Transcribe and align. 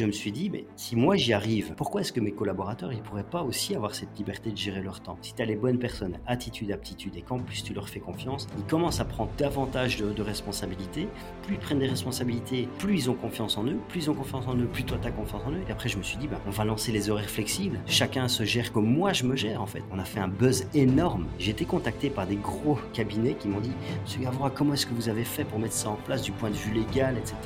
je 0.00 0.06
me 0.06 0.12
suis 0.12 0.32
dit, 0.32 0.48
mais 0.48 0.64
si 0.76 0.96
moi 0.96 1.14
j'y 1.16 1.34
arrive, 1.34 1.74
pourquoi 1.76 2.00
est-ce 2.00 2.10
que 2.10 2.20
mes 2.20 2.32
collaborateurs, 2.32 2.90
ils 2.90 3.02
pourraient 3.02 3.22
pas 3.22 3.42
aussi 3.42 3.74
avoir 3.74 3.94
cette 3.94 4.16
liberté 4.16 4.50
de 4.50 4.56
gérer 4.56 4.80
leur 4.80 5.00
temps? 5.00 5.18
Si 5.20 5.34
tu 5.34 5.42
as 5.42 5.44
les 5.44 5.56
bonnes 5.56 5.78
personnes, 5.78 6.18
attitude, 6.26 6.72
aptitude, 6.72 7.16
et 7.16 7.20
qu'en 7.20 7.38
plus 7.38 7.62
tu 7.62 7.74
leur 7.74 7.86
fais 7.86 8.00
confiance, 8.00 8.46
ils 8.56 8.64
commencent 8.64 9.00
à 9.00 9.04
prendre 9.04 9.30
davantage 9.36 9.98
de, 9.98 10.22
responsabilités. 10.22 11.06
Plus 11.42 11.56
ils 11.56 11.60
prennent 11.60 11.80
des 11.80 11.86
responsabilités, 11.86 12.66
plus 12.78 12.94
ils 12.94 13.10
ont 13.10 13.14
confiance 13.14 13.58
en 13.58 13.66
eux. 13.66 13.76
Plus 13.88 14.04
ils 14.04 14.10
ont 14.10 14.14
confiance 14.14 14.46
en 14.46 14.56
eux, 14.56 14.66
plus 14.66 14.84
toi 14.84 14.96
tu 15.00 15.08
as 15.08 15.10
confiance 15.10 15.42
en 15.46 15.52
eux. 15.52 15.60
Et 15.68 15.72
après, 15.72 15.90
je 15.90 15.98
me 15.98 16.02
suis 16.02 16.16
dit, 16.16 16.28
bah, 16.28 16.40
on 16.46 16.50
va 16.50 16.64
lancer 16.64 16.92
les 16.92 17.10
horaires 17.10 17.28
flexibles. 17.28 17.78
Chacun 17.86 18.26
se 18.28 18.44
gère 18.44 18.72
comme 18.72 18.86
moi 18.86 19.12
je 19.12 19.24
me 19.24 19.36
gère, 19.36 19.60
en 19.60 19.66
fait. 19.66 19.82
On 19.92 19.98
a 19.98 20.04
fait 20.04 20.20
un 20.20 20.28
buzz 20.28 20.66
énorme. 20.72 21.26
J'ai 21.38 21.50
été 21.50 21.66
contacté 21.66 22.08
par 22.08 22.26
des 22.26 22.36
gros 22.36 22.78
cabinets 22.94 23.34
qui 23.34 23.48
m'ont 23.48 23.60
dit, 23.60 23.72
Monsieur 24.02 24.22
Gavrois, 24.22 24.48
comment 24.48 24.72
est-ce 24.72 24.86
que 24.86 24.94
vous 24.94 25.10
avez 25.10 25.24
fait 25.24 25.44
pour 25.44 25.58
mettre 25.58 25.74
ça 25.74 25.90
en 25.90 25.96
place 25.96 26.22
du 26.22 26.32
point 26.32 26.48
de 26.48 26.56
vue 26.56 26.72
légal, 26.72 27.18
etc. 27.18 27.36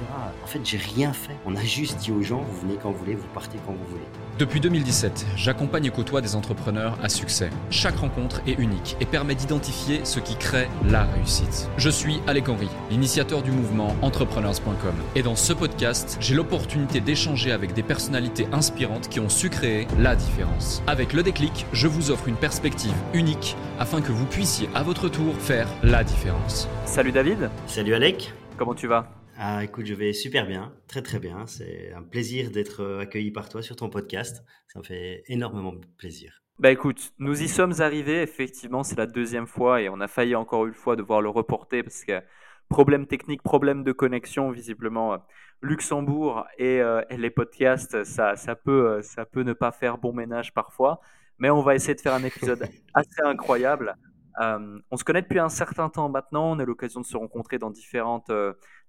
En 0.43 0.47
fait, 0.47 0.61
j'ai 0.63 0.79
rien 0.79 1.13
fait. 1.13 1.35
On 1.47 1.57
a 1.57 1.65
juste 1.65 1.99
dit 1.99 2.13
aux 2.13 2.23
gens, 2.23 2.44
vous 2.45 2.61
venez 2.61 2.79
quand 2.83 2.91
vous 2.91 2.99
voulez, 2.99 3.15
vous 3.15 3.27
partez 3.35 3.59
quand 3.67 3.73
vous 3.73 3.87
voulez. 3.91 4.05
Depuis 4.39 4.61
2017, 4.61 5.27
j'accompagne 5.37 5.85
et 5.85 5.91
côtoie 5.91 6.21
des 6.21 6.35
entrepreneurs 6.35 6.99
à 7.03 7.09
succès. 7.09 7.51
Chaque 7.71 7.97
rencontre 7.97 8.41
est 8.47 8.59
unique 8.59 8.97
et 9.01 9.07
permet 9.07 9.35
d'identifier 9.35 10.01
ce 10.05 10.19
qui 10.19 10.37
crée 10.37 10.69
la 10.89 11.05
réussite. 11.05 11.69
Je 11.77 11.89
suis 11.89 12.21
Alec 12.27 12.49
Henry, 12.49 12.69
l'initiateur 12.91 13.43
du 13.43 13.53
mouvement 13.53 13.95
entrepreneurs.com. 14.03 14.95
Et 15.15 15.23
dans 15.23 15.37
ce 15.37 15.53
podcast, 15.53 16.17
j'ai 16.21 16.35
l'opportunité 16.35 17.01
d'échanger 17.01 17.53
avec 17.53 17.75
des 17.75 17.83
personnalités 17.83 18.49
inspirantes 18.53 19.09
qui 19.09 19.21
ont 19.21 19.29
su 19.29 19.51
créer 19.51 19.87
la 19.99 20.17
différence. 20.17 20.83
Avec 20.87 21.13
le 21.13 21.23
déclic, 21.23 21.67
je 21.73 21.87
vous 21.87 22.11
offre 22.11 22.29
une 22.29 22.37
perspective 22.37 22.95
unique 23.13 23.57
afin 23.79 24.01
que 24.01 24.13
vous 24.13 24.27
puissiez 24.27 24.69
à 24.75 24.83
votre 24.83 25.09
tour 25.09 25.35
faire 25.37 25.69
la 25.83 26.05
différence. 26.05 26.69
Salut 26.85 27.13
David. 27.13 27.51
Salut 27.67 27.95
Alec. 27.95 28.33
Comment 28.57 28.75
tu 28.75 28.87
vas? 28.87 29.24
Ah, 29.37 29.65
écoute, 29.65 29.87
je 29.87 29.95
vais 29.95 30.13
super 30.13 30.47
bien, 30.47 30.73
très 30.87 31.03
très 31.03 31.19
bien. 31.19 31.47
C'est 31.47 31.93
un 31.93 32.03
plaisir 32.03 32.51
d'être 32.51 32.83
euh, 32.83 33.01
accueilli 33.01 33.33
par 33.33 33.49
toi 33.49 33.63
sur 33.63 33.75
ton 33.75 33.91
podcast. 33.91 34.45
Ça 34.69 34.79
me 34.79 34.85
fait 34.85 35.25
énormément 35.27 35.75
plaisir. 35.99 36.43
Bah 36.61 36.71
écoute, 36.71 37.13
nous 37.19 37.43
y 37.43 37.49
sommes 37.49 37.75
arrivés. 37.81 38.23
Effectivement, 38.23 38.85
c'est 38.85 38.97
la 38.97 39.07
deuxième 39.07 39.49
fois 39.49 39.81
et 39.81 39.89
on 39.89 40.01
a 40.01 40.07
failli 40.07 40.37
encore 40.37 40.67
une 40.67 40.75
fois 40.75 40.95
devoir 40.95 41.21
le 41.21 41.29
reporter 41.31 41.83
parce 41.83 42.05
que 42.05 42.23
problème 42.69 43.07
technique, 43.07 43.43
problème 43.43 43.83
de 43.83 43.93
connexion, 43.93 44.51
visiblement. 44.51 45.15
Euh, 45.15 45.19
Luxembourg 45.63 46.45
et, 46.59 46.81
euh, 46.83 47.01
et 47.09 47.17
les 47.17 47.31
podcasts, 47.31 48.05
ça, 48.05 48.37
ça, 48.37 48.55
peut, 48.55 49.01
ça 49.03 49.25
peut 49.25 49.43
ne 49.43 49.55
pas 49.55 49.73
faire 49.73 49.97
bon 49.97 50.13
ménage 50.13 50.53
parfois. 50.53 51.01
Mais 51.39 51.49
on 51.49 51.63
va 51.63 51.75
essayer 51.75 51.95
de 51.95 52.01
faire 52.01 52.15
un 52.15 52.23
épisode 52.23 52.69
assez 52.95 53.23
incroyable. 53.25 53.97
on 54.39 54.97
se 54.97 55.05
connaît 55.05 55.23
depuis 55.23 55.39
un 55.39 55.49
certain 55.49 55.89
temps 55.89 56.09
maintenant. 56.09 56.53
On 56.53 56.59
a 56.59 56.65
l'occasion 56.65 57.01
de 57.01 57.07
se 57.07 57.17
rencontrer 57.17 57.59
dans 57.59 57.71
différentes, 57.71 58.31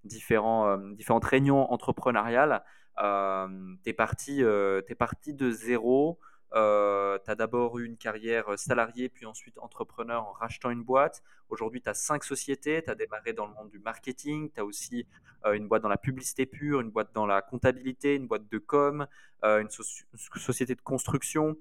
différents, 0.05 0.67
euh, 0.67 0.93
différentes 0.93 1.25
réunions 1.25 1.71
entrepreneuriales, 1.71 2.63
euh, 3.01 3.47
tu 3.83 3.93
parti, 3.93 4.43
euh, 4.43 4.81
es 4.87 4.95
parti 4.95 5.33
de 5.33 5.51
zéro. 5.51 6.19
Euh, 6.55 7.17
tu 7.23 7.31
as 7.31 7.35
d'abord 7.35 7.79
eu 7.79 7.85
une 7.85 7.97
carrière 7.97 8.57
salariée, 8.57 9.09
puis 9.09 9.25
ensuite 9.25 9.57
entrepreneur 9.57 10.23
en 10.23 10.31
rachetant 10.31 10.69
une 10.69 10.83
boîte. 10.83 11.21
Aujourd'hui, 11.49 11.81
tu 11.81 11.89
as 11.89 11.93
cinq 11.93 12.23
sociétés. 12.23 12.81
Tu 12.83 12.89
as 12.89 12.95
démarré 12.95 13.33
dans 13.33 13.45
le 13.45 13.53
monde 13.53 13.69
du 13.69 13.79
marketing. 13.79 14.49
Tu 14.53 14.59
as 14.59 14.65
aussi 14.65 15.07
une 15.53 15.67
boîte 15.67 15.83
dans 15.83 15.89
la 15.89 15.97
publicité 15.97 16.45
pure, 16.45 16.81
une 16.81 16.89
boîte 16.89 17.13
dans 17.13 17.25
la 17.25 17.41
comptabilité, 17.41 18.15
une 18.15 18.25
boîte 18.25 18.49
de 18.49 18.57
com, 18.57 19.05
une, 19.43 19.69
société 19.69 20.73
de 20.73 20.81
construction. 20.81 21.55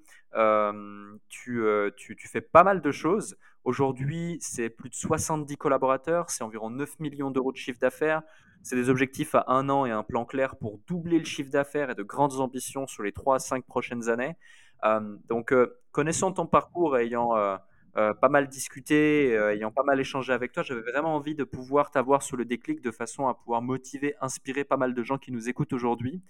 Tu, 1.28 1.62
tu, 1.96 2.16
tu, 2.16 2.28
fais 2.28 2.40
pas 2.40 2.64
mal 2.64 2.80
de 2.80 2.92
choses. 2.92 3.36
Aujourd'hui, 3.64 4.38
c'est 4.40 4.70
plus 4.70 4.90
de 4.90 4.94
70 4.94 5.56
collaborateurs, 5.56 6.30
c'est 6.30 6.44
environ 6.44 6.70
9 6.70 7.00
millions 7.00 7.30
d'euros 7.30 7.50
de 7.50 7.56
chiffre 7.56 7.78
d'affaires. 7.78 8.22
C'est 8.62 8.76
des 8.76 8.88
objectifs 8.88 9.34
à 9.34 9.44
un 9.48 9.68
an 9.68 9.84
et 9.84 9.90
un 9.90 10.02
plan 10.02 10.24
clair 10.24 10.56
pour 10.56 10.78
doubler 10.86 11.18
le 11.18 11.24
chiffre 11.24 11.50
d'affaires 11.50 11.90
et 11.90 11.94
de 11.94 12.02
grandes 12.02 12.40
ambitions 12.40 12.86
sur 12.86 13.02
les 13.02 13.12
3 13.12 13.36
à 13.36 13.38
5 13.38 13.64
prochaines 13.66 14.08
années. 14.08 14.36
Euh, 14.84 15.16
donc, 15.28 15.52
euh, 15.52 15.80
connaissant 15.92 16.32
ton 16.32 16.46
parcours 16.46 16.98
ayant 16.98 17.36
euh, 17.36 17.56
pas 17.94 18.28
mal 18.28 18.48
discuté, 18.48 19.32
ayant 19.34 19.70
pas 19.70 19.84
mal 19.84 20.00
échangé 20.00 20.32
avec 20.32 20.52
toi, 20.52 20.62
j'avais 20.62 20.80
vraiment 20.80 21.14
envie 21.14 21.36
de 21.36 21.44
pouvoir 21.44 21.90
t'avoir 21.92 22.22
sur 22.22 22.36
le 22.36 22.44
déclic 22.44 22.80
de 22.80 22.90
façon 22.90 23.28
à 23.28 23.34
pouvoir 23.34 23.62
motiver, 23.62 24.16
inspirer 24.20 24.64
pas 24.64 24.76
mal 24.76 24.94
de 24.94 25.02
gens 25.04 25.18
qui 25.18 25.30
nous 25.30 25.48
écoutent 25.48 25.72
aujourd'hui. 25.72 26.22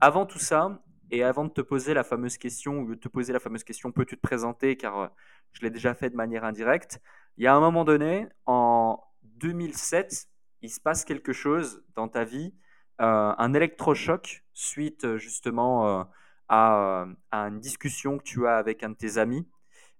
avant 0.00 0.26
tout 0.26 0.38
ça, 0.38 0.80
et 1.10 1.22
avant 1.24 1.44
de 1.44 1.50
te 1.50 1.60
poser 1.60 1.92
la 1.92 2.04
fameuse 2.04 2.38
question, 2.38 2.78
ou 2.78 2.94
de 2.94 2.94
te 2.94 3.08
poser 3.08 3.32
la 3.32 3.40
fameuse 3.40 3.64
question, 3.64 3.92
peux-tu 3.92 4.16
te 4.16 4.22
présenter 4.22 4.76
Car 4.76 5.10
je 5.52 5.60
l'ai 5.62 5.70
déjà 5.70 5.94
fait 5.94 6.08
de 6.08 6.16
manière 6.16 6.44
indirecte. 6.44 7.00
Il 7.36 7.44
y 7.44 7.46
a 7.46 7.54
un 7.54 7.60
moment 7.60 7.84
donné, 7.84 8.28
en 8.46 9.02
2007, 9.22 10.28
il 10.62 10.70
se 10.70 10.80
passe 10.80 11.04
quelque 11.04 11.32
chose 11.32 11.82
dans 11.96 12.08
ta 12.08 12.24
vie, 12.24 12.54
euh, 13.00 13.34
un 13.36 13.54
électrochoc 13.54 14.44
suite 14.52 15.16
justement 15.16 16.06
à, 16.52 17.06
une 17.32 17.60
discussion 17.60 18.18
que 18.18 18.22
tu 18.22 18.46
as 18.46 18.56
avec 18.56 18.82
un 18.82 18.90
de 18.90 18.94
tes 18.94 19.18
amis. 19.18 19.48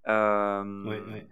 Oui, 0.07 0.97
oui. 1.09 1.27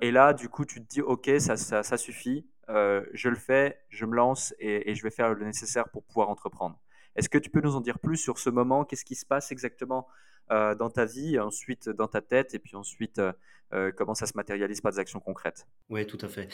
Et, 0.00 0.10
là, 0.10 0.34
du 0.34 0.48
coup, 0.48 0.64
tu 0.64 0.84
te 0.84 0.88
dis, 0.88 1.00
OK, 1.00 1.30
ça, 1.38 1.56
ça, 1.56 1.96
suffit, 1.96 2.46
je 2.68 3.28
le 3.28 3.36
fais, 3.36 3.80
je 3.88 4.04
me 4.04 4.14
lance 4.14 4.54
et 4.58 4.94
je 4.94 5.02
vais 5.02 5.10
faire 5.10 5.32
le 5.32 5.44
nécessaire 5.44 5.88
pour 5.88 6.04
pouvoir 6.04 6.28
entreprendre. 6.28 6.78
Est-ce 7.16 7.28
que 7.28 7.38
tu 7.38 7.50
peux 7.50 7.60
nous 7.60 7.76
en 7.76 7.80
dire 7.80 7.98
plus 7.98 8.16
sur 8.16 8.38
ce 8.38 8.50
moment? 8.50 8.84
Qu'est-ce 8.84 9.04
qui 9.04 9.14
se 9.14 9.24
passe 9.24 9.52
exactement? 9.52 10.06
Euh, 10.50 10.74
dans 10.74 10.90
ta 10.90 11.06
vie, 11.06 11.38
ensuite 11.38 11.88
dans 11.88 12.08
ta 12.08 12.20
tête, 12.20 12.54
et 12.54 12.58
puis 12.58 12.76
ensuite 12.76 13.18
euh, 13.18 13.32
euh, 13.72 13.92
comment 13.96 14.14
ça 14.14 14.26
se 14.26 14.36
matérialise 14.36 14.80
par 14.80 14.92
des 14.92 14.98
actions 14.98 15.20
concrètes 15.20 15.66
Oui, 15.88 16.06
tout 16.06 16.18
à 16.20 16.28
fait. 16.28 16.48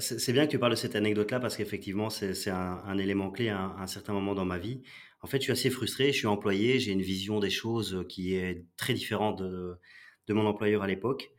c'est 0.00 0.32
bien 0.32 0.46
que 0.46 0.50
tu 0.50 0.58
parles 0.58 0.72
de 0.72 0.76
cette 0.76 0.96
anecdote-là 0.96 1.40
parce 1.40 1.56
qu'effectivement, 1.56 2.10
c'est 2.10 2.50
un, 2.50 2.98
élément 2.98 3.30
clé 3.30 3.48
à 3.50 3.60
un, 3.60 3.86
certain 3.86 4.12
moment 4.12 4.34
dans 4.34 4.44
ma 4.44 4.58
vie. 4.58 4.82
En 5.22 5.26
fait, 5.26 5.38
je 5.38 5.44
suis 5.44 5.52
assez 5.52 5.70
frustré, 5.70 6.12
je 6.12 6.18
suis 6.18 6.26
employé, 6.26 6.78
j'ai 6.78 6.92
une 6.92 7.02
vision 7.02 7.40
des 7.40 7.50
choses 7.50 8.04
qui 8.08 8.34
est 8.34 8.64
très 8.76 8.94
différente 8.94 9.38
de, 9.40 9.78
de 10.26 10.34
mon 10.34 10.46
employeur 10.46 10.82
à 10.82 10.86
l'époque. 10.86 11.30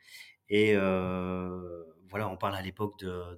Et 0.50 0.76
voilà, 0.76 2.28
on 2.30 2.38
parle 2.38 2.56
à 2.56 2.62
l'époque 2.62 2.97
de 3.00 3.38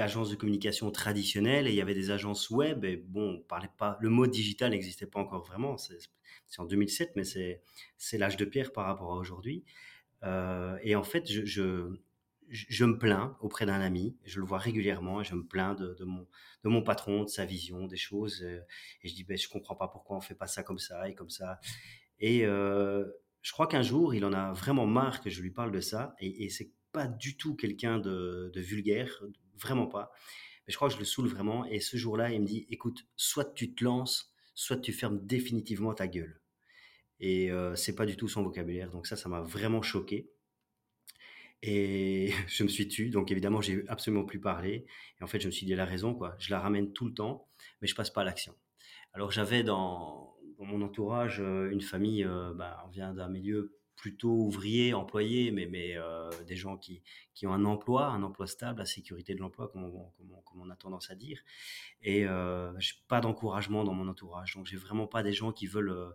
agences 0.00 0.30
de 0.30 0.36
communication 0.36 0.90
traditionnelles 0.90 1.66
et 1.66 1.70
il 1.70 1.76
y 1.76 1.80
avait 1.80 1.94
des 1.94 2.10
agences 2.10 2.50
web 2.50 2.84
et 2.84 2.96
bon, 2.96 3.36
on 3.36 3.42
parlait 3.42 3.70
pas, 3.76 3.96
le 4.00 4.08
mot 4.08 4.26
digital 4.26 4.70
n'existait 4.70 5.06
pas 5.06 5.20
encore 5.20 5.44
vraiment. 5.44 5.76
C'est 6.48 6.60
en 6.60 6.64
2007, 6.64 7.12
mais 7.16 7.24
c'est 7.24 7.62
c'est 7.98 8.18
l'âge 8.18 8.36
de 8.36 8.44
pierre 8.44 8.72
par 8.72 8.86
rapport 8.86 9.12
à 9.12 9.16
aujourd'hui. 9.16 9.64
Euh, 10.22 10.78
et 10.82 10.96
en 10.96 11.02
fait, 11.02 11.30
je, 11.30 11.44
je, 11.44 11.94
je, 12.48 12.84
me 12.84 12.98
plains 12.98 13.36
auprès 13.40 13.66
d'un 13.66 13.80
ami, 13.80 14.16
je 14.24 14.40
le 14.40 14.46
vois 14.46 14.58
régulièrement 14.58 15.20
et 15.20 15.24
je 15.24 15.34
me 15.34 15.44
plains 15.44 15.74
de, 15.74 15.94
de, 15.94 16.04
mon, 16.04 16.26
de 16.64 16.68
mon 16.68 16.82
patron, 16.82 17.24
de 17.24 17.28
sa 17.28 17.44
vision, 17.44 17.86
des 17.86 17.96
choses. 17.96 18.42
Euh, 18.42 18.60
et 19.02 19.08
je 19.08 19.14
dis, 19.14 19.24
ben, 19.24 19.36
je 19.36 19.48
comprends 19.48 19.76
pas 19.76 19.88
pourquoi 19.88 20.16
on 20.16 20.20
fait 20.20 20.34
pas 20.34 20.46
ça 20.46 20.62
comme 20.62 20.78
ça 20.78 21.08
et 21.08 21.14
comme 21.14 21.30
ça. 21.30 21.60
Et 22.18 22.46
euh, 22.46 23.04
je 23.42 23.52
crois 23.52 23.66
qu'un 23.66 23.82
jour, 23.82 24.14
il 24.14 24.24
en 24.24 24.32
a 24.32 24.52
vraiment 24.52 24.86
marre 24.86 25.20
que 25.20 25.30
je 25.30 25.42
lui 25.42 25.50
parle 25.50 25.70
de 25.70 25.80
ça. 25.80 26.14
Et, 26.18 26.44
et 26.44 26.48
c'est 26.48 26.72
pas 26.92 27.06
du 27.06 27.36
tout 27.36 27.54
quelqu'un 27.54 27.98
de, 27.98 28.50
de, 28.54 28.60
vulgaire, 28.60 29.22
vraiment 29.56 29.86
pas. 29.86 30.10
Mais 30.66 30.72
je 30.72 30.76
crois 30.76 30.88
que 30.88 30.94
je 30.94 30.98
le 30.98 31.04
saoule 31.04 31.28
vraiment. 31.28 31.64
Et 31.66 31.80
ce 31.80 31.96
jour-là, 31.96 32.32
il 32.32 32.40
me 32.40 32.46
dit, 32.46 32.66
écoute, 32.70 33.06
soit 33.16 33.54
tu 33.54 33.74
te 33.74 33.84
lances, 33.84 34.32
soit 34.56 34.78
tu 34.78 34.92
fermes 34.92 35.24
définitivement 35.24 35.94
ta 35.94 36.08
gueule. 36.08 36.40
Et 37.20 37.52
euh, 37.52 37.76
c'est 37.76 37.94
pas 37.94 38.06
du 38.06 38.16
tout 38.16 38.26
son 38.26 38.42
vocabulaire. 38.42 38.90
Donc 38.90 39.06
ça, 39.06 39.14
ça 39.14 39.28
m'a 39.28 39.42
vraiment 39.42 39.82
choqué. 39.82 40.32
Et 41.62 42.32
je 42.48 42.64
me 42.64 42.68
suis 42.68 42.88
tué. 42.88 43.10
Donc 43.10 43.30
évidemment, 43.30 43.60
j'ai 43.60 43.84
absolument 43.86 44.24
plus 44.24 44.40
parlé. 44.40 44.86
Et 45.20 45.24
en 45.24 45.28
fait, 45.28 45.38
je 45.38 45.46
me 45.46 45.52
suis 45.52 45.66
dit, 45.66 45.74
la 45.74 45.84
raison, 45.84 46.14
quoi. 46.14 46.34
Je 46.40 46.50
la 46.50 46.58
ramène 46.58 46.92
tout 46.92 47.06
le 47.06 47.14
temps, 47.14 47.48
mais 47.80 47.86
je 47.86 47.94
passe 47.94 48.10
pas 48.10 48.22
à 48.22 48.24
l'action. 48.24 48.54
Alors 49.12 49.30
j'avais 49.30 49.62
dans, 49.62 50.36
mon 50.58 50.82
entourage 50.82 51.40
euh, 51.40 51.70
une 51.70 51.82
famille, 51.82 52.24
euh, 52.24 52.52
bah, 52.54 52.82
on 52.86 52.88
vient 52.88 53.14
d'un 53.14 53.28
milieu 53.28 53.78
plutôt 53.96 54.30
ouvriers, 54.30 54.94
employés, 54.94 55.50
mais, 55.50 55.66
mais 55.66 55.96
euh, 55.96 56.30
des 56.44 56.56
gens 56.56 56.76
qui, 56.76 57.02
qui 57.34 57.46
ont 57.46 57.52
un 57.52 57.64
emploi, 57.64 58.06
un 58.06 58.22
emploi 58.22 58.46
stable, 58.46 58.78
la 58.78 58.86
sécurité 58.86 59.34
de 59.34 59.40
l'emploi, 59.40 59.68
comme, 59.68 59.90
comme, 60.44 60.60
on 60.60 60.70
a 60.70 60.76
tendance 60.76 61.10
à 61.10 61.14
dire. 61.14 61.40
Et 62.02 62.26
euh, 62.26 62.72
j'ai 62.78 62.94
pas 63.08 63.20
d'encouragement 63.20 63.84
dans 63.84 63.94
mon 63.94 64.08
entourage. 64.08 64.54
Donc, 64.54 64.66
j'ai 64.66 64.76
vraiment 64.76 65.06
pas 65.06 65.22
des 65.22 65.32
gens 65.32 65.52
qui 65.52 65.66
veulent, 65.66 65.90
euh, 65.90 66.10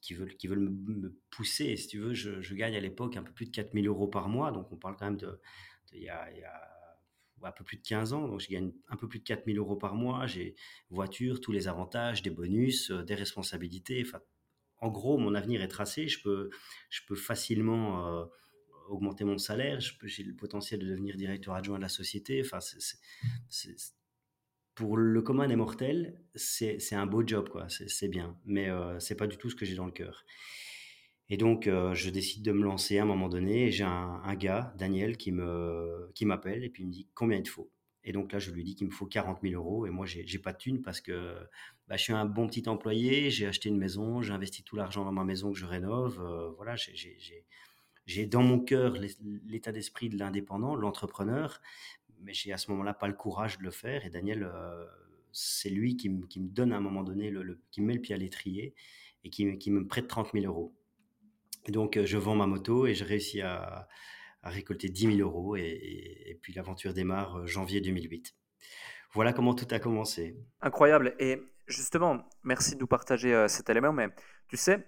qui, 0.00 0.14
veulent, 0.14 0.36
qui 0.36 0.46
veulent 0.46 0.70
me, 0.70 1.14
pousser. 1.30 1.76
si 1.76 1.88
tu 1.88 1.98
veux, 1.98 2.14
je, 2.14 2.40
je 2.40 2.54
gagne 2.54 2.74
à 2.74 2.80
l'époque 2.80 3.16
un 3.16 3.22
peu 3.22 3.32
plus 3.32 3.46
de 3.46 3.50
4000 3.50 3.86
euros 3.86 4.08
par 4.08 4.28
mois. 4.28 4.50
Donc, 4.50 4.72
on 4.72 4.76
parle 4.76 4.96
quand 4.96 5.06
même 5.06 5.18
de. 5.18 5.40
Il 5.92 6.02
y 6.02 6.08
a, 6.08 6.30
y 6.32 6.42
a 6.42 6.76
un 7.42 7.52
peu 7.52 7.64
plus 7.64 7.76
de 7.76 7.82
15 7.82 8.12
ans, 8.12 8.28
donc 8.28 8.40
je 8.40 8.48
gagne 8.48 8.72
un 8.88 8.96
peu 8.96 9.08
plus 9.08 9.18
de 9.18 9.24
4000 9.24 9.58
euros 9.58 9.76
par 9.76 9.94
mois, 9.94 10.26
j'ai 10.26 10.56
voiture, 10.90 11.40
tous 11.40 11.52
les 11.52 11.68
avantages, 11.68 12.22
des 12.22 12.30
bonus, 12.30 12.90
euh, 12.90 13.02
des 13.02 13.14
responsabilités, 13.14 14.02
enfin 14.04 14.20
en 14.80 14.88
gros, 14.88 15.18
mon 15.18 15.34
avenir 15.34 15.62
est 15.62 15.68
tracé. 15.68 16.08
Je 16.08 16.22
peux, 16.22 16.50
je 16.90 17.00
peux 17.06 17.16
facilement 17.16 18.06
euh, 18.06 18.24
augmenter 18.88 19.24
mon 19.24 19.38
salaire. 19.38 19.80
J'ai 19.80 20.22
le 20.22 20.34
potentiel 20.34 20.80
de 20.80 20.86
devenir 20.86 21.16
directeur 21.16 21.54
adjoint 21.54 21.78
de 21.78 21.82
la 21.82 21.88
société. 21.88 22.42
Enfin, 22.44 22.58
pour 24.74 24.96
le 24.96 25.22
commun 25.22 25.48
des 25.48 25.56
mortels, 25.56 26.20
c'est 26.34 26.94
un 26.94 27.06
beau 27.06 27.26
job. 27.26 27.48
C'est 27.68 28.08
bien. 28.08 28.38
Mais 28.44 28.68
euh, 28.68 29.00
c'est 29.00 29.16
pas 29.16 29.26
du 29.26 29.36
tout 29.36 29.50
ce 29.50 29.56
que 29.56 29.64
j'ai 29.64 29.76
dans 29.76 29.86
le 29.86 29.92
cœur. 29.92 30.24
Et 31.28 31.36
donc, 31.36 31.66
euh, 31.66 31.92
je 31.94 32.08
décide 32.10 32.44
de 32.44 32.52
me 32.52 32.62
lancer 32.62 32.98
à 32.98 33.02
un 33.02 33.06
moment 33.06 33.28
donné. 33.28 33.70
J'ai 33.70 33.84
un, 33.84 34.34
gars, 34.36 34.72
Daniel, 34.78 35.16
qui 35.16 35.32
m'appelle 35.32 36.60
qui 36.60 36.64
et 36.64 36.68
puis 36.68 36.82
il 36.84 36.86
me 36.86 36.92
dit 36.92 37.08
combien 37.14 37.38
il 37.38 37.42
te 37.42 37.48
faut? 37.48 37.70
Et 38.04 38.12
donc 38.12 38.32
là, 38.32 38.38
je 38.38 38.52
lui 38.52 38.62
dis 38.62 38.76
qu'il 38.76 38.86
me 38.86 38.92
faut 38.92 39.06
40 39.06 39.40
000 39.42 39.54
euros. 39.54 39.86
Et 39.86 39.90
moi, 39.90 40.06
j'ai 40.06 40.38
pas 40.38 40.52
de 40.52 40.58
thune 40.58 40.82
parce 40.82 41.00
que 41.00 41.36
bah, 41.88 41.96
je 41.96 42.02
suis 42.02 42.12
un 42.12 42.24
bon 42.24 42.46
petit 42.46 42.68
employé. 42.68 43.30
J'ai 43.30 43.46
acheté 43.46 43.68
une 43.68 43.78
maison, 43.78 44.22
j'ai 44.22 44.32
investi 44.32 44.62
tout 44.62 44.76
l'argent 44.76 45.04
dans 45.04 45.12
ma 45.12 45.24
maison 45.24 45.52
que 45.52 45.58
je 45.58 45.66
rénove. 45.66 46.20
euh, 46.20 46.50
voilà, 46.56 46.74
j'ai 48.06 48.26
dans 48.26 48.42
mon 48.42 48.60
cœur 48.60 48.94
l'état 49.46 49.72
d'esprit 49.72 50.08
de 50.08 50.18
l'indépendant, 50.18 50.74
l'entrepreneur, 50.76 51.60
mais 52.20 52.32
j'ai 52.32 52.52
à 52.52 52.56
ce 52.56 52.70
moment-là 52.70 52.94
pas 52.94 53.08
le 53.08 53.14
courage 53.14 53.58
de 53.58 53.64
le 53.64 53.70
faire. 53.70 54.04
Et 54.06 54.10
Daniel, 54.10 54.44
euh, 54.44 54.84
c'est 55.32 55.70
lui 55.70 55.96
qui, 55.96 56.08
me 56.08 56.26
donne 56.48 56.72
à 56.72 56.76
un 56.76 56.80
moment 56.80 57.02
donné, 57.02 57.32
qui 57.70 57.80
me 57.80 57.86
met 57.86 57.94
le 57.94 58.00
pied 58.00 58.14
à 58.14 58.18
l'étrier 58.18 58.74
et 59.24 59.30
qui, 59.30 59.44
me- 59.44 59.86
prête 59.86 60.06
30 60.08 60.30
000 60.32 60.46
euros. 60.46 60.72
Et 61.66 61.72
donc, 61.72 61.96
euh, 61.96 62.06
je 62.06 62.16
vends 62.16 62.36
ma 62.36 62.46
moto 62.46 62.86
et 62.86 62.94
je 62.94 63.04
réussis 63.04 63.42
à, 63.42 63.88
récolter 64.44 64.88
10 64.88 65.16
000 65.16 65.18
euros. 65.18 65.56
Et, 65.56 65.62
et- 66.26 66.34
puis, 66.40 66.52
l'aventure 66.52 66.94
démarre 66.94 67.44
janvier 67.46 67.80
2008. 67.80 68.36
Voilà 69.12 69.32
comment 69.32 69.54
tout 69.54 69.66
a 69.70 69.80
commencé. 69.80 70.36
Incroyable. 70.60 71.16
Et 71.18 71.42
justement, 71.66 72.28
merci 72.42 72.74
de 72.74 72.80
nous 72.80 72.86
partager 72.86 73.34
euh, 73.34 73.48
cet 73.48 73.70
élément. 73.70 73.92
Mais 73.92 74.08
tu 74.48 74.56
sais, 74.56 74.86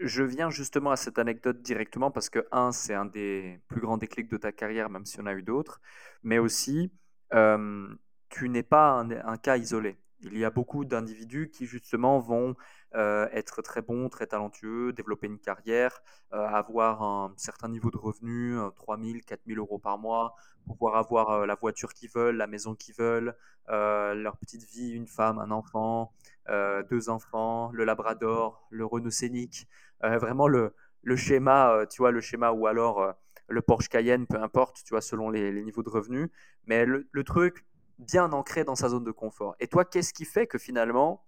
je 0.00 0.22
viens 0.22 0.50
justement 0.50 0.90
à 0.90 0.96
cette 0.96 1.18
anecdote 1.18 1.62
directement 1.62 2.10
parce 2.10 2.30
que, 2.30 2.46
un, 2.52 2.72
c'est 2.72 2.94
un 2.94 3.06
des 3.06 3.60
plus 3.68 3.80
grands 3.80 3.98
déclics 3.98 4.30
de 4.30 4.36
ta 4.36 4.52
carrière, 4.52 4.90
même 4.90 5.04
si 5.04 5.20
on 5.20 5.26
a 5.26 5.34
eu 5.34 5.42
d'autres. 5.42 5.80
Mais 6.22 6.38
aussi, 6.38 6.92
tu 7.30 8.48
n'es 8.48 8.62
pas 8.62 9.00
un 9.00 9.36
cas 9.38 9.56
isolé. 9.56 9.98
Il 10.20 10.38
y 10.38 10.44
a 10.44 10.50
beaucoup 10.50 10.84
d'individus 10.84 11.50
qui 11.50 11.66
justement 11.66 12.18
vont 12.18 12.56
euh, 12.94 13.28
être 13.32 13.62
très 13.62 13.82
bons, 13.82 14.08
très 14.08 14.26
talentueux, 14.26 14.92
développer 14.92 15.26
une 15.26 15.38
carrière, 15.38 16.00
euh, 16.32 16.46
avoir 16.46 17.02
un 17.02 17.34
certain 17.36 17.68
niveau 17.68 17.90
de 17.90 17.98
revenu, 17.98 18.58
euh, 18.58 18.70
3 18.70 18.98
000, 18.98 19.18
4 19.26 19.40
000 19.46 19.58
euros 19.58 19.78
par 19.78 19.98
mois, 19.98 20.34
pouvoir 20.66 20.96
avoir 20.96 21.30
euh, 21.30 21.46
la 21.46 21.54
voiture 21.54 21.92
qu'ils 21.94 22.10
veulent, 22.10 22.36
la 22.36 22.46
maison 22.46 22.74
qu'ils 22.74 22.94
veulent, 22.94 23.34
euh, 23.70 24.14
leur 24.14 24.36
petite 24.38 24.64
vie, 24.70 24.90
une 24.90 25.06
femme, 25.06 25.38
un 25.38 25.50
enfant, 25.50 26.12
euh, 26.48 26.82
deux 26.90 27.10
enfants, 27.10 27.70
le 27.72 27.84
Labrador, 27.84 28.66
le 28.70 28.86
Renault 28.86 29.10
Scénic, 29.10 29.68
euh, 30.04 30.18
vraiment 30.18 30.48
le, 30.48 30.74
le 31.02 31.16
schéma, 31.16 31.72
euh, 31.72 31.86
tu 31.86 31.98
vois, 32.02 32.10
le 32.10 32.20
schéma 32.20 32.52
ou 32.52 32.66
alors 32.66 33.00
euh, 33.02 33.12
le 33.48 33.62
Porsche 33.62 33.88
Cayenne, 33.88 34.26
peu 34.26 34.40
importe, 34.40 34.82
tu 34.84 34.90
vois, 34.90 35.00
selon 35.00 35.30
les, 35.30 35.52
les 35.52 35.62
niveaux 35.62 35.82
de 35.82 35.90
revenus, 35.90 36.28
mais 36.66 36.84
le, 36.84 37.08
le 37.10 37.24
truc 37.24 37.64
bien 37.98 38.32
ancré 38.32 38.64
dans 38.64 38.76
sa 38.76 38.88
zone 38.88 39.04
de 39.04 39.10
confort. 39.10 39.56
Et 39.60 39.66
toi, 39.66 39.84
qu'est-ce 39.84 40.12
qui 40.12 40.24
fait 40.24 40.46
que 40.46 40.58
finalement, 40.58 41.24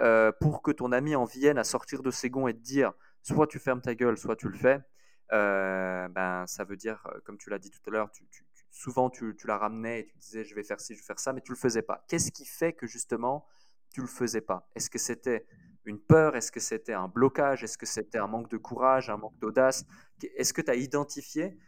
euh, 0.00 0.32
pour 0.40 0.62
que 0.62 0.70
ton 0.70 0.92
ami 0.92 1.14
en 1.14 1.24
vienne 1.24 1.58
à 1.58 1.64
sortir 1.64 2.02
de 2.02 2.10
ses 2.10 2.30
gonds 2.30 2.48
et 2.48 2.54
te 2.54 2.60
dire, 2.60 2.92
soit 3.22 3.46
tu 3.46 3.58
fermes 3.58 3.82
ta 3.82 3.94
gueule, 3.94 4.16
soit 4.16 4.34
tu 4.34 4.48
le 4.48 4.56
fais, 4.56 4.80
euh, 5.32 6.08
ben, 6.08 6.46
ça 6.46 6.64
veut 6.64 6.76
dire, 6.76 7.06
euh, 7.06 7.20
comme 7.24 7.36
tu 7.36 7.50
l'as 7.50 7.58
dit 7.58 7.70
tout 7.70 7.80
à 7.86 7.90
l'heure, 7.90 8.10
tu, 8.10 8.24
souvent 8.70 9.10
tu, 9.10 9.34
la 9.44 9.58
ramenais 9.58 10.00
et 10.00 10.06
tu 10.06 10.16
disais 10.16 10.44
je 10.44 10.54
vais 10.54 10.62
faire 10.62 10.80
ci, 10.80 10.94
je 10.94 11.00
vais 11.00 11.04
faire 11.04 11.18
ça, 11.18 11.34
mais 11.34 11.42
tu 11.42 11.52
le 11.52 11.58
faisais 11.58 11.82
pas. 11.82 12.02
Qu'est-ce 12.08 12.32
qui 12.32 12.46
fait 12.46 12.72
que 12.72 12.86
justement 12.86 13.46
tu 13.90 14.00
le 14.00 14.06
faisais 14.06 14.40
pas? 14.40 14.68
Est-ce 14.74 14.88
que 14.88 14.98
c'était 14.98 15.46
une 15.84 16.00
peur? 16.00 16.34
Est-ce 16.34 16.50
que 16.50 16.60
c'était 16.60 16.94
un 16.94 17.08
blocage? 17.08 17.62
Est-ce 17.62 17.76
que 17.76 17.86
c'était 17.86 18.18
un 18.18 18.26
manque 18.26 18.50
de 18.50 18.56
courage, 18.56 19.10
un 19.10 19.18
manque 19.18 19.38
d'audace? 19.38 19.84
Est-ce 20.36 20.54
que 20.54 20.62
tu 20.62 20.70
as 20.70 20.76
identifié 20.76 21.58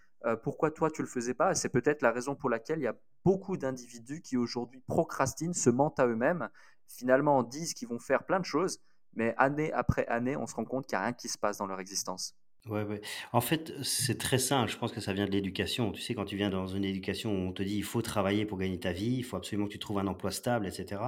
pourquoi 0.45 0.71
toi 0.71 0.89
tu 0.89 1.03
le 1.03 1.09
faisais 1.09 1.35
pas? 1.35 1.55
C'est 1.55 1.69
peut-être 1.69 2.01
la 2.01 2.13
raison 2.13 2.37
pour 2.37 2.49
laquelle 2.49 2.79
il 2.79 2.85
y 2.85 2.89
a 2.89 2.97
beaucoup 3.25 3.57
d'individus 3.57 4.23
qui 4.23 4.37
aujourd'hui 4.37 4.81
procrastinent, 4.87 5.53
se 5.53 5.71
mentent 5.71 5.99
à 5.99 6.07
eux-mêmes, 6.07 6.49
finalement 6.97 7.43
disent 7.43 7.75
qu'ils 7.75 7.89
vont 7.89 7.99
faire 7.99 8.25
plein 8.25 8.41
de 8.41 8.45
choses, 8.45 8.79
mais 9.15 9.35
année 9.39 9.73
après 9.73 10.07
année, 10.07 10.37
on 10.37 10.47
se 10.47 10.55
rend 10.55 10.65
compte 10.65 10.87
qu'il 10.87 10.97
n'y 10.97 11.03
a 11.03 11.05
rien 11.07 11.13
qui 11.13 11.29
se 11.29 11.39
passe 11.39 11.59
dans 11.59 11.67
leur 11.67 11.81
existence. 11.81 12.35
Ouais, 12.67 12.85
ouais. 12.85 13.01
En 13.33 13.41
fait, 13.41 13.73
c'est 13.83 14.19
très 14.19 14.39
simple. 14.39 14.71
Je 14.71 14.79
pense 14.79 14.93
que 14.93 15.01
ça 15.01 15.13
vient 15.13 15.27
de 15.27 15.33
l'éducation. 15.33 15.91
Tu 15.91 16.01
sais, 16.01 16.15
quand 16.15 16.25
tu 16.25 16.37
viens 16.37 16.49
dans 16.49 16.69
une 16.69 16.85
éducation 16.85 17.33
où 17.33 17.49
on 17.49 17.53
te 17.53 17.63
dit 17.63 17.77
il 17.77 17.83
faut 17.83 18.03
travailler 18.03 18.47
pour 18.47 18.57
gagner 18.59 18.79
ta 18.79 18.93
vie, 18.93 19.17
il 19.17 19.25
faut 19.25 19.37
absolument 19.37 19.67
que 19.67 19.73
tu 19.73 19.81
trouves 19.81 19.99
un 19.99 20.07
emploi 20.07 20.31
stable, 20.31 20.67
etc. 20.67 21.03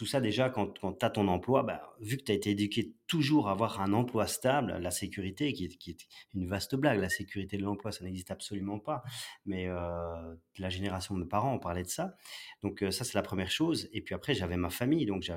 tout 0.00 0.06
ça, 0.06 0.22
déjà, 0.22 0.48
quand, 0.48 0.78
quand 0.78 0.94
tu 0.94 1.04
as 1.04 1.10
ton 1.10 1.28
emploi, 1.28 1.62
bah, 1.62 1.94
vu 2.00 2.16
que 2.16 2.22
tu 2.22 2.32
as 2.32 2.34
été 2.34 2.48
éduqué 2.52 2.94
toujours 3.06 3.48
à 3.48 3.50
avoir 3.50 3.82
un 3.82 3.92
emploi 3.92 4.26
stable, 4.26 4.78
la 4.80 4.90
sécurité, 4.90 5.52
qui 5.52 5.66
est, 5.66 6.08
une 6.32 6.46
vaste 6.46 6.74
blague, 6.74 7.00
la 7.00 7.10
sécurité 7.10 7.58
de 7.58 7.64
l'emploi, 7.64 7.92
ça 7.92 8.02
n'existe 8.06 8.30
absolument 8.30 8.78
pas. 8.78 9.02
Mais 9.44 9.68
euh, 9.68 10.34
la 10.56 10.70
génération 10.70 11.14
de 11.16 11.20
mes 11.20 11.28
parents, 11.28 11.52
on 11.52 11.58
parlait 11.58 11.82
de 11.82 11.88
ça. 11.90 12.16
Donc, 12.62 12.82
euh, 12.82 12.90
ça, 12.90 13.04
c'est 13.04 13.12
la 13.12 13.22
première 13.22 13.50
chose. 13.50 13.90
Et 13.92 14.00
puis 14.00 14.14
après, 14.14 14.32
j'avais 14.32 14.56
ma 14.56 14.70
famille. 14.70 15.04
Donc, 15.04 15.30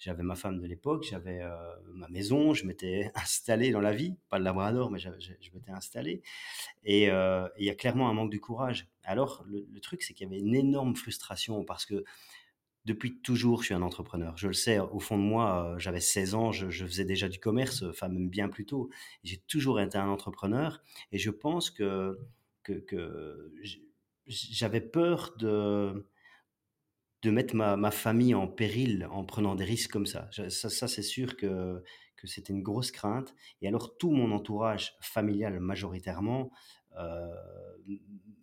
j'avais 0.00 0.22
ma 0.24 0.34
femme 0.34 0.58
de 0.58 0.66
l'époque, 0.66 1.06
j'avais 1.08 1.40
euh, 1.40 1.56
ma 1.94 2.08
maison, 2.08 2.54
je 2.54 2.66
m'étais 2.66 3.12
installé 3.14 3.70
dans 3.70 3.80
la 3.80 3.92
vie, 3.92 4.16
pas 4.30 4.40
le 4.40 4.44
labrador, 4.44 4.90
mais 4.90 4.98
je, 4.98 5.10
m'étais 5.54 5.70
installé. 5.70 6.22
Et 6.82 7.04
et 7.04 7.06
il 7.60 7.66
y 7.66 7.70
a 7.70 7.74
clairement 7.76 8.08
un 8.08 8.14
manque 8.14 8.32
de 8.32 8.38
courage. 8.38 8.88
Alors, 9.04 9.44
le, 9.46 9.64
le 9.70 9.80
truc, 9.80 10.02
c'est 10.02 10.12
qu'il 10.12 10.26
y 10.26 10.30
avait 10.30 10.40
une 10.40 10.56
énorme 10.56 10.96
frustration 10.96 11.62
parce 11.64 11.86
que 11.86 12.04
depuis 12.88 13.20
toujours, 13.20 13.60
je 13.60 13.66
suis 13.66 13.74
un 13.74 13.82
entrepreneur. 13.82 14.36
Je 14.36 14.48
le 14.48 14.54
sais, 14.54 14.78
au 14.78 14.98
fond 14.98 15.18
de 15.18 15.22
moi, 15.22 15.74
euh, 15.74 15.78
j'avais 15.78 16.00
16 16.00 16.34
ans, 16.34 16.52
je, 16.52 16.66
faisais 16.68 17.04
déjà 17.04 17.28
du 17.28 17.38
commerce, 17.38 17.82
enfin 17.82 18.08
même 18.08 18.28
bien 18.30 18.48
plus 18.48 18.64
tôt. 18.64 18.88
J'ai 19.24 19.36
toujours 19.36 19.78
été 19.78 19.98
un 19.98 20.08
entrepreneur 20.08 20.82
et 21.12 21.18
je 21.18 21.30
pense 21.30 21.70
que, 21.70 22.18
que, 22.62 23.52
j'avais 24.26 24.80
peur 24.80 25.34
de, 25.38 26.06
de 27.22 27.30
mettre 27.30 27.54
ma, 27.54 27.76
ma 27.76 27.90
famille 27.90 28.34
en 28.34 28.46
péril 28.46 29.06
en 29.10 29.24
prenant 29.24 29.54
des 29.54 29.64
risques 29.64 29.90
comme 29.92 30.06
ça. 30.06 30.28
Ça, 30.48 30.88
c'est 30.88 31.02
sûr 31.02 31.36
que, 31.36 31.82
que 32.16 32.26
c'était 32.26 32.52
une 32.52 32.62
grosse 32.62 32.90
crainte. 32.90 33.34
Et 33.60 33.68
alors, 33.68 33.98
tout 33.98 34.10
mon 34.10 34.32
entourage 34.32 34.96
familial, 35.00 35.60
majoritairement, 35.60 36.50
euh, 36.98 37.28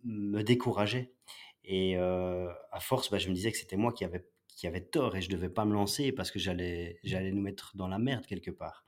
me 0.03 0.43
décourageait. 0.43 1.11
Et 1.63 1.97
euh, 1.97 2.51
à 2.71 2.79
force, 2.79 3.09
bah, 3.09 3.17
je 3.17 3.27
me 3.29 3.33
disais 3.33 3.51
que 3.51 3.57
c'était 3.57 3.75
moi 3.75 3.91
qui 3.91 4.05
avait, 4.05 4.27
qui 4.55 4.67
avait 4.67 4.81
tort 4.81 5.15
et 5.15 5.21
je 5.21 5.29
devais 5.29 5.49
pas 5.49 5.65
me 5.65 5.73
lancer 5.73 6.11
parce 6.11 6.31
que 6.31 6.39
j'allais, 6.39 6.99
j'allais 7.03 7.31
nous 7.31 7.41
mettre 7.41 7.75
dans 7.75 7.87
la 7.87 7.99
merde 7.99 8.25
quelque 8.25 8.51
part. 8.51 8.85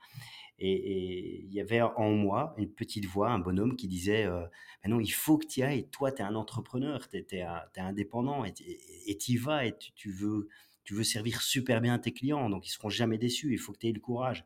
Et, 0.58 1.44
il 1.44 1.52
y 1.52 1.60
avait 1.60 1.80
en 1.82 2.10
moi 2.10 2.54
une 2.56 2.72
petite 2.72 3.06
voix, 3.06 3.30
un 3.30 3.38
bonhomme 3.38 3.76
qui 3.76 3.86
disait 3.86 4.24
euh, 4.26 4.44
Mais 4.82 4.90
non, 4.90 4.98
il 4.98 5.10
faut 5.10 5.38
que 5.38 5.46
tu 5.46 5.60
y 5.60 5.62
ailles. 5.62 5.88
Toi, 5.90 6.10
tu 6.10 6.22
es 6.22 6.24
un 6.24 6.34
entrepreneur, 6.34 7.08
tu 7.08 7.16
es, 7.16 7.42
indépendant 7.76 8.44
et 8.44 8.52
tu 8.52 9.32
y 9.32 9.36
vas 9.36 9.66
et 9.66 9.76
tu, 9.78 9.92
tu 9.92 10.10
veux, 10.10 10.48
tu 10.84 10.94
veux 10.94 11.04
servir 11.04 11.42
super 11.42 11.80
bien 11.80 11.98
tes 11.98 12.12
clients, 12.12 12.48
donc 12.50 12.66
ils 12.66 12.70
seront 12.70 12.88
jamais 12.88 13.18
déçus. 13.18 13.52
Il 13.52 13.58
faut 13.58 13.72
que 13.72 13.78
tu 13.78 13.88
aies 13.88 13.92
le 13.92 14.00
courage. 14.00 14.44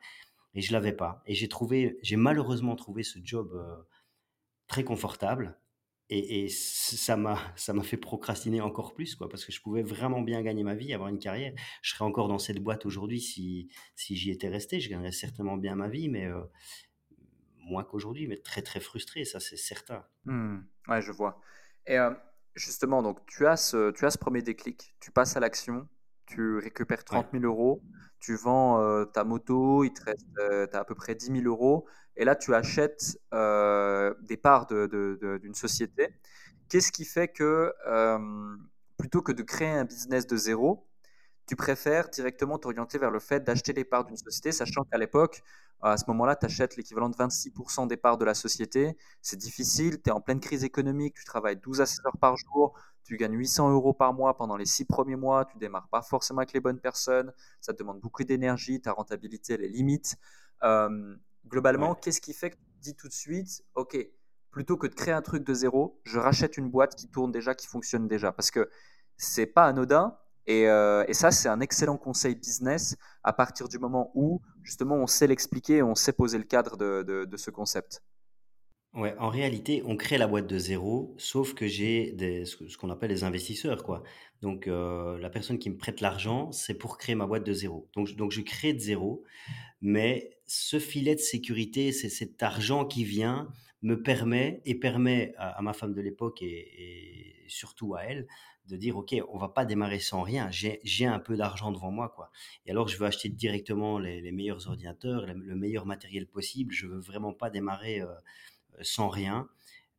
Et 0.54 0.60
je 0.60 0.72
l'avais 0.72 0.92
pas. 0.92 1.22
Et 1.25 1.34
j'ai 1.34 1.48
trouvé, 1.48 1.98
j'ai 2.02 2.16
malheureusement 2.16 2.76
trouvé 2.76 3.04
ce 3.04 3.18
job 3.22 3.52
euh, 3.54 3.76
très 4.66 4.84
confortable. 4.84 5.58
Et, 6.10 6.49
ça 6.50 7.16
m'a 7.16 7.38
ça 7.56 7.72
m'a 7.72 7.82
fait 7.82 7.96
procrastiner 7.96 8.60
encore 8.60 8.93
plus, 8.93 9.14
quoi, 9.14 9.28
parce 9.28 9.44
que 9.44 9.52
je 9.52 9.62
pouvais 9.62 9.82
vraiment 9.82 10.20
bien 10.20 10.43
gagner 10.43 10.62
ma 10.62 10.75
vie, 10.75 10.93
avoir 10.93 11.08
une 11.08 11.19
carrière. 11.19 11.54
Je 11.81 11.90
serais 11.90 12.04
encore 12.04 12.28
dans 12.28 12.38
cette 12.38 12.58
boîte 12.58 12.84
aujourd'hui 12.84 13.20
si, 13.20 13.71
si 13.97 14.14
j'y 14.14 14.30
étais 14.30 14.49
resté. 14.49 14.78
Je 14.78 14.90
gagnerais 14.90 15.12
certainement 15.12 15.56
bien 15.56 15.75
ma 15.75 15.88
vie, 15.88 16.11
mais 16.11 16.28
moins 17.59 17.85
qu'aujourd'hui, 17.85 18.26
mais 18.26 18.37
très 18.37 18.62
très 18.62 18.80
frustré, 18.80 19.25
ça 19.25 19.40
c'est 19.40 19.56
certain. 19.56 20.04
Hmm, 20.25 20.59
ouais, 20.88 21.00
je 21.00 21.12
vois. 21.12 21.40
Et 21.87 21.97
justement, 22.54 23.02
donc 23.02 23.25
tu 23.26 23.47
as 23.47 23.56
ce, 23.56 23.90
tu 23.92 24.04
as 24.04 24.11
ce 24.11 24.18
premier 24.18 24.42
déclic, 24.42 24.94
tu 25.00 25.11
passes 25.11 25.37
à 25.37 25.40
l'action, 25.40 25.88
tu 26.26 26.59
récupères 26.59 27.05
Ouais, 27.11 27.25
30 27.25 27.33
000 27.33 27.45
euros, 27.45 27.83
tu 28.21 28.35
vends 28.37 28.81
euh, 28.81 29.05
ta 29.05 29.25
moto, 29.25 29.85
il 29.85 29.93
te 29.93 30.02
reste, 30.05 30.26
euh, 30.38 30.67
à 30.73 30.85
peu 30.85 30.95
près 30.95 31.14
10 31.14 31.31
000 31.31 31.47
euros, 31.47 31.87
et 32.17 32.25
là 32.25 32.37
tu 32.37 32.55
achètes 32.55 33.19
euh, 33.35 34.14
des 34.23 34.37
parts 34.37 34.67
de- 34.67 34.87
de- 34.87 35.19
de- 35.21 35.38
d'une 35.38 35.55
société. 35.55 36.09
Qu'est-ce 36.69 36.93
qui 36.93 37.05
fait 37.05 37.29
que 37.29 37.73
plutôt 38.97 39.23
que 39.23 39.33
de 39.33 39.43
créer 39.43 39.69
un 39.71 39.85
business 39.85 40.26
de 40.26 40.37
zéro, 40.37 40.87
tu 41.47 41.57
préfères 41.57 42.09
directement 42.09 42.59
t'orienter 42.59 42.99
vers 42.99 43.11
le 43.11 43.19
fait 43.21 43.41
d'acheter 43.45 43.73
les 43.73 43.85
parts 43.85 44.05
d'une 44.05 44.17
société, 44.17 44.52
sachant 44.52 44.85
qu'à 44.85 44.99
l'époque, 44.99 45.43
à 45.83 45.97
ce 45.97 46.05
moment-là, 46.09 46.37
tu 46.37 46.47
achètes 46.47 46.76
l'équivalent 46.76 47.09
de 47.09 47.17
26% 47.17 47.87
des 47.87 47.97
parts 47.97 48.17
de 48.19 48.25
la 48.25 48.35
société. 48.35 48.97
C'est 49.23 49.37
difficile, 49.37 50.00
tu 50.00 50.11
es 50.11 50.12
en 50.12 50.21
pleine 50.21 50.38
crise 50.41 50.62
économique, 50.64 51.14
tu 51.17 51.25
travailles 51.25 51.57
12 51.57 51.81
à 51.81 51.87
16 51.87 52.00
heures 52.07 52.19
par 52.21 52.37
jour, 52.37 52.79
tu 53.12 53.19
gagnes 53.19 53.35
800 53.37 53.71
euros 53.71 53.92
par 53.92 54.14
mois 54.14 54.37
pendant 54.37 54.57
les 54.57 54.64
6 54.66 54.85
premiers 54.87 55.16
mois, 55.16 55.45
tu 55.45 55.59
démarres 55.59 55.88
pas 55.88 56.02
forcément 56.02 56.38
avec 56.38 56.52
les 56.52 56.61
bonnes 56.61 56.81
personnes, 56.81 57.33
ça 57.61 57.73
te 57.73 57.78
demande 57.78 58.00
beaucoup 58.00 58.25
d'énergie, 58.25 58.81
ta 58.81 58.92
rentabilité, 58.92 59.54
elle 59.54 59.64
est 59.64 59.69
limite. 59.69 60.16
Euh, 60.62 61.14
globalement, 61.47 61.95
ouais, 61.95 61.97
qu'est-ce 61.97 62.21
qui 62.21 62.33
fait 62.33 62.50
que 62.50 62.57
tu 62.57 62.62
te 62.62 62.81
dis 62.83 62.95
tout 62.97 63.09
de 63.09 63.12
suite, 63.12 63.64
OK, 63.75 63.97
plutôt 64.50 64.76
que 64.76 64.87
de 64.87 64.95
créer 64.95 65.14
un 65.14 65.23
truc 65.23 65.45
de 65.45 65.54
zéro, 65.54 66.00
je 66.04 66.19
rachète 66.19 66.57
une 66.57 66.71
boîte 66.71 66.95
qui 66.95 67.09
tourne 67.09 67.33
déjà, 67.33 67.54
qui 67.54 67.66
fonctionne 67.66 68.09
déjà? 68.09 68.33
Parce 68.33 68.50
que 68.50 68.71
c'est 69.16 69.47
pas 69.47 69.66
anodin, 69.66 70.16
et, 70.47 70.69
euh, 70.69 71.04
et 71.07 71.14
ça, 71.14 71.31
c'est 71.31 71.49
un 71.49 71.61
excellent 71.61 71.97
conseil 71.97 72.35
business 72.35 72.97
à 73.23 73.33
partir 73.33 73.69
du 73.69 73.78
moment 73.78 74.11
où, 74.14 74.40
justement, 74.62 74.97
on 74.97 75.07
sait 75.07 75.26
l'expliquer 75.26 75.76
et 75.78 75.83
on 75.83 75.95
sait 75.95 76.12
poser 76.12 76.38
le 76.38 76.45
cadre 76.45 76.76
de, 76.76 77.02
de- 77.02 77.25
de 77.25 77.37
ce 77.37 77.50
concept. 77.50 78.02
Ouais. 78.94 79.14
En 79.18 79.28
réalité, 79.28 79.82
on 79.87 79.96
crée 79.96 80.18
la 80.18 80.26
boîte 80.26 80.46
de 80.46 80.58
zéro, 80.58 81.14
sauf 81.18 81.54
que 81.54 81.66
j'ai 81.66 82.16
ce 82.44 82.76
qu'on 82.76 82.90
appelle 82.90 83.11
des 83.11 83.25
investisseurs, 83.25 83.82
quoi. 83.84 84.02
Donc, 84.40 84.66
euh, 84.66 85.18
la 85.18 85.30
personne 85.30 85.58
qui 85.58 85.70
me 85.70 85.76
prête 85.76 86.00
l'argent, 86.00 86.50
c'est 86.52 86.75
pour 86.75 86.99
créer 86.99 87.14
ma 87.14 87.26
boîte 87.26 87.44
de 87.44 87.52
zéro. 87.52 87.88
Donc, 87.94 88.08
je- 88.08 88.14
donc 88.14 88.32
je 88.32 88.40
crée 88.40 88.72
de 88.72 88.80
zéro. 88.80 89.25
Mais 89.80 90.38
ce 90.46 90.78
filet 90.78 91.14
de 91.14 91.20
sécurité, 91.20 91.92
c'est 91.92 92.08
cet 92.08 92.42
argent 92.42 92.84
qui 92.84 93.04
vient 93.04 93.49
me 93.82 94.02
permet 94.02 94.62
et 94.64 94.75
permet 94.76 95.34
à, 95.38 95.61
ma 95.62 95.72
femme 95.72 95.92
de 95.92 96.00
l'époque 96.00 96.42
et, 96.42 97.44
surtout 97.49 97.94
à 97.94 98.02
elle 98.04 98.26
de 98.68 98.76
dire 98.76 98.96
ok 98.96 99.14
on 99.28 99.38
va 99.38 99.49
pas 99.49 99.64
démarrer 99.64 99.99
sans 99.99 100.22
rien 100.22 100.49
j'ai 100.50 101.04
un 101.04 101.18
peu 101.18 101.37
d'argent 101.37 101.72
devant 101.72 101.90
moi 101.90 102.08
quoi 102.08 102.30
et 102.64 102.70
alors 102.70 102.88
je 102.88 102.96
veux 102.96 103.04
acheter 103.04 103.28
directement 103.28 103.99
les, 103.99 104.32
meilleurs 104.32 104.68
ordinateurs 104.68 105.26
le, 105.26 105.56
meilleur 105.56 105.84
matériel 105.84 106.26
possible 106.26 106.72
je 106.72 106.87
veux 106.87 107.00
vraiment 107.00 107.32
pas 107.34 107.50
démarrer 107.50 108.00
euh, 108.00 108.06
sans 108.81 109.09
rien 109.09 109.49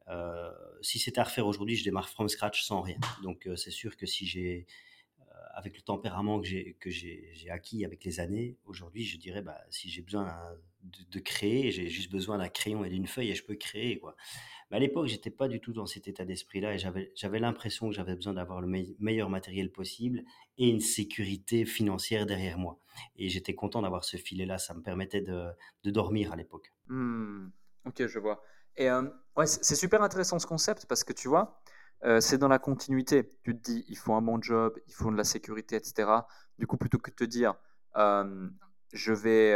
euh, 0.10 0.52
si 0.82 1.00
c'était 1.00 1.20
à 1.20 1.24
refaire 1.24 1.48
aujourd'hui 1.48 1.76
je 1.76 1.84
démarre 1.84 2.10
from 2.10 2.28
scratch 2.28 2.64
sans 2.64 2.82
rien 2.82 2.98
donc 3.24 3.48
euh, 3.48 3.56
c'est 3.56 3.72
sûr 3.72 3.96
que 3.96 4.06
si 4.06 4.26
j'ai 4.26 4.66
avec 5.54 5.78
le 5.78 5.84
tempérament 5.84 6.42
que 6.42 6.90
j'ai 6.90 7.50
acquis 7.50 7.86
avec 7.86 8.04
les 8.04 8.20
années, 8.20 8.58
aujourd'hui, 8.66 9.06
je 9.06 9.18
dirais, 9.18 9.44
bah, 9.44 9.62
si 9.70 9.90
j'ai 9.90 10.02
besoin 10.02 10.36
de, 10.82 11.20
créer, 11.20 11.72
j'ai 11.72 11.88
juste 11.90 12.12
besoin 12.12 12.40
d'un 12.40 12.50
crayon 12.50 12.84
et 12.84 12.90
d'une 12.90 13.06
feuille 13.06 13.30
et 13.30 13.36
je 13.36 13.46
peux 13.46 13.56
créer, 13.56 14.00
quoi. 14.00 14.16
Mais 14.72 14.78
à 14.78 14.80
l'époque, 14.80 15.06
j'étais 15.06 15.30
pas 15.30 15.48
du 15.48 15.60
tout 15.60 15.72
dans 15.72 15.86
cet 15.86 16.08
état 16.08 16.26
d'esprit-là 16.26 16.74
et 16.74 16.80
j'avais 16.80 17.12
j'avais 17.16 17.40
l'impression 17.40 17.90
que 17.90 17.96
j'avais 17.96 18.16
besoin 18.16 18.34
d'avoir 18.34 18.62
le 18.62 18.96
meilleur 18.98 19.30
matériel 19.30 19.72
possible 19.72 20.24
et 20.58 20.68
une 20.68 20.80
sécurité 20.80 21.66
financière 21.66 22.26
derrière 22.26 22.58
moi. 22.58 22.80
Et 23.16 23.30
j'étais 23.30 23.54
content 23.54 23.84
d'avoir 23.84 24.04
ce 24.04 24.18
filet-là, 24.18 24.58
ça 24.58 24.74
me 24.74 24.82
permettait 24.82 25.22
de, 25.22 25.50
de 25.84 25.92
dormir 25.92 26.34
à 26.34 26.36
l'époque. 26.36 26.74
Mmh. 26.88 27.50
Ok, 27.86 28.08
je 28.08 28.18
vois. 28.18 28.42
Et 28.76 28.90
euh, 28.90 29.04
ouais, 29.36 29.46
c'est 29.46 29.76
super 29.76 30.02
intéressant 30.02 30.40
ce 30.40 30.48
concept 30.48 30.86
parce 30.88 31.04
que 31.04 31.14
tu 31.14 31.28
vois, 31.28 31.62
euh, 32.04 32.20
c'est 32.20 32.38
dans 32.38 32.48
la 32.48 32.60
continuité. 32.60 33.38
Tu 33.44 33.56
te 33.56 33.62
dis, 33.62 33.86
il 33.88 33.98
faut 33.98 34.14
un 34.14 34.22
bon 34.22 34.42
job, 34.42 34.78
il 34.88 34.94
faut 34.94 35.12
de 35.12 35.18
la 35.18 35.24
sécurité, 35.24 35.76
etc. 35.76 36.10
Du 36.58 36.68
coup, 36.68 36.78
plutôt 36.78 36.98
que 36.98 37.12
de 37.12 37.16
te 37.16 37.24
dire, 37.24 37.56
euh, 37.98 38.50
je, 38.92 39.14
vais, 39.14 39.54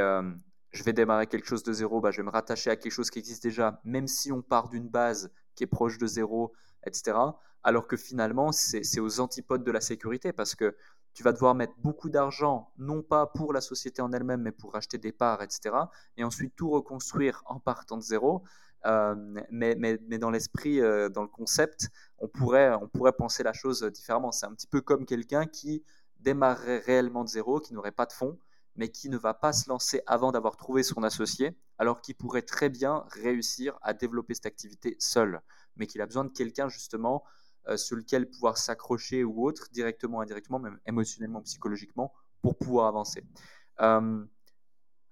je 0.72 0.84
vais 0.84 0.94
démarrer 0.94 1.28
quelque 1.28 1.48
chose 1.48 1.64
de 1.64 1.74
zéro, 1.74 2.02
bah, 2.02 2.12
je 2.12 2.18
vais 2.18 2.24
me 2.24 2.32
rattacher 2.32 2.70
à 2.70 2.76
quelque 2.76 2.92
chose 2.92 3.10
qui 3.10 3.20
existe 3.20 3.44
déjà, 3.44 3.82
même 3.84 4.08
si 4.08 4.32
on 4.32 4.42
part 4.42 4.70
d'une 4.70 4.88
base 4.88 5.32
qui 5.56 5.64
est 5.64 5.68
proche 5.68 5.98
de 5.98 6.08
zéro, 6.08 6.54
etc. 6.86 7.18
Alors 7.64 7.88
que 7.88 7.98
finalement, 7.98 8.52
c'est 8.52 9.00
aux 9.00 9.20
antipodes 9.20 9.64
de 9.64 9.72
la 9.72 9.82
sécurité 9.82 10.32
parce 10.32 10.56
que 10.56 10.76
tu 11.18 11.24
vas 11.24 11.34
devoir 11.34 11.56
mettre 11.56 11.74
beaucoup 11.80 12.12
d'argent, 12.12 12.72
non 12.78 13.02
pas 13.02 13.26
pour 13.26 13.52
la 13.52 13.60
société 13.60 14.04
en 14.04 14.14
elle-même, 14.14 14.42
mais 14.42 14.52
pour 14.52 14.76
acheter 14.76 15.00
des 15.00 15.12
parts, 15.12 15.42
etc. 15.42 15.76
Et 16.16 16.24
ensuite 16.24 16.56
tout 16.56 16.70
reconstruire 16.70 17.42
en 17.48 17.60
partant 17.60 17.98
de 17.98 18.04
zéro. 18.04 18.44
Euh, 18.88 19.16
mais, 19.52 19.76
dans 20.18 20.30
l'esprit, 20.30 20.80
euh, 20.80 21.10
dans 21.10 21.22
le 21.22 21.28
concept, 21.28 21.90
on 22.20 22.28
pourrait, 22.28 22.74
on 22.82 22.88
pourrait 22.88 23.12
penser 23.12 23.44
la 23.44 23.54
chose 23.54 23.84
différemment. 23.84 24.32
C'est 24.32 24.46
un 24.46 24.54
petit 24.54 24.68
peu 24.68 24.82
comme 24.82 25.06
quelqu'un 25.06 25.46
qui 25.46 25.84
démarrerait 26.20 26.80
réellement 26.80 27.24
de 27.24 27.30
zéro, 27.30 27.60
qui 27.60 27.74
n'aurait 27.74 27.92
pas 27.92 28.06
de 28.06 28.14
fonds, 28.14 28.40
mais 28.76 28.90
qui 28.90 29.10
ne 29.10 29.18
va 29.18 29.34
pas 29.34 29.54
se 29.54 29.70
lancer 29.70 30.02
avant 30.06 30.32
d'avoir 30.32 30.56
trouvé 30.56 30.84
son 30.84 31.04
associé, 31.04 31.58
alors 31.78 32.02
qu'il 32.02 32.16
pourrait 32.16 32.44
très 32.44 32.70
bien 32.70 33.04
réussir 33.10 33.78
à 33.82 33.94
développer 33.94 34.34
cette 34.34 34.46
activité 34.46 34.96
seul, 35.00 35.42
mais 35.76 35.86
qu'il 35.86 36.02
a 36.02 36.06
besoin 36.06 36.24
de 36.24 36.32
quelqu'un 36.32 36.70
justement 36.70 37.24
euh, 37.68 37.76
sur 37.76 37.98
lequel 37.98 38.30
pouvoir 38.30 38.58
s'accrocher 38.58 39.24
ou 39.24 39.46
autre, 39.46 39.68
directement, 39.72 40.22
indirectement, 40.22 40.60
même 40.60 40.80
émotionnellement, 40.86 41.42
psychologiquement, 41.42 42.14
pour 42.42 42.58
pouvoir 42.58 42.88
avancer. 42.88 43.24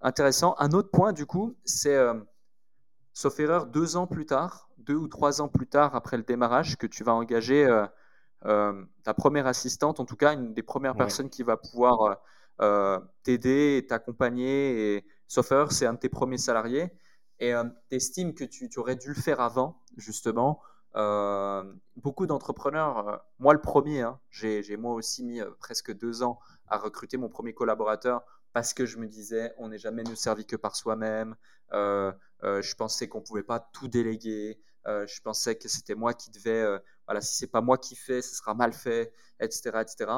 intéressant. 0.01 0.55
Un 0.59 0.71
autre 0.71 0.91
point, 0.91 1.11
du 1.11 1.25
coup, 1.25 1.55
c'est 1.65 1.97
sauf 3.15 3.39
erreur, 3.39 3.65
deux 3.65 3.95
ans 3.95 4.07
plus 4.07 4.25
tard, 4.25 4.69
deux 4.77 4.95
ou 4.95 5.07
trois 5.07 5.41
ans 5.41 5.47
plus 5.47 5.67
tard 5.67 5.95
après 5.95 6.17
le 6.17 6.23
démarrage, 6.23 6.77
que 6.77 6.85
tu 6.85 7.03
vas 7.03 7.13
engager 7.13 7.65
euh, 7.65 7.87
euh, 8.45 8.83
ta 9.03 9.13
première 9.13 9.47
assistante, 9.47 10.01
en 10.01 10.05
tout 10.05 10.17
cas 10.17 10.33
une 10.33 10.53
des 10.53 10.61
premières 10.61 10.95
personnes 10.95 11.29
qui 11.29 11.41
va 11.41 11.55
pouvoir 11.55 12.19
euh, 12.61 12.99
t'aider 13.23 13.85
t'accompagner. 13.87 14.97
Et 14.97 15.05
sauf 15.27 15.49
erreur, 15.51 15.71
c'est 15.71 15.85
un 15.85 15.93
de 15.93 15.99
tes 15.99 16.09
premiers 16.09 16.37
salariés. 16.37 16.91
Et 17.39 17.53
tu 17.89 17.95
estimes 17.95 18.33
que 18.33 18.43
tu, 18.43 18.69
aurais 18.77 18.97
dû 18.97 19.09
le 19.09 19.15
faire 19.15 19.39
avant, 19.39 19.81
justement. 19.95 20.61
beaucoup 21.95 22.27
d'entrepreneurs, 22.27 23.23
moi 23.39 23.53
le 23.53 23.61
premier, 23.61 24.01
hein, 24.01 24.19
j'ai 24.29 24.77
moi 24.77 24.93
aussi 24.93 25.23
mis 25.23 25.39
presque 25.59 25.93
deux 25.97 26.21
ans 26.21 26.39
à 26.67 26.77
recruter 26.77 27.15
mon 27.15 27.29
premier 27.29 27.53
collaborateur 27.53 28.23
parce 28.55 28.73
que 28.73 28.85
je 28.85 28.97
me 28.97 29.07
disais, 29.09 29.53
on 29.57 29.67
n'est 29.67 29.77
jamais 29.77 30.01
mieux 30.07 30.15
servi 30.15 30.45
que 30.45 30.55
par 30.55 30.77
soi-même. 30.77 31.35
Euh, 31.73 32.13
euh, 32.43 32.61
je 32.61 32.73
pensais 32.73 33.09
qu'on 33.09 33.19
pouvait 33.19 33.43
pas 33.43 33.59
tout 33.59 33.89
déléguer. 33.89 34.57
Euh, 34.87 35.05
je 35.07 35.21
pensais 35.21 35.57
que 35.57 35.67
c'était 35.67 35.93
moi 35.93 36.13
qui 36.13 36.31
devais, 36.31 36.65
voilà, 37.05 37.19
si 37.19 37.35
c'est 37.35 37.51
pas 37.51 37.59
moi 37.59 37.77
qui 37.77 37.97
fais, 37.97 38.21
ce 38.21 38.33
sera 38.33 38.53
mal 38.53 38.71
fait, 38.71 39.11
etc., 39.41 39.81
etc. 39.81 40.09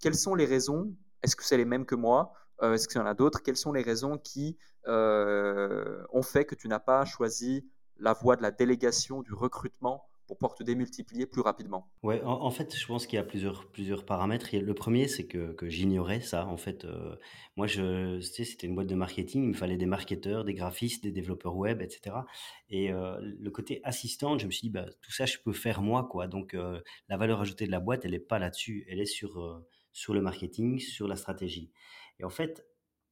quelles 0.00 0.14
sont 0.14 0.34
les 0.34 0.46
raisons? 0.46 0.90
Est-ce 1.22 1.36
que 1.36 1.44
c'est 1.44 1.58
les 1.58 1.66
mêmes 1.66 1.84
que 1.84 1.94
moi? 1.94 2.32
Est-ce 2.62 2.88
qu'il 2.88 2.98
y 2.98 3.02
en 3.02 3.06
a 3.06 3.12
d'autres? 3.12 3.42
Quelles 3.42 3.58
sont 3.58 3.72
les 3.74 3.82
raisons 3.82 4.16
qui 4.16 4.56
ont 4.86 6.22
fait 6.22 6.46
que 6.46 6.54
tu 6.54 6.66
n'as 6.66 6.80
pas 6.80 7.04
choisi 7.04 7.68
la 7.98 8.14
voie 8.14 8.36
de 8.36 8.42
la 8.42 8.52
délégation, 8.52 9.20
du 9.20 9.34
recrutement 9.34 10.08
pour 10.30 10.38
pouvoir 10.38 10.54
te 10.54 10.62
démultiplier 10.62 11.26
plus 11.26 11.40
rapidement 11.40 11.90
Ouais, 12.04 12.22
en, 12.22 12.50
fait, 12.52 12.76
je 12.76 12.86
pense 12.86 13.08
qu'il 13.08 13.16
y 13.16 13.18
a 13.18 13.24
plusieurs, 13.24 13.68
plusieurs 13.72 14.06
paramètres. 14.06 14.54
le 14.54 14.74
premier, 14.74 15.08
c'est 15.08 15.26
que, 15.26 15.52
que 15.54 15.68
j'ignorais 15.68 16.20
ça. 16.20 16.46
En 16.46 16.56
fait, 16.56 16.84
euh, 16.84 17.16
moi, 17.56 17.66
je, 17.66 18.20
c'était 18.20 18.68
une 18.68 18.76
boîte 18.76 18.86
de 18.86 18.94
marketing. 18.94 19.42
Il 19.42 19.48
me 19.48 19.54
fallait 19.54 19.76
des 19.76 19.86
marketeurs, 19.86 20.44
des 20.44 20.54
graphistes, 20.54 21.02
des 21.02 21.10
développeurs 21.10 21.56
web, 21.56 21.82
etc. 21.82 22.14
Et 22.68 22.92
euh, 22.92 23.18
le 23.20 23.50
côté 23.50 23.80
assistante, 23.82 24.38
je 24.38 24.46
me 24.46 24.52
suis 24.52 24.68
dit, 24.68 24.70
bah, 24.70 24.86
tout 25.02 25.10
ça, 25.10 25.26
je 25.26 25.38
peux 25.44 25.52
faire 25.52 25.82
moi, 25.82 26.06
quoi. 26.08 26.28
Donc, 26.28 26.54
euh, 26.54 26.80
la 27.08 27.16
valeur 27.16 27.40
ajoutée 27.40 27.66
de 27.66 27.72
la 27.72 27.80
boîte, 27.80 28.04
elle 28.04 28.12
n'est 28.12 28.20
pas 28.20 28.38
là-dessus. 28.38 28.86
Elle 28.88 29.00
est 29.00 29.06
sur, 29.06 29.64
sur 29.92 30.14
le 30.14 30.20
marketing, 30.20 30.78
sur 30.78 31.08
la 31.08 31.16
stratégie. 31.16 31.72
Et 32.20 32.24
en 32.24 32.30
fait, 32.30 32.64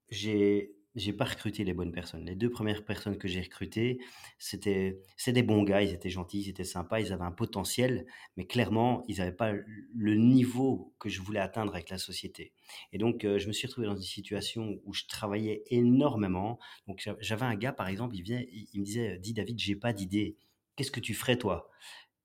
j'ai 0.08 0.77
j'ai 0.98 1.12
pas 1.12 1.24
recruté 1.24 1.64
les 1.64 1.72
bonnes 1.72 1.92
personnes. 1.92 2.24
Les 2.24 2.34
deux 2.34 2.50
premières 2.50 2.84
personnes 2.84 3.16
que 3.16 3.28
j'ai 3.28 3.40
recrutées, 3.40 3.98
c'était 4.38 5.00
des 5.26 5.42
bons 5.42 5.62
gars, 5.62 5.82
ils 5.82 5.92
étaient 5.92 6.10
gentils, 6.10 6.42
ils 6.42 6.48
étaient 6.48 6.64
sympas, 6.64 7.00
ils 7.00 7.12
avaient 7.12 7.24
un 7.24 7.32
potentiel, 7.32 8.06
mais 8.36 8.46
clairement, 8.46 9.04
ils 9.08 9.18
n'avaient 9.18 9.32
pas 9.32 9.52
le 9.52 10.14
niveau 10.14 10.94
que 10.98 11.08
je 11.08 11.20
voulais 11.20 11.40
atteindre 11.40 11.74
avec 11.74 11.90
la 11.90 11.98
société. 11.98 12.52
Et 12.92 12.98
donc, 12.98 13.24
euh, 13.24 13.38
je 13.38 13.48
me 13.48 13.52
suis 13.52 13.66
retrouvé 13.66 13.86
dans 13.86 13.96
une 13.96 14.02
situation 14.02 14.80
où 14.84 14.92
je 14.92 15.04
travaillais 15.06 15.62
énormément. 15.70 16.58
Donc, 16.86 17.08
j'avais 17.20 17.46
un 17.46 17.54
gars, 17.54 17.72
par 17.72 17.88
exemple, 17.88 18.16
il, 18.16 18.48
il 18.72 18.80
me 18.80 18.84
disait, 18.84 19.18
dis 19.18 19.32
David, 19.32 19.58
j'ai 19.58 19.76
pas 19.76 19.92
d'idée. 19.92 20.36
Qu'est-ce 20.76 20.90
que 20.90 21.00
tu 21.00 21.14
ferais 21.14 21.38
toi? 21.38 21.70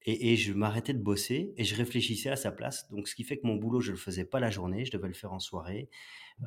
Et, 0.05 0.33
et, 0.33 0.35
je 0.35 0.51
m'arrêtais 0.51 0.93
de 0.93 1.01
bosser 1.01 1.53
et 1.57 1.63
je 1.63 1.75
réfléchissais 1.75 2.29
à 2.29 2.35
sa 2.35 2.51
place. 2.51 2.89
Donc, 2.91 3.07
ce 3.07 3.15
qui 3.15 3.23
fait 3.23 3.37
que 3.37 3.47
mon 3.47 3.55
boulot, 3.55 3.79
je 3.79 3.91
le 3.91 3.97
faisais 3.97 4.25
pas 4.25 4.39
la 4.39 4.49
journée, 4.49 4.83
je 4.83 4.91
devais 4.91 5.07
le 5.07 5.13
faire 5.13 5.31
en 5.31 5.39
soirée. 5.39 5.89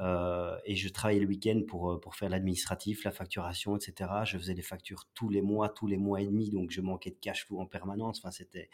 Euh, 0.01 0.57
et 0.65 0.75
je 0.75 0.89
travaillais 0.89 1.21
le 1.21 1.27
week-end 1.27 1.63
pour, 1.67 1.93
euh, 1.93 2.01
pour 2.01 2.17
faire 2.17 2.29
l'administratif, 2.29 3.05
la 3.05 3.13
facturation, 3.13 3.77
etc. 3.77 4.11
Je 4.25 4.39
faisais 4.39 4.55
des 4.55 4.63
factures 4.63 5.05
tous 5.15 5.29
les 5.29 5.43
mois, 5.43 5.69
tous 5.69 5.87
les 5.87 5.97
mois 5.97 6.21
et 6.21 6.27
demi, 6.27 6.51
donc 6.51 6.71
je 6.71 6.81
manquais 6.81 7.11
de 7.11 7.19
cash 7.21 7.47
flow 7.47 7.61
en 7.61 7.67
permanence. 7.67 8.19
Enfin, 8.19 8.31
c'était... 8.31 8.71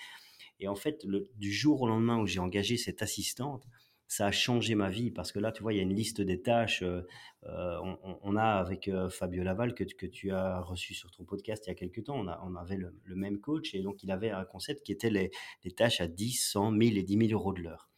Et 0.61 0.69
en 0.69 0.75
fait, 0.75 1.07
du 1.37 1.53
jour 1.53 1.83
au 1.83 1.89
lendemain 1.89 2.19
où 2.19 2.27
j'ai 2.27 2.39
engagé 2.39 2.77
cette 2.77 3.03
assistante, 3.03 3.67
ça 4.07 4.27
a 4.27 4.31
changé 4.31 4.75
ma 4.75 4.91
vie 4.91 5.11
parce 5.11 5.33
que 5.33 5.39
là, 5.39 5.53
tu 5.53 5.63
vois, 5.63 5.73
il 5.73 5.77
y 5.77 5.81
a 5.81 5.83
une 5.83 5.95
liste 5.95 6.21
des 6.21 6.43
tâches. 6.43 6.83
Euh, 6.83 7.03
on, 7.43 8.37
a 8.37 8.45
avec 8.45 8.89
Fabio 9.09 9.43
Laval 9.43 9.75
que, 9.75 9.85
que, 9.85 10.07
tu 10.07 10.31
as 10.31 10.61
reçu 10.61 10.95
sur 10.95 11.11
ton 11.11 11.25
podcast 11.25 11.65
il 11.67 11.71
y 11.71 11.73
a 11.73 11.75
quelques 11.75 12.05
temps, 12.05 12.17
on, 12.17 12.29
a, 12.29 12.41
on 12.45 12.55
avait 12.55 12.77
le, 12.77 12.95
même 13.17 13.41
coach 13.41 13.75
et 13.75 13.81
donc 13.81 14.03
il 14.03 14.11
avait 14.11 14.31
un 14.31 14.45
concept 14.45 14.85
qui 14.85 14.93
était 14.93 15.11
les, 15.11 15.31
les 15.65 15.73
tâches 15.73 16.01
à 16.01 16.07
10, 16.07 16.33
100, 16.35 16.71
1000 16.73 16.99
et 16.99 17.03
10 17.03 17.29
000 17.29 17.33
euros 17.33 17.55
de 17.55 17.63
l'heure. 17.63 17.89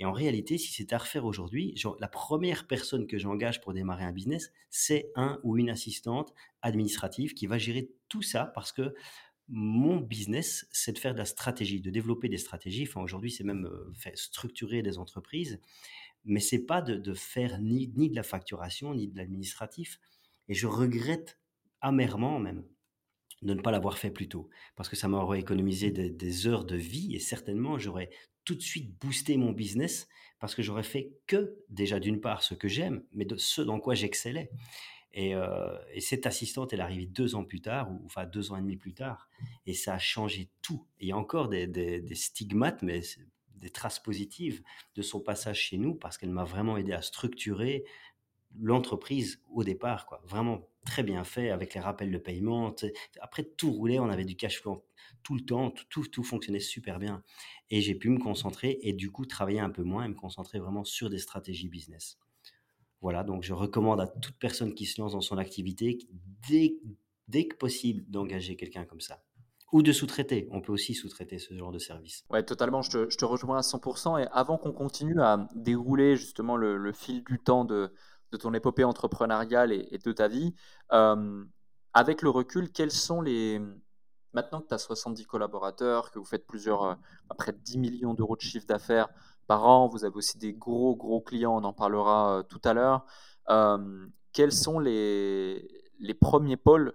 Et 0.00 0.06
en 0.06 0.12
réalité, 0.12 0.56
si 0.56 0.72
c'était 0.72 0.94
à 0.94 0.98
refaire 0.98 1.26
aujourd'hui, 1.26 1.74
la 2.00 2.08
première 2.08 2.66
personne 2.66 3.06
que 3.06 3.18
j'engage 3.18 3.60
pour 3.60 3.74
démarrer 3.74 4.04
un 4.04 4.12
business, 4.12 4.50
c'est 4.70 5.12
un 5.14 5.38
ou 5.42 5.58
une 5.58 5.68
assistante 5.68 6.32
administrative 6.62 7.34
qui 7.34 7.46
va 7.46 7.58
gérer 7.58 7.90
tout 8.08 8.22
ça 8.22 8.46
parce 8.54 8.72
que 8.72 8.94
mon 9.48 9.98
business, 9.98 10.66
c'est 10.72 10.92
de 10.92 10.98
faire 10.98 11.12
de 11.12 11.18
la 11.18 11.26
stratégie, 11.26 11.82
de 11.82 11.90
développer 11.90 12.30
des 12.30 12.38
stratégies. 12.38 12.86
Enfin, 12.88 13.02
aujourd'hui, 13.02 13.30
c'est 13.30 13.44
même 13.44 13.66
euh, 13.66 14.10
structurer 14.14 14.80
des 14.80 14.96
entreprises, 14.96 15.60
mais 16.24 16.40
c'est 16.40 16.64
pas 16.64 16.80
de, 16.80 17.14
faire 17.14 17.60
ni 17.60 17.88
de 17.88 18.16
la 18.16 18.22
facturation, 18.22 18.94
ni 18.94 19.06
de 19.06 19.16
l'administratif. 19.18 20.00
Et 20.48 20.54
je 20.54 20.66
regrette 20.66 21.38
amèrement 21.82 22.38
même 22.38 22.64
de 23.42 23.54
ne 23.54 23.60
pas 23.60 23.70
l'avoir 23.70 23.98
fait 23.98 24.10
plus 24.10 24.28
tôt, 24.28 24.48
parce 24.76 24.88
que 24.88 24.96
ça 24.96 25.08
m'aurait 25.08 25.40
économisé 25.40 25.90
des, 25.90 26.46
heures 26.46 26.64
de 26.64 26.76
vie 26.76 27.14
et 27.14 27.18
certainement 27.18 27.78
j'aurais 27.78 28.10
tout 28.50 28.56
de 28.56 28.62
suite 28.62 28.98
boosté 29.00 29.36
mon 29.36 29.52
business 29.52 30.08
parce 30.40 30.56
que 30.56 30.62
j'aurais 30.62 30.82
fait 30.82 31.12
que 31.28 31.56
déjà 31.68 32.00
d'une 32.00 32.20
part 32.20 32.42
ce 32.42 32.54
que 32.54 32.66
j'aime, 32.66 33.04
mais 33.12 33.24
de 33.24 33.36
ce 33.36 33.62
dans 33.62 33.78
quoi 33.78 33.94
j'excellais. 33.94 34.50
Et, 35.12 35.36
euh, 35.36 35.78
cette 36.00 36.26
assistante, 36.26 36.72
elle 36.72 36.80
arrive 36.80 37.12
deux 37.12 37.36
ans 37.36 37.44
plus 37.44 37.60
tard, 37.60 37.92
ou 37.92 38.02
enfin 38.06 38.26
deux 38.26 38.50
ans 38.50 38.56
et 38.56 38.60
demi 38.60 38.76
plus 38.76 38.92
tard, 38.92 39.28
et 39.66 39.74
ça 39.74 39.94
a 39.94 39.98
changé 39.98 40.50
tout. 40.62 40.84
il 40.98 41.06
y 41.06 41.12
a 41.12 41.16
encore 41.16 41.48
des 41.48 42.02
stigmates, 42.14 42.82
mais 42.82 43.02
des 43.54 43.70
traces 43.70 44.00
positives 44.00 44.62
de 44.96 45.02
son 45.02 45.20
passage 45.20 45.60
chez 45.60 45.78
nous 45.78 45.94
parce 45.94 46.18
qu'elle 46.18 46.30
m'a 46.30 46.44
vraiment 46.44 46.76
aidé 46.76 46.92
à 46.92 47.02
structurer 47.02 47.84
l'entreprise 48.58 49.42
au 49.52 49.64
départ, 49.64 50.06
quoi. 50.06 50.22
Vraiment 50.24 50.68
très 50.84 51.02
bien 51.02 51.24
fait 51.24 51.50
avec 51.50 51.74
les 51.74 51.80
rappels 51.80 52.10
de 52.10 52.18
paiement. 52.18 52.74
Après, 53.20 53.44
tout 53.44 53.70
roulait, 53.70 53.98
on 53.98 54.08
avait 54.08 54.24
du 54.24 54.36
cash 54.36 54.60
flow 54.60 54.84
tout 55.22 55.34
le 55.34 55.40
temps, 55.40 55.70
tout, 55.70 56.06
tout, 56.06 56.22
fonctionnait 56.22 56.60
super 56.60 56.98
bien. 56.98 57.22
Et 57.70 57.80
j'ai 57.80 57.94
pu 57.94 58.10
me 58.10 58.18
concentrer 58.18 58.78
et 58.82 58.92
du 58.92 59.10
coup 59.10 59.26
travailler 59.26 59.60
un 59.60 59.70
peu 59.70 59.82
moins 59.82 60.04
et 60.04 60.08
me 60.08 60.14
concentrer 60.14 60.58
vraiment 60.58 60.84
sur 60.84 61.10
des 61.10 61.18
stratégies 61.18 61.68
business. 61.68 62.18
Voilà, 63.00 63.24
donc 63.24 63.42
je 63.42 63.52
recommande 63.52 64.00
à 64.00 64.06
toute 64.06 64.36
personne 64.38 64.74
qui 64.74 64.86
se 64.86 65.00
lance 65.00 65.12
dans 65.12 65.20
son 65.20 65.38
activité, 65.38 65.98
dès, 66.48 66.76
dès 67.28 67.46
que 67.46 67.56
possible 67.56 68.04
d'engager 68.08 68.56
quelqu'un 68.56 68.84
comme 68.84 69.00
ça. 69.00 69.22
Ou 69.72 69.82
de 69.82 69.92
sous-traiter. 69.92 70.48
On 70.50 70.60
peut 70.60 70.72
aussi 70.72 70.94
sous-traiter 70.94 71.38
ce 71.38 71.54
genre 71.54 71.70
de 71.70 71.78
service. 71.78 72.24
Ouais, 72.28 72.42
totalement. 72.42 72.82
Je 72.82 73.04
te, 73.06 73.24
rejoins 73.24 73.58
à 73.58 73.60
100%. 73.60 74.20
Et 74.20 74.26
avant 74.32 74.58
qu'on 74.58 74.72
continue 74.72 75.20
à 75.22 75.48
dérouler 75.54 76.16
justement 76.16 76.56
le, 76.56 76.92
fil 76.92 77.22
du 77.22 77.38
temps 77.38 77.64
de, 77.64 77.94
ton 78.36 78.54
épopée 78.54 78.84
entrepreneuriale 78.84 79.72
et, 79.72 79.98
de 79.98 80.12
ta 80.12 80.28
vie, 80.28 80.54
euh, 80.92 81.44
avec 81.94 82.22
le 82.22 82.30
recul, 82.30 82.70
quels 82.72 82.92
sont 82.92 83.20
les, 83.20 83.60
Maintenant 84.32 84.60
que 84.60 84.68
tu 84.68 84.74
as 84.74 84.78
70 84.78 85.26
collaborateurs, 85.26 86.10
que 86.10 86.18
vous 86.18 86.24
faites 86.24 86.46
plusieurs, 86.46 86.84
euh, 86.84 86.94
près 87.36 87.52
de 87.52 87.58
10 87.58 87.78
millions 87.78 88.14
d'euros 88.14 88.36
de 88.36 88.40
chiffre 88.40 88.66
d'affaires 88.66 89.08
par 89.48 89.66
an, 89.66 89.88
vous 89.88 90.04
avez 90.04 90.14
aussi 90.14 90.38
des 90.38 90.52
gros, 90.52 90.94
gros 90.94 91.20
clients, 91.20 91.56
on 91.56 91.64
en 91.64 91.72
parlera 91.72 92.38
euh, 92.38 92.42
tout 92.44 92.60
à 92.64 92.72
l'heure. 92.72 93.04
Euh, 93.48 94.06
quels 94.32 94.52
sont 94.52 94.78
les, 94.78 95.68
les 95.98 96.14
premiers 96.14 96.56
pôles 96.56 96.94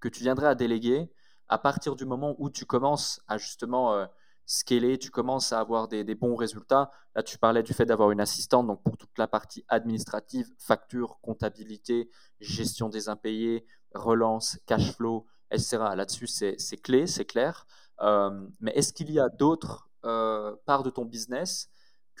que 0.00 0.08
tu 0.08 0.24
viendrais 0.24 0.48
à 0.48 0.56
déléguer 0.56 1.12
à 1.48 1.58
partir 1.58 1.94
du 1.94 2.04
moment 2.04 2.34
où 2.38 2.50
tu 2.50 2.66
commences 2.66 3.20
à 3.28 3.38
justement 3.38 4.06
scaler, 4.46 4.98
tu 4.98 5.10
commences 5.10 5.52
à 5.52 5.60
avoir 5.60 5.88
des, 5.88 6.14
bons 6.14 6.34
résultats. 6.34 6.90
Là, 7.14 7.22
tu 7.22 7.38
parlais 7.38 7.62
du 7.62 7.72
fait 7.72 7.86
d'avoir 7.86 8.10
une 8.10 8.20
assistante, 8.20 8.66
donc 8.66 8.82
pour 8.82 8.96
toute 8.96 9.16
la 9.18 9.26
partie 9.26 9.64
administrative, 9.68 10.50
facture, 10.58 11.18
comptabilité, 11.20 12.10
gestion 12.40 12.88
des 12.88 13.08
impayés, 13.08 13.64
relance, 13.94 14.58
cash 14.66 14.92
flow, 14.92 15.26
etc. 15.50 15.78
Là-dessus, 15.94 16.26
c'est 16.26 16.82
clé, 16.82 17.06
c'est 17.06 17.24
clair. 17.24 17.66
Euh, 18.00 18.48
mais 18.60 18.72
est-ce 18.72 18.92
qu'il 18.92 19.10
y 19.10 19.20
a 19.20 19.28
d'autres 19.28 19.90
euh, 20.04 20.56
parts 20.66 20.82
de 20.82 20.90
ton 20.90 21.04
business 21.04 21.68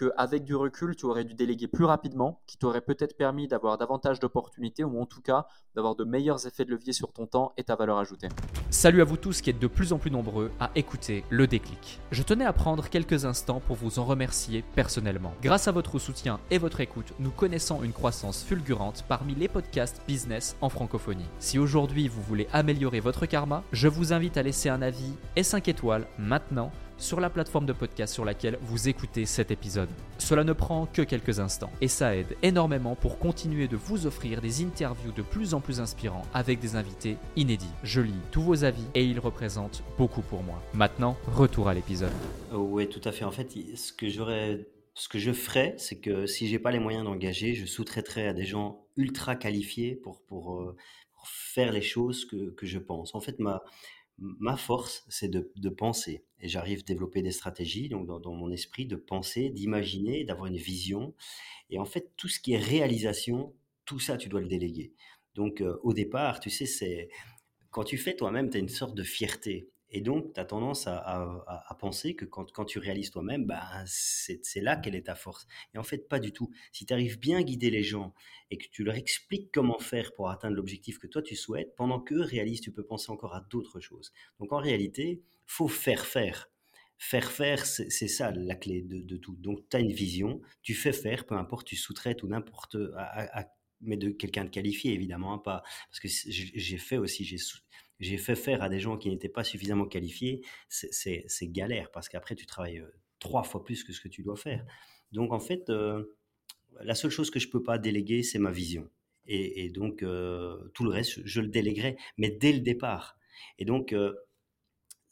qu'avec 0.02 0.44
du 0.44 0.54
recul, 0.54 0.96
tu 0.96 1.06
aurais 1.06 1.24
dû 1.24 1.34
déléguer 1.34 1.68
plus 1.68 1.84
rapidement, 1.84 2.40
qui 2.46 2.56
t'aurait 2.56 2.80
peut-être 2.80 3.16
permis 3.16 3.48
d'avoir 3.48 3.78
davantage 3.78 4.20
d'opportunités 4.20 4.84
ou 4.84 5.00
en 5.00 5.06
tout 5.06 5.20
cas 5.20 5.46
d'avoir 5.74 5.94
de 5.94 6.04
meilleurs 6.04 6.46
effets 6.46 6.64
de 6.64 6.70
levier 6.70 6.92
sur 6.92 7.12
ton 7.12 7.26
temps 7.26 7.52
et 7.56 7.64
ta 7.64 7.76
valeur 7.76 7.98
ajoutée. 7.98 8.28
Salut 8.70 9.00
à 9.00 9.04
vous 9.04 9.16
tous 9.16 9.40
qui 9.40 9.50
êtes 9.50 9.58
de 9.58 9.66
plus 9.66 9.92
en 9.92 9.98
plus 9.98 10.10
nombreux 10.10 10.50
à 10.60 10.70
écouter 10.74 11.24
le 11.30 11.46
déclic. 11.46 12.00
Je 12.10 12.22
tenais 12.22 12.44
à 12.44 12.52
prendre 12.52 12.88
quelques 12.88 13.24
instants 13.24 13.60
pour 13.60 13.76
vous 13.76 13.98
en 13.98 14.04
remercier 14.04 14.64
personnellement. 14.74 15.34
Grâce 15.42 15.68
à 15.68 15.72
votre 15.72 15.98
soutien 15.98 16.40
et 16.50 16.58
votre 16.58 16.80
écoute, 16.80 17.12
nous 17.18 17.30
connaissons 17.30 17.82
une 17.82 17.92
croissance 17.92 18.42
fulgurante 18.42 19.04
parmi 19.08 19.34
les 19.34 19.48
podcasts 19.48 20.02
business 20.06 20.56
en 20.60 20.68
francophonie. 20.68 21.28
Si 21.38 21.58
aujourd'hui 21.58 22.08
vous 22.08 22.22
voulez 22.22 22.48
améliorer 22.52 23.00
votre 23.00 23.26
karma, 23.26 23.62
je 23.72 23.88
vous 23.88 24.12
invite 24.12 24.36
à 24.36 24.42
laisser 24.42 24.68
un 24.68 24.82
avis 24.82 25.12
et 25.36 25.42
5 25.42 25.68
étoiles 25.68 26.06
maintenant 26.18 26.70
sur 27.02 27.20
la 27.20 27.30
plateforme 27.30 27.66
de 27.66 27.72
podcast 27.72 28.14
sur 28.14 28.24
laquelle 28.24 28.58
vous 28.62 28.88
écoutez 28.88 29.26
cet 29.26 29.50
épisode. 29.50 29.88
Cela 30.18 30.44
ne 30.44 30.52
prend 30.52 30.86
que 30.86 31.02
quelques 31.02 31.40
instants 31.40 31.72
et 31.80 31.88
ça 31.88 32.16
aide 32.16 32.36
énormément 32.42 32.94
pour 32.94 33.18
continuer 33.18 33.66
de 33.66 33.76
vous 33.76 34.06
offrir 34.06 34.40
des 34.40 34.62
interviews 34.62 35.10
de 35.10 35.22
plus 35.22 35.52
en 35.52 35.60
plus 35.60 35.80
inspirants 35.80 36.22
avec 36.32 36.60
des 36.60 36.76
invités 36.76 37.16
inédits. 37.34 37.66
Je 37.82 38.00
lis 38.00 38.12
tous 38.30 38.42
vos 38.42 38.64
avis 38.64 38.84
et 38.94 39.04
ils 39.04 39.18
représentent 39.18 39.82
beaucoup 39.98 40.22
pour 40.22 40.44
moi. 40.44 40.62
Maintenant, 40.74 41.16
retour 41.26 41.68
à 41.68 41.74
l'épisode. 41.74 42.12
oui, 42.52 42.88
tout 42.88 43.00
à 43.04 43.10
fait. 43.10 43.24
En 43.24 43.32
fait, 43.32 43.50
ce 43.74 43.92
que 43.92 44.08
j'aurais 44.08 44.64
ce 44.94 45.08
que 45.08 45.18
je 45.18 45.32
ferais, 45.32 45.74
c'est 45.78 45.98
que 45.98 46.26
si 46.26 46.46
j'ai 46.46 46.58
pas 46.58 46.70
les 46.70 46.78
moyens 46.78 47.04
d'engager, 47.04 47.54
je 47.54 47.66
sous-traiterais 47.66 48.28
à 48.28 48.32
des 48.32 48.44
gens 48.44 48.86
ultra 48.96 49.36
qualifiés 49.36 49.96
pour, 49.96 50.22
pour, 50.22 50.60
euh, 50.60 50.76
faire 51.24 51.72
les 51.72 51.82
choses 51.82 52.26
que, 52.26 52.50
que, 52.50 52.66
je 52.66 52.78
pense. 52.78 53.14
En 53.14 53.20
fait, 53.20 53.38
ma, 53.38 53.62
ma 54.22 54.56
force, 54.56 55.04
c'est 55.08 55.28
de, 55.28 55.68
penser. 55.68 56.24
Et 56.40 56.48
j'arrive 56.48 56.80
à 56.80 56.82
développer 56.82 57.22
des 57.22 57.32
stratégies, 57.32 57.88
donc 57.88 58.06
dans, 58.06 58.32
mon 58.32 58.50
esprit, 58.50 58.86
de 58.86 58.96
penser, 58.96 59.50
d'imaginer, 59.50 60.24
d'avoir 60.24 60.46
une 60.46 60.56
vision. 60.56 61.14
Et 61.70 61.78
en 61.78 61.84
fait, 61.84 62.12
tout 62.16 62.28
ce 62.28 62.38
qui 62.38 62.52
est 62.52 62.58
réalisation, 62.58 63.54
tout 63.84 63.98
ça, 63.98 64.16
tu 64.16 64.28
dois 64.28 64.40
le 64.40 64.48
déléguer. 64.48 64.92
Donc, 65.34 65.60
euh, 65.60 65.78
au 65.82 65.92
départ, 65.92 66.40
tu 66.40 66.50
sais, 66.50 66.66
c'est 66.66 67.08
quand 67.70 67.84
tu 67.84 67.98
fais 67.98 68.14
toi-même, 68.14 68.50
tu 68.50 68.58
as 68.58 68.60
une 68.60 68.68
sorte 68.68 68.94
de 68.94 69.02
fierté. 69.02 69.70
Et 69.94 70.00
donc, 70.00 70.32
tu 70.32 70.40
as 70.40 70.46
tendance 70.46 70.86
à, 70.86 71.76
penser 71.78 72.14
que 72.14 72.24
quand, 72.24 72.64
tu 72.64 72.78
réalises 72.78 73.10
toi-même, 73.10 73.44
bah, 73.44 73.62
c'est 73.86 74.60
là 74.60 74.76
quelle 74.76 74.94
est 74.94 75.06
ta 75.06 75.14
force. 75.14 75.46
Et 75.74 75.78
en 75.78 75.82
fait, 75.82 76.08
pas 76.08 76.18
du 76.18 76.32
tout. 76.32 76.50
Si 76.72 76.86
tu 76.86 76.94
arrives 76.94 77.18
bien 77.18 77.38
à 77.38 77.42
guider 77.42 77.70
les 77.70 77.82
gens 77.82 78.14
et 78.50 78.56
que 78.56 78.66
tu 78.70 78.84
leur 78.84 78.94
expliques 78.94 79.50
comment 79.52 79.78
faire 79.78 80.14
pour 80.14 80.30
atteindre 80.30 80.56
l'objectif 80.56 80.98
que 80.98 81.06
toi 81.06 81.20
tu 81.20 81.36
souhaites, 81.36 81.76
pendant 81.76 82.00
qu'eux 82.00 82.22
réalisent, 82.22 82.62
tu 82.62 82.72
peux 82.72 82.84
penser 82.84 83.12
encore 83.12 83.34
à 83.34 83.42
d'autres 83.50 83.80
choses. 83.80 84.12
Donc 84.40 84.52
en 84.52 84.58
réalité, 84.58 85.20
faut 85.46 85.68
faire 85.68 86.06
faire. 86.06 86.48
Faire 86.96 87.30
faire, 87.30 87.66
c'est 87.66 87.90
ça 87.90 88.30
la 88.30 88.54
clé 88.54 88.80
de, 88.80 89.16
tout. 89.16 89.36
Donc 89.36 89.68
tu 89.68 89.76
as 89.76 89.80
une 89.80 89.92
vision, 89.92 90.40
tu 90.62 90.72
fais 90.72 90.92
faire, 90.92 91.26
peu 91.26 91.34
importe, 91.34 91.66
tu 91.66 91.76
sous-traites 91.76 92.22
ou 92.22 92.28
n'importe, 92.28 92.76
mais 93.80 93.96
de 93.96 94.10
quelqu'un 94.10 94.44
de 94.44 94.50
qualifié 94.50 94.92
évidemment, 94.92 95.34
hein, 95.34 95.38
pas 95.38 95.62
parce 95.90 96.00
que 96.00 96.08
j'ai 96.08 96.78
fait 96.78 96.98
aussi, 96.98 97.24
j'ai 97.24 97.38
j'ai 98.02 98.16
fait 98.18 98.34
faire 98.34 98.62
à 98.62 98.68
des 98.68 98.80
gens 98.80 98.98
qui 98.98 99.08
n'étaient 99.08 99.28
pas 99.28 99.44
suffisamment 99.44 99.86
qualifiés, 99.86 100.42
c'est 100.68 101.24
galère 101.44 101.90
parce 101.92 102.08
qu'après 102.08 102.34
tu 102.34 102.46
travailles 102.46 102.80
euh, 102.80 102.92
trois 103.20 103.44
fois 103.44 103.62
plus 103.62 103.84
que 103.84 103.92
ce 103.92 104.00
que 104.00 104.08
tu 104.08 104.22
dois 104.22 104.36
faire. 104.36 104.66
Donc 105.12 105.32
en 105.32 105.38
fait, 105.38 105.70
euh, 105.70 106.16
la 106.80 106.96
seule 106.96 107.12
chose 107.12 107.30
que 107.30 107.38
je 107.38 107.48
peux 107.48 107.62
pas 107.62 107.78
déléguer, 107.78 108.24
c'est 108.24 108.40
ma 108.40 108.50
vision. 108.50 108.90
Et, 109.26 109.70
donc 109.70 110.02
euh, 110.02 110.68
tout 110.74 110.82
le 110.82 110.90
reste, 110.90 111.24
je 111.24 111.40
le 111.40 111.46
déléguerai, 111.46 111.96
mais 112.18 112.30
dès 112.30 112.52
le 112.52 112.58
départ. 112.58 113.16
Et 113.58 113.64
donc 113.64 113.94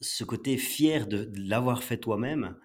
ce 0.01 0.23
côté 0.25 0.57
fier 0.57 1.07
de, 1.07 1.31
l'avoir 1.33 1.83
fait 1.83 1.97
toi-même, 1.97 2.57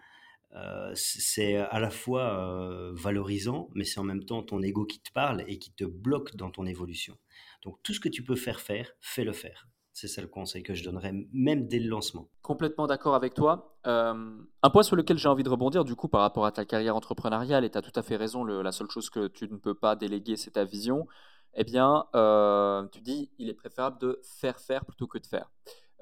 c'est 0.95 1.55
à 1.55 1.79
la 1.79 1.91
fois 1.91 2.93
valorisant, 2.95 3.71
mais 3.75 3.85
c'est 3.85 4.01
en 4.01 4.05
même 4.05 4.25
temps 4.25 4.43
ton 4.43 4.61
ego 4.61 4.87
qui 4.87 5.01
te 5.01 5.13
parle 5.13 5.45
et 5.47 5.59
qui 5.59 5.71
te 5.73 5.85
bloque 5.85 6.35
dans 6.35 6.51
ton 6.51 6.67
évolution. 6.67 7.17
Donc 7.63 7.81
tout 7.85 7.95
ce 7.95 8.01
que 8.01 8.09
tu 8.09 8.25
peux 8.25 8.37
faire 8.37 8.61
faire, 8.61 8.91
fais-le 9.01 9.33
faire. 9.33 9.69
C'est 9.97 10.09
ça 10.09 10.21
le 10.21 10.29
conseil 10.29 10.63
que 10.63 10.75
je 10.75 10.85
donnerais, 10.85 11.15
même 11.33 11.69
dès 11.69 11.79
le 11.79 11.89
lancement. 11.89 12.29
Complètement 12.43 12.87
d'accord 12.87 13.15
avec 13.15 13.33
toi. 13.33 13.79
Euh, 13.87 14.37
un 14.63 14.71
point 14.71 14.83
sur 14.83 14.95
lequel 14.95 15.17
j'ai 15.17 15.31
envie 15.31 15.43
de 15.43 15.49
rebondir, 15.49 15.87
du 15.87 15.97
coup, 15.97 16.07
par 16.07 16.21
rapport 16.21 16.45
à 16.45 16.53
ta 16.53 16.67
carrière 16.67 16.95
entrepreneuriale, 16.95 17.65
et 17.65 17.71
tu 17.71 17.79
as 17.79 17.81
tout 17.81 17.99
à 17.99 18.03
fait 18.03 18.17
raison, 18.17 18.45
la 18.45 18.73
seule 18.73 18.91
chose 18.91 19.09
que 19.09 19.27
tu 19.27 19.49
ne 19.49 19.57
peux 19.57 19.75
pas 19.75 19.97
déléguer, 19.97 20.37
c'est 20.37 20.51
ta 20.51 20.65
vision. 20.65 21.07
Eh 21.55 21.65
bien, 21.65 22.05
euh, 22.15 22.87
tu 22.93 23.01
dis, 23.01 23.31
il 23.39 23.49
est 23.49 23.55
préférable 23.55 23.99
de 23.99 24.21
faire 24.23 24.61
faire 24.61 24.85
plutôt 24.85 25.07
que 25.07 25.17
de 25.17 25.27
faire. 25.27 25.51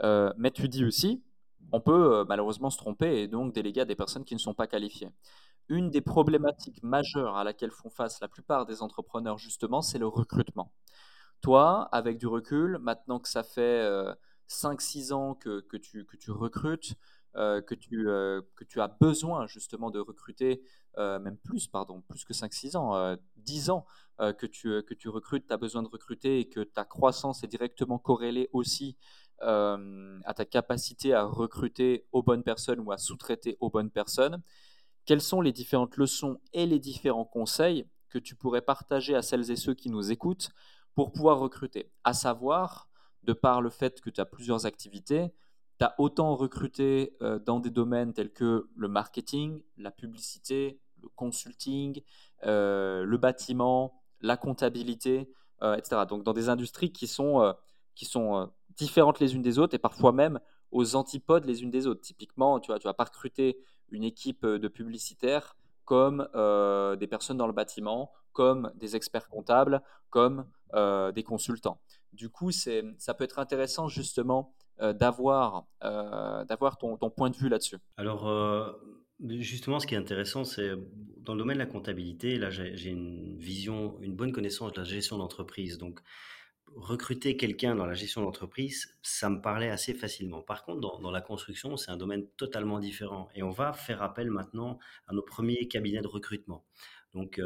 Euh, 0.03 0.33
mais 0.37 0.51
tu 0.51 0.69
dis 0.69 0.85
aussi, 0.85 1.23
on 1.71 1.81
peut 1.81 2.25
malheureusement 2.29 2.71
se 2.71 2.79
tromper 2.79 3.23
et 3.23 3.29
donc 3.29 3.55
déléguer 3.55 3.83
à 3.83 3.85
des 3.85 3.95
personnes 3.95 4.25
qui 4.25 4.35
ne 4.35 4.41
sont 4.41 4.55
pas 4.55 4.67
qualifiées. 4.67 5.11
Une 5.69 5.91
des 5.91 6.01
problématiques 6.01 6.83
majeures 6.83 7.37
à 7.37 7.45
laquelle 7.45 7.71
font 7.71 7.91
face 7.91 8.21
la 8.21 8.27
plupart 8.27 8.67
des 8.67 8.83
entrepreneurs, 8.83 9.39
justement, 9.39 9.83
c'est 9.83 9.99
le 9.99 10.09
recrutement. 10.09 10.73
Toi, 11.45 11.91
avec 11.93 12.17
du 12.17 12.27
recul, 12.27 12.79
maintenant 12.79 13.21
que 13.21 13.29
ça 13.29 13.43
fait 13.43 13.87
5-6 14.49 15.13
euh, 15.13 15.15
ans 15.15 15.35
que, 15.35 15.61
tu, 15.77 16.31
recrutes, 16.31 16.95
euh, 17.37 17.61
que, 17.61 17.75
tu, 17.75 18.09
euh, 18.09 18.41
que 18.57 18.65
tu 18.65 18.81
as 18.81 18.89
besoin 18.89 19.47
justement 19.47 19.91
de 19.91 19.99
recruter, 19.99 20.63
même 20.97 21.37
plus, 21.37 21.67
pardon, 21.67 22.01
plus 22.09 22.25
que 22.25 22.33
5-6 22.33 22.79
ans, 22.79 23.19
10 23.37 23.69
ans 23.69 23.85
que, 24.19 24.47
tu, 24.47 24.83
que 24.85 24.95
tu 24.95 25.11
recrutes, 25.11 25.47
tu 25.47 25.53
as 25.53 25.59
besoin 25.59 25.83
de 25.83 25.89
recruter 25.89 26.41
et 26.41 26.49
que 26.49 26.61
ta 26.61 26.87
croissance 26.87 27.45
est 27.45 27.49
directement 27.49 27.99
corrélée 27.99 28.49
aussi 28.55 28.97
à 29.41 30.33
ta 30.35 30.47
capacité 30.47 31.13
à 31.13 31.25
recruter 31.25 32.07
aux 32.13 32.23
bonnes 32.23 32.43
personnes 32.43 32.81
ou 32.81 32.91
à 32.91 32.97
sous-traiter 32.97 33.59
aux 33.61 33.69
bonnes 33.69 33.91
personnes. 33.91 34.41
Quelles 35.05 35.21
sont 35.21 35.43
les 35.43 35.53
différentes 35.53 35.99
leçons 35.99 36.41
et 36.55 36.65
les 36.65 36.79
différents 36.79 37.27
conseils 37.27 37.87
que 38.09 38.19
tu 38.19 38.35
pourrais 38.35 38.63
partager 38.63 39.15
à 39.15 39.21
celles 39.21 39.51
et 39.51 39.57
ceux 39.57 39.75
qui 39.75 39.91
nous 39.91 40.11
écoutent 40.11 40.53
pour 40.95 41.13
pouvoir 41.13 41.39
recruter. 41.39 41.91
À 42.05 42.13
savoir, 42.13 42.89
de 43.23 43.33
par 43.33 43.61
le 43.61 43.71
fait 43.71 44.01
que 44.01 44.11
tu 44.11 44.21
as 44.21 44.27
plusieurs 44.27 44.67
activités, 44.67 45.33
tu 45.79 45.85
as 45.85 45.95
autant 45.99 46.37
recruté 46.37 47.17
euh, 47.23 47.39
dans 47.39 47.59
des 47.61 47.71
domaines 47.71 48.13
tels 48.13 48.33
que 48.33 48.69
le 48.77 48.89
marketing, 48.89 49.61
la 49.77 49.91
publicité, 49.91 50.79
le 51.03 51.09
consulting, 51.17 52.01
euh, 52.45 53.05
le 53.05 53.19
bâtiment, 53.19 54.01
la 54.21 54.37
comptabilité, 54.37 55.29
euh, 55.63 55.75
etc. 55.77 56.03
Donc 56.09 56.23
dans 56.23 56.33
des 56.33 56.49
industries 56.49 56.93
qui 56.93 57.07
sont, 57.07 57.55
différentes 58.77 59.21
les 59.21 59.37
unes 59.37 59.43
des 59.43 59.61
autres 59.61 59.75
et 59.75 59.79
parfois 59.79 60.11
même 60.13 60.41
aux 60.73 60.97
antipodes 60.97 61.45
les 61.45 61.63
unes 61.63 61.71
des 61.71 61.87
autres. 61.87 62.01
Typiquement, 62.01 62.59
tu 62.59 62.73
vas 62.73 62.95
pas 62.95 63.05
recruter 63.05 63.57
une 63.91 64.03
équipe 64.03 64.45
de 64.45 64.69
publicitaires 64.69 65.57
comme 65.85 66.29
des 66.99 67.07
personnes 67.07 67.37
dans 67.37 67.47
le 67.47 67.53
bâtiment, 67.53 68.13
comme 68.35 68.71
des 68.75 68.97
experts 68.97 69.29
comptables, 69.29 69.81
comme 70.11 70.45
euh, 70.75 71.13
des 71.13 71.23
consultants. 71.23 71.81
Du 72.13 72.29
coup, 72.29 72.51
ça 72.53 73.15
peut 73.15 73.25
être 73.25 73.39
intéressant 73.39 73.89
justement 73.89 74.55
euh, 74.81 74.93
d'avoir 74.93 75.67
euh, 75.83 76.45
ton, 76.79 76.97
ton, 76.97 77.11
point 77.11 77.31
de 77.31 77.37
vue 77.37 77.49
là-dessus. 77.49 77.79
Alors, 77.97 78.29
justement, 79.21 79.81
ce 79.81 79.87
qui 79.87 79.95
est 79.95 79.99
intéressant, 79.99 80.45
c'est 80.45 80.73
dans 81.19 81.35
le 81.35 81.39
domaine 81.39 81.57
de 81.57 81.63
la 81.63 81.71
comptabilité, 81.71 82.37
là, 82.39 82.51
j'ai 82.51 82.91
une 82.91 83.37
vision, 83.39 83.97
une 84.01 84.15
bonne 84.15 84.33
connaissance 84.33 84.73
de 84.73 84.79
la 84.79 84.85
gestion 84.85 85.17
d'entreprise. 85.17 85.79
Donc, 85.79 86.01
recruter 86.75 87.37
quelqu'un 87.37 87.75
dans 87.75 87.87
la 87.87 87.95
gestion 87.95 88.23
d'entreprise, 88.23 88.97
ça 89.03 89.31
me 89.31 89.41
parlait 89.41 89.71
assez 89.71 89.95
facilement. 89.95 90.43
Par 90.43 90.65
contre, 90.65 91.01
dans, 91.01 91.11
la 91.11 91.21
construction, 91.21 91.77
c'est 91.77 91.91
un 91.91 91.97
domaine 91.97 92.27
totalement 92.37 92.81
différent. 92.81 93.29
Et 93.35 93.43
on 93.43 93.51
va 93.51 93.73
faire 93.73 94.03
appel 94.03 94.31
maintenant 94.31 94.79
à 95.07 95.15
nos 95.15 95.23
premiers 95.23 95.69
cabinets 95.69 96.03
de 96.03 96.09
recrutement. 96.09 96.65
Donc, 97.15 97.41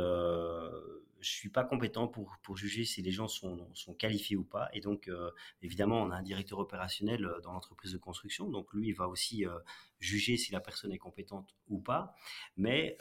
je 1.20 1.30
suis 1.30 1.48
pas 1.48 1.64
compétent 1.64 2.08
pour, 2.08 2.36
pour 2.42 2.56
juger 2.56 2.84
si 2.84 3.02
les 3.02 3.10
gens 3.10 3.28
sont, 3.28 3.68
sont 3.74 3.94
qualifiés 3.94 4.36
ou 4.36 4.44
pas. 4.44 4.68
Et 4.72 4.80
donc, 4.80 5.08
euh, 5.08 5.30
évidemment, 5.62 6.02
on 6.02 6.10
a 6.10 6.16
un 6.16 6.22
directeur 6.22 6.58
opérationnel 6.58 7.24
euh, 7.24 7.40
dans 7.40 7.52
l'entreprise 7.52 7.92
de 7.92 7.98
construction. 7.98 8.48
Donc, 8.48 8.72
lui, 8.72 8.88
il 8.88 8.92
va 8.92 9.08
aussi 9.08 9.46
euh, 9.46 9.58
juger 9.98 10.36
si 10.36 10.52
la 10.52 10.60
personne 10.60 10.92
est 10.92 10.98
compétente 10.98 11.54
ou 11.68 11.80
pas. 11.80 12.14
Mais 12.56 12.96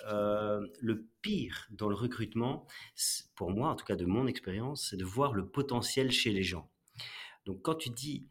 le 0.79 1.07
pire 1.21 1.67
dans 1.69 1.89
le 1.89 1.95
recrutement, 1.95 2.67
pour 3.35 3.51
moi, 3.51 3.69
en 3.69 3.75
tout 3.75 3.85
cas 3.85 3.95
de 3.95 4.05
mon 4.05 4.27
expérience, 4.27 4.89
c'est 4.89 4.97
de 4.97 5.05
voir 5.05 5.33
le 5.33 5.47
potentiel 5.47 6.11
chez 6.11 6.31
les 6.31 6.43
gens. 6.43 6.69
Donc, 7.45 7.61
quand 7.61 7.75
tu 7.75 7.89
dis, 7.89 8.27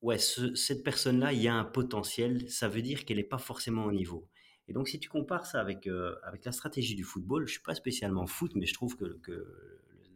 ouais, 0.00 0.18
cette 0.18 0.84
personne-là, 0.84 1.32
il 1.32 1.42
y 1.42 1.48
a 1.48 1.54
un 1.54 1.64
potentiel, 1.64 2.48
ça 2.50 2.68
veut 2.68 2.82
dire 2.82 3.04
qu'elle 3.04 3.16
n'est 3.16 3.24
pas 3.24 3.38
forcément 3.38 3.84
au 3.84 3.92
niveau. 3.92 4.28
Et 4.68 4.72
donc, 4.72 4.88
si 4.88 4.98
tu 4.98 5.08
compares 5.08 5.46
ça 5.46 5.60
avec, 5.60 5.86
euh, 5.86 6.16
avec 6.22 6.44
la 6.44 6.52
stratégie 6.52 6.94
du 6.94 7.04
football, 7.04 7.42
je 7.42 7.50
ne 7.50 7.52
suis 7.52 7.62
pas 7.62 7.74
spécialement 7.74 8.26
foot, 8.26 8.52
mais 8.54 8.66
je 8.66 8.74
trouve 8.74 8.96
que, 8.96 9.20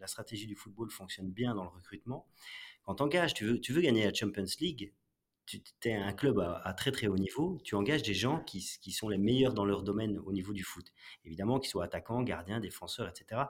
la 0.00 0.06
stratégie 0.06 0.46
du 0.46 0.54
football 0.54 0.90
fonctionne 0.90 1.28
bien 1.28 1.56
dans 1.56 1.64
le 1.64 1.70
recrutement. 1.70 2.28
Quand 2.84 2.94
tu 2.94 3.02
engages, 3.02 3.34
tu 3.34 3.44
veux, 3.44 3.61
tu 3.61 3.72
veux 3.72 3.80
gagner 3.80 4.04
la 4.04 4.14
Champions 4.14 4.44
League, 4.61 4.94
tu 5.44 5.61
es 5.84 5.94
un 5.94 6.12
club 6.12 6.38
à, 6.38 6.72
très 6.74 6.92
très 6.92 7.08
haut 7.08 7.16
niveau, 7.16 7.58
tu 7.64 7.74
engages 7.74 8.02
des 8.02 8.14
gens 8.14 8.40
qui, 8.44 8.64
qui, 8.80 8.92
sont 8.92 9.08
les 9.08 9.18
meilleurs 9.18 9.54
dans 9.54 9.64
leur 9.64 9.82
domaine 9.82 10.18
au 10.18 10.32
niveau 10.32 10.52
du 10.52 10.62
foot. 10.62 10.87
Évidemment, 11.24 11.58
qu'ils 11.58 11.70
soient 11.70 11.84
attaquants, 11.84 12.22
gardiens, 12.22 12.61
défenseurs, 12.61 13.08
etc. 13.08 13.42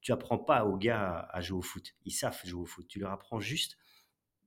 Tu 0.00 0.12
apprends 0.12 0.38
pas 0.38 0.64
aux 0.64 0.76
gars 0.76 1.28
à, 1.30 1.40
jouer 1.40 1.58
au 1.58 1.62
foot. 1.62 1.94
Ils 2.04 2.12
savent 2.12 2.38
jouer 2.44 2.62
au 2.62 2.66
foot. 2.66 2.86
Tu 2.86 3.00
leur 3.00 3.10
apprends 3.10 3.40
juste 3.40 3.78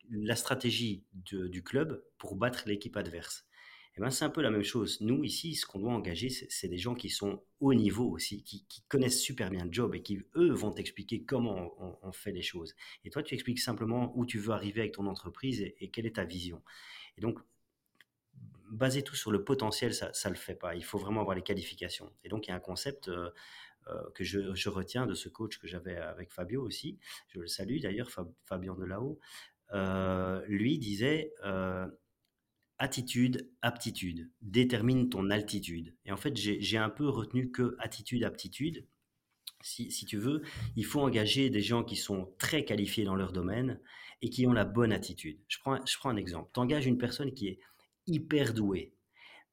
la 0.10 0.36
stratégie 0.36 1.06
du 1.12 1.64
club 1.64 2.04
pour 2.18 2.36
battre 2.36 2.64
l'équipe 2.68 2.96
adverse. 2.96 3.49
Eh 4.00 4.02
ben, 4.02 4.12
c'est 4.12 4.24
un 4.24 4.30
peu 4.30 4.42
la 4.42 4.50
même 4.50 4.64
chose. 4.64 5.02
Nous, 5.02 5.26
ici, 5.26 5.56
ce 5.56 5.66
qu'on 5.66 5.80
doit 5.80 5.92
engager, 5.92 6.30
c'est 6.30 6.70
des 6.70 6.78
gens 6.78 6.96
qui 6.96 7.10
sont 7.10 7.44
haut 7.60 7.74
niveau 7.74 8.10
aussi, 8.10 8.44
qui, 8.44 8.66
connaissent 8.88 9.20
super 9.20 9.50
bien 9.50 9.66
le 9.66 9.74
job 9.74 9.94
et 9.94 10.02
qui, 10.02 10.22
eux, 10.38 10.54
vont 10.54 10.72
t'expliquer 10.72 11.26
comment 11.26 11.76
on, 12.02 12.12
fait 12.14 12.32
les 12.32 12.42
choses. 12.42 12.76
Et 13.04 13.10
toi, 13.10 13.24
tu 13.24 13.34
expliques 13.34 13.60
simplement 13.60 14.18
où 14.18 14.26
tu 14.26 14.40
veux 14.40 14.54
arriver 14.54 14.80
avec 14.80 14.94
ton 14.94 15.06
entreprise 15.06 15.62
et, 15.82 15.90
quelle 15.90 16.06
est 16.06 16.16
ta 16.16 16.24
vision. 16.24 16.64
Et 17.18 17.22
donc, 17.22 17.40
baser 18.72 19.04
tout 19.04 19.18
sur 19.18 19.32
le 19.34 19.44
potentiel, 19.44 19.94
ça 19.94 20.08
ne 20.08 20.30
le 20.30 20.40
fait 20.40 20.56
pas. 20.56 20.76
Il 20.76 20.86
faut 20.86 20.98
vraiment 20.98 21.20
avoir 21.20 21.36
les 21.36 21.44
qualifications. 21.44 22.10
Et 22.24 22.30
donc, 22.30 22.48
il 22.48 22.52
y 22.52 22.54
a 22.54 22.56
un 22.56 22.62
concept 22.62 23.10
euh, 23.10 23.30
euh, 23.90 24.02
que 24.16 24.24
je, 24.24 24.70
retiens 24.70 25.08
de 25.08 25.14
ce 25.14 25.28
coach 25.28 25.60
que 25.60 25.68
j'avais 25.68 25.98
avec 25.98 26.32
Fabio 26.32 26.64
aussi. 26.64 26.98
Je 27.28 27.42
le 27.42 27.48
salue 27.48 27.82
d'ailleurs, 27.82 28.10
Fabien 28.46 28.76
Delao. 28.76 29.20
Euh, 29.74 30.42
lui 30.48 30.80
disait 30.80 31.34
attitude, 32.80 33.50
aptitude, 33.62 34.32
détermine 34.42 35.10
ton 35.10 35.30
altitude. 35.30 35.96
Et 36.06 36.12
en 36.12 36.18
fait, 36.18 36.36
j'ai 36.36 36.78
un 36.78 36.90
peu 36.90 37.08
retenu 37.08 37.52
que 37.52 37.76
attitude, 37.80 38.24
aptitude. 38.24 38.86
Si, 39.62 39.90
tu 40.06 40.18
veux, 40.18 40.42
il 40.78 40.86
faut 40.86 41.02
engager 41.02 41.50
des 41.50 41.62
gens 41.62 41.84
qui 41.84 41.98
sont 41.98 42.34
très 42.38 42.64
qualifiés 42.64 43.04
dans 43.04 43.16
leur 43.16 43.34
domaine 43.34 43.82
et 44.22 44.30
qui 44.30 44.48
ont 44.48 44.54
la 44.54 44.64
bonne 44.64 44.94
attitude. 44.94 45.38
Je 45.50 45.60
prends, 45.60 45.86
je 45.86 45.98
prends 45.98 46.10
un 46.10 46.16
exemple. 46.16 46.50
Tu 46.54 46.62
engages 46.62 46.86
une 46.86 46.98
personne 46.98 47.34
qui 47.34 47.50
est 47.50 47.60
hyper 48.08 48.54
douée, 48.54 48.94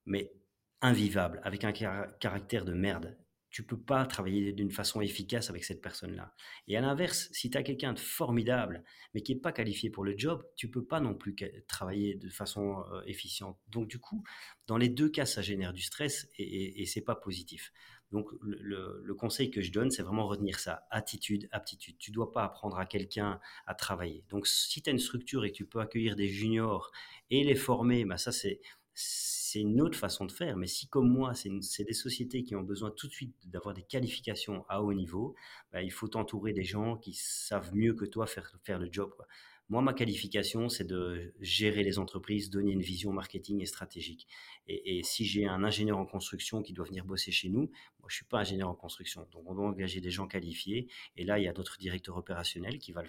mais 0.05 0.33
invivable, 0.81 1.41
avec 1.43 1.65
un 1.65 1.73
caractère 1.73 2.65
de 2.65 2.73
merde 2.73 3.17
tu 3.57 3.63
peux 3.63 3.81
pas 3.81 4.05
travailler 4.05 4.53
d'une 4.53 4.71
façon 4.71 5.01
efficace 5.01 5.49
avec 5.49 5.65
cette 5.65 5.81
personne-là. 5.81 6.35
Et 6.69 6.77
à 6.77 6.83
l'inverse, 6.83 7.31
si 7.33 7.49
tu 7.49 7.57
as 7.57 7.63
quelqu'un 7.63 7.95
de 7.95 7.99
formidable, 7.99 8.85
mais 9.15 9.23
qui 9.23 9.35
n'est 9.35 9.41
pas 9.41 9.51
qualifié 9.51 9.89
pour 9.89 10.05
le 10.05 10.13
job, 10.15 10.47
tu 10.57 10.71
peux 10.71 10.85
pas 10.85 11.01
non 11.01 11.15
plus 11.15 11.35
travailler 11.67 12.17
de 12.17 12.29
façon 12.29 12.85
euh, 12.93 13.01
efficiente. 13.07 13.59
Donc 13.69 13.89
du 13.89 13.99
coup, 13.99 14.23
dans 14.67 14.77
les 14.77 14.91
deux 14.91 15.09
cas, 15.09 15.25
ça 15.25 15.41
génère 15.41 15.73
du 15.73 15.81
stress 15.81 16.29
et, 16.37 16.83
et, 16.83 16.85
c'est 16.85 17.01
pas 17.01 17.15
positif. 17.15 17.73
Donc 18.13 18.29
le, 18.43 19.15
conseil 19.15 19.51
que 19.51 19.63
je 19.63 19.73
donne, 19.73 19.91
c'est 19.91 20.03
vraiment 20.03 20.27
retenir 20.27 20.59
ça, 20.59 20.87
attitude, 20.91 21.49
aptitude. 21.51 21.97
Tu 21.97 22.11
dois 22.11 22.33
pas 22.33 22.45
apprendre 22.45 22.79
à 22.79 22.85
quelqu'un 22.85 23.41
à 23.67 23.75
travailler. 23.75 24.23
Donc 24.29 24.47
si 24.47 24.83
tu 24.83 24.91
as 24.91 24.93
une 24.93 24.99
structure 24.99 25.47
et 25.47 25.51
que 25.51 25.57
tu 25.57 25.65
peux 25.65 25.81
accueillir 25.81 26.15
des 26.15 26.29
juniors 26.29 26.93
et 27.31 27.43
les 27.43 27.55
former, 27.55 28.05
bah 28.05 28.19
ça 28.19 28.33
c'est 28.33 28.61
c'est 28.99 29.61
une 29.61 29.83
autre 29.83 29.99
façon 29.99 30.25
de 30.25 30.33
faire. 30.33 30.57
Mais 30.57 30.67
si, 30.67 30.89
comme 30.89 31.09
moi, 31.09 31.33
c'est 31.35 31.85
des 31.85 31.93
sociétés 31.93 32.43
qui 32.43 32.57
ont 32.57 32.63
besoin 32.63 32.91
tout 32.91 33.07
de 33.07 33.13
suite 33.13 33.37
d'avoir 33.47 33.75
des 33.75 33.83
qualifications 33.83 34.65
à 34.69 34.83
haut 34.83 34.95
niveau, 34.95 35.35
bah, 35.71 35.83
il 35.83 35.93
faut 35.93 36.09
t'entourer 36.09 36.55
des 36.55 36.65
gens 36.65 36.97
qui 36.97 37.13
savent 37.13 37.75
mieux 37.75 37.93
que 37.95 38.07
toi 38.07 38.27
faire, 38.27 38.51
faire 38.65 38.79
le 38.79 38.89
job. 38.91 39.13
Moi, 39.69 39.83
ma 39.83 39.95
qualification, 39.95 40.69
c'est 40.69 40.85
de 40.85 41.35
gérer 41.41 41.83
les 41.83 41.99
entreprises, 41.99 42.51
donner 42.51 42.71
une 42.71 42.83
vision 42.83 43.13
marketing 43.13 43.61
et 43.63 43.67
stratégique. 43.67 44.29
Et, 44.69 45.03
si 45.03 45.25
j'ai 45.25 45.47
un 45.47 45.65
ingénieur 45.65 45.99
en 45.99 46.07
construction 46.07 46.63
qui 46.63 46.73
doit 46.73 46.87
venir 46.87 47.05
bosser 47.05 47.33
chez 47.33 47.49
nous, 47.49 47.63
moi, 47.99 48.09
je 48.09 48.15
suis 48.15 48.25
pas 48.25 48.39
ingénieur 48.39 48.69
en 48.69 48.77
construction. 48.77 49.27
Donc, 49.33 49.43
on 49.45 49.55
doit 49.55 49.67
engager 49.67 50.01
des 50.01 50.13
gens 50.13 50.29
qualifiés. 50.29 50.89
Et 51.17 51.25
là, 51.25 51.41
il 51.41 51.45
y 51.45 51.49
a 51.49 51.53
d'autres 51.53 51.79
directeurs 51.79 52.17
opérationnels 52.17 52.79
qui 52.79 52.93
va, 52.93 53.03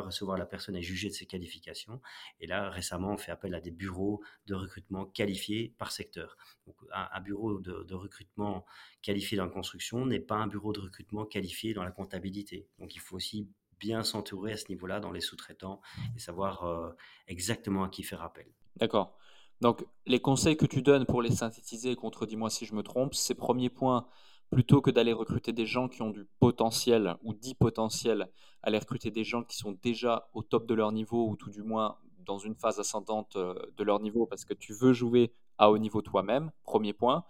recevoir 0.00 0.38
la 0.38 0.46
personne 0.46 0.76
et 0.76 0.82
juger 0.82 1.08
de 1.08 1.14
ses 1.14 1.26
qualifications. 1.26 2.00
Et 2.40 2.46
là, 2.46 2.70
récemment, 2.70 3.14
on 3.14 3.18
fait 3.18 3.32
appel 3.32 3.52
à 3.56 3.60
des 3.60 3.72
bureaux 3.72 4.22
de 4.46 4.54
recrutement 4.54 5.06
qualifiés 5.06 5.74
par 5.76 5.90
secteur. 5.90 6.36
Donc, 6.66 6.76
un, 6.92 7.20
bureau 7.20 7.58
de 7.58 7.94
recrutement 7.94 8.64
qualifié 9.02 9.36
dans 9.36 9.46
la 9.46 9.50
construction 9.50 10.06
n'est 10.06 10.20
pas 10.20 10.36
un 10.36 10.46
bureau 10.46 10.72
de 10.72 10.80
recrutement 10.80 11.24
qualifié 11.24 11.74
dans 11.74 11.82
la 11.82 11.90
comptabilité. 11.90 12.68
Donc, 12.78 12.94
il 12.94 13.00
faut 13.00 13.16
aussi 13.16 13.48
bien 13.78 14.02
s'entourer 14.02 14.52
à 14.52 14.56
ce 14.56 14.68
niveau-là 14.68 15.00
dans 15.00 15.12
les 15.12 15.20
sous-traitants 15.20 15.80
et 16.16 16.18
savoir 16.18 16.64
euh, 16.64 16.90
exactement 17.26 17.84
à 17.84 17.88
qui 17.88 18.02
faire 18.02 18.22
appel. 18.22 18.46
D'accord. 18.76 19.16
Donc, 19.60 19.84
les 20.06 20.20
conseils 20.20 20.56
que 20.56 20.66
tu 20.66 20.82
donnes 20.82 21.04
pour 21.04 21.20
les 21.20 21.32
synthétiser, 21.32 21.96
contredis-moi 21.96 22.48
si 22.48 22.64
je 22.64 22.74
me 22.74 22.82
trompe, 22.82 23.14
c'est 23.14 23.34
premier 23.34 23.70
point, 23.70 24.06
plutôt 24.50 24.80
que 24.80 24.90
d'aller 24.90 25.12
recruter 25.12 25.52
des 25.52 25.66
gens 25.66 25.88
qui 25.88 26.02
ont 26.02 26.10
du 26.10 26.26
potentiel 26.38 27.16
ou 27.22 27.34
dit 27.34 27.54
potentiel, 27.54 28.30
aller 28.62 28.78
recruter 28.78 29.10
des 29.10 29.24
gens 29.24 29.42
qui 29.42 29.56
sont 29.56 29.72
déjà 29.82 30.28
au 30.32 30.42
top 30.42 30.66
de 30.66 30.74
leur 30.74 30.92
niveau 30.92 31.28
ou 31.28 31.36
tout 31.36 31.50
du 31.50 31.62
moins 31.62 31.98
dans 32.18 32.38
une 32.38 32.54
phase 32.54 32.78
ascendante 32.78 33.36
euh, 33.36 33.54
de 33.76 33.84
leur 33.84 34.00
niveau 34.00 34.26
parce 34.26 34.44
que 34.44 34.54
tu 34.54 34.72
veux 34.72 34.92
jouer 34.92 35.32
à 35.56 35.70
haut 35.70 35.78
niveau 35.78 36.02
toi-même, 36.02 36.50
premier 36.62 36.92
point. 36.92 37.24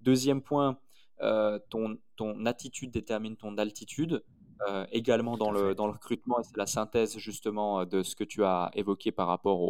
Deuxième 0.00 0.42
point, 0.42 0.78
euh, 1.20 1.58
ton, 1.70 1.98
ton 2.16 2.46
attitude 2.46 2.90
détermine 2.90 3.36
ton 3.36 3.58
altitude. 3.58 4.24
Euh, 4.68 4.86
également 4.92 5.36
dans 5.36 5.50
le, 5.50 5.74
dans 5.74 5.86
le 5.86 5.92
recrutement, 5.92 6.38
et 6.38 6.44
c'est 6.44 6.56
la 6.56 6.66
synthèse 6.66 7.18
justement 7.18 7.80
euh, 7.80 7.84
de 7.84 8.02
ce 8.02 8.14
que 8.14 8.22
tu 8.22 8.44
as 8.44 8.70
évoqué 8.74 9.10
par 9.10 9.26
rapport 9.26 9.60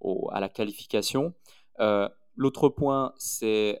au, 0.00 0.30
à 0.32 0.40
la 0.40 0.48
qualification. 0.48 1.34
Euh, 1.80 2.08
l'autre 2.36 2.68
point, 2.68 3.14
c'est 3.16 3.80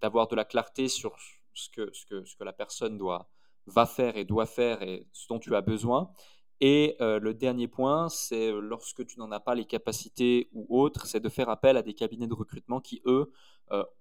d'avoir 0.00 0.28
de 0.28 0.36
la 0.36 0.44
clarté 0.44 0.88
sur 0.88 1.16
ce 1.54 1.68
que, 1.70 1.90
ce, 1.92 2.06
que, 2.06 2.24
ce 2.24 2.36
que 2.36 2.44
la 2.44 2.52
personne 2.52 2.98
doit, 2.98 3.28
va 3.66 3.86
faire 3.86 4.16
et 4.16 4.24
doit 4.24 4.46
faire 4.46 4.82
et 4.82 5.06
ce 5.12 5.28
dont 5.28 5.38
tu 5.38 5.54
as 5.54 5.60
besoin. 5.60 6.10
Et 6.60 6.96
le 7.00 7.32
dernier 7.32 7.68
point, 7.68 8.08
c'est 8.08 8.50
lorsque 8.50 9.06
tu 9.06 9.18
n'en 9.18 9.30
as 9.30 9.40
pas 9.40 9.54
les 9.54 9.64
capacités 9.64 10.48
ou 10.52 10.66
autres, 10.80 11.06
c'est 11.06 11.20
de 11.20 11.28
faire 11.28 11.48
appel 11.48 11.76
à 11.76 11.82
des 11.82 11.94
cabinets 11.94 12.26
de 12.26 12.34
recrutement 12.34 12.80
qui, 12.80 13.00
eux, 13.06 13.32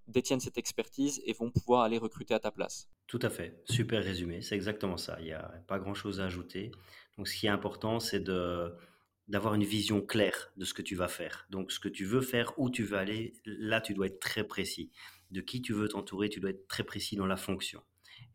détiennent 0.08 0.40
cette 0.40 0.58
expertise 0.58 1.22
et 1.26 1.34
vont 1.34 1.52
pouvoir 1.52 1.82
aller 1.82 1.98
recruter 1.98 2.34
à 2.34 2.40
ta 2.40 2.52
place. 2.52 2.90
Tout 3.06 3.20
à 3.22 3.30
fait, 3.30 3.62
super 3.66 4.04
résumé, 4.04 4.42
c'est 4.42 4.56
exactement 4.56 4.98
ça. 4.98 5.18
Il 5.20 5.26
n'y 5.26 5.34
a 5.34 5.52
pas 5.68 5.78
grand-chose 5.80 6.20
à 6.20 6.26
ajouter. 6.26 6.72
Donc, 7.18 7.28
ce 7.28 7.38
qui 7.38 7.46
est 7.46 7.50
important, 7.50 8.00
c'est 8.00 8.20
de 8.20 8.74
d'avoir 9.28 9.56
une 9.56 9.66
vision 9.66 10.02
claire 10.02 10.54
de 10.56 10.64
ce 10.64 10.74
que 10.74 10.82
tu 10.82 10.96
vas 10.96 11.10
faire. 11.10 11.48
Donc, 11.50 11.74
ce 11.74 11.82
que 11.82 11.90
tu 11.90 12.06
veux 12.06 12.22
faire, 12.22 12.54
où 12.58 12.70
tu 12.70 12.84
veux 12.84 12.98
aller, 12.98 13.34
là, 13.46 13.82
tu 13.82 13.94
dois 13.94 14.08
être 14.08 14.22
très 14.22 14.46
précis. 14.46 14.90
De 15.32 15.42
qui 15.42 15.62
tu 15.62 15.74
veux 15.74 15.90
t'entourer, 15.90 16.30
tu 16.30 16.40
dois 16.40 16.52
être 16.52 16.66
très 16.70 16.86
précis 16.86 17.18
dans 17.18 17.26
la 17.26 17.36
fonction. 17.36 17.84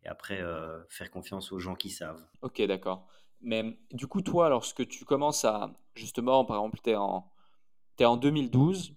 Et 0.04 0.08
après, 0.08 0.42
faire 0.90 1.10
confiance 1.10 1.50
aux 1.50 1.58
gens 1.58 1.74
qui 1.74 1.88
savent. 1.88 2.22
Ok, 2.42 2.60
d'accord. 2.62 3.08
Mais 3.42 3.76
du 3.92 4.06
coup, 4.06 4.22
toi, 4.22 4.48
lorsque 4.48 4.86
tu 4.86 5.04
commences 5.04 5.44
à, 5.44 5.72
justement, 5.94 6.44
par 6.44 6.56
exemple, 6.58 6.78
tu 6.82 6.90
es 6.90 6.96
en, 6.96 7.28
es 7.98 8.04
en 8.04 8.16
2012, 8.16 8.94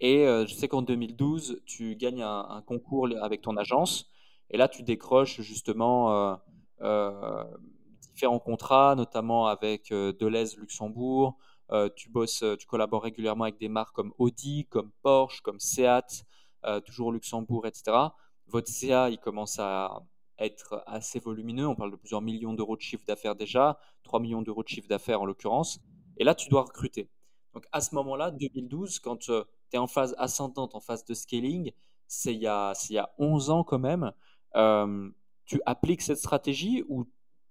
et 0.00 0.26
euh, 0.26 0.46
je 0.46 0.54
sais 0.54 0.68
qu'en 0.68 0.82
2012, 0.82 1.62
tu 1.66 1.96
gagnes 1.96 2.22
un, 2.22 2.62
concours 2.66 3.08
avec 3.20 3.42
ton 3.42 3.56
agence, 3.56 4.06
et 4.50 4.56
là, 4.56 4.68
tu 4.68 4.82
décroches 4.82 5.40
justement 5.40 6.12
euh, 6.12 6.36
euh, 6.82 7.44
différents 8.00 8.38
contrats, 8.38 8.94
notamment 8.94 9.46
avec 9.46 9.90
Deleuze 9.90 10.56
Luxembourg. 10.56 11.36
tu 11.96 12.10
bosses, 12.10 12.44
tu 12.58 12.66
collabores 12.66 13.02
régulièrement 13.02 13.44
avec 13.44 13.58
des 13.58 13.68
marques 13.68 13.94
comme 13.94 14.12
Audi, 14.18 14.66
comme 14.66 14.90
Porsche, 15.02 15.40
comme 15.42 15.60
Seat, 15.60 16.24
toujours 16.84 17.12
Luxembourg, 17.12 17.66
etc. 17.66 17.96
Votre 18.46 18.68
CA, 18.68 19.08
il 19.10 19.18
commence 19.18 19.58
à, 19.60 20.02
être 20.40 20.82
assez 20.86 21.18
volumineux. 21.20 21.68
On 21.68 21.76
parle 21.76 21.92
de 21.92 21.96
plusieurs 21.96 22.22
millions 22.22 22.54
d'euros 22.54 22.76
de 22.76 22.80
chiffre 22.82 23.04
d'affaires 23.06 23.36
déjà, 23.36 23.78
3 24.02 24.20
millions 24.20 24.42
d'euros 24.42 24.62
de 24.62 24.68
chiffre 24.68 24.88
d'affaires 24.88 25.20
en 25.20 25.26
l'occurrence. 25.26 25.80
Et 26.16 26.24
là, 26.24 26.34
tu 26.34 26.48
dois 26.48 26.62
recruter. 26.62 27.08
Donc 27.54 27.64
à 27.72 27.80
ce 27.80 27.94
moment-là, 27.94 28.30
2012, 28.30 28.98
quand 29.00 29.16
tu 29.16 29.32
es 29.72 29.78
en 29.78 29.86
phase 29.86 30.14
ascendante, 30.18 30.74
en 30.74 30.80
phase 30.80 31.04
de 31.04 31.14
scaling, 31.14 31.72
c'est 32.06 32.34
il, 32.34 32.40
y 32.40 32.46
a, 32.46 32.72
il 32.88 32.94
y 32.94 32.98
a 32.98 33.10
11 33.18 33.50
ans 33.50 33.64
quand 33.64 33.78
même, 33.78 34.12
euh, 34.56 35.10
tu 35.44 35.60
appliques 35.66 36.02
cette 36.02 36.18
stratégie 36.18 36.84
ou, 36.88 37.06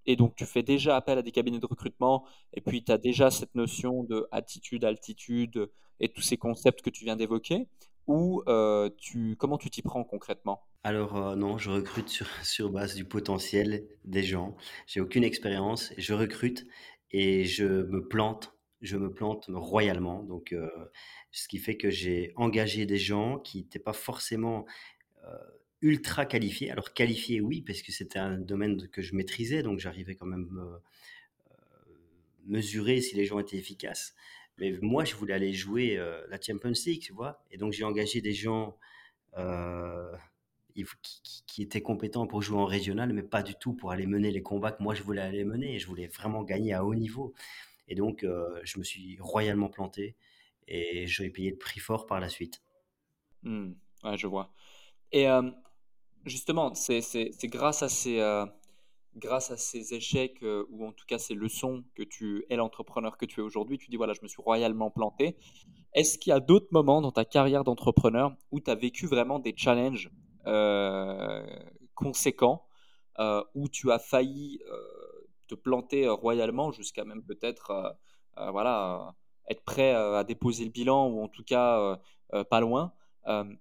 et 0.06 0.16
donc 0.16 0.36
tu 0.36 0.46
fais 0.46 0.62
déjà 0.62 0.96
appel 0.96 1.18
à 1.18 1.22
des 1.22 1.32
cabinets 1.32 1.58
de 1.58 1.66
recrutement 1.66 2.24
et 2.52 2.60
puis 2.60 2.82
tu 2.84 2.92
as 2.92 2.98
déjà 2.98 3.30
cette 3.30 3.54
notion 3.54 4.04
de 4.04 4.26
attitude, 4.32 4.84
altitude 4.84 5.70
et 5.98 6.10
tous 6.12 6.22
ces 6.22 6.36
concepts 6.36 6.82
que 6.82 6.90
tu 6.90 7.04
viens 7.04 7.16
d'évoquer 7.16 7.68
ou 8.06 8.42
euh, 8.48 8.90
tu, 8.98 9.36
comment 9.36 9.58
tu 9.58 9.70
t'y 9.70 9.82
prends 9.82 10.04
concrètement? 10.04 10.62
Alors, 10.82 11.16
heu, 11.16 11.36
non, 11.36 11.58
je 11.58 11.70
recrute 11.70 12.08
sur 12.08 12.26
sur 12.44 12.70
base 12.70 12.94
du 12.94 13.04
potentiel 13.04 13.86
des 14.04 14.22
gens. 14.22 14.56
J'ai 14.86 15.00
aucune 15.00 15.24
expérience, 15.24 15.92
je 15.98 16.14
recrute 16.14 16.66
et 17.12 17.44
je 17.44 17.64
me 17.64 18.06
plante, 18.06 18.54
je 18.82 18.96
me 18.96 19.12
plante 19.12 19.46
royalement 19.52 20.22
donc 20.22 20.52
heu, 20.52 20.70
ce 21.32 21.48
qui 21.48 21.58
fait 21.58 21.76
que 21.76 21.90
j'ai 21.90 22.32
engagé 22.36 22.86
des 22.86 22.98
gens 22.98 23.38
qui 23.38 23.60
étaient 23.60 23.78
pas 23.78 23.92
forcément, 23.92 24.64
heu, 25.24 25.28
ultra 25.82 26.26
qualifiés. 26.26 26.70
Alors 26.72 26.94
qualifiés, 26.94 27.40
oui, 27.42 27.62
parce 27.62 27.82
que 27.82 27.92
c'était 27.92 28.18
un 28.20 28.38
domaine 28.38 28.88
que 28.90 29.02
je 29.02 29.14
maîtrisais 29.16 29.62
donc 29.64 29.80
j'arrivais 29.80 30.16
quand 30.16 30.26
même, 30.26 30.48
mesurer 32.46 33.00
si 33.00 33.16
les 33.16 33.24
gens 33.24 33.38
étaient 33.38 33.56
efficaces. 33.56 34.14
Mais 34.58 34.72
moi, 34.82 35.04
je 35.04 35.14
voulais 35.14 35.34
aller 35.34 35.52
jouer, 35.52 35.96
la 36.28 36.40
Champions 36.40 36.72
League, 36.86 37.00
tu 37.02 37.12
vois? 37.12 37.42
Et 37.50 37.56
donc 37.56 37.72
j'ai 37.72 37.84
engagé 37.84 38.20
des 38.20 38.32
gens, 38.34 38.76
qui 41.46 41.62
étaient 41.62 41.82
compétents 41.82 42.26
pour 42.26 42.42
jouer 42.42 42.58
en 42.58 42.64
régional, 42.66 43.12
mais 43.12 43.22
pas 43.22 43.42
du 43.42 43.54
tout 43.54 43.74
pour 43.74 43.90
aller 43.92 44.06
mener 44.06 44.30
les 44.30 44.42
combats 44.42 44.72
que 44.72 44.82
moi 44.82 44.94
je 44.94 45.02
voulais 45.02 45.22
aller 45.22 45.44
mener 45.44 45.78
je 45.78 45.86
voulais 45.86 46.06
vraiment 46.08 46.42
gagner 46.42 46.72
à 46.74 46.84
haut 46.84 46.94
niveau. 46.94 47.34
Et 47.88 47.94
donc 47.94 48.24
heu, 48.24 48.60
je 48.64 48.78
me 48.78 48.84
suis 48.84 49.18
royalement 49.20 49.68
planté 49.68 50.16
et 50.68 51.06
j'ai 51.06 51.30
payé 51.30 51.50
le 51.50 51.58
prix 51.58 51.80
fort 51.80 52.06
par 52.06 52.20
la 52.20 52.28
suite. 52.28 52.62
Mmh. 53.42 53.72
Ouais, 54.04 54.16
je 54.16 54.26
vois. 54.26 54.52
Et 55.12 55.22
hem, 55.22 55.54
justement, 56.26 56.74
c'est 56.74 57.00
grâce 57.44 57.82
à 57.82 57.88
ces, 57.88 58.20
heu, 58.20 58.46
grâce 59.16 59.50
à 59.50 59.56
ces 59.56 59.94
échecs, 59.94 60.44
ou 60.70 60.86
en 60.86 60.92
tout 60.92 61.06
cas 61.06 61.18
ces 61.18 61.34
leçons 61.34 61.84
que 61.94 62.02
tu 62.02 62.44
es 62.50 62.56
l'entrepreneur 62.56 63.16
que 63.18 63.26
tu 63.26 63.40
es 63.40 63.42
aujourd'hui, 63.42 63.78
tu 63.78 63.90
dis: 63.90 63.96
«Voilà, 63.96 64.14
je 64.14 64.22
me 64.22 64.28
suis 64.28 64.42
royalement 64.42 64.90
planté». 64.90 65.36
Est-ce 65.94 66.18
qu'il 66.18 66.30
y 66.30 66.34
a 66.34 66.40
d'autres 66.40 66.68
moments 66.72 67.00
dans 67.02 67.12
ta 67.12 67.24
carrière 67.24 67.64
d'entrepreneur 67.64 68.36
où 68.52 68.60
tu 68.60 68.70
as 68.70 68.76
vécu 68.76 69.06
vraiment 69.06 69.38
des 69.40 69.54
challenges, 69.56 70.10
heu, 70.46 71.44
conséquents, 71.94 72.66
heu, 73.18 73.42
où 73.54 73.68
tu 73.68 73.90
as 73.92 73.98
failli, 73.98 74.60
heu, 74.68 75.28
te 75.48 75.54
planter, 75.54 76.08
royalement 76.08 76.72
jusqu'à 76.72 77.04
même 77.04 77.22
peut-être, 77.24 77.96
voilà, 78.36 79.14
être 79.48 79.62
prêt, 79.64 79.92
à 79.94 80.24
déposer 80.24 80.64
le 80.64 80.70
bilan 80.70 81.08
ou 81.08 81.22
en 81.22 81.28
tout 81.28 81.44
cas, 81.44 81.98
pas 82.50 82.60
loin? 82.60 82.92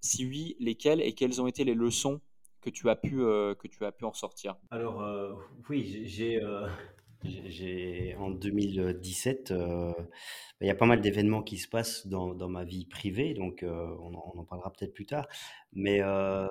Si 0.01 0.25
oui, 0.25 0.55
lesquelles 0.59 1.01
et 1.01 1.13
quelles 1.13 1.41
ont 1.41 1.47
été 1.47 1.63
les 1.63 1.73
leçons 1.73 2.21
que 2.61 2.69
tu 2.69 2.89
as 2.89 2.95
pu, 2.95 3.17
que 3.17 3.67
tu 3.67 3.85
as 3.85 3.91
pu 3.91 4.05
en 4.05 4.13
sortir? 4.13 4.55
Alors, 4.71 5.03
oui, 5.69 6.03
j'ai 6.05 6.39
j'ai, 7.23 8.15
en 8.19 8.29
2017, 8.31 9.51
heu, 9.51 9.93
il 10.61 10.67
y 10.67 10.69
a 10.69 10.75
pas 10.75 10.85
mal 10.85 11.01
d'événements 11.01 11.43
qui 11.43 11.57
se 11.57 11.67
passent 11.67 12.07
dans 12.07 12.33
dans 12.33 12.49
ma 12.49 12.63
vie 12.63 12.85
privée, 12.85 13.33
donc 13.33 13.63
heu, 13.63 13.69
on 14.01 14.15
en 14.15 14.43
parlera 14.45 14.71
peut-être 14.71 14.93
plus 14.93 15.05
tard. 15.05 15.27
Mais 15.73 16.01
heu, 16.01 16.47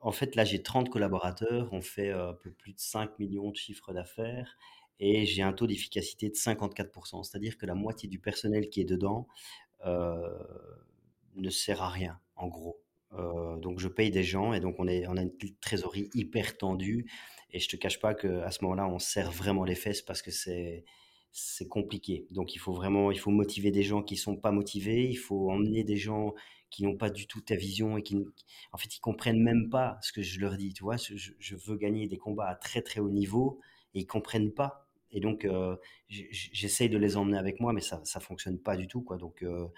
en 0.00 0.12
fait, 0.12 0.34
là, 0.36 0.44
j'ai 0.44 0.62
30 0.62 0.88
collaborateurs, 0.90 1.68
on 1.72 1.80
fait, 1.82 2.10
un 2.12 2.34
peu 2.34 2.50
plus 2.52 2.72
de 2.74 2.80
cinq 2.80 3.18
millions 3.18 3.50
de 3.50 3.56
chiffre 3.56 3.92
d'affaires 3.92 4.56
et 5.00 5.26
j'ai 5.26 5.42
un 5.42 5.52
taux 5.52 5.66
d'efficacité 5.66 6.30
de 6.30 6.34
54% 6.36 7.22
C'est-à-dire 7.22 7.58
que 7.58 7.66
la 7.66 7.74
moitié 7.74 8.08
du 8.08 8.18
personnel 8.18 8.68
qui 8.70 8.80
est 8.80 8.84
dedans, 8.84 9.28
ne 11.34 11.50
sert 11.50 11.82
à 11.82 11.88
rien, 11.88 12.18
en 12.36 12.48
gros. 12.48 12.80
Donc 13.62 13.78
je 13.78 13.88
paye 13.88 14.10
des 14.10 14.24
gens 14.24 14.52
et 14.52 14.60
donc 14.60 14.76
on 14.78 14.86
est 14.86 15.06
on 15.06 15.16
a 15.16 15.22
une 15.22 15.32
trésorerie 15.60 16.10
hyper 16.14 16.58
tendue 16.58 17.06
et 17.50 17.58
je 17.60 17.68
te 17.68 17.76
cache 17.76 18.00
pas 18.00 18.14
qu'à 18.14 18.50
ce 18.50 18.62
moment-là, 18.64 18.88
on 18.88 18.98
se 18.98 19.10
serre 19.10 19.30
vraiment 19.32 19.64
les 19.64 19.74
fesses 19.74 20.02
parce 20.02 20.22
que 20.22 20.30
c'est 20.30 20.84
c'est 21.32 21.68
compliqué. 21.68 22.26
Donc 22.30 22.54
il 22.54 22.58
faut 22.58 22.72
vraiment 22.72 23.10
il 23.12 23.18
faut 23.18 23.30
motiver 23.30 23.70
des 23.70 23.82
gens 23.82 24.02
qui 24.02 24.16
sont 24.16 24.36
pas 24.36 24.52
motivés, 24.52 25.08
il 25.08 25.16
faut 25.16 25.50
emmener 25.50 25.84
des 25.84 25.96
gens 25.96 26.34
qui 26.70 26.82
n'ont 26.84 26.96
pas 26.96 27.10
du 27.10 27.26
tout 27.26 27.40
ta 27.42 27.54
vision 27.56 27.96
et 27.98 28.02
qui 28.02 28.16
en 28.72 28.78
fait, 28.78 28.94
ils 28.96 29.00
comprennent 29.00 29.42
même 29.42 29.68
pas 29.70 29.98
ce 30.02 30.12
que 30.12 30.22
je 30.22 30.40
leur 30.40 30.56
dis, 30.56 30.72
tu 30.74 30.82
vois? 30.84 30.96
Je 30.96 31.56
veux 31.56 31.76
gagner 31.76 32.08
des 32.08 32.18
combats 32.18 32.48
à 32.48 32.54
très, 32.56 32.82
très 32.82 33.00
haut 33.00 33.10
niveau 33.10 33.60
et 33.94 34.00
ils 34.00 34.06
comprennent 34.06 34.52
pas. 34.52 34.88
Et 35.12 35.20
donc 35.20 35.46
j 36.08 36.26
j'essaye 36.52 36.88
de 36.90 36.98
les 36.98 37.16
emmener 37.16 37.38
avec 37.38 37.60
moi 37.60 37.72
mais 37.72 37.80
ça 37.80 38.00
ça 38.04 38.20
fonctionne 38.20 38.58
pas 38.58 38.76
du 38.76 38.86
tout, 38.88 39.02
quoi. 39.02 39.16
Donc 39.18 39.42
heu, 39.42 39.68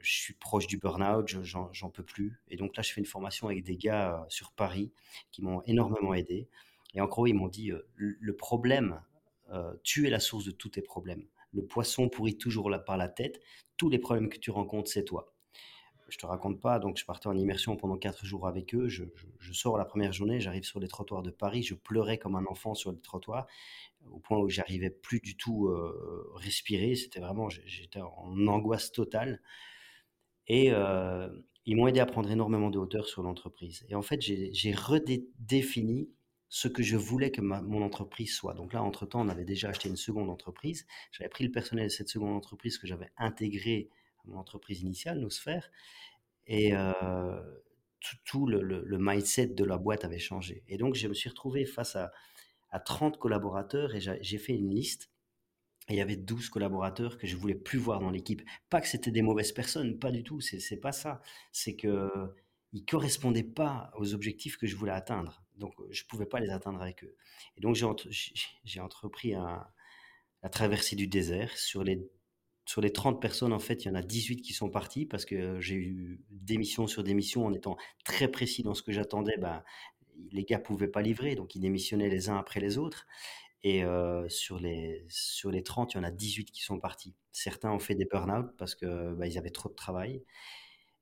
je 0.00 0.12
suis 0.12 0.34
proche 0.34 0.66
du 0.66 0.78
burn-out, 0.78 1.28
je 1.28 1.42
j'en 1.42 1.90
peux 1.90 2.04
plus. 2.04 2.40
Et 2.48 2.56
donc 2.56 2.76
là, 2.76 2.82
je 2.82 2.92
fais 2.92 3.00
une 3.00 3.06
formation 3.06 3.46
avec 3.48 3.62
des 3.64 3.76
gars, 3.76 4.22
heu, 4.24 4.26
sur 4.28 4.52
Paris 4.52 4.92
qui 5.30 5.42
m'ont 5.42 5.62
énormément 5.64 6.14
aidé 6.14 6.48
et 6.94 7.00
en 7.00 7.06
gros, 7.06 7.26
ils 7.26 7.34
m'ont 7.34 7.48
dit, 7.48 7.70
heu: 7.72 7.86
«Le 7.96 8.36
problème, 8.36 9.00
heu, 9.52 9.80
tu 9.84 10.06
es 10.06 10.10
la 10.10 10.20
source 10.20 10.44
de 10.44 10.50
tous 10.52 10.70
tes 10.70 10.82
problèmes. 10.82 11.26
Le 11.52 11.64
poisson 11.66 12.08
pourrit 12.08 12.38
toujours 12.38 12.70
par 12.86 12.96
la 12.96 13.08
tête. 13.08 13.40
Tous 13.76 13.88
les 13.90 13.98
problèmes 13.98 14.28
que 14.28 14.38
tu 14.38 14.50
rencontres, 14.50 14.90
c'est 14.90 15.04
toi». 15.04 15.34
Je 16.08 16.18
te 16.18 16.26
raconte 16.26 16.60
pas, 16.60 16.78
donc 16.78 16.98
je 16.98 17.06
partais 17.06 17.28
en 17.28 17.36
immersion 17.38 17.76
pendant 17.76 17.96
4 17.96 18.26
jours 18.26 18.46
avec 18.46 18.74
eux. 18.74 18.88
Je 18.88 19.04
sors 19.52 19.78
la 19.78 19.86
première 19.86 20.12
journée, 20.12 20.40
j'arrive 20.40 20.64
sur 20.64 20.78
les 20.78 20.88
trottoirs 20.88 21.22
de 21.22 21.30
Paris, 21.30 21.62
je 21.62 21.74
pleurais 21.74 22.18
comme 22.18 22.36
un 22.36 22.44
enfant 22.46 22.74
sur 22.74 22.92
les 22.92 23.00
trottoirs, 23.00 23.46
au 24.10 24.18
point 24.20 24.38
où 24.38 24.48
j'arrivais 24.48 24.90
plus 24.90 25.20
du 25.20 25.36
tout, 25.36 25.68
heu, 25.68 26.30
respirer. 26.36 26.96
C'était 26.96 27.20
vraiment 27.20 27.48
j'étais 27.50 28.00
en 28.02 28.46
angoisse 28.48 28.92
totale 28.92 29.40
et 30.48 30.70
heu, 30.72 31.44
ils 31.66 31.76
m'ont 31.76 31.86
aidé 31.86 32.00
à 32.00 32.06
prendre 32.06 32.30
énormément 32.30 32.70
de 32.70 32.78
hauteur 32.78 33.06
sur 33.06 33.22
l'entreprise 33.22 33.84
et 33.88 33.94
en 33.94 34.02
fait, 34.02 34.20
j'ai 34.20 34.52
j'ai 34.52 34.72
redé 34.72 35.28
défini 35.38 36.10
ce 36.54 36.68
que 36.68 36.82
je 36.82 36.96
voulais 36.98 37.30
que 37.30 37.40
mon 37.40 37.82
entreprise 37.82 38.34
soit. 38.34 38.52
Donc 38.52 38.74
là, 38.74 38.82
entre 38.82 39.06
temps, 39.06 39.22
on 39.22 39.30
avait 39.30 39.46
déjà 39.46 39.70
acheté 39.70 39.88
une 39.88 39.96
seconde 39.96 40.28
entreprise. 40.28 40.86
J'avais 41.10 41.30
pris 41.30 41.44
le 41.44 41.50
personnel 41.50 41.86
de 41.86 41.90
cette 41.90 42.10
seconde 42.10 42.36
entreprise 42.36 42.76
que 42.76 42.86
j'avais 42.86 43.10
intégré 43.16 43.88
à 44.18 44.28
mon 44.28 44.36
entreprise 44.36 44.82
initiale, 44.82 45.18
Nosphère 45.18 45.70
et 46.46 46.74
heu, 46.74 47.64
tout 48.24 48.46
le 48.46 48.98
mindset 48.98 49.46
de 49.48 49.64
la 49.64 49.78
boîte 49.78 50.04
avait 50.04 50.18
changé 50.18 50.64
et 50.68 50.76
donc 50.76 50.96
je 50.96 51.06
me 51.06 51.14
suis 51.14 51.28
retrouvé 51.30 51.64
face 51.64 51.96
à 51.96 52.10
à 52.70 52.80
30 52.80 53.18
collaborateurs 53.18 53.94
et 53.94 54.00
j'a 54.00 54.20
j'ai 54.20 54.38
fait 54.38 54.54
une 54.54 54.70
liste 54.70 55.10
et 55.88 55.94
il 55.94 55.96
y 55.96 56.00
avait 56.00 56.16
12 56.16 56.48
collaborateurs 56.48 57.18
que 57.18 57.26
je 57.26 57.36
voulais 57.36 57.54
plus 57.54 57.78
voir 57.78 58.00
dans 58.00 58.10
l'équipe. 58.10 58.42
Pas 58.70 58.80
que 58.80 58.88
c'était 58.88 59.10
des 59.10 59.22
mauvaises 59.22 59.52
personnes, 59.52 59.98
pas 59.98 60.10
du 60.12 60.24
tout, 60.24 60.40
c'est 60.40 60.76
pas 60.76 60.92
ça. 60.92 61.22
C'est 61.52 61.76
qu'ils 61.76 62.84
correspondaient 62.88 63.42
pas 63.42 63.92
aux 63.96 64.14
objectifs 64.14 64.56
que 64.56 64.66
je 64.66 64.76
voulais 64.76 64.92
atteindre. 64.92 65.42
Donc, 65.62 65.80
heu, 65.80 65.88
je 65.90 66.04
pouvais 66.06 66.26
pas 66.26 66.40
les 66.40 66.50
atteindre 66.50 66.82
avec 66.82 67.04
eux. 67.04 67.16
Et 67.56 67.62
donc 67.62 67.74
j'ai 67.76 67.86
entre 67.86 68.08
entrepris 68.80 69.34
un 69.34 69.66
la 70.42 70.48
traversée 70.48 70.96
du 70.96 71.06
désert. 71.06 71.56
Sur 71.56 71.84
les 71.84 72.08
sur 72.66 72.80
les 72.80 72.92
30 72.92 73.20
personnes, 73.20 73.52
en 73.52 73.58
fait, 73.58 73.84
il 73.84 73.88
y 73.88 73.90
en 73.90 73.94
a 73.96 74.02
18 74.02 74.40
qui 74.42 74.52
sont 74.52 74.70
partis 74.70 75.04
parce 75.06 75.24
que 75.24 75.60
j'ai 75.60 75.74
eu 75.74 76.20
démission 76.30 76.86
sur 76.86 77.02
démission 77.04 77.44
en 77.46 77.52
étant 77.52 77.76
très 78.04 78.28
précis 78.28 78.62
dans 78.62 78.74
ce 78.74 78.82
que 78.82 78.92
j'attendais, 78.92 79.36
ben, 79.38 79.64
les 80.32 80.44
gars 80.44 80.58
pouvaient 80.60 80.88
pas 80.88 81.02
livrer, 81.02 81.34
donc 81.34 81.54
ils 81.56 81.60
démissionnaient 81.60 82.08
les 82.08 82.28
uns 82.28 82.36
après 82.38 82.60
les 82.60 82.78
autres. 82.78 83.06
Et 83.64 83.84
heu, 83.84 84.26
sur 84.28 84.58
les 84.60 85.06
sur 85.10 85.50
les 85.52 85.62
30, 85.64 85.94
il 85.94 85.98
y 85.98 86.00
en 86.00 86.04
a 86.04 86.10
18 86.12 86.52
qui 86.52 86.62
sont 86.62 86.80
partis. 86.80 87.14
Certains 87.32 87.72
ont 87.72 87.78
fait 87.80 87.94
des 87.96 88.06
burn-out 88.06 88.52
parce 88.58 88.74
que, 88.76 89.14
bah, 89.14 89.26
avaient 89.36 89.50
trop 89.50 89.68
de 89.70 89.74
travail 89.74 90.24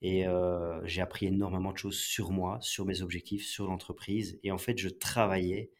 et 0.02 0.26
heu, 0.26 0.80
j'ai 0.84 1.02
appris 1.02 1.26
énormément 1.26 1.72
de 1.72 1.78
choses 1.78 1.98
sur 1.98 2.30
moi, 2.30 2.58
sur 2.60 2.84
mes 2.86 3.02
objectifs, 3.02 3.46
sur 3.46 3.66
l'entreprise 3.66 4.38
et 4.42 4.50
en 4.50 4.58
fait, 4.58 4.78
je 4.78 4.88
travaillais 4.88 5.70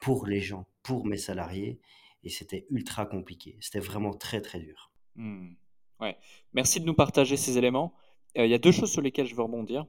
pour 0.00 0.26
les 0.26 0.40
gens, 0.40 0.66
pour 0.82 1.06
mes 1.06 1.16
salariés 1.16 1.80
et 2.24 2.30
c'était 2.30 2.66
ultra 2.70 3.06
compliqué. 3.06 3.56
C'était 3.60 3.80
vraiment 3.80 4.12
très, 4.12 4.40
très 4.40 4.58
dur. 4.58 4.92
Mmh. 5.16 5.54
Ouais. 6.00 6.16
Merci 6.52 6.80
de 6.80 6.86
nous 6.86 6.94
partager 6.94 7.36
ces 7.36 7.58
éléments. 7.58 7.94
Heu, 8.36 8.44
il 8.44 8.50
y 8.50 8.54
a 8.54 8.58
2 8.58 8.72
choses 8.72 8.90
sur 8.90 9.02
lesquelles 9.02 9.26
je 9.26 9.34
veux 9.34 9.42
rebondir. 9.42 9.86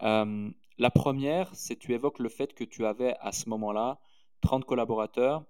Hem, 0.00 0.54
la 0.78 0.90
première, 0.90 1.54
c'est 1.54 1.76
tu 1.76 1.92
évoques 1.92 2.18
le 2.18 2.28
fait 2.28 2.54
que 2.54 2.64
tu 2.64 2.86
avais 2.86 3.14
à 3.20 3.32
ce 3.32 3.48
moment-là 3.50 4.00
30 4.40 4.64
collaborateurs, 4.64 5.44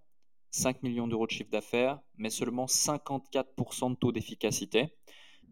5 0.50 0.82
millions 0.82 1.08
d'euros 1.08 1.26
de 1.26 1.30
chiffre 1.30 1.50
d'affaires, 1.50 2.00
mais 2.16 2.30
seulement 2.30 2.66
54% 2.66 3.90
de 3.90 3.94
taux 3.96 4.12
d'efficacité. 4.12 4.94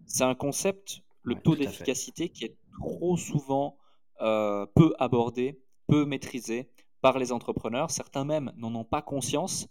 C'est 0.07 0.25
un 0.25 0.35
concept, 0.35 1.01
le 1.23 1.35
Ouais, 1.35 1.43
taux 1.43 1.57
d'efficacité, 1.57 2.29
qui 2.31 2.45
est 2.47 2.57
trop 2.81 3.17
souvent, 3.17 3.79
heu, 4.21 4.67
peu 4.75 4.95
abordé, 4.99 5.63
peu 5.89 6.05
maîtrisé 6.05 6.71
par 7.01 7.19
les 7.19 7.33
entrepreneurs. 7.33 7.91
Certains 7.91 8.25
même 8.25 8.53
n'en 8.57 8.75
ont 8.75 8.85
pas 8.85 9.03
conscience 9.03 9.69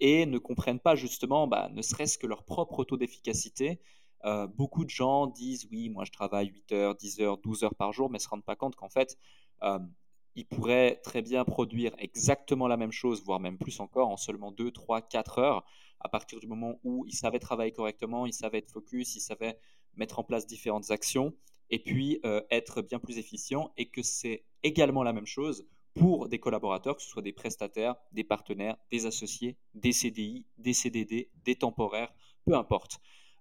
et 0.00 0.26
ne 0.26 0.38
comprennent 0.38 0.80
pas 0.80 0.94
justement, 0.94 1.46
bah, 1.48 1.68
ne 1.72 1.82
serait-ce 1.82 2.18
que 2.18 2.26
leur 2.26 2.44
propre 2.44 2.84
taux 2.84 2.96
d'efficacité. 2.96 3.80
Heu, 4.24 4.46
beaucoup 4.46 4.84
de 4.84 4.90
gens 4.90 5.26
disent: 5.26 5.68
«Oui, 5.70 5.88
moi 5.88 6.04
je 6.04 6.12
travaille 6.12 6.48
8 6.48 6.72
heures, 6.72 6.94
10 6.96 7.20
heures, 7.20 7.38
12 7.38 7.64
heures 7.64 7.74
par 7.74 7.92
jour», 7.92 8.10
mais 8.10 8.18
se 8.18 8.28
rendent 8.28 8.44
pas 8.44 8.56
compte 8.56 8.76
qu'en 8.76 8.88
fait, 8.88 9.16
hem, 9.62 9.92
ils 10.34 10.46
pourraient 10.46 11.00
très 11.02 11.22
bien 11.22 11.44
produire 11.44 11.94
exactement 11.98 12.68
la 12.68 12.76
même 12.76 12.92
chose, 12.92 13.24
voire 13.24 13.40
même 13.40 13.58
plus 13.58 13.80
encore 13.80 14.08
en 14.08 14.16
seulement 14.16 14.52
2, 14.52 14.70
3, 14.70 15.02
4 15.02 15.38
heures, 15.38 15.64
à 16.00 16.08
partir 16.08 16.38
du 16.38 16.46
moment 16.46 16.78
où 16.84 17.04
ils 17.06 17.14
savaient 17.14 17.40
travailler 17.40 17.72
correctement, 17.72 18.24
ils 18.26 18.32
savaient 18.32 18.58
être 18.58 18.70
focus, 18.70 19.16
ils 19.16 19.20
savaient 19.20 19.58
mettre 19.98 20.18
en 20.18 20.24
place 20.24 20.46
différentes 20.46 20.90
actions 20.90 21.34
et 21.70 21.78
puis, 21.78 22.20
heu, 22.24 22.44
être 22.50 22.82
bien 22.82 22.98
plus 22.98 23.18
efficients 23.18 23.72
et 23.76 23.90
que 23.90 24.02
c'est 24.02 24.44
également 24.62 25.02
la 25.02 25.12
même 25.12 25.26
chose 25.26 25.66
pour 25.94 26.28
des 26.28 26.38
collaborateurs, 26.38 26.96
que 26.96 27.02
ce 27.02 27.08
soit 27.08 27.22
des 27.22 27.32
prestataires, 27.32 27.96
des 28.12 28.24
partenaires, 28.24 28.76
des 28.90 29.06
associés, 29.06 29.58
des 29.74 29.92
CDI, 29.92 30.46
des 30.56 30.72
CDD, 30.72 31.30
des 31.44 31.56
temporaires, 31.56 32.12
peu 32.46 32.54
importe. 32.54 33.00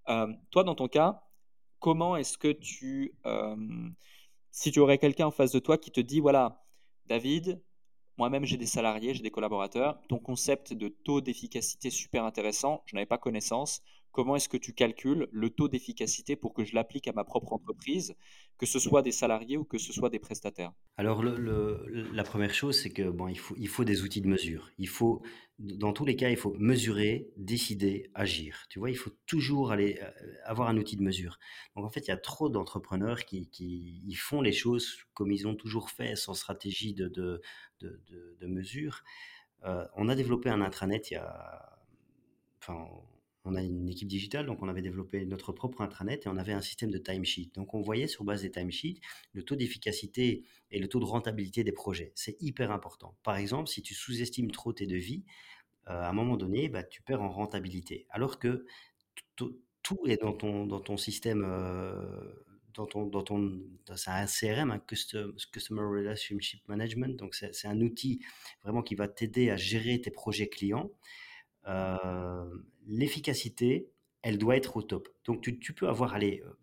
Euh, 0.09 0.33
toi, 0.51 0.63
dans 0.63 0.75
ton 0.75 0.87
cas, 0.87 1.23
comment 1.79 2.17
est-ce 2.17 2.37
que 2.37 2.51
tu, 2.51 3.13
euh, 3.25 3.89
si 4.51 4.71
tu 4.71 4.79
aurais 4.79 4.97
quelqu'un 4.97 5.27
en 5.27 5.31
face 5.31 5.51
de 5.51 5.59
toi 5.59 5.77
qui 5.77 5.91
te 5.91 6.01
dit, 6.01 6.19
voilà, 6.19 6.65
David, 7.05 7.61
moi-même 8.17 8.45
j'ai 8.45 8.57
des 8.57 8.65
salariés, 8.65 9.13
j'ai 9.13 9.23
des 9.23 9.31
collaborateurs. 9.31 10.01
Ton 10.09 10.17
concept 10.17 10.73
de 10.73 10.87
taux 10.87 11.21
d'efficacité 11.21 11.89
super 11.91 12.25
intéressant, 12.25 12.81
je 12.85 12.95
n'avais 12.95 13.05
pas 13.05 13.19
connaissance. 13.19 13.81
Comment 14.17 14.35
est-ce 14.35 14.49
que 14.49 14.57
tu 14.57 14.73
calcules 14.73 15.27
le 15.31 15.51
taux 15.51 15.67
d'efficacité 15.67 16.35
pour 16.35 16.55
que 16.55 16.63
je 16.63 16.73
l'applique 16.73 17.07
à 17.07 17.13
ma 17.13 17.23
propre 17.23 17.53
entreprise, 17.53 18.15
que 18.57 18.65
ce 18.65 18.79
soit 18.79 19.03
des 19.03 19.11
salariés 19.11 19.57
ou 19.57 19.63
que 19.63 19.77
ce 19.77 19.93
soit 19.93 20.09
des 20.09 20.17
prestataires? 20.17 20.73
Alors, 20.95 21.21
la 21.21 22.23
première 22.23 22.51
chose, 22.51 22.81
c'est 22.81 22.89
que 22.89 23.11
bon, 23.11 23.27
il 23.27 23.37
faut, 23.37 23.53
il 23.59 23.67
faut 23.67 23.83
des 23.83 24.01
outils 24.01 24.21
de 24.21 24.27
mesure. 24.27 24.71
Il 24.79 24.87
faut, 24.87 25.21
dans 25.59 25.93
tous 25.93 26.03
les 26.03 26.15
cas, 26.15 26.31
il 26.31 26.35
faut 26.35 26.55
mesurer, 26.57 27.29
décider, 27.37 28.09
agir. 28.15 28.65
Tu 28.71 28.79
vois, 28.79 28.89
il 28.89 28.97
faut 28.97 29.11
toujours 29.27 29.71
aller 29.71 29.99
euh, 30.01 30.09
avoir 30.45 30.67
un 30.69 30.77
outil 30.77 30.97
de 30.97 31.03
mesure. 31.03 31.37
Donc, 31.75 31.85
en 31.85 31.89
fait, 31.91 32.07
il 32.07 32.07
y 32.07 32.11
a 32.11 32.17
trop 32.17 32.49
d'entrepreneurs 32.49 33.23
qui, 33.23 33.51
qui 33.51 34.15
font 34.15 34.41
les 34.41 34.51
choses 34.51 34.97
comme 35.13 35.31
ils 35.31 35.47
ont 35.47 35.55
toujours 35.55 35.91
fait, 35.91 36.15
sans 36.15 36.33
stratégie 36.33 36.95
de, 36.95 37.07
de, 37.07 37.39
de, 37.81 38.47
mesure. 38.47 39.03
Euh, 39.63 39.85
on 39.95 40.09
a 40.09 40.15
développé 40.15 40.49
un 40.49 40.61
intranet 40.61 41.11
il 41.11 41.13
y 41.13 41.17
a, 41.17 41.77
enfin, 42.59 42.87
on 43.47 43.55
a 43.55 43.63
une 43.63 43.87
équipe 43.87 44.07
digitale, 44.07 44.45
donc 44.45 44.61
on 44.61 44.67
avait 44.67 44.81
développé 44.81 45.25
notre 45.25 45.51
propre 45.53 45.81
intranet 45.81 46.25
et 46.25 46.29
on 46.29 46.37
avait 46.37 46.53
un 46.53 46.61
système 46.61 46.91
de 46.91 46.97
timesheet. 46.97 47.51
Donc 47.55 47.73
on 47.73 47.81
voyait 47.81 48.07
sur 48.07 48.23
base 48.23 48.41
des 48.41 48.51
timesheets 48.51 48.99
le 49.33 49.43
taux 49.43 49.55
d'efficacité 49.55 50.43
et 50.69 50.79
le 50.79 50.87
taux 50.87 50.99
de 50.99 51.05
rentabilité 51.05 51.63
des 51.63 51.71
projets. 51.71 52.11
C'est 52.15 52.35
hyper 52.41 52.71
important. 52.71 53.15
Par 53.23 53.37
exemple, 53.37 53.69
si 53.69 53.81
tu 53.81 53.93
sous-estimes 53.93 54.51
trop 54.51 54.73
tes 54.73 54.85
devis, 54.85 55.23
euh, 55.87 56.01
à 56.01 56.09
un 56.09 56.13
moment 56.13 56.35
donné, 56.35 56.67
bah, 56.67 56.83
tu 56.83 57.01
perds 57.01 57.21
en 57.21 57.29
rentabilité. 57.29 58.05
Alors 58.09 58.39
que 58.39 58.65
tout 59.35 60.05
est 60.05 60.21
dans 60.21 60.33
ton, 60.33 60.65
dans 60.65 60.81
ton 60.81 60.97
système, 60.97 61.45
euh, 61.47 62.33
dans 62.73 62.85
ton, 62.85 63.05
dans 63.05 63.23
c'est 63.95 64.09
un 64.09 64.25
CRM, 64.25 64.71
un 64.71 64.79
Customer 64.79 65.81
Relationship 65.81 66.67
Management. 66.67 67.17
Donc 67.17 67.33
c'est 67.33 67.67
un 67.67 67.79
outil 67.79 68.19
vraiment 68.63 68.83
qui 68.83 68.95
va 68.95 69.07
t'aider 69.07 69.49
à 69.49 69.55
gérer 69.55 70.01
tes 70.01 70.11
projets 70.11 70.49
clients. 70.49 70.91
Euh, 71.67 72.45
l'efficacité, 72.87 73.91
elle 74.21 74.37
doit 74.37 74.57
être 74.57 74.77
au 74.77 74.81
top. 74.81 75.09
Donc 75.25 75.41
tu, 75.41 75.73
peux 75.73 75.87
avoir, 75.87 76.13
allez, 76.13 76.41
euh, 76.45 76.57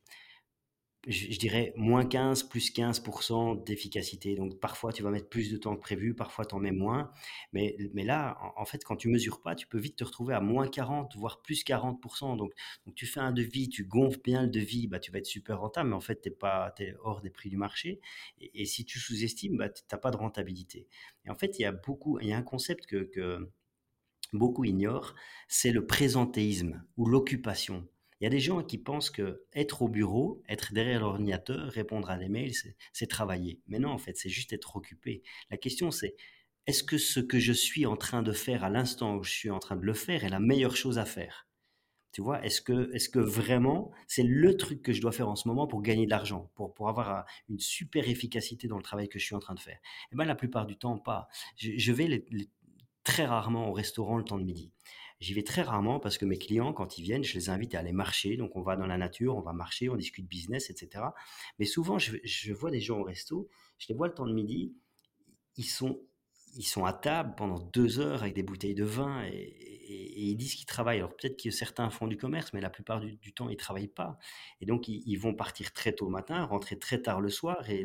je, 1.06 1.38
dirais 1.38 1.72
moins 1.76 2.04
15, 2.04 2.44
plus 2.44 2.72
15% 2.72 3.64
d'efficacité. 3.64 4.34
Donc 4.34 4.58
parfois 4.58 4.92
tu 4.92 5.02
vas 5.02 5.10
mettre 5.10 5.28
plus 5.28 5.50
de 5.50 5.56
temps 5.56 5.76
que 5.76 5.80
prévu, 5.80 6.14
parfois 6.14 6.46
tu 6.46 6.54
en 6.54 6.58
mets 6.58 6.72
moins. 6.72 7.12
Mais, 7.52 7.76
là, 7.94 8.38
en, 8.56 8.64
fait, 8.64 8.84
quand 8.84 8.96
tu 8.96 9.08
mesures 9.08 9.40
pas, 9.40 9.54
tu 9.54 9.66
peux 9.66 9.78
vite 9.78 9.96
te 9.96 10.04
retrouver 10.04 10.34
à 10.34 10.40
moins 10.40 10.66
40, 10.66 11.16
voire 11.16 11.42
plus 11.42 11.64
40%. 11.64 12.36
Donc, 12.36 12.52
donc 12.86 12.94
tu 12.94 13.06
fais 13.06 13.20
un 13.20 13.32
devis, 13.32 13.68
tu 13.68 13.84
gonfles 13.84 14.20
bien 14.22 14.42
le 14.42 14.48
devis, 14.48 14.86
bah, 14.86 14.98
tu 14.98 15.10
vas 15.10 15.18
être 15.18 15.26
super 15.26 15.60
rentable, 15.60 15.90
mais 15.90 15.96
en 15.96 16.00
fait, 16.00 16.20
tu 16.22 16.30
es, 16.84 16.94
hors 17.02 17.20
des 17.20 17.30
prix 17.30 17.50
du 17.50 17.56
marché. 17.56 18.00
Et, 18.40 18.64
si 18.66 18.84
tu 18.84 18.98
sous-estimes, 18.98 19.56
bah, 19.56 19.68
tu 19.68 19.82
n'as 19.90 19.98
pas 19.98 20.10
de 20.10 20.16
rentabilité. 20.16 20.88
Et 21.24 21.30
en 21.30 21.34
fait, 21.34 21.58
il 21.58 21.62
y 21.62 21.66
a 21.66 21.72
beaucoup, 21.72 22.18
il 22.20 22.28
y 22.28 22.32
a 22.32 22.36
un 22.36 22.42
concept 22.42 22.86
que 22.86 23.50
beaucoup 24.32 24.64
ignorent, 24.64 25.14
c'est 25.48 25.72
le 25.72 25.86
présentéisme 25.86 26.82
ou 26.96 27.06
l'occupation. 27.06 27.86
Il 28.20 28.24
y 28.24 28.26
a 28.26 28.30
des 28.30 28.40
gens 28.40 28.62
qui 28.62 28.78
pensent 28.78 29.10
que 29.10 29.44
être 29.52 29.82
au 29.82 29.88
bureau, 29.88 30.42
être 30.48 30.72
derrière 30.72 31.00
l'ordinateur, 31.00 31.70
répondre 31.70 32.10
à 32.10 32.16
des 32.16 32.28
mails, 32.28 32.54
c'est 32.92 33.06
travailler. 33.06 33.60
Mais 33.66 33.78
non, 33.78 33.90
en 33.90 33.98
fait, 33.98 34.16
c'est 34.16 34.28
juste 34.28 34.52
être 34.52 34.76
occupé. 34.76 35.22
La 35.50 35.56
question, 35.56 35.90
c'est 35.90 36.16
est-ce 36.66 36.82
que 36.82 36.96
ce 36.96 37.20
que 37.20 37.38
je 37.38 37.52
suis 37.52 37.84
en 37.86 37.96
train 37.96 38.22
de 38.22 38.32
faire 38.32 38.64
à 38.64 38.70
l'instant 38.70 39.16
où 39.16 39.22
je 39.22 39.30
suis 39.30 39.50
en 39.50 39.58
train 39.58 39.76
de 39.76 39.84
le 39.84 39.92
faire 39.94 40.24
est 40.24 40.30
la 40.30 40.40
meilleure 40.40 40.76
chose 40.76 40.98
à 40.98 41.04
faire? 41.04 41.46
Tu 42.12 42.22
vois, 42.22 42.44
est-ce 42.44 42.62
que, 42.62 42.94
est 42.94 43.10
que 43.10 43.18
vraiment 43.18 43.90
c'est 44.06 44.22
le 44.22 44.56
truc 44.56 44.80
que 44.82 44.92
je 44.92 45.00
dois 45.00 45.10
faire 45.10 45.28
en 45.28 45.34
ce 45.34 45.48
moment 45.48 45.66
pour 45.66 45.82
gagner 45.82 46.06
de 46.06 46.10
l'argent, 46.10 46.48
pour, 46.54 46.72
pour 46.72 46.88
avoir 46.88 47.26
une 47.48 47.58
super 47.58 48.08
efficacité 48.08 48.68
dans 48.68 48.76
le 48.76 48.84
travail 48.84 49.08
que 49.08 49.18
je 49.18 49.24
suis 49.24 49.34
en 49.34 49.40
train 49.40 49.54
de 49.54 49.60
faire? 49.60 49.78
Eh 50.12 50.16
bien, 50.16 50.24
la 50.24 50.36
plupart 50.36 50.64
du 50.64 50.76
temps, 50.76 50.96
pas. 50.96 51.28
Je, 51.56 51.92
vais 51.92 52.06
les, 52.06 52.24
très 53.04 53.26
rarement 53.26 53.68
au 53.68 53.72
restaurant 53.72 54.16
le 54.16 54.24
temps 54.24 54.38
de 54.38 54.44
midi. 54.44 54.72
J'y 55.20 55.32
vais 55.32 55.42
très 55.42 55.62
rarement 55.62 56.00
parce 56.00 56.18
que 56.18 56.24
mes 56.24 56.38
clients, 56.38 56.72
quand 56.72 56.98
ils 56.98 57.02
viennent, 57.02 57.24
je 57.24 57.34
les 57.34 57.48
invite 57.48 57.74
à 57.74 57.78
aller 57.78 57.92
marcher. 57.92 58.36
Donc, 58.36 58.56
on 58.56 58.62
va 58.62 58.76
dans 58.76 58.86
la 58.86 58.98
nature, 58.98 59.36
on 59.36 59.40
va 59.40 59.52
marcher, 59.52 59.88
on 59.88 59.96
discute 59.96 60.26
business, 60.26 60.70
etc. 60.70 61.04
Mais 61.58 61.66
souvent, 61.66 61.98
je, 61.98 62.52
vois 62.52 62.70
des 62.70 62.80
gens 62.80 62.98
au 62.98 63.04
resto, 63.04 63.48
je 63.78 63.86
les 63.88 63.94
vois 63.94 64.08
le 64.08 64.14
temps 64.14 64.26
de 64.26 64.34
midi, 64.34 64.74
ils 65.56 65.64
sont 65.64 66.00
ils 66.56 66.66
sont 66.66 66.84
à 66.84 66.92
table 66.92 67.34
pendant 67.36 67.58
deux 67.58 67.98
heures 67.98 68.22
avec 68.22 68.34
des 68.34 68.44
bouteilles 68.44 68.76
de 68.76 68.84
vin 68.84 69.24
et, 69.24 69.72
ils 69.86 70.36
disent 70.36 70.54
qu'ils 70.54 70.66
travaillent. 70.66 70.98
Alors 70.98 71.14
peut-être 71.14 71.42
que 71.42 71.50
certains 71.50 71.90
font 71.90 72.06
du 72.06 72.16
commerce, 72.16 72.52
mais 72.52 72.60
la 72.60 72.70
plupart 72.70 73.00
du, 73.00 73.34
temps, 73.34 73.48
ils 73.50 73.56
travaillent 73.56 73.88
pas. 73.88 74.18
Et 74.60 74.66
donc, 74.66 74.88
ils, 74.88 75.16
vont 75.16 75.34
partir 75.34 75.72
très 75.72 75.92
tôt 75.92 76.06
le 76.06 76.12
matin, 76.12 76.44
rentrer 76.44 76.78
très 76.78 77.02
tard 77.02 77.20
le 77.20 77.28
soir, 77.28 77.68
et 77.68 77.84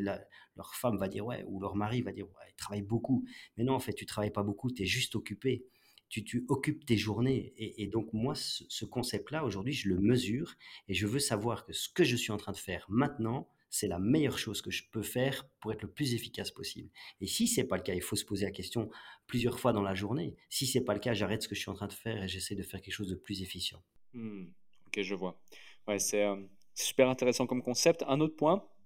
leur 0.60 0.74
femme 0.74 0.98
va 0.98 1.08
dire, 1.08 1.24
ouais, 1.24 1.42
ou 1.48 1.58
leur 1.58 1.74
mari 1.74 2.02
va 2.02 2.12
dire, 2.12 2.26
ouais, 2.26 2.46
ils 2.50 2.56
travaillent 2.56 2.82
beaucoup. 2.82 3.24
Mais 3.56 3.64
non, 3.64 3.74
en 3.74 3.80
fait, 3.80 3.94
tu 3.94 4.04
travailles 4.04 4.30
pas 4.30 4.42
beaucoup, 4.42 4.70
tu 4.70 4.82
es 4.82 4.86
juste 4.86 5.16
occupé. 5.16 5.64
Tu, 6.10 6.22
tu, 6.24 6.44
occupes 6.48 6.84
tes 6.84 6.96
journées. 6.96 7.54
Et, 7.56 7.86
donc, 7.86 8.12
moi, 8.12 8.34
ce, 8.34 8.64
ce 8.68 8.84
concept-là, 8.84 9.44
aujourd'hui, 9.44 9.72
je 9.72 9.88
le 9.88 9.96
mesure 9.98 10.54
et 10.88 10.94
je 10.94 11.06
veux 11.06 11.20
savoir 11.20 11.64
que 11.64 11.72
ce 11.72 11.88
que 11.88 12.04
je 12.04 12.16
suis 12.16 12.32
en 12.32 12.36
train 12.36 12.52
de 12.52 12.56
faire 12.58 12.84
maintenant, 12.88 13.48
c'est 13.70 13.86
la 13.86 14.00
meilleure 14.00 14.36
chose 14.36 14.60
que 14.60 14.72
je 14.72 14.82
peux 14.90 15.02
faire 15.02 15.48
pour 15.60 15.72
être 15.72 15.82
le 15.82 15.90
plus 15.90 16.14
efficace 16.14 16.50
possible. 16.50 16.90
Et 17.20 17.26
si 17.26 17.46
c'est 17.46 17.64
pas 17.64 17.76
le 17.76 17.82
cas, 17.82 17.94
il 17.94 18.02
faut 18.02 18.16
se 18.16 18.24
poser 18.24 18.44
la 18.44 18.50
question 18.50 18.90
plusieurs 19.28 19.60
fois 19.60 19.72
dans 19.72 19.82
la 19.82 19.94
journée. 19.94 20.36
Si 20.48 20.66
c'est 20.66 20.82
pas 20.82 20.94
le 20.94 21.00
cas, 21.00 21.14
j'arrête 21.14 21.42
ce 21.42 21.48
que 21.48 21.54
je 21.54 21.60
suis 21.60 21.70
en 21.70 21.74
train 21.74 21.86
de 21.86 21.92
faire 21.92 22.22
et 22.24 22.28
j'essaie 22.28 22.56
de 22.56 22.64
faire 22.64 22.82
quelque 22.82 22.92
chose 22.92 23.08
de 23.08 23.14
plus 23.14 23.40
efficient. 23.42 23.80
Hmm, 24.12 24.46
ok, 24.88 25.00
je 25.00 25.14
vois. 25.14 25.40
Ouais, 25.86 26.00
c'est 26.00 26.24
euh, 26.24 26.36
super 26.74 27.08
intéressant 27.08 27.46
comme 27.46 27.62
concept. 27.62 28.02
Un 28.08 28.20
autre 28.20 28.34
point, 28.34 28.64
c'est 28.64 28.79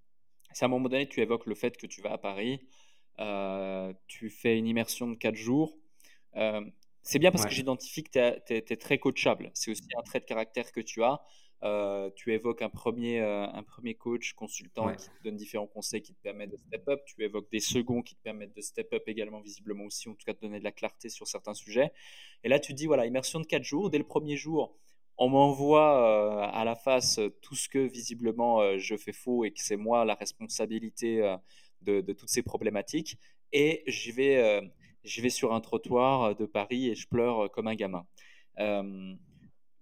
à 0.63 0.67
un 0.67 0.69
moment 0.69 0.89
donné, 0.89 1.09
tu 1.09 1.21
évoques 1.21 1.47
le 1.47 1.55
fait 1.55 1.77
que 1.77 1.87
tu 1.87 2.01
vas 2.01 2.13
à 2.13 2.19
Paris, 2.19 2.61
euh, 3.21 3.93
tu 4.07 4.31
fais 4.31 4.59
une 4.59 4.67
immersion 4.67 5.09
de 5.09 5.15
4 5.17 5.35
jours. 5.35 5.77
Euh, 6.37 6.65
c'est 7.03 7.19
bien 7.19 7.31
parce 7.31 7.45
que 7.45 7.51
j'identifie 7.51 8.03
que 8.03 8.11
tu 8.47 8.55
es, 8.55 8.77
très 8.77 8.99
coachable. 8.99 9.51
C'est 9.55 9.71
aussi 9.71 9.83
un 9.97 10.03
trait 10.03 10.21
de 10.21 10.25
caractère 10.25 10.73
que 10.73 10.81
tu 10.81 11.03
as. 11.03 11.21
Euh, 11.63 12.11
tu 12.17 12.33
évoques 12.33 12.63
un 12.63 12.69
premier, 12.69 13.21
un 13.21 13.63
premier 13.63 13.95
coach 13.95 14.33
consultant 14.33 14.95
qui 14.95 15.07
te 15.07 15.23
donne 15.23 15.37
différents 15.37 15.67
conseils 15.67 16.03
qui 16.03 16.15
te 16.15 16.23
permettent 16.23 16.51
de 16.51 16.57
step 16.57 16.89
up. 16.89 17.01
Tu 17.07 17.23
évoques 17.23 17.51
des 17.51 17.61
seconds 17.61 18.03
qui 18.03 18.17
te 18.17 18.23
permettent 18.23 18.57
de 18.57 18.61
step 18.63 18.93
up 18.95 19.03
également, 19.07 19.41
visiblement 19.41 19.85
aussi, 19.85 20.09
en 20.09 20.15
tout 20.15 20.25
cas 20.25 20.33
de 20.33 20.41
donner 20.41 20.59
de 20.59 20.65
la 20.65 20.73
clarté 20.73 21.11
sur 21.11 21.27
certains 21.27 21.55
sujets. 21.55 21.93
Et 22.43 22.49
là, 22.49 22.59
tu 22.59 22.73
dis, 22.73 22.87
voilà, 22.87 23.07
immersion 23.07 23.39
de 23.39 23.47
4 23.47 23.63
jours. 23.63 23.91
Dès 23.91 23.99
le 23.99 24.05
premier 24.05 24.37
jour, 24.37 24.75
on 25.19 25.29
m'envoie 25.29 26.47
euh, 26.47 26.51
à 26.53 26.65
la 26.65 26.75
face 26.75 27.21
tout 27.43 27.55
ce 27.55 27.69
que 27.69 27.79
visiblement 27.79 28.79
je 28.79 28.97
fais 28.97 29.13
faux 29.13 29.45
et 29.45 29.51
que 29.51 29.61
c'est 29.61 29.77
moi 29.77 30.05
la 30.05 30.15
responsabilité 30.15 31.37
de, 31.83 32.01
de, 32.01 32.13
toutes 32.13 32.31
ces 32.31 32.43
problématiques. 32.43 33.19
Et 33.53 33.85
j'y 33.87 34.11
vais, 34.11 34.61
vais 35.05 35.31
sur 35.31 35.55
un 35.55 35.61
trottoir 35.61 36.35
de 36.35 36.47
Paris 36.47 36.89
et 36.89 36.95
je 36.95 37.07
pleure 37.09 37.51
comme 37.51 37.69
un 37.69 37.75
gamin 37.75 38.07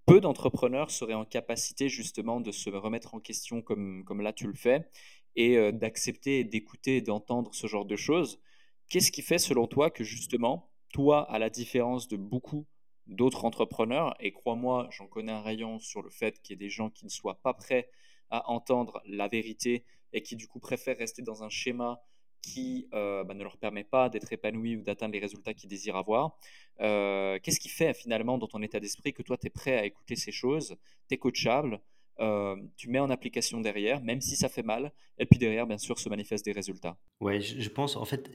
peu 0.07 0.21
d'entrepreneurs 0.21 0.91
seraient 0.91 1.15
en 1.15 1.25
capacité 1.25 1.89
justement 1.89 2.41
de 2.41 2.51
se 2.51 2.71
remettre 2.71 3.15
en 3.15 3.21
question 3.21 3.63
comme, 3.63 4.05
comme 4.05 4.21
là 4.21 4.33
tu 4.33 4.47
le 4.47 4.55
fais 4.55 4.89
et 5.37 5.57
euh, 5.57 5.73
d'accepter, 5.73 6.45
d'écouter 6.45 7.01
d'entendre 7.01 7.55
ce 7.55 7.67
genre 7.67 7.85
de 7.85 7.97
choses. 7.97 8.41
Qu'est-ce 8.89 9.13
qui 9.13 9.23
fait 9.23 9.39
selon 9.39 9.67
toi 9.67 9.91
que 9.91 10.05
justement, 10.05 10.71
toi, 10.93 11.31
à 11.31 11.39
la 11.39 11.49
différence 11.49 12.09
de 12.09 12.17
beaucoup 12.17 12.67
d'autres 13.07 13.45
entrepreneurs, 13.45 14.15
et 14.21 14.33
crois-moi, 14.33 14.89
j'en 14.91 15.07
connais 15.07 15.33
un 15.33 15.43
rayon 15.43 15.79
sur 15.79 16.03
le 16.03 16.11
fait 16.11 16.41
qu'il 16.41 16.53
y 16.53 16.55
ait 16.55 16.65
des 16.65 16.71
gens 16.71 16.91
qui 16.91 17.05
ne 17.05 17.11
soient 17.11 17.41
pas 17.43 17.55
prêts 17.55 17.89
à 18.31 18.49
entendre 18.51 19.03
la 19.07 19.29
vérité 19.29 19.85
et 20.13 20.23
qui 20.23 20.37
du 20.37 20.47
coup 20.47 20.61
préfèrent 20.61 20.99
rester 20.99 21.23
dans 21.23 21.43
un 21.45 21.49
schéma 21.49 22.03
qui 22.43 22.89
euh, 22.93 23.23
bah, 23.25 23.35
ne 23.35 23.43
leur 23.43 23.57
permet 23.57 23.85
pas 23.85 24.09
d'être 24.09 24.33
épanoui 24.33 24.77
ou 24.77 24.83
d'atteindre 24.83 25.13
les 25.13 25.21
résultats 25.21 25.55
qu'ils 25.55 25.71
désirent 25.71 25.97
avoir. 25.97 26.37
Euh, 26.81 27.39
qu'est-ce 27.43 27.61
qui 27.61 27.69
fait 27.69 27.95
finalement 27.95 28.37
dans 28.37 28.49
ton 28.49 28.63
état 28.63 28.81
d'esprit 28.81 29.13
que 29.13 29.23
toi, 29.23 29.37
tu 29.37 29.47
es 29.47 29.51
prêt 29.51 29.79
à 29.79 29.85
écouter 29.85 30.17
ces 30.17 30.33
choses, 30.33 30.77
tu 31.09 31.15
es 31.15 31.19
coachable, 31.19 31.81
euh, 32.19 32.57
tu 32.77 32.89
mets 32.89 32.99
en 32.99 33.11
application 33.11 33.61
derrière, 33.61 34.03
même 34.03 34.21
si 34.21 34.35
ça 34.35 34.49
fait 34.49 34.65
mal, 34.65 34.93
et 35.19 35.27
puis 35.27 35.39
derrière, 35.39 35.67
bien 35.67 35.79
sûr, 35.79 35.99
se 35.99 36.09
manifestent 36.09 36.45
des 36.45 36.53
résultats? 36.53 36.97
Ouais, 37.21 37.41
je, 37.41 37.69
pense, 37.69 37.97
en 37.97 38.05
fait, 38.05 38.31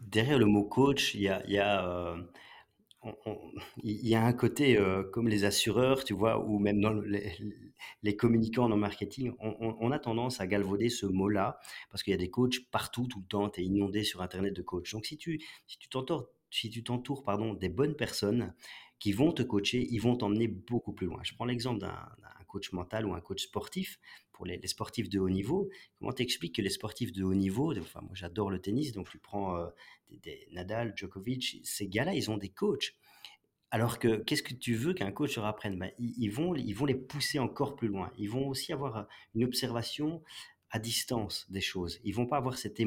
derrière 0.00 0.38
le 0.38 0.46
mot 0.46 0.64
coach, 0.64 1.14
il 1.14 1.22
y 1.22 1.28
a 1.28 2.16
il 3.82 4.08
y 4.08 4.14
a 4.14 4.24
un 4.24 4.32
côté 4.32 4.78
comme 5.12 5.28
les 5.28 5.44
assureurs, 5.44 6.04
tu 6.04 6.14
vois, 6.14 6.44
ou 6.44 6.58
même 6.58 6.80
dans 6.80 6.92
les, 8.02 8.16
communicants 8.16 8.70
en 8.70 8.76
marketing, 8.76 9.32
on, 9.38 9.90
a 9.92 9.98
tendance 9.98 10.40
à 10.40 10.46
galvauder 10.46 10.88
ce 10.88 11.06
mot-là 11.06 11.60
parce 11.90 12.02
qu'il 12.02 12.10
y 12.10 12.14
a 12.14 12.18
des 12.18 12.30
coachs 12.30 12.58
partout, 12.70 13.06
tout 13.06 13.20
le 13.20 13.26
temps, 13.26 13.50
tu 13.50 13.60
es 13.60 13.64
inondé 13.64 14.02
sur 14.02 14.20
Internet 14.20 14.54
de 14.54 14.62
coachs. 14.62 14.90
Donc 14.92 15.06
si 15.06 15.16
tu 15.16 15.40
si 15.66 15.78
t'entoures 15.88 16.28
si 16.50 16.82
pardon 17.24 17.54
des 17.54 17.68
bonnes 17.68 17.94
personnes 17.94 18.54
qui 18.98 19.12
vont 19.12 19.32
te 19.32 19.42
coacher, 19.42 19.86
ils 19.90 20.00
vont 20.00 20.16
t'emmener 20.16 20.48
beaucoup 20.48 20.92
plus 20.92 21.06
loin. 21.06 21.20
Je 21.22 21.34
prends 21.34 21.44
l'exemple 21.44 21.80
d'un 21.80 21.94
coach 22.48 22.72
mental 22.72 23.06
ou 23.06 23.14
un 23.14 23.20
coach 23.20 23.44
sportif 23.44 24.00
pour 24.38 24.46
les, 24.46 24.64
sportifs 24.68 25.08
de 25.08 25.18
haut 25.18 25.28
niveau. 25.28 25.68
Comment 25.98 26.12
t'expliques 26.12 26.54
que 26.54 26.62
les 26.62 26.70
sportifs 26.70 27.12
de 27.12 27.24
haut 27.24 27.34
niveau, 27.34 27.76
enfin 27.76 28.00
moi 28.02 28.12
j'adore 28.14 28.50
le 28.50 28.60
tennis, 28.60 28.92
donc 28.92 29.10
tu 29.10 29.18
prends 29.18 29.56
euh, 29.56 29.66
des, 30.10 30.46
Nadal, 30.52 30.94
Djokovic, 30.96 31.60
ces 31.64 31.88
gars-là, 31.88 32.14
ils 32.14 32.30
ont 32.30 32.38
des 32.38 32.48
coachs. 32.48 32.94
Alors 33.72 33.98
que 33.98 34.16
qu'est-ce 34.16 34.44
que 34.44 34.54
tu 34.54 34.74
veux 34.74 34.94
qu'un 34.94 35.10
coach 35.10 35.36
leur 35.36 35.44
apprenne 35.44 35.76
ben, 35.76 35.90
ils, 35.98 36.30
vont, 36.30 36.54
ils 36.54 36.72
vont 36.72 36.86
les 36.86 36.94
pousser 36.94 37.40
encore 37.40 37.74
plus 37.76 37.88
loin. 37.88 38.12
Ils 38.16 38.30
vont 38.30 38.48
aussi 38.48 38.72
avoir 38.72 39.08
une 39.34 39.44
observation 39.44 40.22
à 40.70 40.78
distance 40.78 41.46
des 41.50 41.60
choses. 41.60 41.98
Ils 42.04 42.14
vont 42.14 42.26
pas 42.26 42.36
avoir 42.36 42.56
cette, 42.56 42.78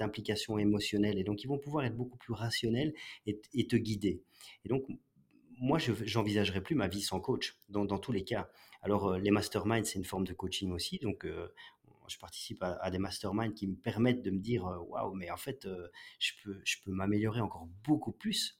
implication 0.00 0.56
émotionnelle 0.56 1.18
et 1.18 1.24
donc 1.24 1.42
ils 1.42 1.48
vont 1.48 1.58
pouvoir 1.58 1.84
être 1.84 1.96
beaucoup 1.96 2.16
plus 2.16 2.32
rationnels 2.32 2.94
et, 3.26 3.66
te 3.66 3.76
guider. 3.76 4.22
Et 4.64 4.68
donc, 4.68 4.84
moi, 5.58 5.78
je 5.78 6.60
plus 6.60 6.74
ma 6.76 6.88
vie 6.88 7.02
sans 7.02 7.20
coach, 7.20 7.58
dans 7.68 7.98
tous 7.98 8.12
les 8.12 8.24
cas. 8.24 8.48
Alors, 8.84 9.08
euh, 9.08 9.18
les 9.18 9.30
masterminds, 9.30 9.84
c'est 9.84 9.98
une 9.98 10.04
forme 10.04 10.26
de 10.26 10.34
coaching 10.34 10.70
aussi. 10.70 10.98
Donc, 10.98 11.24
euh, 11.24 11.48
je 12.06 12.18
participe 12.18 12.62
à, 12.62 12.90
des 12.90 12.98
masterminds 12.98 13.54
qui 13.54 13.66
me 13.66 13.76
permettent 13.76 14.22
de 14.22 14.30
me 14.30 14.38
dire 14.38 14.66
euh, 14.66 14.78
waouh, 14.78 15.14
mais 15.14 15.30
en 15.30 15.38
fait, 15.38 15.66
je 16.18 16.32
peux, 16.42 16.60
je 16.64 16.76
peux 16.84 16.90
m'améliorer 16.90 17.40
encore 17.40 17.66
beaucoup 17.82 18.12
plus. 18.12 18.58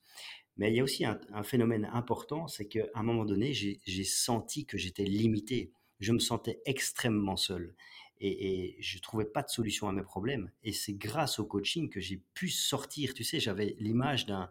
Mais 0.57 0.72
il 0.72 0.77
y 0.77 0.81
a 0.81 0.85
aussi 0.85 1.05
un, 1.05 1.43
phénomène 1.43 1.91
important, 1.93 2.49
c'est 2.49 2.66
qu'à 2.66 2.87
un 2.95 3.03
moment 3.03 3.25
donné, 3.25 3.53
j'ai 3.53 4.05
senti 4.05 4.64
que 4.64 4.79
j'étais 4.79 5.05
limité. 5.05 5.72
Je 6.01 6.12
me 6.12 6.20
sentais 6.20 6.62
extrêmement 6.64 7.37
seul 7.37 7.75
et, 8.20 8.77
je 8.81 8.99
trouvais 8.99 9.25
pas 9.25 9.43
de 9.43 9.49
solution 9.49 9.89
à 9.89 9.93
mes 9.93 10.03
problèmes. 10.03 10.51
Et 10.62 10.72
c'est 10.72 10.95
grâce 10.95 11.39
au 11.39 11.45
coaching 11.45 11.91
que 11.91 12.01
j'ai 12.01 12.22
pu 12.35 12.49
sortir. 12.49 13.14
Tu 13.14 13.25
sais, 13.25 13.41
j'avais 13.41 13.77
l'image 13.79 14.27
d'un 14.27 14.49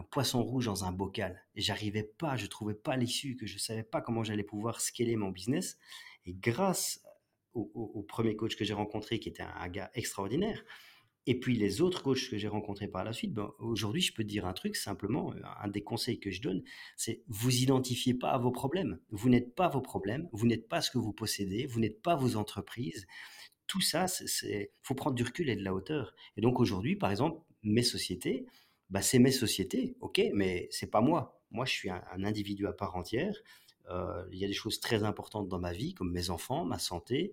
poisson 0.00 0.42
rouge 0.42 0.66
dans 0.66 0.84
un 0.84 0.92
bocal 0.92 1.44
et 1.54 1.60
j'arrivais 1.60 2.02
pas, 2.02 2.36
je 2.36 2.46
trouvais 2.46 2.74
pas 2.74 2.96
l'issue, 2.96 3.36
que 3.36 3.46
je 3.46 3.58
savais 3.58 3.82
pas 3.82 4.00
comment 4.00 4.24
j'allais 4.24 4.42
pouvoir 4.42 4.80
scaler 4.80 5.16
mon 5.16 5.30
business. 5.30 5.78
Et 6.24 6.32
grâce 6.32 7.02
au, 7.52 8.02
premier 8.08 8.34
coach 8.34 8.56
que 8.56 8.64
j'ai 8.64 8.72
rencontré, 8.72 9.18
qui 9.18 9.28
était 9.28 9.42
un 9.42 9.68
gars 9.68 9.90
extraordinaire, 9.94 10.64
et 11.26 11.38
puis 11.38 11.54
les 11.54 11.80
autres 11.80 12.02
coachs 12.02 12.28
que 12.28 12.36
j'ai 12.36 12.48
rencontrés 12.48 12.88
par 12.88 13.04
la 13.04 13.12
suite, 13.12 13.32
ben, 13.32 13.52
aujourd'hui, 13.58 14.02
je 14.02 14.12
peux 14.12 14.24
te 14.24 14.28
dire 14.28 14.46
un 14.46 14.52
truc 14.54 14.74
simplement, 14.74 15.32
un 15.60 15.68
des 15.68 15.82
conseils 15.82 16.18
que 16.18 16.30
je 16.30 16.42
donne, 16.42 16.62
c'est 16.96 17.22
vous 17.28 17.62
identifiez 17.62 18.14
pas 18.14 18.30
à 18.30 18.38
vos 18.38 18.50
problèmes. 18.50 18.98
Vous 19.10 19.28
n'êtes 19.28 19.54
pas 19.54 19.68
vos 19.68 19.80
problèmes, 19.80 20.28
vous 20.32 20.46
n'êtes 20.46 20.68
pas 20.68 20.80
ce 20.80 20.90
que 20.90 20.98
vous 20.98 21.12
possédez, 21.12 21.66
vous 21.66 21.78
n'êtes 21.78 22.02
pas 22.02 22.16
vos 22.16 22.36
entreprises. 22.36 23.06
Tout 23.68 23.80
ça, 23.80 24.08
c'est 24.08 24.72
faut 24.82 24.94
prendre 24.94 25.14
du 25.14 25.22
recul 25.22 25.48
et 25.48 25.56
de 25.56 25.62
la 25.62 25.74
hauteur. 25.74 26.14
Et 26.36 26.40
donc 26.40 26.58
aujourd'hui, 26.58 26.96
par 26.96 27.10
exemple, 27.10 27.40
mes 27.62 27.84
sociétés, 27.84 28.46
bah, 28.92 29.00
c'est 29.00 29.18
mes 29.18 29.32
sociétés, 29.32 29.96
ok, 30.02 30.20
mais 30.34 30.68
c'est 30.70 30.90
pas 30.90 31.00
moi. 31.00 31.40
Moi, 31.50 31.64
je 31.64 31.72
suis 31.72 31.88
un, 31.88 32.02
individu 32.12 32.66
à 32.66 32.74
part 32.74 32.94
entière. 32.94 33.34
Euh, 33.88 34.22
il 34.30 34.38
y 34.38 34.44
a 34.44 34.46
des 34.46 34.52
choses 34.52 34.80
très 34.80 35.02
importantes 35.02 35.48
dans 35.48 35.58
ma 35.58 35.72
vie, 35.72 35.94
comme 35.94 36.12
mes 36.12 36.28
enfants, 36.28 36.66
ma 36.66 36.78
santé, 36.78 37.32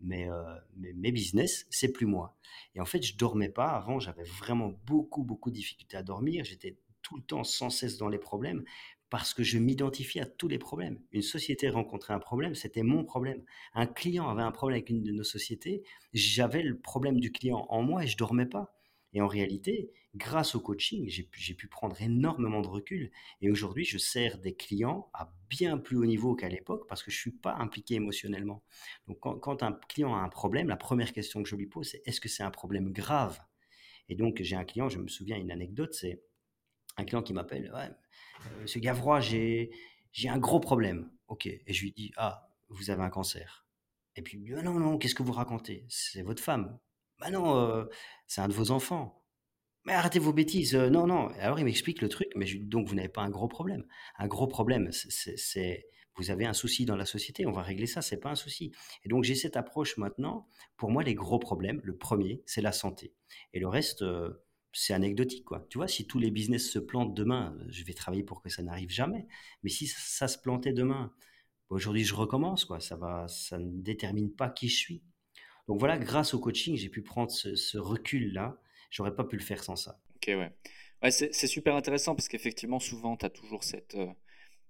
mais, 0.00 0.30
euh, 0.30 0.42
mes 0.76 1.12
business, 1.12 1.66
c'est 1.68 1.92
plus 1.92 2.06
moi. 2.06 2.38
Et 2.74 2.80
en 2.80 2.86
fait, 2.86 3.02
je 3.02 3.18
dormais 3.18 3.50
pas. 3.50 3.68
Avant, 3.68 4.00
j'avais 4.00 4.24
vraiment 4.24 4.72
beaucoup, 4.86 5.24
beaucoup 5.24 5.50
de 5.50 5.56
difficultés 5.56 5.98
à 5.98 6.02
dormir. 6.02 6.42
J'étais 6.46 6.78
tout 7.02 7.16
le 7.16 7.22
temps 7.22 7.44
sans 7.44 7.68
cesse 7.68 7.98
dans 7.98 8.08
les 8.08 8.18
problèmes 8.18 8.64
parce 9.10 9.34
que 9.34 9.42
je 9.42 9.58
m'identifiais 9.58 10.22
à 10.22 10.26
tous 10.26 10.48
les 10.48 10.58
problèmes. 10.58 10.98
Une 11.12 11.20
société 11.20 11.68
rencontrait 11.68 12.14
un 12.14 12.18
problème, 12.18 12.54
c'était 12.54 12.82
mon 12.82 13.04
problème. 13.04 13.44
Un 13.74 13.86
client 13.86 14.26
avait 14.30 14.42
un 14.42 14.52
problème 14.52 14.76
avec 14.78 14.88
une 14.88 15.02
de 15.02 15.12
nos 15.12 15.22
sociétés, 15.22 15.82
j'avais 16.14 16.62
le 16.62 16.78
problème 16.78 17.20
du 17.20 17.30
client 17.30 17.66
en 17.68 17.82
moi 17.82 18.04
et 18.04 18.06
je 18.06 18.16
dormais 18.16 18.46
pas. 18.46 18.74
Et 19.12 19.20
en 19.20 19.28
réalité, 19.28 19.92
grâce 20.14 20.54
au 20.54 20.60
coaching, 20.60 21.08
j'ai 21.08 21.24
pu, 21.24 21.68
prendre 21.68 22.00
énormément 22.00 22.60
de 22.60 22.68
recul. 22.68 23.10
Et 23.40 23.50
aujourd'hui, 23.50 23.84
je 23.84 23.98
sers 23.98 24.38
des 24.38 24.54
clients 24.54 25.10
à 25.12 25.32
bien 25.48 25.78
plus 25.78 25.96
haut 25.96 26.06
niveau 26.06 26.34
qu'à 26.34 26.48
l'époque 26.48 26.86
parce 26.88 27.02
que 27.02 27.10
je 27.10 27.16
ne 27.16 27.20
suis 27.20 27.30
pas 27.32 27.54
impliqué 27.54 27.94
émotionnellement. 27.94 28.62
Donc, 29.08 29.18
quand, 29.20 29.62
un 29.62 29.72
client 29.88 30.14
a 30.14 30.20
un 30.20 30.28
problème, 30.28 30.68
la 30.68 30.76
première 30.76 31.12
question 31.12 31.42
que 31.42 31.48
je 31.48 31.56
lui 31.56 31.66
pose, 31.66 31.88
c'est 31.90 32.02
est-ce 32.06 32.20
que 32.20 32.28
c'est 32.28 32.42
un 32.42 32.50
problème 32.50 32.92
grave? 32.92 33.40
Et 34.08 34.14
donc, 34.14 34.40
j'ai 34.40 34.56
un 34.56 34.64
client, 34.64 34.88
je 34.88 34.98
me 34.98 35.08
souviens 35.08 35.36
une 35.36 35.50
anecdote, 35.50 35.94
c'est 35.94 36.22
un 36.96 37.04
client 37.04 37.22
qui 37.22 37.32
m'appelle 37.32 37.72
ouais, 37.72 37.90
euh, 38.46 38.62
Monsieur 38.62 38.80
Gavrois, 38.80 39.20
j'ai 39.20 39.70
un 40.28 40.38
gros 40.38 40.60
problème. 40.60 41.10
Ok. 41.26 41.46
Et 41.46 41.72
je 41.72 41.82
lui 41.82 41.92
dis 41.92 42.12
Ah, 42.16 42.50
vous 42.68 42.90
avez 42.90 43.02
un 43.02 43.10
cancer. 43.10 43.66
Et 44.16 44.22
puis, 44.22 44.38
dit, 44.38 44.52
non, 44.52 44.78
non, 44.78 44.98
qu'est-ce 44.98 45.14
que 45.14 45.24
vous 45.24 45.32
racontez? 45.32 45.86
C'est 45.88 46.22
votre 46.22 46.42
femme. 46.42 46.78
Bah 47.18 47.30
non, 47.30 47.56
euh, 47.58 47.84
c'est 48.26 48.40
un 48.40 48.48
de 48.48 48.52
vos 48.52 48.70
enfants. 48.70 49.23
Mais 49.84 49.92
arrêtez 49.92 50.18
vos 50.18 50.32
bêtises. 50.32 50.74
Euh, 50.74 50.88
non, 50.90 51.06
non. 51.06 51.28
Alors 51.38 51.58
il 51.58 51.64
m'explique 51.64 52.00
le 52.00 52.08
truc, 52.08 52.28
mais 52.36 52.46
donc 52.54 52.88
vous 52.88 52.94
n'avez 52.94 53.08
pas 53.08 53.22
un 53.22 53.30
gros 53.30 53.48
problème. 53.48 53.84
Un 54.18 54.26
gros 54.26 54.46
problème, 54.46 54.90
c'est 54.92 55.86
vous 56.16 56.30
avez 56.30 56.46
un 56.46 56.52
souci 56.52 56.84
dans 56.84 56.96
la 56.96 57.06
société, 57.06 57.46
on 57.46 57.52
va 57.52 57.62
régler 57.62 57.86
ça, 57.86 58.00
c'est 58.00 58.18
pas 58.18 58.30
un 58.30 58.34
souci. 58.36 58.72
Et 59.04 59.08
donc 59.08 59.24
j'ai 59.24 59.34
cette 59.34 59.56
approche 59.56 59.96
maintenant. 59.96 60.48
Pour 60.76 60.90
moi, 60.90 61.02
les 61.02 61.14
gros 61.14 61.38
problèmes, 61.38 61.80
le 61.82 61.96
premier, 61.96 62.42
c'est 62.46 62.62
la 62.62 62.72
santé. 62.72 63.12
Et 63.52 63.58
le 63.58 63.68
reste, 63.68 64.02
euh, 64.02 64.44
c'est 64.72 64.94
anecdotique, 64.94 65.44
quoi. 65.44 65.66
Tu 65.70 65.78
vois, 65.78 65.88
si 65.88 66.06
tous 66.06 66.18
les 66.18 66.30
business 66.30 66.70
se 66.70 66.78
plantent 66.78 67.14
demain, 67.14 67.56
je 67.68 67.84
vais 67.84 67.94
travailler 67.94 68.24
pour 68.24 68.42
que 68.42 68.48
ça 68.48 68.62
n'arrive 68.62 68.90
jamais. 68.90 69.26
Mais 69.62 69.70
si 69.70 69.86
ça, 69.86 70.28
se 70.28 70.38
plantait 70.38 70.72
demain, 70.72 71.12
aujourd'hui 71.68 72.04
je 72.04 72.14
recommence, 72.14 72.64
quoi. 72.64 72.80
Ça 72.80 72.96
va, 72.96 73.26
ça 73.28 73.58
ne 73.58 73.82
détermine 73.82 74.32
pas 74.32 74.48
qui 74.48 74.68
je 74.68 74.76
suis. 74.76 75.02
Donc 75.68 75.78
voilà, 75.80 75.98
grâce 75.98 76.34
au 76.34 76.38
coaching, 76.38 76.76
j'ai 76.76 76.88
pu 76.90 77.02
prendre 77.02 77.30
ce, 77.30 77.78
recul-là. 77.78 78.60
J'aurais 78.94 79.14
pas 79.16 79.24
pu 79.24 79.36
le 79.36 79.42
faire 79.42 79.64
sans 79.64 79.74
ça. 79.74 79.98
Ok, 80.14 80.28
ouais. 80.28 80.52
ouais 81.02 81.10
c'est 81.10 81.48
super 81.48 81.74
intéressant 81.74 82.14
parce 82.14 82.28
qu'effectivement, 82.28 82.78
souvent, 82.78 83.16
tu 83.16 83.26
as 83.26 83.30
toujours 83.30 83.64
cette, 83.64 83.96
euh, 83.96 84.06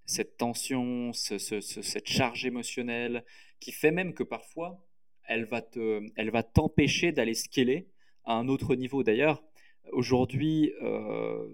cette 0.07 0.39
tension, 0.39 1.13
cette 1.13 2.09
charge 2.09 2.47
émotionnelle 2.47 3.27
qui 3.61 3.71
fait 3.71 3.91
même 3.91 4.15
que 4.15 4.23
parfois, 4.23 4.83
elle 5.29 5.45
va 5.45 5.61
te, 5.61 6.01
elle 6.17 6.31
va 6.31 6.43
t'empêcher 6.43 7.13
d'aller 7.13 7.35
scaler 7.35 7.91
à 8.25 8.33
un 8.33 8.49
autre 8.49 8.75
niveau. 8.77 9.03
D'ailleurs, 9.03 9.45
aujourd'hui, 9.93 10.73
euh, 10.81 11.47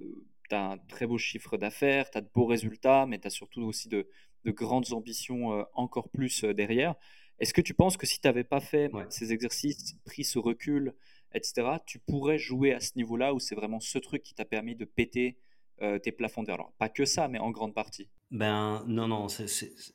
tu 0.48 0.54
as 0.54 0.70
un 0.70 0.78
très 0.78 1.08
beau 1.08 1.18
chiffre 1.18 1.56
d'affaires, 1.56 2.08
tu 2.08 2.18
as 2.18 2.20
de 2.20 2.30
beaux 2.32 2.46
résultats, 2.46 3.04
mais 3.06 3.18
tu 3.18 3.26
as 3.26 3.30
surtout 3.30 3.62
aussi 3.62 3.88
de, 3.88 4.08
de 4.44 4.50
grandes 4.52 4.92
ambitions 4.92 5.54
euh, 5.54 5.64
encore 5.74 6.08
plus 6.08 6.44
derrière. 6.44 6.94
Est-ce 7.40 7.52
que 7.52 7.62
tu 7.62 7.74
penses 7.74 7.96
que 7.96 8.06
si 8.06 8.20
tu 8.20 8.28
n'avais 8.28 8.44
pas 8.44 8.60
fait 8.60 8.92
ces 9.08 9.32
exercices, 9.32 9.96
pris 10.04 10.22
ce 10.22 10.38
recul, 10.38 10.94
etc., 11.32 11.78
tu 11.86 11.98
pourrais 11.98 12.38
jouer 12.38 12.72
à 12.72 12.80
ce 12.80 12.92
niveau-là 12.96 13.34
où 13.34 13.38
c'est 13.38 13.54
vraiment 13.54 13.80
ce 13.80 13.98
truc 13.98 14.22
qui 14.22 14.34
t'a 14.34 14.44
permis 14.44 14.74
de 14.74 14.84
péter 14.84 15.38
euh, 15.82 15.98
tes 15.98 16.12
plafonds 16.12 16.42
d'air 16.42 16.56
Alors, 16.56 16.72
pas 16.78 16.88
que 16.88 17.04
ça, 17.04 17.28
mais 17.28 17.38
en 17.38 17.50
grande 17.50 17.74
partie. 17.74 18.08
Ben 18.30 18.84
non, 18.86 19.08
non. 19.08 19.26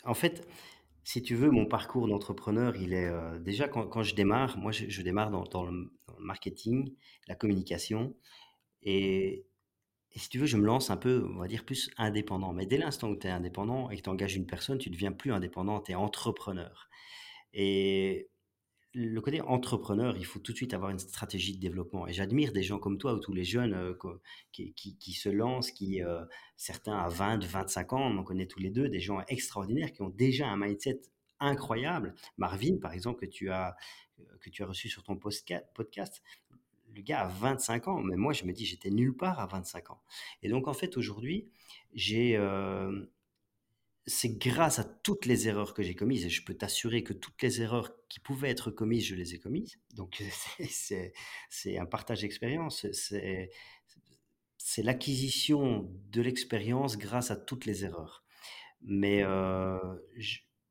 En 0.04 0.14
fait, 0.14 0.48
si 1.04 1.22
tu 1.22 1.36
veux, 1.36 1.52
mon 1.52 1.68
parcours 1.68 2.08
d'entrepreneur, 2.08 2.76
il 2.76 2.94
est 2.94 3.06
euh, 3.06 3.38
déjà 3.38 3.68
quand, 3.68 4.02
je 4.02 4.16
démarre, 4.16 4.58
moi 4.58 4.72
je, 4.72 5.02
démarre 5.04 5.30
dans, 5.30 5.64
le, 5.64 5.94
marketing, 6.20 6.96
la 7.28 7.36
communication, 7.36 8.16
et, 8.82 9.46
si 10.16 10.30
tu 10.30 10.40
veux, 10.40 10.46
je 10.46 10.58
me 10.58 10.66
lance 10.66 10.90
un 10.90 10.98
peu, 10.98 11.28
on 11.36 11.40
va 11.40 11.48
dire, 11.48 11.66
plus 11.66 11.92
indépendant. 11.98 12.54
Mais 12.54 12.66
dès 12.66 12.78
l'instant 12.78 13.10
où 13.10 13.18
tu 13.18 13.28
es 13.28 13.30
indépendant 13.30 13.90
et 13.90 13.98
que 13.98 14.02
tu 14.02 14.10
engages 14.10 14.36
une 14.36 14.48
personne, 14.48 14.78
tu 14.78 14.90
deviens 14.90 15.12
plus 15.12 15.34
indépendant, 15.34 15.82
tu 15.82 15.92
es 15.92 15.96
entrepreneur. 15.96 16.90
Et 17.54 18.30
le 18.98 19.20
côté 19.20 19.41
entrepreneur, 19.41 20.16
il 20.16 20.26
faut 20.26 20.39
tout 20.39 20.54
de 20.54 20.58
suite 20.58 20.74
avoir 20.74 20.89
une 20.89 21.00
stratégie 21.00 21.54
de 21.54 21.60
développement. 21.60 22.08
Et 22.08 22.14
j'admire 22.14 22.54
des 22.54 22.64
gens 22.64 22.80
comme 22.80 22.98
toi 22.98 23.14
ou 23.14 23.20
tous 23.20 23.34
les 23.34 23.43
jeunes 23.43 23.74
euh, 23.74 23.93
qui, 24.54 25.14
se 25.14 25.28
lancent, 25.28 25.72
qui 25.72 26.02
euh, 26.02 26.24
certains 26.56 26.98
à 26.98 27.10
20, 27.10 27.43
25 27.43 27.91
ans, 27.91 28.02
on 28.02 28.18
en 28.18 28.24
connaît 28.24 28.48
tous 28.48 28.60
les 28.60 28.70
deux, 28.70 28.88
des 28.88 29.02
gens 29.02 29.22
extraordinaires 29.28 29.91
qui 29.91 30.02
ont 30.02 30.10
déjà 30.10 30.48
un 30.48 30.56
mindset 30.56 31.02
incroyable. 31.41 32.16
Marvin, 32.38 32.78
par 32.78 32.93
exemple, 32.93 33.20
que 33.20 33.26
tu 33.26 33.50
as, 33.50 33.76
euh, 34.20 34.24
que 34.39 34.50
tu 34.50 34.64
as 34.64 34.66
reçu 34.66 34.88
sur 34.88 35.04
ton 35.04 35.18
podcast, 35.18 36.24
le 36.96 37.02
gars 37.02 37.24
a 37.24 37.28
25 37.28 37.89
ans, 37.89 38.00
mais 38.00 38.16
moi 38.16 38.32
je 38.32 38.46
me 38.46 38.54
dis 38.54 38.66
j'étais 38.66 38.89
nulle 38.89 39.18
part 39.18 39.41
à 39.41 39.48
25 39.48 39.91
ans. 39.91 40.02
Et 40.41 40.48
donc 40.48 40.70
en 40.70 40.74
fait 40.74 40.96
aujourd'hui, 40.96 41.50
j'ai 41.93 42.38
c'est 44.08 44.38
grâce 44.38 44.78
à 44.78 44.84
toutes 44.84 45.26
les 45.26 45.47
erreurs 45.47 45.74
que 45.74 45.82
j'ai 45.82 45.95
commises, 45.95 46.26
et 46.26 46.30
je 46.30 46.43
peux 46.43 46.53
t'assurer 46.53 47.03
que 47.03 47.14
toutes 47.14 47.41
les 47.41 47.62
erreurs 47.62 47.91
qui 48.08 48.20
pouvaient 48.20 48.49
être 48.49 48.70
commises, 48.70 49.06
je 49.06 49.16
les 49.16 49.34
ai 49.34 49.39
commises. 49.39 49.80
Donc 49.95 50.24
c'est 51.49 51.78
un 51.78 51.86
partage 51.86 52.22
d'expérience, 52.22 52.86
c'est 52.91 54.84
l'acquisition 54.84 55.91
de 56.12 56.22
l'expérience 56.22 56.97
grâce 56.97 57.32
à 57.32 57.36
toutes 57.36 57.66
les 57.66 57.84
erreurs. 57.84 58.24
Mais 58.82 59.24
euh, 59.24 59.80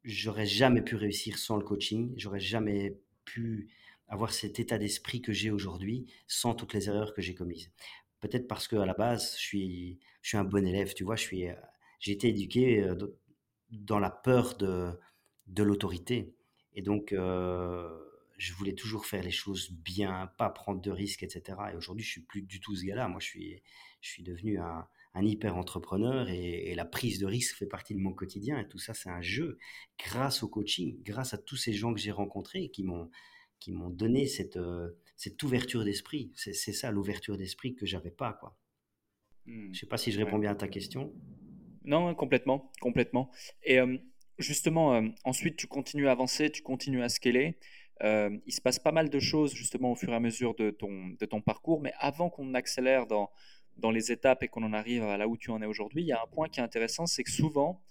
j'aurais 0.05 0.47
jamais 0.47 0.82
pu 0.82 0.95
réussir 0.95 1.39
sans 1.39 1.57
le 1.57 1.64
coaching, 1.64 2.14
j'aurais 2.16 2.41
jamais 2.41 3.01
pu 3.24 3.68
avoir 4.07 4.32
cet 4.32 4.61
état 4.61 4.78
d'esprit 4.78 5.22
que 5.22 5.32
j'ai 5.32 5.51
aujourd'hui 5.51 6.07
sans 6.28 6.55
toutes 6.55 6.74
les 6.74 6.89
erreurs 6.89 7.14
que 7.14 7.22
j'ai 7.22 7.35
commises. 7.35 7.72
Peut-être 8.20 8.47
parce 8.47 8.68
qu'à 8.68 8.87
la 8.87 8.95
base, 8.95 9.35
je 9.37 9.43
suis, 9.43 9.99
je 10.22 10.28
suis 10.28 10.37
un 10.39 10.45
bon 10.45 10.64
élève, 10.66 10.95
tu 10.95 11.03
vois, 11.03 11.16
j'ai 11.16 11.57
été 12.07 12.28
éduqué 12.28 12.82
euh, 12.82 12.95
dans 13.75 13.99
la 13.99 14.11
peur 14.11 14.57
de, 14.57 14.93
de 15.47 15.62
l'autorité. 15.62 16.35
Et 16.75 16.83
donc, 16.83 17.12
euh, 17.12 17.89
je 18.37 18.53
voulais 18.55 18.75
toujours 18.75 19.07
faire 19.07 19.22
les 19.22 19.31
choses 19.31 19.70
bien, 19.70 20.31
pas 20.39 20.51
prendre 20.51 20.81
de 20.81 20.91
risques, 20.91 21.22
etc. 21.22 21.59
Et 21.72 21.77
aujourd'hui, 21.77 22.05
je 22.05 22.11
suis 22.11 22.22
plus 22.22 22.43
du 22.43 22.61
tout 22.61 22.75
ce 22.75 22.85
gars-là. 22.85 23.09
Moi, 23.09 23.20
je 23.20 23.27
suis, 23.27 23.62
je 24.01 24.11
suis 24.11 24.22
devenu 24.22 24.59
un, 24.59 24.87
un 25.14 25.25
hyper 25.25 25.57
entrepreneur 25.57 26.29
et, 26.29 26.75
la 26.75 26.85
prise 26.85 27.18
de 27.18 27.27
risque 27.27 27.57
fait 27.57 27.66
partie 27.66 27.95
de 27.95 28.01
mon 28.01 28.12
quotidien. 28.12 28.59
Et 28.59 28.68
tout 28.68 28.79
ça, 28.79 28.95
c'est 28.95 29.09
un 29.09 29.22
jeu. 29.22 29.59
Grâce 29.99 30.43
au 30.43 30.49
coaching, 30.49 31.01
grâce 31.03 31.35
à 31.35 31.39
tous 31.39 31.57
ces 31.57 31.72
gens 31.72 31.95
que 31.95 32.01
j'ai 32.01 32.11
rencontrés 32.11 32.68
qui 32.70 32.83
m'ont 32.83 33.11
qui 33.61 33.72
m'ont 33.72 33.89
donné 33.89 34.27
cette, 34.27 34.59
euh, 34.59 34.91
cette 35.16 35.43
ouverture 35.43 35.85
d'esprit. 35.85 36.33
C'est 36.35 36.53
ça, 36.53 36.91
l'ouverture 36.91 37.39
d'esprit 37.39 37.75
que 37.75 37.87
j'avais 37.87 38.11
pas, 38.11 38.35
quoi. 38.35 38.59
Hmm. 39.47 39.72
Je 39.72 39.81
sais 39.81 39.87
pas 39.87 39.97
si 39.97 40.12
je 40.12 40.18
réponds 40.18 40.39
bien 40.39 40.51
à 40.51 40.55
ta 40.55 40.68
question. 40.68 41.14
Non, 41.85 42.14
complètement, 42.14 42.72
complètement. 42.80 43.30
Et 43.62 43.78
justement, 44.39 45.03
ensuite, 45.24 45.57
tu 45.57 45.66
continues 45.66 46.09
à 46.09 46.12
avancer, 46.12 46.51
tu 46.51 46.62
continues 46.62 47.03
à 47.03 47.09
scaler. 47.09 47.59
il 48.03 48.53
se 48.53 48.61
passe 48.61 48.78
pas 48.78 48.93
mal 48.93 49.11
de 49.11 49.18
choses 49.20 49.55
justement 49.55 49.93
au 49.93 49.97
fur 49.97 50.11
et 50.11 50.16
à 50.16 50.20
mesure 50.20 50.55
de 50.55 50.70
ton, 50.70 51.09
de 51.09 51.26
ton 51.26 51.41
parcours, 51.41 51.80
mais 51.80 51.93
avant 51.99 52.30
qu'on 52.30 52.55
accélère 52.55 53.07
dans, 53.07 53.30
dans 53.76 53.91
les 53.91 54.12
étapes 54.12 54.43
et 54.43 54.49
qu'on 54.49 54.62
en 54.62 54.72
arrive 54.72 55.03
à 55.05 55.16
là 55.16 55.28
où 55.28 55.37
tu 55.37 55.51
en 55.51 55.61
es 55.62 55.66
aujourd'hui, 55.66 56.03
il 56.03 56.07
y 56.09 56.12
a 56.12 56.22
un 56.22 56.26
point 56.26 56.49
qui 56.49 56.61
est 56.61 56.62
intéressant, 56.62 57.07
c'est 57.07 57.24
que 57.24 57.30
souvent, 57.30 57.82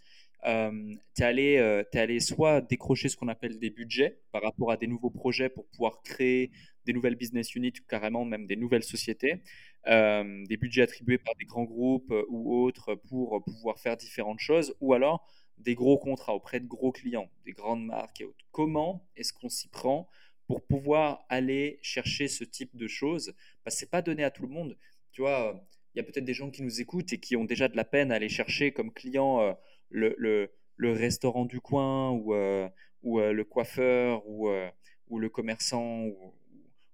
euh, 0.45 0.93
tu 1.15 1.23
es, 1.23 1.57
euh, 1.57 1.83
allé 1.93 2.19
soit 2.19 2.61
décrocher 2.61 3.09
ce 3.09 3.15
qu'on 3.15 3.27
appelle 3.27 3.59
des 3.59 3.69
budgets 3.69 4.19
par 4.31 4.41
rapport 4.41 4.71
à 4.71 4.77
des 4.77 4.87
nouveaux 4.87 5.09
projets 5.09 5.49
pour 5.49 5.65
pouvoir 5.67 6.01
créer 6.03 6.51
des 6.85 6.93
nouvelles 6.93 7.15
business 7.15 7.55
units 7.55 7.73
ou 7.79 7.85
carrément 7.87 8.25
même 8.25 8.45
des 8.45 8.55
nouvelles 8.55 8.83
sociétés, 8.83 9.41
euh, 9.87 10.45
des 10.45 10.57
budgets 10.57 10.81
attribués 10.81 11.17
par 11.17 11.35
des 11.35 11.45
grands 11.45 11.63
groupes 11.63 12.11
euh, 12.11 12.25
ou 12.29 12.61
autres 12.63 12.95
pour 12.95 13.43
pouvoir 13.43 13.79
faire 13.79 13.95
différentes 13.95 14.39
choses, 14.39 14.75
ou 14.81 14.93
alors 14.93 15.25
des 15.57 15.75
gros 15.75 15.97
contrats 15.97 16.33
auprès 16.33 16.59
de 16.59 16.67
gros 16.67 16.91
clients, 16.91 17.29
des 17.45 17.53
grandes 17.53 17.85
marques 17.85 18.19
et 18.21 18.25
autres. 18.25 18.45
Comment 18.51 19.07
est-ce 19.15 19.31
qu'on 19.31 19.49
s'y 19.49 19.69
prend 19.69 20.09
pour 20.47 20.65
pouvoir 20.65 21.25
aller 21.29 21.79
chercher 21.81 22.27
ce 22.27 22.43
type 22.43 22.75
de 22.75 22.87
choses? 22.87 23.33
Parce 23.63 23.75
que 23.75 23.79
ce 23.81 23.85
n'est 23.85 23.89
pas 23.89 24.01
donné 24.01 24.23
à 24.23 24.31
tout 24.31 24.43
le 24.43 24.49
monde. 24.49 24.77
Tu 25.11 25.21
vois, 25.21 25.63
il 25.93 25.99
y 25.99 26.01
a 26.01 26.03
peut-être 26.03 26.25
des 26.25 26.33
gens 26.33 26.49
qui 26.49 26.63
nous 26.63 26.81
écoutent 26.81 27.13
et 27.13 27.19
qui 27.19 27.35
ont 27.35 27.45
déjà 27.45 27.67
de 27.69 27.77
la 27.77 27.85
peine 27.85 28.11
à 28.11 28.15
aller 28.15 28.29
chercher 28.29 28.73
comme 28.73 28.91
client 28.91 29.55
le, 29.93 30.49
le, 30.77 30.91
restaurant 30.91 31.45
du 31.45 31.61
coin 31.61 32.11
ou, 32.11 32.33
euh, 32.33 32.67
ou 33.03 33.19
euh, 33.19 33.31
le 33.31 33.43
coiffeur 33.43 34.27
ou, 34.27 34.49
euh, 34.49 34.69
ou 35.07 35.19
le 35.19 35.29
commerçant 35.29 36.05
ou, 36.05 36.33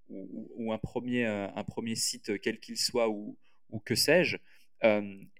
ou, 0.10 0.74
un, 0.74 0.78
premier, 0.78 1.26
un 1.26 1.64
premier 1.64 1.96
site 1.96 2.40
quel 2.42 2.60
qu'il 2.60 2.78
soit 2.78 3.10
ou, 3.10 3.38
ou 3.70 3.80
que 3.80 3.96
sais-je. 3.96 4.38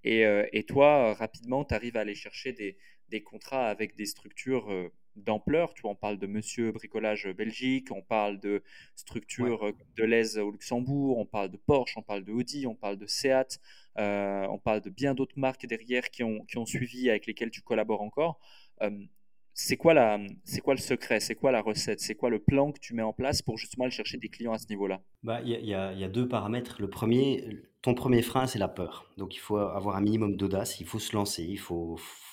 et, 0.04 0.22
et, 0.54 0.64
toi, 0.64 1.14
rapidement, 1.16 1.66
tu 1.66 1.74
arrives 1.74 1.98
à 1.98 2.02
aller 2.02 2.14
chercher 2.14 2.54
des, 2.54 2.78
des, 3.10 3.24
contrats 3.24 3.68
avec 3.68 3.96
des 3.96 4.06
structures 4.06 4.92
d'ampleur. 5.16 5.74
Tu 5.74 5.82
vois, 5.82 5.92
on 5.92 5.96
parle 5.96 6.18
de 6.18 6.28
Monsieur 6.28 6.72
Bricolage 6.72 7.28
Belgique, 7.28 7.90
on 7.92 8.02
parle 8.02 8.40
de 8.40 8.64
structures 8.96 9.72
de 9.98 10.04
l'Aise 10.04 10.38
au 10.38 10.52
Luxembourg, 10.52 11.18
on 11.18 11.26
parle 11.26 11.50
de 11.50 11.58
Porsche, 11.58 11.98
on 11.98 12.02
parle 12.02 12.24
de 12.24 12.32
Audi, 12.32 12.68
on 12.68 12.76
parle 12.76 12.98
de 12.98 13.08
Seat, 13.08 13.60
euh, 13.98 14.46
on 14.50 14.60
parle 14.60 14.82
de 14.82 14.90
bien 14.90 15.14
d'autres 15.14 15.38
marques 15.38 15.66
derrière 15.66 16.10
qui 16.10 16.24
ont, 16.24 16.46
qui 16.46 16.58
ont 16.58 16.66
suivi, 16.66 17.10
avec 17.10 17.26
lesquelles 17.26 17.52
tu 17.52 17.62
collabores 17.62 18.02
encore. 18.02 18.40
Euh, 18.82 18.92
c'est 19.54 19.76
quoi, 19.76 19.94
la, 19.94 20.20
c'est 20.46 20.62
quoi 20.62 20.74
le 20.74 20.80
secret? 20.80 21.20
C'est 21.20 21.36
quoi 21.36 21.52
la 21.52 21.62
recette? 21.62 22.00
C'est 22.00 22.16
quoi 22.16 22.30
le 22.30 22.40
plan 22.40 22.72
que 22.72 22.80
tu 22.80 22.94
mets 22.94 23.02
en 23.02 23.12
place 23.12 23.42
pour 23.42 23.58
justement 23.58 23.84
aller 23.86 23.92
chercher 23.92 24.18
des 24.18 24.30
clients 24.30 24.54
à 24.54 24.58
ce 24.58 24.68
niveau-là? 24.70 25.02
Bah, 25.22 25.42
Il 25.44 25.50
y, 25.50 25.72
y, 25.72 25.74
a 25.74 26.08
deux 26.08 26.30
paramètres. 26.30 26.78
Le 26.80 26.90
premier, 26.90 27.60
ton 27.82 27.94
premier 27.94 28.22
frein, 28.22 28.48
c'est 28.48 28.60
la 28.60 28.70
peur. 28.70 29.12
Donc 29.18 29.36
il 29.36 29.40
faut 29.40 29.58
avoir 29.58 29.98
un 29.98 30.02
minimum 30.02 30.38
d'audace, 30.38 30.80
il 30.80 30.86
faut 30.86 31.00
se 31.00 31.14
lancer, 31.14 31.44
il 31.44 31.60
faut, 31.60 31.98
faut 31.98 32.29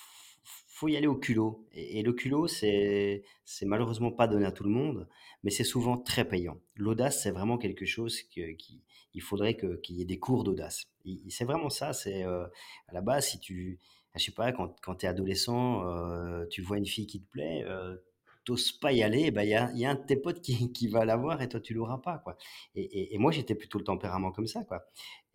y 0.84 0.96
aller 0.96 1.06
au 1.06 1.16
culot. 1.16 1.66
Et, 1.72 2.02
le 2.02 2.12
culot, 2.12 2.46
c'est, 2.46 3.24
malheureusement 3.62 4.12
pas 4.12 4.28
donné 4.28 4.44
à 4.46 4.52
tout 4.52 4.64
le 4.64 4.70
monde, 4.70 5.08
mais 5.42 5.50
c'est 5.50 5.64
souvent 5.64 5.96
très 5.96 6.26
payant. 6.28 6.58
L'audace, 6.76 7.22
c'est 7.22 7.30
vraiment 7.30 7.58
quelque 7.58 7.86
chose 7.86 8.22
que, 8.22 8.52
qui, 8.52 8.82
il 9.14 9.22
faudrait 9.22 9.56
qu'il 9.56 9.96
y 9.96 10.02
ait 10.02 10.06
des 10.06 10.18
cours 10.18 10.44
d'audace. 10.44 10.82
C'est 11.28 11.44
vraiment 11.44 11.70
ça. 11.70 11.92
C'est 11.92 12.24
euh, 12.24 12.46
à 12.88 12.92
la 12.92 13.00
base, 13.00 13.28
si 13.28 13.40
tu, 13.40 13.78
je 14.14 14.24
sais 14.24 14.32
pas, 14.32 14.52
quand, 14.52 14.78
quand 14.82 14.96
tu 14.96 15.06
es 15.06 15.08
adolescent, 15.08 15.86
euh, 15.86 16.46
tu 16.50 16.62
vois 16.62 16.78
une 16.78 16.86
fille 16.86 17.06
qui 17.06 17.22
te 17.22 17.30
plaît, 17.30 17.64
euh, 17.64 17.96
t'oses 18.44 18.72
pas 18.72 18.92
y 18.92 19.02
aller, 19.02 19.30
bah, 19.30 19.44
il 19.44 19.50
y, 19.50 19.54
a, 19.54 19.70
y 19.72 19.84
a 19.84 19.90
un 19.90 19.94
de 19.94 20.04
tes 20.04 20.16
potes 20.16 20.40
qui, 20.40 20.72
qui 20.72 20.88
va 20.88 21.04
l'avoir 21.04 21.42
et 21.42 21.48
toi 21.48 21.60
tu 21.60 21.74
l'auras 21.74 21.98
pas 21.98 22.18
quoi. 22.18 22.38
Et, 22.74 23.14
et, 23.14 23.18
moi 23.18 23.32
j'étais 23.32 23.54
plutôt 23.56 23.78
le 23.78 23.84
tempérament 23.84 24.30
comme 24.32 24.46
ça 24.46 24.62
quoi. 24.64 24.86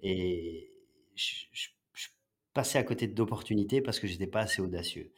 Et 0.01 0.71
je 1.15 1.67
passer 2.53 2.77
à 2.77 2.83
côté 2.83 3.07
d'opportunités 3.07 3.81
parce 3.81 3.99
que 3.99 4.07
j'étais 4.07 4.27
pas 4.27 4.41
assez 4.41 4.61
audacieux. 4.61 5.11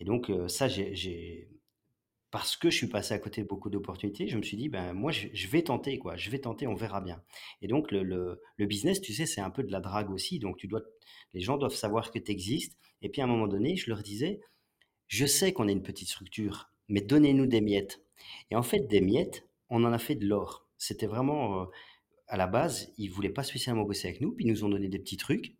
Et 0.00 0.04
donc, 0.04 0.30
euh, 0.30 0.48
ça, 0.48 0.68
j'ai, 0.68 1.48
parce 2.30 2.56
que 2.56 2.70
je 2.70 2.76
suis 2.76 2.86
passé 2.88 3.14
à 3.14 3.18
côté 3.18 3.42
de 3.42 3.46
beaucoup 3.46 3.70
d'opportunités, 3.70 4.28
je 4.28 4.36
me 4.36 4.42
suis 4.42 4.56
dit, 4.56 4.68
ben, 4.68 4.92
moi, 4.92 5.12
je, 5.12 5.48
vais 5.48 5.62
tenter, 5.62 5.98
quoi. 5.98 6.16
Je 6.16 6.30
vais 6.30 6.38
tenter, 6.38 6.66
on 6.66 6.74
verra 6.74 7.00
bien. 7.00 7.22
Et 7.62 7.68
donc, 7.68 7.90
le, 7.90 8.02
le, 8.02 8.66
business, 8.66 9.00
tu 9.00 9.12
sais, 9.12 9.26
c'est 9.26 9.40
un 9.40 9.50
peu 9.50 9.62
de 9.62 9.72
la 9.72 9.80
drague 9.80 10.10
aussi. 10.10 10.38
Donc, 10.38 10.56
tu 10.56 10.66
dois, 10.66 10.82
les 11.34 11.40
gens 11.40 11.56
doivent 11.56 11.74
savoir 11.74 12.10
que 12.10 12.18
tu 12.18 12.30
existes. 12.30 12.76
Et 13.02 13.08
puis, 13.08 13.20
à 13.20 13.24
un 13.24 13.28
moment 13.28 13.48
donné, 13.48 13.76
je 13.76 13.90
leur 13.90 14.02
disais, 14.02 14.40
je 15.06 15.26
sais 15.26 15.52
qu'on 15.52 15.68
est 15.68 15.72
une 15.72 15.82
petite 15.82 16.08
structure, 16.08 16.70
mais 16.88 17.00
donnez-nous 17.00 17.46
des 17.46 17.60
miettes. 17.60 18.02
Et 18.50 18.56
en 18.56 18.62
fait, 18.62 18.80
des 18.80 19.00
miettes, 19.00 19.48
on 19.70 19.84
en 19.84 19.92
a 19.92 19.98
fait 19.98 20.16
de 20.16 20.26
l'or. 20.26 20.66
C'était 20.76 21.06
vraiment, 21.06 21.62
euh, 21.62 21.66
à 22.28 22.36
la 22.36 22.46
base, 22.46 22.92
ils 22.98 23.08
voulaient 23.08 23.30
pas 23.30 23.42
spécialement 23.42 23.84
bosser 23.84 24.08
avec 24.08 24.20
nous, 24.20 24.32
puis 24.32 24.44
ils 24.44 24.50
nous 24.50 24.64
ont 24.64 24.68
donné 24.68 24.88
des 24.88 24.98
petits 24.98 25.16
trucs 25.16 25.57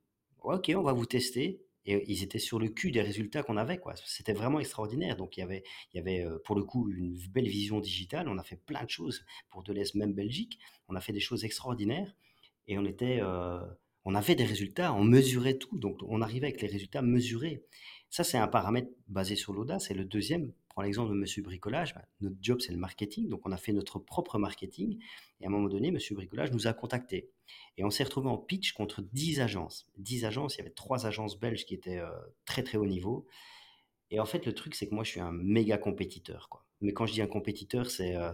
ok, 0.57 0.73
on 0.77 0.83
va 0.83 0.93
vous 0.93 1.07
tester. 1.07 1.61
Et 1.91 2.05
ils 2.13 2.23
étaient 2.23 2.39
sur 2.39 2.59
le 2.59 2.69
cul 2.69 2.91
des 2.91 3.01
résultats 3.01 3.43
qu'on 3.43 3.57
avait, 3.57 3.79
quoi. 3.79 3.95
C'était 4.05 4.35
vraiment 4.35 4.61
extraordinaire. 4.61 5.17
Donc 5.17 5.39
il 5.39 5.41
y 5.41 5.43
avait, 5.43 5.63
il 5.93 5.97
y 5.97 6.01
avait 6.01 6.27
pour 6.45 6.55
le 6.55 6.63
coup 6.63 6.91
une 6.91 7.17
belle 7.31 7.49
vision 7.49 7.81
digitale. 7.81 8.29
On 8.29 8.37
a 8.37 8.43
fait 8.43 8.57
plein 8.57 8.85
de 8.85 8.91
choses 8.91 9.25
pour 9.49 9.63
Deleuze, 9.63 9.95
même 9.95 10.13
Belgique. 10.13 10.59
On 10.89 10.97
a 10.97 11.01
fait 11.01 11.15
des 11.15 11.21
choses 11.21 11.45
extraordinaires 11.45 12.15
et 12.67 12.77
on 12.77 12.85
était, 12.85 13.23
on 14.05 14.15
avait 14.15 14.35
des 14.35 14.45
résultats, 14.45 14.93
on 14.93 15.03
mesurait 15.03 15.57
tout. 15.57 15.79
Donc 15.79 15.99
on 16.07 16.21
arrivait 16.21 16.49
avec 16.49 16.61
les 16.61 16.69
résultats 16.69 17.01
mesurés. 17.01 17.65
Ça 18.11 18.23
c'est 18.23 18.37
un 18.37 18.49
paramètre 18.49 18.91
basé 19.07 19.35
sur 19.35 19.55
l'audace. 19.55 19.91
Et 19.91 19.95
le 19.95 20.05
deuxième, 20.05 20.53
l'exemple 20.83 21.11
de 21.11 21.17
Monsieur 21.17 21.43
Bricolage. 21.43 21.95
Bah, 21.95 22.05
notre 22.21 22.37
job 22.41 22.61
c'est 22.61 22.73
le 22.73 22.79
marketing, 22.79 23.29
donc 23.29 23.47
on 23.47 23.53
a 23.53 23.57
fait 23.57 23.73
notre 23.73 23.99
propre 23.99 24.39
marketing. 24.39 24.99
Et 25.41 25.45
à 25.45 25.49
un 25.49 25.51
moment 25.51 25.69
donné, 25.69 25.91
Monsieur 25.91 26.15
Bricolage 26.15 26.53
nous 26.53 26.67
a 26.67 26.73
contactés. 26.73 27.31
Et 27.77 27.85
on 27.85 27.91
s'est 27.91 28.05
retrouvé 28.05 28.29
en 28.29 28.39
pitch 28.39 28.73
contre 28.73 29.03
10 29.03 29.41
agences. 29.41 29.87
10 29.99 30.25
agences, 30.25 30.57
il 30.57 30.59
y 30.59 30.61
avait 30.63 30.71
trois 30.71 31.07
agences 31.07 31.39
belges 31.39 31.65
qui 31.65 31.75
étaient 31.75 31.99
euh, 31.99 32.11
très 32.45 32.63
très 32.63 32.79
haut 32.79 32.87
niveau. 32.87 33.27
Et 34.11 34.21
en 34.21 34.27
fait, 34.27 34.47
le 34.47 34.55
truc, 34.55 34.75
c'est 34.75 34.89
que 34.89 34.95
moi, 34.95 35.05
je 35.05 35.11
suis 35.11 35.21
un 35.21 35.33
méga 35.33 35.79
compétiteur. 35.79 36.49
Quoi. 36.49 36.65
Mais 36.81 36.93
quand 36.93 37.07
je 37.07 37.13
dis 37.13 37.23
un 37.23 37.27
compétiteur, 37.27 37.91
c'est 37.91 38.17
euh, 38.17 38.33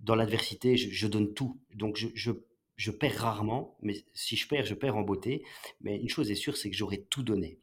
dans 0.00 0.14
l'adversité, 0.14 0.76
je, 0.76 1.06
donne 1.06 1.32
tout. 1.34 1.60
Donc, 1.74 1.96
je, 1.96 2.08
je, 2.14 2.32
je, 2.76 2.90
perds 2.90 3.20
rarement, 3.20 3.76
mais 3.80 4.04
si 4.14 4.36
je 4.36 4.46
perds, 4.46 4.66
je 4.66 4.74
perds 4.74 4.96
en 4.96 5.02
beauté. 5.02 5.44
Mais 5.80 5.96
une 5.96 6.08
chose 6.08 6.30
est 6.30 6.36
sûre, 6.36 6.56
c'est 6.56 6.70
que 6.70 6.76
j'aurais 6.76 7.06
tout 7.10 7.22
donné. 7.22 7.60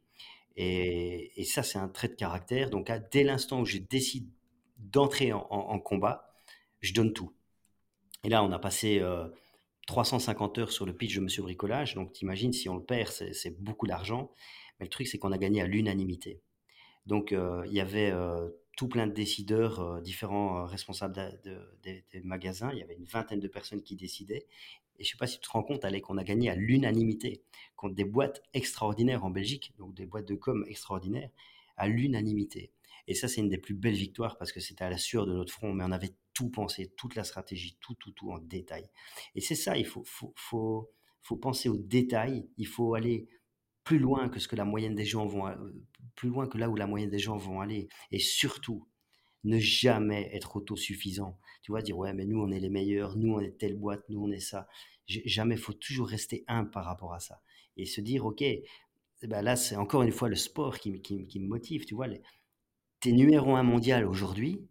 Et, 0.57 1.43
ça, 1.45 1.63
c'est 1.63 1.77
un 1.77 1.87
trait 1.87 2.07
de 2.07 2.15
caractère. 2.15 2.69
Donc, 2.69 2.91
dès 3.11 3.23
l'instant 3.23 3.61
où 3.61 3.65
je 3.65 3.77
décide 3.77 4.29
d'entrer 4.77 5.33
en, 5.33 5.79
combat, 5.79 6.33
je 6.81 6.93
donne 6.93 7.13
tout. 7.13 7.33
Et 8.23 8.29
là, 8.29 8.43
on 8.43 8.51
a 8.51 8.59
passé 8.59 8.99
euh, 8.99 9.27
350 9.87 10.57
heures 10.57 10.71
sur 10.71 10.85
le 10.85 10.95
pitch 10.95 11.15
de 11.15 11.21
Monsieur 11.21 11.43
Bricolage. 11.43 11.95
Donc, 11.95 12.13
t'imagines, 12.13 12.53
si 12.53 12.69
on 12.69 12.75
le 12.75 12.83
perd, 12.83 13.09
c'est 13.09 13.61
beaucoup 13.61 13.87
d'argent. 13.87 14.31
Mais 14.79 14.85
le 14.85 14.89
truc, 14.89 15.07
c'est 15.07 15.17
qu'on 15.17 15.31
a 15.31 15.37
gagné 15.37 15.61
à 15.61 15.67
l'unanimité. 15.67 16.41
Donc, 17.05 17.31
euh, 17.31 17.63
il 17.67 17.73
y 17.73 17.81
avait 17.81 18.11
euh, 18.11 18.49
tout 18.75 18.87
plein 18.87 19.07
de 19.07 19.13
décideurs, 19.13 19.79
euh, 19.79 20.01
différents 20.01 20.65
responsables 20.65 21.39
des 21.83 22.03
magasins. 22.23 22.71
Il 22.73 22.79
y 22.79 22.83
avait 22.83 22.95
une 22.95 23.05
vingtaine 23.05 23.39
de 23.39 23.47
personnes 23.47 23.81
qui 23.81 23.95
décidaient. 23.95 24.45
Et 24.97 25.03
je 25.03 25.09
ne 25.09 25.11
sais 25.11 25.17
pas 25.17 25.27
si 25.27 25.39
tu 25.39 25.47
te 25.47 25.51
rends 25.51 25.63
compte, 25.63 25.83
Alec, 25.83 26.03
qu'on 26.03 26.17
a 26.17 26.23
gagné 26.23 26.49
à 26.49 26.55
l'unanimité 26.55 27.43
contre 27.75 27.95
des 27.95 28.05
boîtes 28.05 28.41
extraordinaires 28.53 29.25
en 29.25 29.29
Belgique, 29.29 29.73
donc 29.77 29.93
des 29.93 30.05
boîtes 30.05 30.27
de 30.27 30.35
com 30.35 30.65
extraordinaires, 30.67 31.29
à 31.77 31.87
l'unanimité. 31.87 32.71
Et 33.07 33.13
ça, 33.13 33.27
c'est 33.27 33.41
une 33.41 33.49
des 33.49 33.57
plus 33.57 33.75
belles 33.75 33.95
victoires 33.95 34.37
parce 34.37 34.51
que 34.51 34.59
c'était 34.59 34.83
à 34.83 34.89
la 34.89 34.97
sueur 34.97 35.25
de 35.25 35.33
notre 35.33 35.51
front, 35.51 35.73
mais 35.73 35.83
on 35.83 35.91
avait 35.91 36.13
tout 36.33 36.49
pensé, 36.49 36.91
toute 36.95 37.15
la 37.15 37.23
stratégie, 37.23 37.77
tout, 37.79 37.93
tout, 37.95 38.11
tout 38.11 38.31
en 38.31 38.39
détail. 38.39 38.89
Et 39.35 39.41
c'est 39.41 39.55
ça, 39.55 39.77
il 39.77 39.85
faut, 39.85 40.03
faut, 40.05 40.33
faut, 40.35 40.91
faut 41.21 41.37
penser 41.37 41.69
aux 41.69 41.77
détails, 41.77 42.47
il 42.57 42.67
faut 42.67 42.95
aller 42.95 43.27
plus 43.85 43.99
loin 43.99 44.27
que 44.27 44.39
ce 44.39 44.49
que 44.49 44.57
la 44.57 44.65
moyenne 44.65 44.95
des 44.95 45.05
gens 45.05 45.25
vont, 45.25 45.45
plus 46.15 46.27
loin 46.27 46.47
que 46.47 46.57
là 46.57 46.69
où 46.69 46.75
la 46.75 46.87
moyenne 46.87 47.09
des 47.09 47.19
gens 47.19 47.37
vont 47.37 47.61
aller. 47.61 47.87
Et 48.11 48.19
surtout, 48.19 48.87
ne 49.45 49.59
jamais 49.59 50.29
être 50.33 50.57
autosuffisant. 50.57 51.39
Tu 51.61 51.71
vois, 51.71 51.81
dire, 51.81 51.97
ouais, 51.97 52.13
mais 52.13 52.25
nous, 52.25 52.41
on 52.41 52.51
est 52.51 52.59
les 52.59 52.69
meilleurs, 52.69 53.15
nous, 53.15 53.33
on 53.33 53.39
est 53.39 53.57
telle 53.57 53.77
boîte, 53.77 54.03
nous, 54.09 54.21
on 54.21 54.31
est 54.31 54.39
ça. 54.39 54.67
Jamais, 55.07 55.55
faut 55.55 55.73
toujours 55.73 56.07
rester 56.07 56.43
un 56.47 56.65
par 56.65 56.83
rapport 56.83 57.13
à 57.13 57.19
ça. 57.19 57.41
Et 57.77 57.85
se 57.85 58.01
dire, 58.01 58.25
OK, 58.25 58.43
ben 59.23 59.41
là, 59.41 59.55
c'est 59.55 59.75
encore 59.75 60.01
une 60.01 60.11
fois 60.11 60.29
le 60.29 60.35
sport 60.35 60.79
qui, 60.79 61.01
qui, 61.01 61.39
me 61.39 61.47
motive, 61.47 61.85
tu 61.85 61.93
vois. 61.93 62.07
T'es 62.99 63.11
numéro 63.11 63.55
un 63.55 63.63
mondial 63.63 64.05
aujourd'hui, 64.05 64.67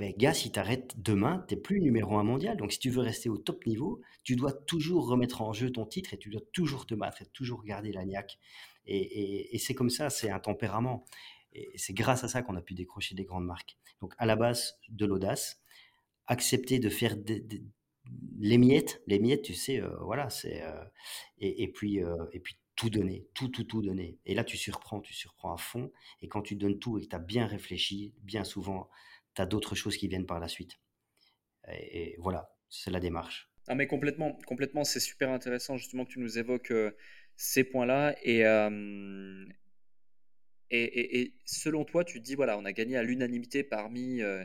ben, 0.00 0.14
gars, 0.16 0.32
si 0.32 0.50
tu 0.50 0.58
arrêtes 0.58 0.94
demain, 0.96 1.44
tu 1.46 1.54
n'es 1.54 1.60
plus 1.60 1.78
numéro 1.82 2.16
un 2.16 2.22
mondial. 2.22 2.56
Donc, 2.56 2.72
si 2.72 2.78
tu 2.78 2.88
veux 2.88 3.02
rester 3.02 3.28
au 3.28 3.36
top 3.36 3.66
niveau, 3.66 4.00
tu 4.24 4.34
dois 4.34 4.50
toujours 4.50 5.06
remettre 5.06 5.42
en 5.42 5.52
jeu 5.52 5.70
ton 5.70 5.84
titre 5.84 6.14
et 6.14 6.16
tu 6.16 6.30
dois 6.30 6.40
toujours 6.54 6.86
te 6.86 6.94
battre 6.94 7.20
et 7.20 7.26
toujours 7.26 7.62
garder 7.64 7.92
la 7.92 8.06
niaque. 8.06 8.38
Et, 8.86 9.58
c'est 9.58 9.74
comme 9.74 9.90
ça, 9.90 10.08
c'est 10.08 10.30
un 10.30 10.40
tempérament. 10.40 11.04
Et 11.52 11.70
c'est 11.76 11.92
grâce 11.92 12.24
à 12.24 12.28
ça 12.28 12.40
qu'on 12.40 12.56
a 12.56 12.62
pu 12.62 12.72
décrocher 12.72 13.14
des 13.14 13.24
grandes 13.24 13.44
marques. 13.44 13.76
Donc, 14.00 14.14
à 14.16 14.24
la 14.24 14.36
base, 14.36 14.78
de 14.88 15.04
l'audace, 15.04 15.60
accepter 16.26 16.78
de 16.78 16.88
faire 16.88 17.14
les 18.38 18.56
miettes, 18.56 19.02
les 19.06 19.18
miettes, 19.18 19.42
tu 19.42 19.52
sais, 19.52 19.82
euh, 19.82 19.94
voilà, 20.00 20.30
c'est. 20.30 20.62
Euh, 20.62 20.82
et, 21.40 21.68
puis, 21.68 22.02
euh, 22.02 22.24
et 22.32 22.40
puis, 22.40 22.56
tout 22.74 22.88
donner, 22.88 23.26
tout, 23.34 23.48
tout, 23.48 23.64
tout 23.64 23.82
donner. 23.82 24.16
Et 24.24 24.32
là, 24.32 24.44
tu 24.44 24.56
surprends, 24.56 25.00
tu 25.00 25.12
surprends 25.12 25.52
à 25.52 25.58
fond. 25.58 25.92
Et 26.22 26.28
quand 26.28 26.40
tu 26.40 26.56
donnes 26.56 26.78
tout 26.78 26.96
et 26.96 27.02
que 27.02 27.08
tu 27.08 27.16
as 27.16 27.18
bien 27.18 27.44
réfléchi, 27.44 28.14
bien 28.22 28.44
souvent, 28.44 28.88
tu 29.34 29.42
as 29.42 29.46
d'autres 29.46 29.74
choses 29.74 29.96
qui 29.96 30.08
viennent 30.08 30.26
par 30.26 30.40
la 30.40 30.48
suite. 30.48 30.78
Et, 31.68 32.16
voilà, 32.18 32.50
c'est 32.68 32.90
la 32.90 33.00
démarche. 33.00 33.50
Ah 33.68 33.74
mais 33.74 33.86
complètement, 33.86 34.38
complètement, 34.46 34.84
c'est 34.84 35.00
super 35.00 35.30
intéressant 35.30 35.76
justement 35.76 36.04
que 36.04 36.10
tu 36.10 36.18
nous 36.18 36.38
évoques 36.38 36.72
euh, 36.72 36.96
ces 37.36 37.62
points-là. 37.64 38.16
Euh, 38.26 39.46
et, 40.70 40.82
et, 40.82 41.20
et, 41.20 41.34
selon 41.44 41.84
toi, 41.84 42.04
tu 42.04 42.20
dis, 42.20 42.34
voilà, 42.34 42.58
on 42.58 42.64
a 42.64 42.72
gagné 42.72 42.96
à 42.96 43.02
l'unanimité 43.02 43.62
parmi, 43.62 44.22
euh, 44.22 44.44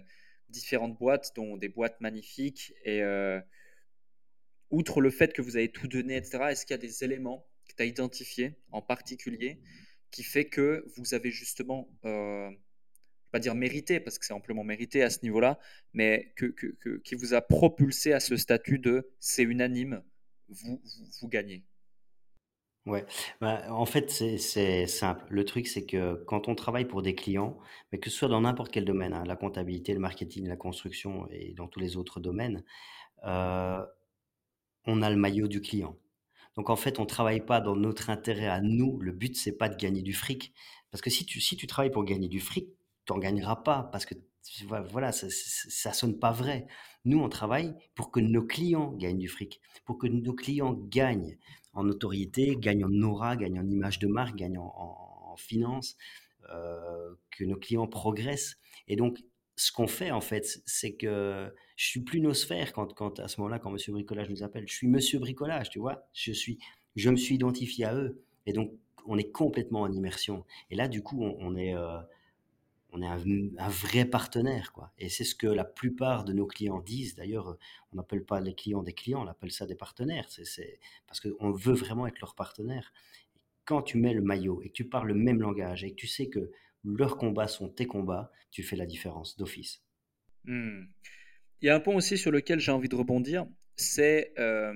différentes 0.49 0.97
boîtes, 0.97 1.31
dont 1.35 1.57
des 1.57 1.69
boîtes 1.69 1.99
magnifiques. 2.01 2.73
Et 2.83 3.01
outre 4.69 5.01
le 5.01 5.09
fait 5.09 5.33
que 5.33 5.41
vous 5.41 5.57
avez 5.57 5.71
tout 5.71 5.87
donné, 5.87 6.17
etc., 6.17 6.45
est-ce 6.49 6.65
qu'il 6.65 6.73
y 6.73 6.79
a 6.79 6.81
des 6.81 7.03
éléments 7.03 7.47
que 7.67 7.75
tu 7.75 7.83
as 7.83 7.85
identifiés 7.85 8.59
en 8.71 8.81
particulier 8.81 9.61
qui 10.11 10.23
fait 10.23 10.45
que 10.45 10.85
vous 10.97 11.13
avez 11.13 11.31
justement, 11.31 11.89
pas 13.35 13.39
dire 13.39 13.53
mérité, 13.53 13.99
parce 13.99 14.17
que 14.17 14.25
c'est 14.25 14.33
amplement 14.33 14.63
mérité 14.63 15.03
à 15.03 15.09
ce 15.09 15.19
niveau-là, 15.23 15.59
mais 15.91 16.33
qui 17.03 17.15
vous 17.15 17.33
a 17.33 17.41
propulsé 17.41 18.13
à 18.13 18.21
ce 18.21 18.37
statut 18.37 18.79
de 18.79 19.11
c'est 19.19 19.43
unanime, 19.43 20.01
vous, 20.47 20.81
vous, 21.19 21.27
gagnez 21.27 21.65
Ouais, 22.85 23.05
bah, 23.41 23.65
en 23.71 23.85
fait, 23.85 24.09
c'est 24.09 24.87
simple. 24.87 25.25
Le 25.29 25.43
truc, 25.43 25.67
c'est 25.67 25.85
que 25.85 26.23
quand 26.27 26.47
on 26.47 26.55
travaille 26.55 26.85
pour 26.85 27.01
des 27.01 27.13
clients, 27.13 27.59
mais 27.91 27.99
que 27.99 28.09
ce 28.09 28.15
soit 28.15 28.29
dans 28.29 28.39
n'importe 28.39 28.71
quel 28.71 28.85
domaine, 28.85 29.11
hein, 29.11 29.25
la 29.27 29.35
comptabilité, 29.35 29.93
le 29.93 29.99
marketing, 29.99 30.47
la 30.47 30.55
construction 30.55 31.27
et 31.29 31.53
dans 31.55 31.67
tous 31.67 31.81
les 31.81 31.97
autres 31.97 32.21
domaines, 32.21 32.63
euh, 33.25 33.85
on 34.85 35.01
a 35.01 35.09
le 35.09 35.17
maillot 35.17 35.49
du 35.49 35.59
client. 35.59 35.97
Donc 36.55 36.69
en 36.69 36.77
fait, 36.77 36.99
on 36.99 37.05
travaille 37.05 37.45
pas 37.45 37.59
dans 37.59 37.75
notre 37.75 38.09
intérêt 38.09 38.47
à 38.47 38.61
nous. 38.61 38.97
Le 39.01 39.11
but, 39.11 39.35
c'est 39.35 39.57
pas 39.57 39.67
de 39.67 39.75
gagner 39.75 40.03
du 40.03 40.13
fric. 40.13 40.53
Parce 40.89 41.01
que 41.01 41.09
si 41.09 41.25
tu, 41.25 41.41
si 41.41 41.57
tu 41.57 41.67
travailles 41.67 41.91
pour 41.91 42.05
gagner 42.05 42.29
du 42.29 42.39
fric, 42.39 42.69
tu 43.05 43.13
n'en 43.13 43.19
gagneras 43.19 43.57
pas 43.57 43.83
parce 43.91 44.05
que 44.05 44.15
voilà, 44.91 45.11
ça, 45.11 45.27
ça 45.29 45.93
sonne 45.93 46.19
pas 46.19 46.31
vrai. 46.31 46.67
Nous, 47.03 47.19
on 47.19 47.29
travaille 47.29 47.75
pour 47.95 48.11
que 48.11 48.19
nos 48.19 48.43
clients 48.43 48.91
gagnent 48.93 49.17
du 49.17 49.27
fric, 49.27 49.61
pour 49.85 49.97
que 49.97 50.07
nos 50.07 50.33
clients 50.33 50.73
gagnent 50.73 51.37
en 51.73 51.83
notoriété, 51.83 52.55
gagnent 52.57 52.85
en 52.85 53.01
aura, 53.01 53.35
gagnent 53.35 53.59
en 53.59 53.69
image 53.69 53.99
de 53.99 54.07
marque, 54.07 54.35
gagnent 54.35 54.59
en, 54.59 54.73
en, 54.77 55.35
finance, 55.37 55.97
euh, 56.49 57.13
que 57.31 57.43
nos 57.43 57.57
clients 57.57 57.87
progressent. 57.87 58.55
Et 58.87 58.95
donc, 58.95 59.19
ce 59.57 59.71
qu'on 59.71 59.87
fait 59.87 60.11
en 60.11 60.21
fait, 60.21 60.61
c'est 60.65 60.95
que 60.95 61.53
je 61.75 61.85
suis 61.85 61.99
plus 61.99 62.21
Nosphère 62.21 62.71
quand, 62.71 62.93
quand 62.93 63.19
à 63.19 63.27
ce 63.27 63.41
moment-là, 63.41 63.59
quand 63.59 63.69
Monsieur 63.69 63.91
Bricolage 63.91 64.29
nous 64.29 64.43
appelle, 64.43 64.65
je 64.67 64.73
suis 64.73 64.87
Monsieur 64.87 65.19
Bricolage, 65.19 65.69
tu 65.69 65.79
vois? 65.79 66.07
Je 66.13 66.31
suis, 66.31 66.57
je 66.95 67.09
me 67.09 67.17
suis 67.17 67.35
identifié 67.35 67.83
à 67.83 67.95
eux, 67.95 68.23
et 68.45 68.53
donc 68.53 68.71
on 69.05 69.17
est 69.17 69.31
complètement 69.31 69.81
en 69.81 69.91
immersion. 69.91 70.45
Et 70.71 70.75
là, 70.75 70.87
du 70.87 71.03
coup, 71.03 71.21
on, 71.21 71.55
est, 71.55 71.75
euh, 71.75 71.99
on 72.95 73.01
est 73.01 73.59
un, 73.59 73.69
vrai 73.69 74.05
partenaire, 74.05 74.71
quoi. 74.71 74.93
Et 74.97 75.09
c'est 75.09 75.25
ce 75.25 75.35
que 75.35 75.47
la 75.47 75.65
plupart 75.65 76.23
de 76.23 76.33
nos 76.33 76.47
clients 76.47 76.79
disent. 76.79 77.15
D'ailleurs, 77.15 77.57
on 77.91 77.97
n'appelle 77.97 78.23
pas 78.23 78.39
les 78.39 78.55
clients 78.55 78.83
des 78.83 78.93
clients, 78.93 79.23
on 79.23 79.27
appelle 79.27 79.51
ça 79.51 79.65
des 79.65 79.75
partenaires. 79.75 80.29
C'est 80.29 80.79
parce 81.07 81.19
qu'on 81.19 81.51
veut 81.51 81.73
vraiment 81.73 82.07
être 82.07 82.19
leur 82.21 82.35
partenaire. 82.35 82.93
Quand 83.65 83.81
tu 83.81 83.97
mets 83.97 84.13
le 84.13 84.21
maillot 84.21 84.61
et 84.61 84.69
que 84.69 84.73
tu 84.73 84.85
parles 84.85 85.07
le 85.09 85.15
même 85.15 85.41
langage 85.41 85.83
et 85.83 85.91
que 85.91 85.95
tu 85.95 86.07
sais 86.07 86.29
que 86.29 86.51
leurs 86.83 87.17
combats 87.17 87.47
sont 87.47 87.67
tes 87.67 87.85
combats, 87.85 88.31
tu 88.51 88.63
fais 88.63 88.75
la 88.75 88.85
différence 88.85 89.37
d'office. 89.37 89.83
Hmm. 90.45 90.85
Il 91.61 91.65
y 91.67 91.69
a 91.69 91.75
un 91.75 91.79
point 91.79 91.95
aussi 91.95 92.17
sur 92.17 92.31
lequel 92.31 92.59
j'ai 92.59 92.71
envie 92.71 92.89
de 92.89 92.95
rebondir, 92.95 93.47
c'est 93.75 94.33
euh, 94.37 94.73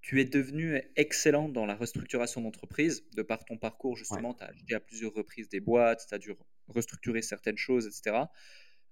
tu 0.00 0.20
es 0.20 0.24
devenu 0.24 0.80
excellent 0.96 1.48
dans 1.48 1.66
la 1.66 1.74
restructuration 1.74 2.40
d'entreprise, 2.40 3.04
de 3.14 3.22
par 3.22 3.44
ton 3.44 3.58
parcours 3.58 3.96
justement, 3.96 4.34
tu 4.34 4.42
as 4.42 4.48
acheté 4.48 4.74
à 4.74 4.80
plusieurs 4.80 5.12
reprises 5.12 5.48
des 5.48 5.60
boîtes, 5.60 6.06
tu 6.08 6.14
as 6.14 6.18
dû 6.18 6.30
restructurer 6.72 7.22
certaines 7.22 7.58
choses, 7.58 7.86
etc. 7.86 8.24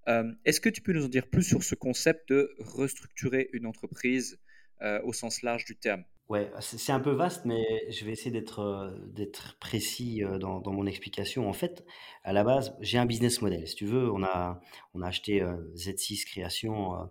Euh, 0.07 0.31
est-ce 0.45 0.59
que 0.59 0.69
tu 0.69 0.81
peux 0.81 0.93
nous 0.93 1.05
en 1.05 1.09
dire 1.09 1.27
plus 1.27 1.43
sur 1.43 1.63
ce 1.63 1.75
concept 1.75 2.29
de 2.29 2.55
restructurer 2.59 3.49
une 3.53 3.65
entreprise 3.65 4.39
euh, 4.81 5.01
au 5.03 5.11
sens 5.11 5.41
large 5.41 5.65
du 5.65 5.75
terme? 5.75 6.03
Ouais, 6.29 6.49
c'est 6.61 6.91
un 6.91 6.99
peu 6.99 7.11
vaste, 7.11 7.45
mais 7.45 7.91
je 7.91 8.05
vais 8.05 8.11
essayer 8.11 8.29
d'être 8.31 8.59
euh, 8.59 9.25
précis 9.59 10.21
dans, 10.39 10.61
mon 10.71 10.85
explication. 10.85 11.49
En 11.49 11.53
fait, 11.53 11.83
à 12.23 12.33
la 12.33 12.43
base, 12.43 12.77
j'ai 12.81 12.99
un 12.99 13.07
business 13.07 13.41
model. 13.41 13.67
Si 13.67 13.75
tu 13.75 13.85
veux, 13.85 14.11
on 14.11 14.23
a, 14.23 14.61
acheté 15.01 15.41
euh, 15.41 15.57
Z6 15.75 16.25
Création, 16.25 17.09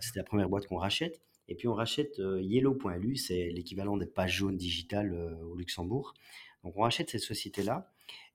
c'était 0.00 0.18
la 0.18 0.24
première 0.24 0.48
boîte 0.48 0.66
qu'on 0.66 0.78
rachète. 0.78 1.22
Et 1.48 1.54
puis 1.54 1.68
on 1.68 1.74
rachète 1.74 2.18
Yellow.lu, 2.18 3.16
c'est 3.16 3.50
l'équivalent 3.50 3.96
des 3.96 4.06
pages 4.06 4.36
jaunes 4.36 4.56
digitales 4.56 5.12
au 5.42 5.54
Luxembourg. 5.54 6.14
Donc 6.64 6.74
on 6.76 6.82
rachète 6.82 7.10
cette 7.10 7.22
société-là. 7.22 7.92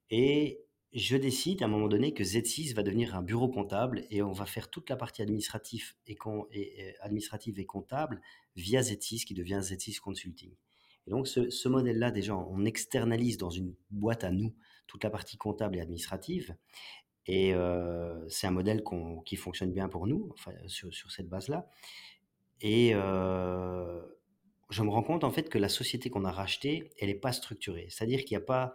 Et 0.09 0.61
je 0.93 1.17
décide 1.17 1.61
à 1.61 1.65
un 1.65 1.69
moment 1.69 1.87
donné 1.87 2.13
que 2.13 2.23
Z6 2.23 2.73
va 2.73 2.83
devenir 2.83 3.15
un 3.15 3.21
bureau 3.21 3.49
comptable 3.49 4.05
et 4.09 4.21
on 4.21 4.31
va 4.31 4.45
faire 4.45 4.69
toute 4.69 4.89
la 4.89 4.95
partie 4.95 5.21
administrative 5.21 5.93
et, 6.07 6.17
administrative 7.01 7.59
et 7.59 7.65
comptable 7.65 8.21
via 8.55 8.81
Z6 8.81 9.25
qui 9.25 9.33
devient 9.33 9.59
Z6 9.61 9.99
Consulting. 9.99 10.51
Et 11.05 11.11
donc 11.11 11.27
ce, 11.27 11.67
modèle-là, 11.67 12.11
déjà, 12.11 12.35
on 12.35 12.65
externalise 12.65 13.37
dans 13.37 13.49
une 13.49 13.73
boîte 13.91 14.23
à 14.23 14.31
nous 14.31 14.53
toute 14.87 15.03
la 15.03 15.09
partie 15.09 15.37
comptable 15.37 15.77
et 15.77 15.81
administrative. 15.81 16.55
Et 17.25 17.53
euh, 17.53 18.27
c'est 18.29 18.47
un 18.47 18.51
modèle 18.51 18.81
qui 19.25 19.35
fonctionne 19.35 19.73
bien 19.73 19.89
pour 19.89 20.07
nous, 20.07 20.33
sur, 20.67 21.11
cette 21.11 21.27
base-là. 21.27 21.69
Et 22.61 22.91
euh, 22.93 24.01
je 24.69 24.83
me 24.83 24.89
rends 24.89 25.03
compte 25.03 25.23
en 25.23 25.31
fait 25.31 25.49
que 25.49 25.57
la 25.57 25.69
société 25.69 26.09
qu'on 26.09 26.25
a 26.25 26.31
rachetée, 26.31 26.91
elle 26.99 27.09
n'est 27.09 27.15
pas 27.15 27.33
structurée. 27.33 27.87
C'est-à-dire 27.89 28.23
qu'il 28.23 28.37
n'y 28.37 28.43
a 28.43 28.45
pas 28.45 28.73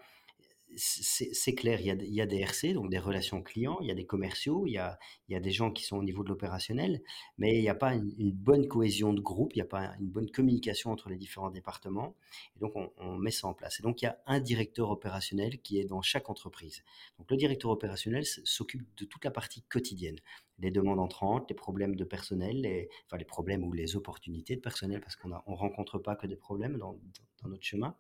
c'est 0.76 1.54
clair, 1.54 1.80
il 1.80 1.86
y, 1.86 1.90
a, 1.90 1.94
il 1.94 2.14
y, 2.14 2.20
a, 2.20 2.26
des 2.26 2.38
RC, 2.38 2.72
donc 2.74 2.90
des 2.90 2.98
relations 2.98 3.42
clients, 3.42 3.78
il 3.80 3.88
y 3.88 3.90
a 3.90 3.94
des 3.94 4.06
commerciaux, 4.06 4.66
il 4.66 4.72
y 4.72 4.78
a, 4.78 4.98
il 5.28 5.32
y 5.32 5.36
a 5.36 5.40
des 5.40 5.50
gens 5.50 5.70
qui 5.70 5.84
sont 5.84 5.96
au 5.96 6.02
niveau 6.02 6.22
de 6.22 6.28
l'opérationnel, 6.28 7.02
mais 7.38 7.56
il 7.56 7.60
n'y 7.60 7.68
a 7.68 7.74
pas 7.74 7.94
une, 7.94 8.32
bonne 8.32 8.66
cohésion 8.68 9.12
de 9.12 9.20
groupe, 9.20 9.52
il 9.54 9.58
n'y 9.58 9.62
a 9.62 9.66
pas 9.66 9.94
une 10.00 10.08
bonne 10.08 10.30
communication 10.30 10.90
entre 10.90 11.08
les 11.08 11.16
différents 11.16 11.50
départements. 11.50 12.14
Et 12.56 12.60
donc, 12.60 12.72
on, 12.76 13.16
met 13.16 13.30
ça 13.30 13.48
en 13.48 13.54
place. 13.54 13.80
Et 13.80 13.82
donc, 13.82 14.02
il 14.02 14.06
y 14.06 14.08
a 14.08 14.18
un 14.26 14.40
directeur 14.40 14.90
opérationnel 14.90 15.60
qui 15.60 15.78
est 15.78 15.84
dans 15.84 16.02
chaque 16.02 16.30
entreprise. 16.30 16.82
Donc, 17.18 17.30
le 17.30 17.36
directeur 17.36 17.70
opérationnel 17.70 18.24
s'occupe 18.24 18.82
de 18.96 19.04
toute 19.04 19.24
la 19.24 19.30
partie 19.30 19.62
quotidienne, 19.62 20.18
les 20.58 20.70
demandes 20.70 21.00
entrantes, 21.00 21.48
les 21.50 21.56
problèmes 21.56 21.96
de 21.96 22.04
personnel, 22.04 22.60
les, 22.60 22.88
enfin 23.06 23.16
les 23.16 23.24
problèmes 23.24 23.64
ou 23.64 23.72
les 23.72 23.96
opportunités 23.96 24.56
de 24.56 24.60
personnel, 24.60 25.00
parce 25.00 25.16
qu'on 25.16 25.28
ne 25.28 25.36
rencontre 25.46 25.98
pas 25.98 26.16
que 26.16 26.26
des 26.26 26.36
problèmes 26.36 26.78
dans 26.78 26.98
notre 27.44 27.64
chemin, 27.64 27.96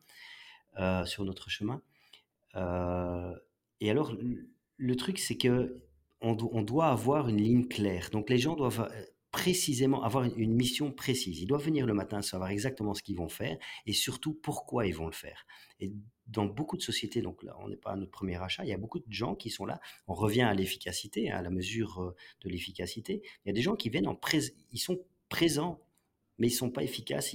euh, 0.78 1.04
sur 1.04 1.24
notre 1.24 1.50
chemin. 1.50 1.82
Euh, 2.56 3.34
et 3.80 3.90
alors, 3.90 4.14
le 4.76 4.96
truc, 4.96 5.18
c'est 5.18 5.36
que 5.36 5.82
on, 6.22 6.62
doit 6.62 6.86
avoir 6.86 7.28
une 7.28 7.38
ligne 7.38 7.66
claire. 7.66 8.10
Donc, 8.10 8.30
les 8.30 8.38
gens 8.38 8.54
doivent 8.54 8.88
euh, 8.92 9.04
précisément 9.32 10.02
avoir 10.04 10.24
une, 10.24 10.54
mission 10.54 10.92
précise. 10.92 11.40
Ils 11.40 11.46
doivent 11.46 11.64
venir 11.64 11.86
le 11.86 11.94
matin, 11.94 12.22
savoir 12.22 12.50
exactement 12.50 12.94
ce 12.94 13.02
qu'ils 13.02 13.16
vont 13.16 13.28
faire 13.28 13.58
et 13.86 13.92
surtout 13.92 14.34
pourquoi 14.34 14.86
ils 14.86 14.94
vont 14.94 15.06
le 15.06 15.12
faire. 15.12 15.46
Et 15.80 15.92
dans 16.26 16.46
beaucoup 16.46 16.76
de 16.76 16.82
sociétés, 16.82 17.22
donc 17.22 17.42
là, 17.42 17.56
on 17.60 17.68
n'est 17.68 17.76
pas 17.76 17.92
à 17.92 17.96
notre 17.96 18.10
premier 18.10 18.40
achat, 18.40 18.64
il 18.64 18.68
y 18.68 18.74
a 18.74 18.78
beaucoup 18.78 19.00
de 19.00 19.12
gens 19.12 19.34
qui 19.34 19.50
sont 19.50 19.66
là. 19.66 19.80
On 20.06 20.14
revient 20.14 20.42
à 20.42 20.54
l'efficacité, 20.54 21.30
à 21.30 21.42
la 21.42 21.50
mesure 21.50 22.02
euh, 22.02 22.14
de 22.42 22.48
l'efficacité. 22.48 23.22
Il 23.44 23.48
y 23.48 23.50
a 23.50 23.54
des 23.54 23.62
gens 23.62 23.74
qui 23.74 23.88
viennent 23.88 24.08
en 24.08 24.18
ils 24.70 24.78
sont 24.78 25.00
présents, 25.28 25.80
mais 26.38 26.48
ils 26.48 26.52
sont 26.52 26.70
pas 26.70 26.84
efficaces. 26.84 27.34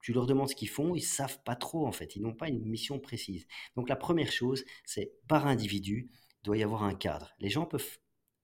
Tu 0.00 0.12
leur 0.12 0.26
demandes 0.26 0.48
ce 0.48 0.54
qu'ils 0.54 0.68
font, 0.68 0.94
ils 0.94 1.02
savent 1.02 1.42
pas 1.44 1.56
trop 1.56 1.86
en 1.86 1.92
fait, 1.92 2.16
ils 2.16 2.22
n'ont 2.22 2.34
pas 2.34 2.48
une 2.48 2.64
mission 2.64 2.98
précise. 2.98 3.46
Donc 3.76 3.88
la 3.88 3.96
première 3.96 4.32
chose, 4.32 4.64
c'est 4.84 5.12
par 5.28 5.46
individu, 5.46 6.10
doit 6.42 6.56
y 6.56 6.62
avoir 6.62 6.84
un 6.84 6.94
cadre. 6.94 7.34
Les 7.38 7.50
gens 7.50 7.66
peuvent 7.66 7.98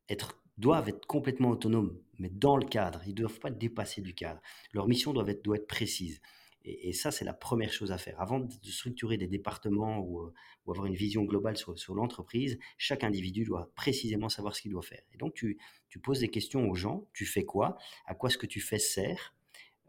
être 0.09 0.39
doivent 0.59 0.89
être 0.89 1.07
complètement 1.07 1.51
autonomes, 1.51 1.99
mais 2.19 2.31
dans 2.31 2.57
le 2.57 2.65
cadre, 2.65 3.03
ils 3.05 3.11
ne 3.11 3.17
doivent 3.17 3.41
pas 3.41 3.51
dépasser 3.51 4.01
du 4.01 4.15
cadre. 4.15 4.41
Leur 4.73 4.89
mission 4.89 5.13
doit 5.13 5.29
être, 5.29 5.45
doit 5.45 5.57
être 5.57 5.67
précise. 5.67 6.21
Et, 6.69 6.93
ça, 6.93 7.13
c'est 7.13 7.25
la 7.25 7.33
première 7.33 7.73
chose 7.73 7.93
à 7.93 7.99
faire. 7.99 8.21
Avant 8.21 8.41
de 8.41 8.53
structurer 8.65 9.17
des 9.17 9.29
départements 9.29 10.01
ou, 10.01 10.23
euh, 10.23 10.33
avoir 10.67 10.87
une 10.87 10.97
vision 10.97 11.23
globale 11.23 11.57
sur, 11.57 11.79
sur 11.79 11.95
l'entreprise, 11.95 12.59
chaque 12.77 13.05
individu 13.05 13.45
doit 13.45 13.71
précisément 13.77 14.29
savoir 14.29 14.57
ce 14.57 14.63
qu'il 14.63 14.73
doit 14.73 14.83
faire. 14.83 15.03
Et 15.13 15.17
donc, 15.17 15.35
tu, 15.35 15.59
tu 15.89 16.01
poses 16.01 16.19
des 16.21 16.29
questions 16.29 16.69
aux 16.69 16.75
gens, 16.75 17.07
tu 17.13 17.25
fais 17.25 17.45
quoi? 17.45 17.77
À 18.05 18.17
quoi 18.17 18.31
ce 18.31 18.39
que 18.39 18.47
tu 18.47 18.61
fais 18.61 18.81
sert? 18.81 19.36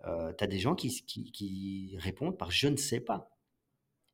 Euh, 0.05 0.33
tu 0.37 0.43
as 0.43 0.47
des 0.47 0.59
gens 0.59 0.75
qui, 0.75 1.03
qui, 1.05 1.95
répondent 1.97 2.37
par 2.37 2.51
je 2.51 2.67
ne 2.67 2.77
sais 2.77 2.99
pas. 2.99 3.31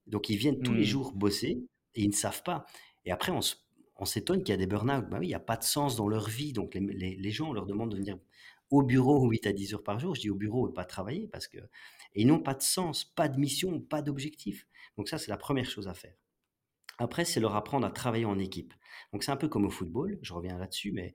Donc 0.07 0.29
ils 0.29 0.37
viennent 0.37 0.61
tous 0.61 0.73
les 0.73 0.81
mmh. 0.81 0.85
jours 0.85 1.13
bosser 1.13 1.63
et 1.95 2.03
ils 2.03 2.09
ne 2.09 2.13
savent 2.13 2.43
pas. 2.43 2.65
Et 3.05 3.11
après, 3.11 3.31
on, 3.31 4.05
s'étonne 4.05 4.43
qu'il 4.43 4.51
y 4.51 4.53
a 4.53 4.57
des 4.57 4.67
burn-out. 4.67 5.09
Bah 5.09 5.17
oui, 5.19 5.27
il 5.27 5.29
n'y 5.29 5.35
a 5.35 5.39
pas 5.39 5.57
de 5.57 5.63
sens 5.63 5.95
dans 5.95 6.07
leur 6.07 6.27
vie. 6.27 6.53
Donc 6.53 6.75
les, 6.75 7.15
les, 7.15 7.31
gens, 7.31 7.49
on 7.49 7.53
leur 7.53 7.65
demande 7.65 7.91
de 7.91 7.97
venir 7.97 8.17
au 8.69 8.81
bureau 8.81 9.29
8 9.29 9.47
à 9.47 9.53
10 9.53 9.75
heures 9.75 9.83
par 9.83 9.99
jour. 9.99 10.15
Je 10.15 10.21
dis 10.21 10.29
au 10.29 10.35
bureau 10.35 10.69
et 10.69 10.73
pas 10.73 10.85
travailler 10.85 11.27
parce 11.27 11.47
que. 11.47 11.57
Et 12.15 12.21
ils 12.21 12.27
n'ont 12.27 12.39
pas 12.39 12.53
de 12.53 12.61
sens, 12.61 13.05
pas 13.05 13.27
de 13.27 13.39
mission, 13.39 13.79
pas 13.79 14.01
d'objectif. 14.01 14.67
Donc 14.97 15.09
ça, 15.09 15.17
c'est 15.17 15.31
la 15.31 15.37
première 15.37 15.69
chose 15.69 15.87
à 15.87 15.93
faire. 15.93 16.13
Après, 16.99 17.25
c'est 17.25 17.39
leur 17.39 17.55
apprendre 17.55 17.85
à 17.85 17.91
travailler 17.91 18.25
en 18.25 18.39
équipe. 18.39 18.73
Donc 19.11 19.23
c'est 19.23 19.31
un 19.31 19.37
peu 19.37 19.47
comme 19.47 19.65
au 19.65 19.69
football, 19.69 20.19
je 20.21 20.33
reviens 20.33 20.57
là-dessus, 20.57 20.91
mais 20.91 21.13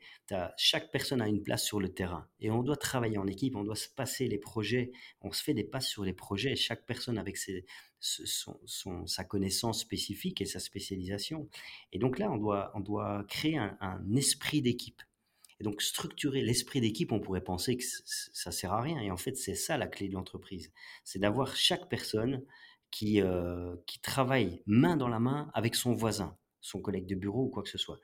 chaque 0.57 0.91
personne 0.91 1.21
a 1.21 1.29
une 1.29 1.43
place 1.43 1.65
sur 1.65 1.81
le 1.81 1.89
terrain 1.89 2.29
et 2.41 2.51
on 2.51 2.63
doit 2.63 2.77
travailler 2.77 3.19
en 3.19 3.27
équipe, 3.27 3.57
on 3.57 3.65
doit 3.65 3.77
se 3.77 3.89
passer 3.89 4.29
les 4.29 4.39
projets, 4.39 4.93
on 5.21 5.33
se 5.33 5.43
fait 5.43 5.55
des 5.55 5.65
passes 5.65 5.89
sur 5.89 6.05
les 6.05 6.13
projets, 6.13 6.57
chaque 6.57 6.87
personne 6.87 7.19
avec 7.19 7.37
ses, 7.37 7.65
son, 8.01 9.07
sa 9.07 9.25
connaissance 9.25 9.81
spécifique 9.81 10.41
et 10.41 10.45
sa 10.45 10.61
spécialisation. 10.61 11.49
Et 11.93 11.99
donc 11.99 12.19
là, 12.19 12.31
on 12.31 12.37
doit, 12.37 12.71
on 12.75 12.81
doit 12.81 13.25
créer 13.29 13.59
un, 13.59 13.77
un 13.81 14.15
esprit 14.15 14.63
d'équipe. 14.63 15.03
Et 15.61 15.65
donc 15.65 15.83
structurer 15.83 16.43
l'esprit 16.43 16.81
d'équipe, 16.81 17.11
on 17.11 17.19
pourrait 17.19 17.43
penser 17.43 17.77
que 17.77 17.83
ça 18.05 18.53
sert 18.53 18.73
à 18.73 18.81
rien. 18.81 19.01
Et 19.01 19.11
en 19.11 19.17
fait, 19.17 19.37
c'est 19.37 19.57
ça 19.57 19.77
la 19.77 19.89
clé 19.89 20.09
de 20.09 20.15
l'entreprise. 20.15 20.73
C'est 21.03 21.19
d'avoir 21.19 21.57
chaque 21.57 21.89
personne 21.89 22.45
qui, 22.91 23.21
euh, 23.21 23.77
qui 23.87 24.01
travaille 24.01 24.63
main 24.67 24.97
dans 24.97 25.09
la 25.09 25.21
main 25.21 25.51
avec 25.55 25.75
son 25.75 25.93
voisin, 25.93 26.37
son 26.61 26.81
collègue 26.81 27.07
de 27.07 27.15
bureau 27.15 27.45
ou 27.45 27.49
quoi 27.49 27.63
que 27.63 27.69
ce 27.69 27.79
soit. 27.79 27.99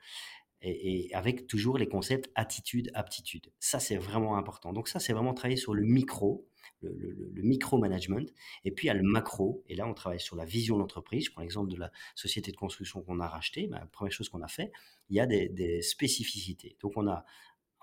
et, 0.61 1.09
avec 1.13 1.47
toujours 1.47 1.77
les 1.77 1.87
concepts 1.87 2.31
attitude, 2.35 2.89
aptitude. 2.93 3.51
Ça, 3.59 3.79
c'est 3.79 3.97
vraiment 3.97 4.37
important. 4.37 4.73
Donc 4.73 4.87
ça, 4.87 4.99
c'est 4.99 5.13
vraiment 5.13 5.33
travailler 5.33 5.57
sur 5.57 5.73
le 5.73 5.83
micro, 5.83 6.47
le, 6.81 7.41
micro-management. 7.41 8.31
Et 8.63 8.71
puis, 8.71 8.85
il 8.85 8.87
y 8.87 8.91
a 8.91 8.93
le 8.93 9.03
macro. 9.03 9.63
Et 9.67 9.75
là, 9.75 9.87
on 9.87 9.93
travaille 9.93 10.19
sur 10.19 10.35
la 10.35 10.45
vision 10.45 10.75
de 10.75 10.81
l'entreprise. 10.81 11.25
Je 11.25 11.31
prends 11.31 11.41
l'exemple 11.41 11.71
de 11.71 11.77
la 11.77 11.91
société 12.15 12.51
de 12.51 12.57
construction 12.57 13.01
qu'on 13.01 13.19
a 13.19 13.27
rachetée. 13.27 13.67
Ben, 13.67 13.79
la 13.79 13.85
première 13.87 14.11
chose 14.11 14.29
qu'on 14.29 14.41
a 14.41 14.47
fait, 14.47 14.71
il 15.09 15.15
y 15.15 15.19
a 15.19 15.25
des, 15.25 15.81
spécificités. 15.81 16.77
Donc, 16.81 16.93
on 16.95 17.07
a 17.07 17.25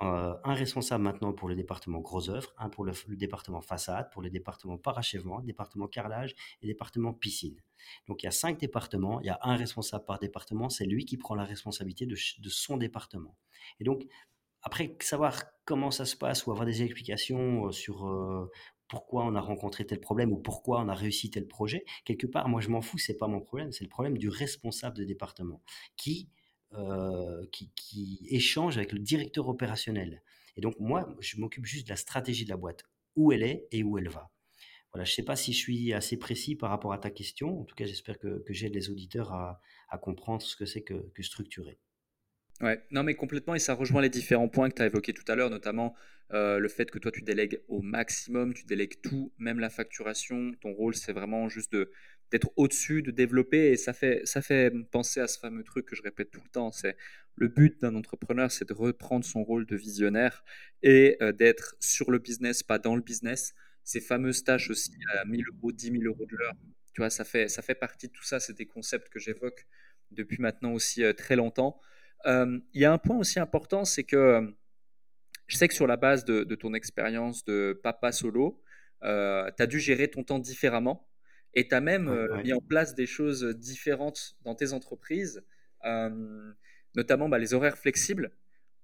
euh, 0.02 0.34
un 0.42 0.54
responsable 0.54 1.04
maintenant 1.04 1.32
pour 1.32 1.48
le 1.48 1.54
département 1.54 2.00
gros 2.00 2.28
œuvres, 2.28 2.52
un 2.58 2.68
pour 2.68 2.84
le, 2.84 2.92
département 3.10 3.60
façade, 3.60 4.10
pour 4.10 4.20
le 4.20 4.30
département 4.30 4.76
parachèvement, 4.76 5.40
département 5.40 5.86
carrelage 5.86 6.34
et 6.60 6.66
département 6.66 7.12
piscine. 7.12 7.60
Donc 8.08 8.22
il 8.22 8.26
y 8.26 8.28
a 8.28 8.32
cinq 8.32 8.58
départements, 8.58 9.20
il 9.20 9.26
y 9.26 9.30
a 9.30 9.38
un 9.42 9.54
responsable 9.54 10.04
par 10.04 10.18
département, 10.18 10.68
c'est 10.70 10.86
lui 10.86 11.04
qui 11.04 11.18
prend 11.18 11.36
la 11.36 11.44
responsabilité 11.44 12.06
de, 12.06 12.16
son 12.16 12.76
département. 12.78 13.36
Et 13.78 13.84
donc 13.84 14.04
après 14.62 14.96
savoir 15.00 15.44
comment 15.64 15.92
ça 15.92 16.04
se 16.04 16.16
passe 16.16 16.46
ou 16.46 16.50
avoir 16.50 16.66
des 16.66 16.82
explications 16.82 17.66
euh, 17.66 17.72
sur 17.72 18.06
euh, 18.08 18.50
pourquoi 18.88 19.24
on 19.24 19.36
a 19.36 19.40
rencontré 19.40 19.86
tel 19.86 20.00
problème 20.00 20.32
ou 20.32 20.36
pourquoi 20.36 20.80
on 20.80 20.88
a 20.88 20.94
réussi 20.94 21.30
tel 21.30 21.46
projet, 21.46 21.84
quelque 22.04 22.26
part 22.26 22.48
moi 22.48 22.60
je 22.60 22.70
m'en 22.70 22.80
fous, 22.80 22.98
c'est 22.98 23.16
pas 23.16 23.28
mon 23.28 23.40
problème, 23.40 23.70
c'est 23.70 23.84
le 23.84 23.90
problème 23.90 24.18
du 24.18 24.28
responsable 24.28 24.96
de 24.96 25.04
département 25.04 25.62
qui 25.96 26.28
euh, 26.74 27.46
qui, 27.52 28.26
échange 28.30 28.78
avec 28.78 28.92
le 28.92 28.98
directeur 28.98 29.48
opérationnel. 29.48 30.22
Et 30.56 30.60
donc, 30.60 30.78
moi, 30.78 31.14
je 31.20 31.38
m'occupe 31.38 31.66
juste 31.66 31.86
de 31.86 31.90
la 31.90 31.96
stratégie 31.96 32.44
de 32.44 32.50
la 32.50 32.56
boîte, 32.56 32.84
où 33.16 33.32
elle 33.32 33.42
est 33.42 33.66
et 33.72 33.82
où 33.82 33.98
elle 33.98 34.08
va. 34.08 34.30
Voilà, 34.92 35.04
je 35.04 35.12
ne 35.12 35.14
sais 35.16 35.22
pas 35.22 35.36
si 35.36 35.52
je 35.52 35.58
suis 35.58 35.92
assez 35.92 36.18
précis 36.18 36.54
par 36.54 36.70
rapport 36.70 36.92
à 36.92 36.98
ta 36.98 37.10
question. 37.10 37.60
En 37.60 37.64
tout 37.64 37.74
cas, 37.74 37.86
j'espère 37.86 38.18
que, 38.18 38.42
j'aide 38.48 38.74
les 38.74 38.90
auditeurs 38.90 39.32
à, 39.32 39.60
comprendre 39.98 40.42
ce 40.42 40.56
que 40.56 40.64
c'est 40.64 40.82
que, 40.82 41.10
que 41.14 41.22
structurer. 41.22 41.78
Ouais, 42.60 42.80
non 42.90 43.02
mais 43.02 43.14
complètement, 43.14 43.54
et 43.54 43.58
ça 43.58 43.74
rejoint 43.74 44.00
les 44.00 44.08
différents 44.08 44.48
points 44.48 44.70
que 44.70 44.76
tu 44.76 44.82
as 44.82 44.86
évoqués 44.86 45.12
tout 45.12 45.24
à 45.26 45.34
l'heure, 45.34 45.50
notamment 45.50 45.94
euh, 46.32 46.58
le 46.58 46.68
fait 46.68 46.90
que 46.90 46.98
toi 46.98 47.10
tu 47.10 47.22
délègues 47.22 47.60
au 47.68 47.82
maximum, 47.82 48.54
tu 48.54 48.64
délègues 48.64 49.00
tout, 49.02 49.32
même 49.38 49.58
la 49.58 49.68
facturation. 49.68 50.52
Ton 50.60 50.72
rôle, 50.72 50.94
c'est 50.94 51.12
vraiment 51.12 51.48
juste 51.48 51.72
de, 51.72 51.90
d'être 52.32 52.50
au-dessus, 52.56 53.02
de 53.02 53.10
développer. 53.10 53.70
Et 53.70 53.76
ça 53.76 53.92
fait, 53.92 54.22
ça 54.24 54.42
fait 54.42 54.72
penser 54.90 55.20
à 55.20 55.28
ce 55.28 55.38
fameux 55.38 55.62
truc 55.62 55.86
que 55.86 55.94
je 55.94 56.02
répète 56.02 56.30
tout 56.30 56.40
le 56.42 56.48
temps. 56.48 56.72
C'est 56.72 56.96
le 57.36 57.48
but 57.48 57.80
d'un 57.80 57.94
entrepreneur, 57.94 58.50
c'est 58.50 58.68
de 58.68 58.72
reprendre 58.72 59.24
son 59.24 59.44
rôle 59.44 59.66
de 59.66 59.76
visionnaire 59.76 60.42
et 60.82 61.16
euh, 61.20 61.32
d'être 61.32 61.76
sur 61.78 62.10
le 62.10 62.18
business, 62.18 62.62
pas 62.62 62.78
dans 62.78 62.96
le 62.96 63.02
business. 63.02 63.54
Ces 63.84 64.00
fameuses 64.00 64.44
tâches 64.44 64.70
aussi 64.70 64.92
à 65.18 65.24
1000 65.26 65.44
euros, 65.48 65.72
10 65.72 65.90
000 65.92 66.02
euros 66.04 66.26
de 66.26 66.36
l'heure, 66.36 66.54
tu 66.94 67.00
vois, 67.00 67.10
ça 67.10 67.24
fait, 67.24 67.48
ça 67.48 67.62
fait 67.62 67.74
partie 67.74 68.08
de 68.08 68.12
tout 68.12 68.24
ça. 68.24 68.40
C'est 68.40 68.56
des 68.56 68.66
concepts 68.66 69.08
que 69.08 69.18
j'évoque 69.18 69.66
depuis 70.10 70.40
maintenant 70.40 70.72
aussi 70.72 71.04
euh, 71.04 71.12
très 71.12 71.36
longtemps. 71.36 71.80
Euh, 72.26 72.58
il 72.72 72.80
y 72.80 72.84
a 72.84 72.92
un 72.92 72.98
point 72.98 73.16
aussi 73.18 73.40
important, 73.40 73.84
c'est 73.84 74.04
que 74.04 74.54
je 75.48 75.56
sais 75.56 75.68
que 75.68 75.74
sur 75.74 75.86
la 75.86 75.96
base 75.96 76.24
de, 76.24 76.44
de 76.44 76.54
ton 76.54 76.72
expérience 76.72 77.44
de 77.44 77.78
papa 77.82 78.12
solo, 78.12 78.62
tu 79.02 79.08
as 79.08 79.66
dû 79.66 79.80
gérer 79.80 80.08
ton 80.08 80.22
temps 80.22 80.38
différemment 80.38 81.11
et 81.54 81.68
tu 81.68 81.74
as 81.74 81.80
même 81.80 82.08
euh, 82.08 82.42
mis 82.42 82.52
en 82.52 82.60
place 82.60 82.94
des 82.94 83.06
choses 83.06 83.44
différentes 83.44 84.36
dans 84.42 84.54
tes 84.54 84.72
entreprises, 84.72 85.42
euh, 85.84 86.52
notamment 86.94 87.28
bah, 87.28 87.38
les 87.38 87.54
horaires 87.54 87.78
flexibles, 87.78 88.30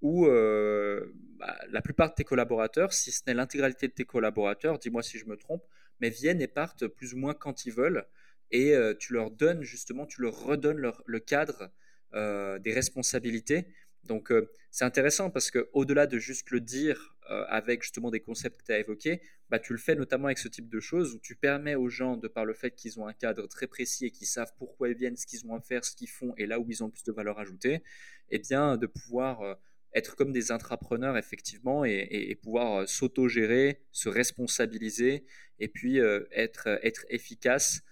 où 0.00 0.26
euh, 0.26 1.12
bah, 1.38 1.58
la 1.70 1.82
plupart 1.82 2.10
de 2.10 2.14
tes 2.14 2.24
collaborateurs, 2.24 2.92
si 2.92 3.10
ce 3.10 3.22
n'est 3.26 3.34
l'intégralité 3.34 3.88
de 3.88 3.92
tes 3.92 4.04
collaborateurs, 4.04 4.78
dis-moi 4.78 5.02
si 5.02 5.18
je 5.18 5.26
me 5.26 5.36
trompe, 5.36 5.64
mais 6.00 6.10
viennent 6.10 6.40
et 6.40 6.48
partent 6.48 6.86
plus 6.86 7.14
ou 7.14 7.18
moins 7.18 7.34
quand 7.34 7.66
ils 7.66 7.72
veulent, 7.72 8.06
et 8.50 8.74
tu 8.98 9.12
leur 9.12 9.30
donnes 9.30 9.62
justement, 9.62 10.06
tu 10.06 10.22
leur 10.22 10.34
redonnes 10.42 10.90
le 11.04 11.20
cadre 11.20 11.70
des 12.14 12.72
responsabilités. 12.72 13.66
Donc 14.04 14.32
euh, 14.32 14.50
c'est 14.70 14.84
intéressant 14.84 15.30
parce 15.30 15.50
que 15.50 15.68
au-delà 15.72 16.06
de 16.06 16.18
juste 16.18 16.50
le 16.50 16.60
dire 16.60 17.16
euh, 17.30 17.44
avec 17.48 17.82
justement 17.82 18.10
des 18.10 18.20
concepts 18.20 18.58
que 18.60 18.64
tu 18.64 18.72
as 18.72 18.78
évoqués, 18.78 19.20
bah, 19.50 19.58
tu 19.58 19.72
le 19.72 19.78
fais 19.78 19.94
notamment 19.94 20.26
avec 20.26 20.38
ce 20.38 20.48
type 20.48 20.68
de 20.68 20.80
choses 20.80 21.14
où 21.14 21.18
tu 21.18 21.36
permets 21.36 21.74
aux 21.74 21.88
gens, 21.88 22.16
de 22.16 22.26
par 22.26 22.44
le 22.44 22.54
fait 22.54 22.70
qu'ils 22.74 22.98
ont 22.98 23.06
un 23.06 23.12
cadre 23.12 23.46
très 23.46 23.66
précis 23.66 24.06
et 24.06 24.10
qu'ils 24.10 24.26
savent 24.26 24.52
pourquoi 24.58 24.88
ils 24.88 24.96
viennent, 24.96 25.16
ce 25.16 25.26
qu'ils 25.26 25.44
ont 25.46 25.54
à 25.54 25.60
faire, 25.60 25.84
ce 25.84 25.94
qu'ils 25.94 26.08
font 26.08 26.32
et 26.38 26.46
là 26.46 26.58
où 26.58 26.66
ils 26.70 26.82
ont 26.82 26.86
le 26.86 26.92
plus 26.92 27.04
de 27.04 27.12
valeur 27.12 27.38
ajoutée, 27.38 27.82
eh 28.30 28.38
bien 28.38 28.78
de 28.78 28.86
pouvoir 28.86 29.42
euh, 29.42 29.54
être 29.94 30.16
comme 30.16 30.32
des 30.32 30.52
intrapreneurs 30.52 31.18
effectivement 31.18 31.84
et, 31.84 32.38
pouvoir 32.42 32.88
s'auto-gérer, 32.88 33.82
se 33.92 34.08
responsabiliser 34.08 35.24
et 35.58 35.68
puis 35.68 35.98
être, 35.98 36.68
être 36.82 37.06
efficace 37.08 37.82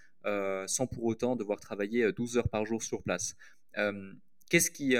sans 0.66 0.86
pour 0.86 1.04
autant 1.04 1.36
devoir 1.36 1.58
travailler 1.58 2.12
12 2.12 2.36
heures 2.36 2.48
par 2.50 2.66
jour 2.66 2.82
sur 2.82 3.02
place. 3.02 3.34
Qu'est-ce 4.50 4.70
qui 4.70 4.94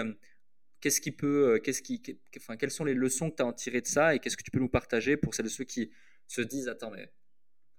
qu'est-ce 0.81 1.01
qui 1.01 1.12
peut, 1.12 1.55
euh, 1.55 1.59
qu'est-ce 1.59 1.83
qui, 1.83 2.03
enfin, 2.37 2.57
quelles 2.57 2.70
sont 2.70 2.85
les 2.85 2.95
leçons 2.95 3.31
que 3.31 3.37
tu 3.37 3.43
as 3.43 3.47
en 3.47 3.53
tiré 3.53 3.81
de 3.81 3.87
ça 3.87 4.14
et 4.14 4.18
qu'est-ce 4.18 4.37
que 4.37 4.43
tu 4.43 4.51
peux 4.51 4.59
nous 4.59 4.68
partager 4.68 5.16
pour 5.16 5.35
celles 5.35 5.47
et 5.47 5.51
ceux 5.51 5.64
qui 5.64 5.91
se 6.27 6.41
disent 6.41 6.68
attends 6.68 6.91
mais 6.91 7.11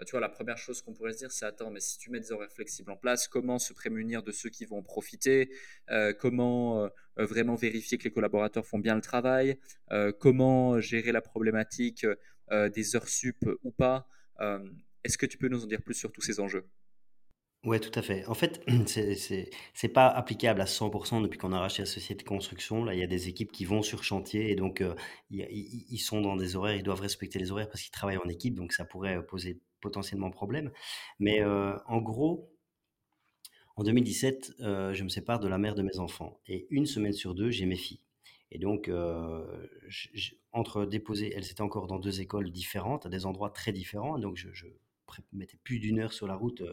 tu 0.06 0.12
vois 0.12 0.20
la 0.20 0.30
première 0.30 0.58
chose 0.58 0.82
qu'on 0.82 0.94
pourrait 0.94 1.14
se 1.14 1.18
dire 1.18 1.32
c'est 1.32 1.46
attends 1.46 1.72
mais 1.72 1.80
si 1.80 1.98
tu 1.98 2.12
mets 2.12 2.20
des 2.20 2.32
horaires 2.32 2.52
flexibles 2.52 2.92
en 2.92 2.98
place 2.98 3.28
comment 3.28 3.60
se 3.60 3.74
prémunir 3.74 4.24
de 4.24 4.32
ceux 4.32 4.50
qui 4.50 4.66
vont 4.66 4.78
en 4.78 4.84
profiter 4.84 5.52
euh, 5.90 6.14
comment 6.14 6.84
euh, 6.84 6.90
vraiment 7.18 7.56
vérifier 7.56 7.98
que 7.98 8.04
les 8.04 8.12
collaborateurs 8.12 8.66
font 8.66 8.80
bien 8.80 8.96
le 8.96 9.02
travail 9.02 9.60
comment 10.20 10.80
gérer 10.80 11.12
la 11.12 11.22
problématique 11.22 12.06
des 12.52 12.96
heures 12.96 13.10
sup 13.10 13.46
ou 13.64 13.72
pas 13.72 14.08
est-ce 15.04 15.18
que 15.18 15.26
tu 15.26 15.38
peux 15.38 15.48
nous 15.48 15.64
en 15.64 15.68
dire 15.68 15.82
plus 15.82 15.94
sur 15.94 16.12
tous 16.12 16.22
ces 16.22 16.40
enjeux? 16.40 16.68
Ouais, 17.68 17.82
tout 17.82 17.92
à 18.00 18.02
fait. 18.02 18.26
En 18.28 18.34
fait, 18.34 18.64
c'est 18.88 19.50
c'est 19.74 19.90
pas 19.90 20.08
applicable 20.08 20.62
à 20.62 20.66
100% 20.66 21.22
depuis 21.22 21.38
qu'on 21.38 21.52
a 21.52 21.60
racheté 21.60 21.82
la 21.82 21.86
société 21.86 22.24
de 22.24 22.28
construction. 22.30 22.86
Là, 22.86 22.94
il 22.94 23.00
y 23.02 23.04
a 23.04 23.08
des 23.08 23.28
équipes 23.28 23.52
qui 23.52 23.66
vont 23.66 23.82
sur 23.82 24.06
chantier 24.06 24.50
et 24.52 24.56
donc, 24.56 24.80
euh, 24.80 24.96
ils 25.30 25.98
sont 26.00 26.22
dans 26.22 26.38
des 26.38 26.56
horaires, 26.56 26.78
ils 26.78 26.84
doivent 26.84 27.02
respecter 27.02 27.40
les 27.40 27.52
horaires 27.52 27.68
parce 27.68 27.82
qu'ils 27.82 27.92
travaillent 27.92 28.20
en 28.20 28.30
équipe, 28.30 28.56
donc 28.56 28.72
ça 28.72 28.86
pourrait, 28.86 29.22
poser 29.26 29.60
potentiellement 29.82 30.32
problème. 30.32 30.72
Mais, 31.20 31.42
euh, 31.42 31.76
en 31.88 32.00
gros, 32.02 32.50
en 33.76 33.84
2017, 33.84 34.54
euh, 34.62 34.94
je 34.94 35.04
me 35.04 35.10
sépare 35.10 35.42
de 35.42 35.50
la 35.50 35.58
mère 35.58 35.76
de 35.76 35.82
mes 35.82 36.00
enfants 36.00 36.40
et 36.48 36.68
une 36.70 36.86
semaine 36.86 37.12
sur 37.12 37.36
deux, 37.36 37.50
j'ai 37.50 37.66
mes 37.66 37.76
filles 37.76 38.00
et 38.50 38.60
donc, 38.60 38.90
entre 40.54 40.86
déposer 40.86 41.34
elles 41.36 41.52
étaient 41.52 41.60
encore 41.60 41.88
dans 41.88 42.00
deux 42.00 42.22
écoles 42.22 42.50
différentes, 42.50 43.06
à 43.06 43.10
des 43.10 43.26
endroits 43.26 43.50
très 43.50 43.74
différents, 43.74 44.18
donc 44.18 44.38
je 44.38 44.68
mettais 45.34 45.58
plus 45.64 45.80
d'une 45.80 46.00
heure 46.00 46.14
sur 46.14 46.28
la 46.28 46.36
route, 46.36 46.64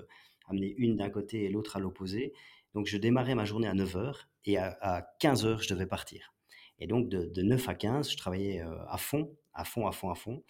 amener 0.47 0.75
une 0.77 0.97
d'un 0.97 1.11
côté 1.11 1.45
et 1.45 1.49
l'autre 1.49 1.77
à 1.77 1.81
l'opposé. 1.81 2.33
Donc 2.75 2.87
je 2.87 2.97
démarrais 2.97 3.35
ma 3.35 3.45
journée 3.45 3.69
à 3.69 3.75
9h 3.75 4.27
et 4.47 4.59
à, 4.59 5.07
15h, 5.21 5.63
je 5.63 5.73
devais 5.73 5.87
partir. 5.87 6.35
Et 6.79 6.87
donc 6.87 7.09
de, 7.09 7.43
9 7.43 7.69
à 7.69 7.75
15, 7.75 8.11
je 8.11 8.17
travaillais 8.17 8.61
euh, 8.61 8.85
à 8.89 8.99
fond, 8.99 9.37
à 9.53 9.65
fond, 9.65 9.87
à 9.87 9.93
fond, 9.93 10.11
à 10.11 10.15
fond. 10.15 10.43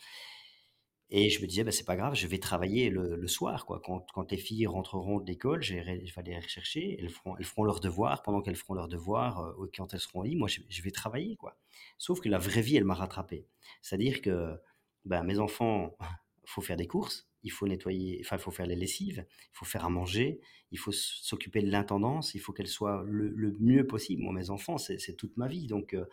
Et 1.11 1.29
je 1.31 1.41
me 1.43 1.47
disais, 1.47 1.65
bah, 1.65 1.71
c'est 1.71 1.85
pas 1.85 1.97
grave, 1.97 2.15
je 2.15 2.27
vais 2.27 2.39
travailler 2.39 2.89
le, 2.91 3.27
soir. 3.29 3.67
Quoi. 3.67 3.81
Quand, 3.85 4.07
quand, 4.13 4.33
les 4.33 4.39
filles 4.39 4.67
rentreront 4.67 5.21
de 5.21 5.27
l'école, 5.27 5.63
je 5.63 5.75
vais 5.75 6.03
les 6.25 6.39
rechercher, 6.39 6.97
elles 6.99 7.11
feront, 7.11 7.37
elles 7.37 7.45
feront 7.45 7.63
leurs 7.63 7.81
devoirs. 7.81 8.23
Pendant 8.23 8.41
qu'elles 8.41 8.57
feront 8.57 8.75
leurs 8.75 8.89
devoirs, 8.89 9.41
euh, 9.41 9.71
quand 9.77 9.93
elles 9.93 10.01
seront 10.01 10.23
libres, 10.23 10.41
moi, 10.41 10.49
je, 10.49 10.83
vais 10.83 10.91
travailler. 10.91 11.37
Quoi. 11.37 11.57
Sauf 11.99 12.21
que 12.21 12.29
la 12.29 12.39
vraie 12.39 12.63
vie, 12.63 12.77
elle 12.77 12.85
m'a 12.85 12.95
rattrapé. 12.95 13.47
C'est-à-dire 13.83 14.23
que 14.23 14.59
ben, 15.05 15.23
mes 15.23 15.39
enfants, 15.39 15.95
il 16.01 16.07
faut 16.47 16.63
faire 16.63 16.77
des 16.77 16.87
courses, 16.87 17.29
il 17.45 17.53
faut 17.53 17.69
nettoyer, 17.69 18.19
enfin, 18.23 18.37
il 18.37 18.43
faut 18.43 18.51
faire 18.51 18.67
les 18.67 18.75
lessives, 18.75 19.25
il 19.29 19.57
faut 19.57 19.67
faire 19.67 19.85
à 19.85 19.91
manger, 19.91 20.41
il 20.73 20.79
faut 20.79 20.93
s'occuper 20.93 21.63
de 21.63 21.71
l'intendance, 21.71 22.35
il 22.35 22.41
faut 22.41 22.53
qu'elle 22.53 22.67
soit 22.67 23.05
le, 23.07 23.55
mieux 23.61 23.87
possible. 23.87 24.23
Moi, 24.23 24.33
mes 24.33 24.51
enfants, 24.51 24.79
c'est 24.79 25.17
toute 25.17 25.37
ma 25.37 25.47
vie, 25.47 25.67
donc 25.67 25.95
euh, 25.95 26.07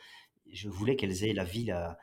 je 0.52 0.70
voulais 0.70 0.96
qu'elles 0.98 1.24
aient 1.24 1.34
la 1.34 1.46
vie, 1.46 1.66
la, 1.66 1.98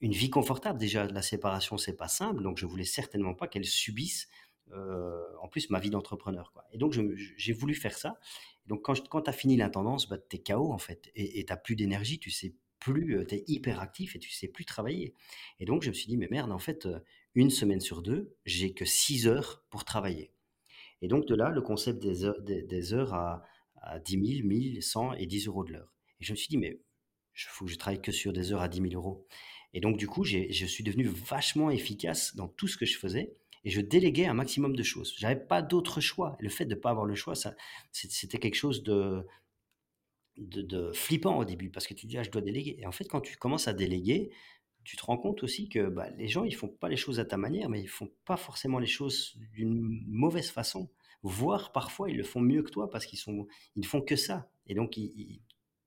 une 0.00 0.12
vie 0.12 0.30
confortable. 0.30 0.78
Déjà, 0.78 1.06
la 1.06 1.22
séparation, 1.22 1.78
c'est 1.78 1.96
pas 1.96 2.08
simple, 2.08 2.42
donc 2.42 2.58
je 2.58 2.66
voulais 2.66 2.84
certainement 2.84 3.34
pas 3.34 3.48
qu'elles 3.48 3.64
subissent, 3.64 4.28
euh, 4.72 5.24
en 5.40 5.48
plus, 5.48 5.70
ma 5.70 5.80
vie 5.80 5.90
d'entrepreneur. 5.90 6.52
Et 6.72 6.78
donc, 6.78 6.94
j'ai 7.36 7.52
voulu 7.54 7.74
faire 7.74 7.96
ça. 7.96 8.20
Donc, 8.66 8.82
quand, 8.82 9.22
tu 9.22 9.30
as 9.30 9.32
fini 9.32 9.56
l'intendance, 9.56 10.10
bah, 10.10 10.18
tu 10.18 10.36
es 10.36 10.42
KO, 10.42 10.72
en 10.72 10.78
fait, 10.78 11.10
et 11.14 11.42
tu 11.44 11.52
n'as 11.52 11.56
plus 11.56 11.74
d'énergie, 11.74 12.18
tu 12.18 12.30
sais 12.30 12.54
plus, 12.78 13.16
euh, 13.16 13.24
tu 13.24 13.36
es 13.36 13.44
hyper 13.46 13.80
actif 13.80 14.14
et 14.14 14.18
tu 14.18 14.30
sais 14.30 14.46
plus 14.46 14.66
travailler. 14.66 15.14
Et 15.58 15.64
donc, 15.64 15.82
je 15.82 15.88
me 15.88 15.94
suis 15.94 16.06
dit, 16.06 16.18
mais 16.18 16.28
merde, 16.30 16.52
en 16.52 16.58
fait, 16.58 16.86
une 17.34 17.50
semaine 17.50 17.80
sur 17.80 18.02
deux, 18.02 18.34
j'ai 18.44 18.72
que 18.72 18.84
6 18.84 19.26
heures 19.26 19.64
pour 19.70 19.84
travailler. 19.84 20.32
Et 21.02 21.08
donc 21.08 21.26
de 21.26 21.34
là, 21.34 21.50
le 21.50 21.62
concept 21.62 22.00
des 22.00 22.24
heures, 22.94 23.14
à, 23.14 23.44
à 23.76 23.98
10 23.98 24.12
000, 24.12 24.48
1000, 24.48 24.82
100 24.82 25.14
et 25.14 25.26
10 25.26 25.46
euros 25.46 25.64
de 25.64 25.72
l'heure. 25.72 25.92
Et 26.20 26.24
je 26.24 26.32
me 26.32 26.36
suis 26.36 26.48
dit, 26.48 26.58
mais 26.58 26.80
il 27.36 27.40
faut 27.48 27.64
que 27.66 27.70
je 27.70 27.76
travaille 27.76 28.02
que 28.02 28.12
sur 28.12 28.32
des 28.32 28.52
heures 28.52 28.62
à 28.62 28.68
10 28.68 28.80
000 28.90 28.94
euros. 28.94 29.26
Et 29.72 29.80
donc 29.80 29.96
du 29.96 30.08
coup, 30.08 30.24
je 30.24 30.66
suis 30.66 30.84
devenu 30.84 31.04
vachement 31.04 31.70
efficace 31.70 32.34
dans 32.34 32.48
tout 32.48 32.66
ce 32.66 32.76
que 32.76 32.86
je 32.86 32.98
faisais 32.98 33.36
et 33.64 33.70
je 33.70 33.80
déléguais 33.80 34.26
un 34.26 34.34
maximum 34.34 34.74
de 34.74 34.82
choses. 34.82 35.14
Je 35.16 35.26
n'avais 35.26 35.40
pas 35.40 35.62
d'autre 35.62 36.00
choix. 36.00 36.36
Le 36.40 36.48
fait 36.48 36.64
de 36.64 36.74
ne 36.74 36.80
pas 36.80 36.90
avoir 36.90 37.06
le 37.06 37.14
choix, 37.14 37.34
ça, 37.34 37.54
c'était 37.92 38.38
quelque 38.38 38.54
chose 38.54 38.82
de, 38.82 39.26
de, 40.36 40.62
de, 40.62 40.92
flippant 40.92 41.36
au 41.36 41.44
début 41.44 41.70
parce 41.70 41.86
que 41.86 41.94
tu 41.94 42.06
dis, 42.06 42.18
ah, 42.18 42.22
je 42.22 42.30
dois 42.30 42.40
déléguer. 42.40 42.76
Et 42.78 42.86
en 42.86 42.92
fait, 42.92 43.04
quand 43.04 43.20
tu 43.20 43.36
commences 43.36 43.68
à 43.68 43.72
déléguer, 43.72 44.30
tu 44.88 44.96
te 44.96 45.04
rends 45.04 45.18
compte 45.18 45.42
aussi 45.42 45.68
que 45.68 45.86
bah, 45.86 46.08
les 46.16 46.28
gens, 46.28 46.44
ils 46.44 46.54
font 46.54 46.66
pas 46.66 46.88
les 46.88 46.96
choses 46.96 47.20
à 47.20 47.26
ta 47.26 47.36
manière, 47.36 47.68
mais 47.68 47.82
ils 47.82 47.88
font 47.88 48.10
pas 48.24 48.38
forcément 48.38 48.78
les 48.78 48.86
choses 48.86 49.36
d'une 49.52 49.82
mauvaise 50.06 50.48
façon. 50.50 50.88
Voire 51.22 51.72
parfois, 51.72 52.08
ils 52.08 52.16
le 52.16 52.24
font 52.24 52.40
mieux 52.40 52.62
que 52.62 52.70
toi 52.70 52.88
parce 52.88 53.04
qu'ils 53.04 53.18
sont, 53.18 53.46
ils 53.76 53.80
ne 53.80 53.86
font 53.86 54.00
que 54.00 54.16
ça. 54.16 54.50
Et 54.66 54.74
donc, 54.74 54.98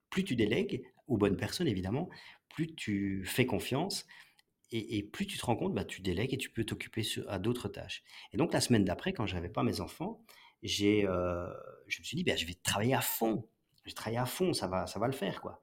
plus 0.08 0.22
tu 0.22 0.36
délègues, 0.36 0.84
aux 1.08 1.16
bonnes 1.16 1.36
personnes 1.36 1.66
évidemment, 1.66 2.10
plus 2.48 2.76
tu 2.76 3.24
fais 3.24 3.44
confiance 3.44 4.06
et, 4.70 5.02
plus 5.02 5.26
tu 5.26 5.36
te 5.36 5.44
rends 5.44 5.56
compte, 5.56 5.74
bah, 5.74 5.84
tu 5.84 6.00
délègues 6.00 6.32
et 6.34 6.38
tu 6.38 6.50
peux 6.50 6.62
t'occuper 6.62 7.02
à 7.26 7.40
d'autres 7.40 7.68
tâches. 7.68 8.04
Et 8.32 8.36
donc 8.36 8.52
la 8.52 8.60
semaine 8.60 8.84
d'après, 8.84 9.12
quand 9.12 9.26
j'avais 9.26 9.48
pas 9.48 9.64
mes 9.64 9.80
enfants, 9.80 10.24
j'ai, 10.62 11.04
euh, 11.08 11.52
je 11.88 11.98
me 11.98 12.04
suis 12.04 12.16
dit, 12.16 12.22
bah, 12.22 12.36
je 12.36 12.46
vais 12.46 12.54
travailler 12.54 12.94
à 12.94 13.00
fond. 13.00 13.48
Je 13.74 13.90
vais 13.90 13.94
travailler 13.94 14.18
à 14.18 14.26
fond, 14.26 14.54
ça 14.54 14.68
va, 14.68 14.86
ça 14.86 15.00
va 15.00 15.08
le 15.08 15.12
faire 15.12 15.40
quoi. 15.40 15.60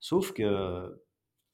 Sauf 0.00 0.32
que 0.32 1.02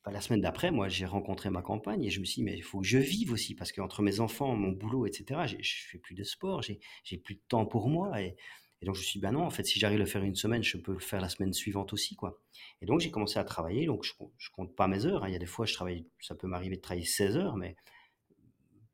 la 0.07 0.21
semaine 0.21 0.41
d'après, 0.41 0.71
moi, 0.71 0.89
j'ai 0.89 1.05
rencontré 1.05 1.51
ma 1.51 1.63
compagne 1.63 2.05
et 2.05 2.11
je 2.11 2.21
me 2.21 2.25
suis 2.25 2.37
dit, 2.37 2.45
mais 2.45 2.57
il 2.57 2.63
faut 2.63 2.81
que 2.81 2.87
je 2.87 2.99
vive 2.99 3.33
aussi 3.33 3.55
parce 3.55 3.73
qu'entre 3.73 4.03
mes 4.03 4.21
enfants, 4.21 4.57
mon 4.57 4.73
boulot, 4.73 5.07
etc., 5.07 5.57
je 5.61 5.87
fais 5.89 5.99
plus 5.99 6.15
de 6.15 6.25
sport, 6.25 6.63
j'ai 6.63 7.19
plus 7.19 7.35
de 7.35 7.43
temps 7.49 7.67
pour 7.67 7.89
moi 7.89 8.21
et, 8.23 8.37
et 8.83 8.87
donc 8.87 8.95
je 8.95 9.01
me 9.01 9.05
suis 9.05 9.19
dit, 9.19 9.23
bah 9.23 9.31
non, 9.31 9.45
en 9.45 9.51
fait, 9.51 9.65
si 9.65 9.79
j'arrive 9.79 9.99
à 9.99 10.05
le 10.05 10.07
faire 10.07 10.23
une 10.23 10.35
semaine, 10.35 10.63
je 10.63 10.79
peux 10.79 10.93
le 10.93 10.99
faire 11.01 11.21
la 11.21 11.29
semaine 11.29 11.53
suivante 11.53 11.93
aussi, 11.93 12.17
quoi. 12.17 12.41
Et 12.81 12.87
donc 12.87 13.01
j'ai 13.01 13.11
commencé 13.11 13.39
à 13.39 13.45
travailler, 13.45 13.85
donc 13.85 14.05
je, 14.05 14.13
je 14.39 14.51
compte 14.51 14.75
pas 14.75 14.89
mes 14.89 15.05
heures, 15.05 15.25
hein. 15.25 15.29
il 15.29 15.33
y 15.33 15.37
a 15.37 15.39
des 15.39 15.47
fois, 15.47 15.67
je 15.67 15.75
travaille, 15.75 16.07
ça 16.19 16.35
peut 16.35 16.47
m'arriver 16.47 16.77
de 16.77 16.81
travailler 16.81 17.07
16 17.07 17.37
heures, 17.37 17.57
mais 17.57 17.77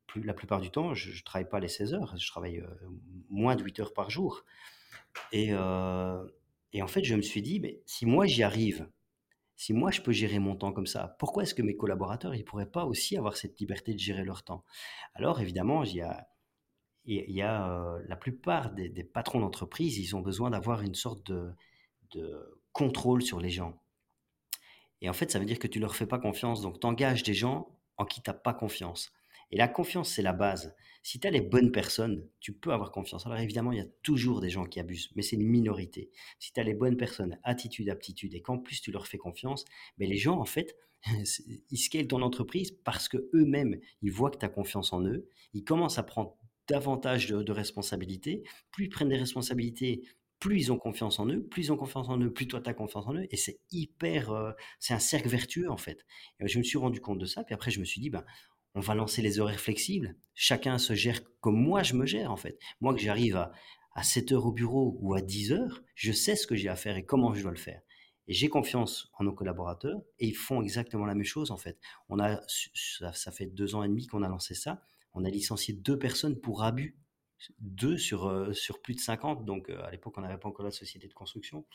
plus, 0.08 0.22
la 0.22 0.34
plupart 0.34 0.60
du 0.60 0.70
temps, 0.70 0.94
je, 0.94 1.10
ne 1.16 1.22
travaille 1.22 1.48
pas 1.48 1.60
les 1.60 1.68
16 1.68 1.94
heures, 1.94 2.16
je 2.16 2.28
travaille 2.28 2.58
euh, 2.58 2.68
moins 3.30 3.54
de 3.54 3.62
8 3.62 3.80
heures 3.80 3.94
par 3.94 4.10
jour. 4.10 4.44
Et, 5.30 5.50
euh, 5.52 6.24
et 6.72 6.82
en 6.82 6.88
fait, 6.88 7.04
je 7.04 7.14
me 7.14 7.22
suis 7.22 7.42
dit, 7.42 7.60
mais 7.60 7.80
si 7.86 8.06
moi 8.06 8.26
j'y 8.26 8.42
arrive, 8.42 8.88
si 9.56 9.72
moi 9.72 9.90
je 9.90 10.02
peux 10.02 10.12
gérer 10.12 10.38
mon 10.38 10.54
temps 10.54 10.72
comme 10.72 10.86
ça, 10.86 11.16
pourquoi 11.18 11.42
est-ce 11.42 11.54
que 11.54 11.62
mes 11.62 11.76
collaborateurs 11.76 12.34
ils 12.34 12.44
pourraient 12.44 12.70
pas 12.70 12.84
aussi 12.84 13.16
avoir 13.16 13.36
cette 13.36 13.58
liberté 13.58 13.94
de 13.94 13.98
gérer 13.98 14.24
leur 14.24 14.42
temps? 14.44 14.64
Alors 15.14 15.40
évidemment, 15.40 15.82
il 15.82 15.94
y 15.94 16.02
a 16.02 16.28
a 17.42 17.98
la 18.06 18.16
plupart 18.16 18.70
des, 18.72 19.04
patrons 19.04 19.40
d'entreprise, 19.40 19.98
ils 19.98 20.14
ont 20.14 20.20
besoin 20.20 20.50
d'avoir 20.50 20.82
une 20.82 20.94
sorte 20.94 21.26
de, 21.26 21.54
contrôle 22.72 23.22
sur 23.22 23.40
les 23.40 23.50
gens. 23.50 23.80
Et 25.00 25.08
en 25.08 25.14
fait, 25.14 25.30
ça 25.30 25.38
veut 25.38 25.46
dire 25.46 25.58
que 25.58 25.66
tu 25.66 25.80
leur 25.80 25.96
fais 25.96 26.06
pas 26.06 26.18
confiance. 26.18 26.60
Donc, 26.60 26.80
tu 26.80 26.86
engages 26.86 27.22
des 27.22 27.34
gens 27.34 27.68
en 27.96 28.04
qui 28.04 28.22
tu 28.22 28.30
n'as 28.30 28.34
pas 28.34 28.52
confiance. 28.54 29.12
Et 29.50 29.56
la 29.56 29.68
confiance, 29.68 30.10
c'est 30.10 30.22
la 30.22 30.32
base. 30.32 30.74
Si 31.02 31.20
tu 31.20 31.26
as 31.26 31.30
les 31.30 31.40
bonnes 31.40 31.70
personnes, 31.70 32.28
tu 32.40 32.52
peux 32.52 32.72
avoir 32.72 32.90
confiance. 32.90 33.26
Alors 33.26 33.38
évidemment, 33.38 33.72
il 33.72 33.78
y 33.78 33.82
a 33.82 33.86
toujours 34.02 34.40
des 34.40 34.50
gens 34.50 34.66
qui 34.66 34.80
abusent, 34.80 35.10
mais 35.14 35.22
c'est 35.22 35.36
une 35.36 35.46
minorité. 35.46 36.10
Si 36.40 36.52
tu 36.52 36.60
as 36.60 36.64
les 36.64 36.74
bonnes 36.74 36.96
personnes, 36.96 37.38
attitude, 37.44 37.88
aptitude, 37.88 38.34
et 38.34 38.42
qu'en 38.42 38.58
plus 38.58 38.80
tu 38.80 38.90
leur 38.90 39.06
fais 39.06 39.18
confiance, 39.18 39.64
mais 39.98 40.06
les 40.06 40.16
gens, 40.16 40.40
en 40.40 40.44
fait, 40.44 40.76
ils 41.70 41.78
scalent 41.78 42.08
ton 42.08 42.22
entreprise 42.22 42.72
parce 42.84 43.08
que 43.08 43.18
eux-mêmes, 43.34 43.78
ils 44.02 44.10
voient 44.10 44.30
que 44.30 44.38
tu 44.38 44.44
as 44.44 44.48
confiance 44.48 44.92
en 44.92 45.04
eux, 45.04 45.28
ils 45.54 45.64
commencent 45.64 45.98
à 45.98 46.02
prendre 46.02 46.36
davantage 46.68 47.28
de, 47.28 47.52
responsabilités. 47.52 48.42
Plus 48.72 48.86
ils 48.86 48.88
prennent 48.88 49.08
des 49.08 49.16
responsabilités, 49.16 50.02
plus 50.40 50.58
ils 50.60 50.72
ont 50.72 50.78
confiance 50.78 51.18
en 51.18 51.26
eux, 51.28 51.42
plus 51.42 51.66
ils 51.66 51.72
ont 51.72 51.76
confiance 51.76 52.08
en 52.08 52.18
eux, 52.18 52.32
plus 52.32 52.46
toi 52.46 52.60
tu 52.60 52.68
as 52.68 52.74
confiance 52.74 53.06
en 53.06 53.14
eux. 53.14 53.26
Et 53.30 53.36
c'est 53.36 53.60
hyper, 53.70 54.30
euh, 54.30 54.52
c'est 54.80 54.94
un 54.94 54.98
cercle 54.98 55.28
vertueux 55.28 55.70
en 55.70 55.76
fait. 55.76 56.04
Et 56.40 56.48
je 56.48 56.58
me 56.58 56.64
suis 56.64 56.78
rendu 56.78 57.00
compte 57.00 57.18
de 57.18 57.26
ça, 57.26 57.44
puis 57.44 57.54
après 57.54 57.70
je 57.70 57.80
me 57.80 57.84
suis 57.84 58.00
dit, 58.00 58.10
ben, 58.10 58.24
on 58.76 58.80
va 58.80 58.94
lancer 58.94 59.22
les 59.22 59.40
horaires 59.40 59.58
flexibles. 59.58 60.16
Chacun 60.34 60.78
se 60.78 60.94
gère 60.94 61.20
comme 61.40 61.60
moi 61.60 61.82
je 61.82 61.94
me 61.94 62.06
gère 62.06 62.30
en 62.30 62.36
fait. 62.36 62.58
Moi 62.80 62.94
que 62.94 63.00
j'arrive 63.00 63.36
à, 63.36 63.52
à 63.94 64.04
7 64.04 64.32
heures 64.32 64.46
au 64.46 64.52
bureau 64.52 64.96
ou 65.00 65.14
à 65.14 65.20
10 65.20 65.52
heures, 65.52 65.82
je 65.96 66.12
sais 66.12 66.36
ce 66.36 66.46
que 66.46 66.54
j'ai 66.54 66.68
à 66.68 66.76
faire 66.76 66.96
et 66.96 67.04
comment 67.04 67.34
je 67.34 67.42
dois 67.42 67.50
le 67.50 67.56
faire. 67.56 67.80
Et 68.28 68.34
j'ai 68.34 68.48
confiance 68.48 69.10
en 69.18 69.24
nos 69.24 69.32
collaborateurs 69.32 70.00
et 70.20 70.26
ils 70.26 70.36
font 70.36 70.62
exactement 70.62 71.06
la 71.06 71.14
même 71.14 71.24
chose 71.24 71.50
en 71.50 71.56
fait. 71.56 71.78
On 72.08 72.20
a, 72.20 72.40
ça, 72.46 73.32
fait 73.32 73.46
deux 73.46 73.74
ans 73.74 73.82
et 73.82 73.88
demi 73.88 74.06
qu'on 74.06 74.22
a 74.22 74.28
lancé 74.28 74.54
ça 74.54 74.82
on 75.16 75.24
a 75.24 75.30
licencié 75.30 75.74
deux 75.74 75.98
personnes 75.98 76.38
pour 76.38 76.62
abus. 76.62 76.96
Deux 77.58 77.98
sur, 77.98 78.28
euh, 78.28 78.52
sur 78.52 78.80
plus 78.80 78.94
de 78.94 79.00
50. 79.00 79.44
Donc, 79.44 79.68
euh, 79.68 79.82
à 79.82 79.90
l'époque, 79.90 80.16
on 80.16 80.20
n'avait 80.20 80.38
pas 80.38 80.48
encore 80.48 80.64
la 80.64 80.70
société 80.70 81.08
de 81.08 81.12
construction. 81.12 81.66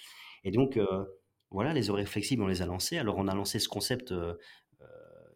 Et 0.43 0.51
donc, 0.51 0.77
euh, 0.77 1.05
voilà, 1.49 1.73
les 1.73 1.89
horaires 1.89 2.07
flexibles, 2.07 2.41
on 2.41 2.47
les 2.47 2.61
a 2.61 2.65
lancés. 2.65 2.97
Alors, 2.97 3.17
on 3.17 3.27
a 3.27 3.35
lancé 3.35 3.59
ce 3.59 3.67
concept. 3.67 4.13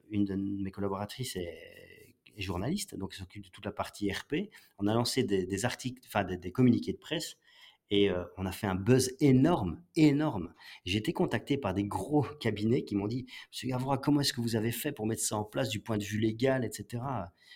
Une 0.09 0.25
de 0.25 0.35
mes 0.35 0.71
collaboratrices 0.71 1.35
est, 1.35 2.15
journaliste, 2.37 2.95
donc 2.95 3.11
elle 3.13 3.19
s'occupe 3.19 3.45
de 3.45 3.49
toute 3.49 3.63
la 3.63 3.71
partie 3.71 4.11
RP. 4.11 4.49
On 4.77 4.87
a 4.87 4.93
lancé 4.93 5.23
des, 5.23 5.65
articles, 5.65 6.01
enfin, 6.05 6.25
des, 6.25 6.51
communiqués 6.51 6.91
de 6.91 6.97
presse. 6.97 7.37
Et 7.91 8.09
on 8.35 8.45
a 8.45 8.51
fait 8.51 8.67
un 8.67 8.75
buzz 8.75 9.15
énorme, 9.21 9.81
énorme. 9.95 10.53
J'ai 10.83 10.97
été 10.97 11.13
contacté 11.13 11.55
par 11.57 11.73
des 11.73 11.85
gros 11.85 12.23
cabinets 12.41 12.83
qui 12.83 12.95
m'ont 12.95 13.07
dit, 13.07 13.25
Monsieur 13.51 13.69
Gavrois, 13.69 13.99
comment 13.99 14.19
est-ce 14.19 14.33
que 14.33 14.41
vous 14.41 14.57
avez 14.57 14.73
fait 14.73 14.91
pour 14.91 15.05
mettre 15.05 15.21
ça 15.21 15.37
en 15.37 15.45
place 15.45 15.69
du 15.69 15.79
point 15.79 15.97
de 15.97 16.03
vue 16.03 16.19
légal, 16.19 16.65
etc. 16.65 17.01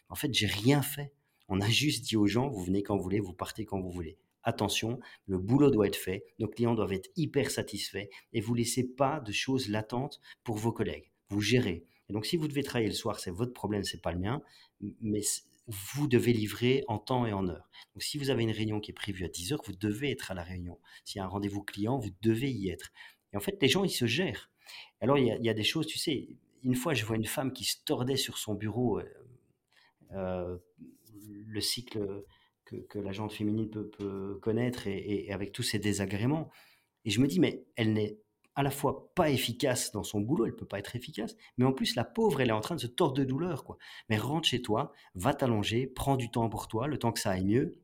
En 0.08 0.16
fait, 0.16 0.34
j'ai 0.34 0.47
rien 0.47 0.82
fait. 0.82 1.12
On 1.50 1.60
a 1.60 1.68
juste 1.68 2.06
dit 2.06 2.16
aux 2.16 2.28
gens, 2.28 2.47
vous 2.47 2.64
venez 2.64 2.84
quand 2.84 2.95
vous 2.95 3.04
voulez, 3.04 3.20
vous 3.20 3.34
partez 3.34 3.66
quand 3.66 3.82
vous 3.82 3.91
voulez. 3.91 4.18
Attention, 4.43 5.00
le 5.26 5.38
boulot 5.38 5.70
doit 5.70 5.88
être 5.88 5.97
fait, 5.97 6.26
nos 6.39 6.47
clients 6.47 6.76
doivent 6.76 6.93
être 6.93 7.10
hyper 7.18 7.52
satisfaits 7.52 8.08
et 8.32 8.39
vous 8.39 8.54
laissez 8.54 8.84
pas 8.84 9.20
de 9.20 9.32
choses 9.32 9.68
latentes 9.68 10.22
pour 10.43 10.58
vos 10.58 10.72
collègues. 10.72 11.12
Vous 11.30 11.41
gérez. 11.41 11.86
Et 12.10 12.14
donc, 12.14 12.26
si 12.26 12.38
vous 12.38 12.47
devez 12.47 12.64
travailler 12.64 12.89
le 12.89 12.95
soir, 12.95 13.20
c'est 13.20 13.32
votre 13.32 13.53
problème, 13.53 13.84
c'est 13.84 14.01
pas 14.01 14.12
le 14.12 14.20
mien, 14.20 14.41
mais 15.01 15.22
vous 15.68 16.07
devez 16.07 16.34
livrer 16.34 16.84
en 16.88 16.97
temps 16.97 17.28
et 17.28 17.34
en 17.34 17.47
heure. 17.47 17.70
Donc, 17.93 18.01
si 18.01 18.18
vous 18.18 18.32
avez 18.32 18.43
une 18.43 18.51
réunion 18.51 18.80
qui 18.80 18.91
est 18.91 18.95
prévue 18.95 19.26
à 19.26 19.30
10 19.30 19.53
heures, 19.53 19.62
vous 19.66 19.74
devez 19.74 20.12
être 20.12 20.32
à 20.32 20.34
la 20.34 20.43
réunion. 20.43 20.80
S'il 21.05 21.20
y 21.20 21.22
a 21.22 21.26
un 21.26 21.28
rendez-vous 21.28 21.62
client, 21.62 21.99
vous 21.99 22.10
devez 22.22 22.49
y 22.49 22.70
être. 22.70 22.91
Et 23.32 23.38
en 23.38 23.39
fait, 23.39 23.57
les 23.62 23.68
gens, 23.68 23.84
ils 23.84 23.91
se 23.91 24.07
gèrent. 24.07 24.49
Alors, 25.01 25.18
il 25.18 25.28
y 25.28 25.49
a, 25.49 25.53
des 25.53 25.64
choses, 25.64 25.86
tu 25.86 25.99
sais, 25.99 26.28
une 26.64 26.76
fois, 26.76 26.93
je 26.93 27.05
vois 27.05 27.16
une 27.16 27.26
femme 27.26 27.53
qui 27.53 27.64
se 27.64 27.78
tordait 27.86 28.18
sur 28.18 28.38
son 28.38 28.55
bureau, 28.55 28.99
euh, 28.99 29.05
euh, 30.14 30.57
le 31.47 31.62
cycle 31.62 32.24
que, 32.66 32.76
que, 32.76 32.99
la 32.99 33.14
féminine 33.30 33.70
peut, 33.70 34.39
connaître 34.41 34.88
et, 34.88 35.32
avec 35.32 35.51
tous 35.51 35.64
ses 35.64 35.80
désagréments. 35.80 36.49
Et 37.05 37.12
je 37.12 37.22
me 37.22 37.28
dis, 37.28 37.39
mais 37.39 37.64
elle 37.76 37.93
n'est 37.93 38.18
à 38.56 38.64
la 38.64 38.72
fois 38.72 39.12
pas 39.16 39.30
efficace 39.30 39.91
dans 39.91 40.04
son 40.04 40.20
boulot, 40.20 40.45
elle 40.45 40.56
peut 40.56 40.66
pas 40.66 40.80
être 40.80 40.95
efficace, 40.95 41.36
mais 41.58 41.66
en 41.66 41.72
plus 41.72 41.95
la 41.95 42.04
pauvre, 42.04 42.41
elle 42.41 42.50
est 42.50 42.54
en 42.54 42.62
train 42.62 42.76
de 42.76 42.82
se 42.82 42.88
tordre 42.88 43.16
de 43.16 43.24
douleur, 43.24 43.64
quoi. 43.64 43.78
Mais 44.10 44.18
rentre 44.18 44.47
chez 44.47 44.62
toi, 44.62 44.91
va 45.16 45.34
t'allonger, 45.34 45.88
prends 45.88 46.18
du 46.18 46.30
temps 46.32 46.50
pour 46.50 46.68
toi, 46.68 46.88
le 46.88 46.97
temps 46.97 47.12
que 47.12 47.20
ça 47.20 47.32
aille 47.32 47.45
mieux, 47.45 47.80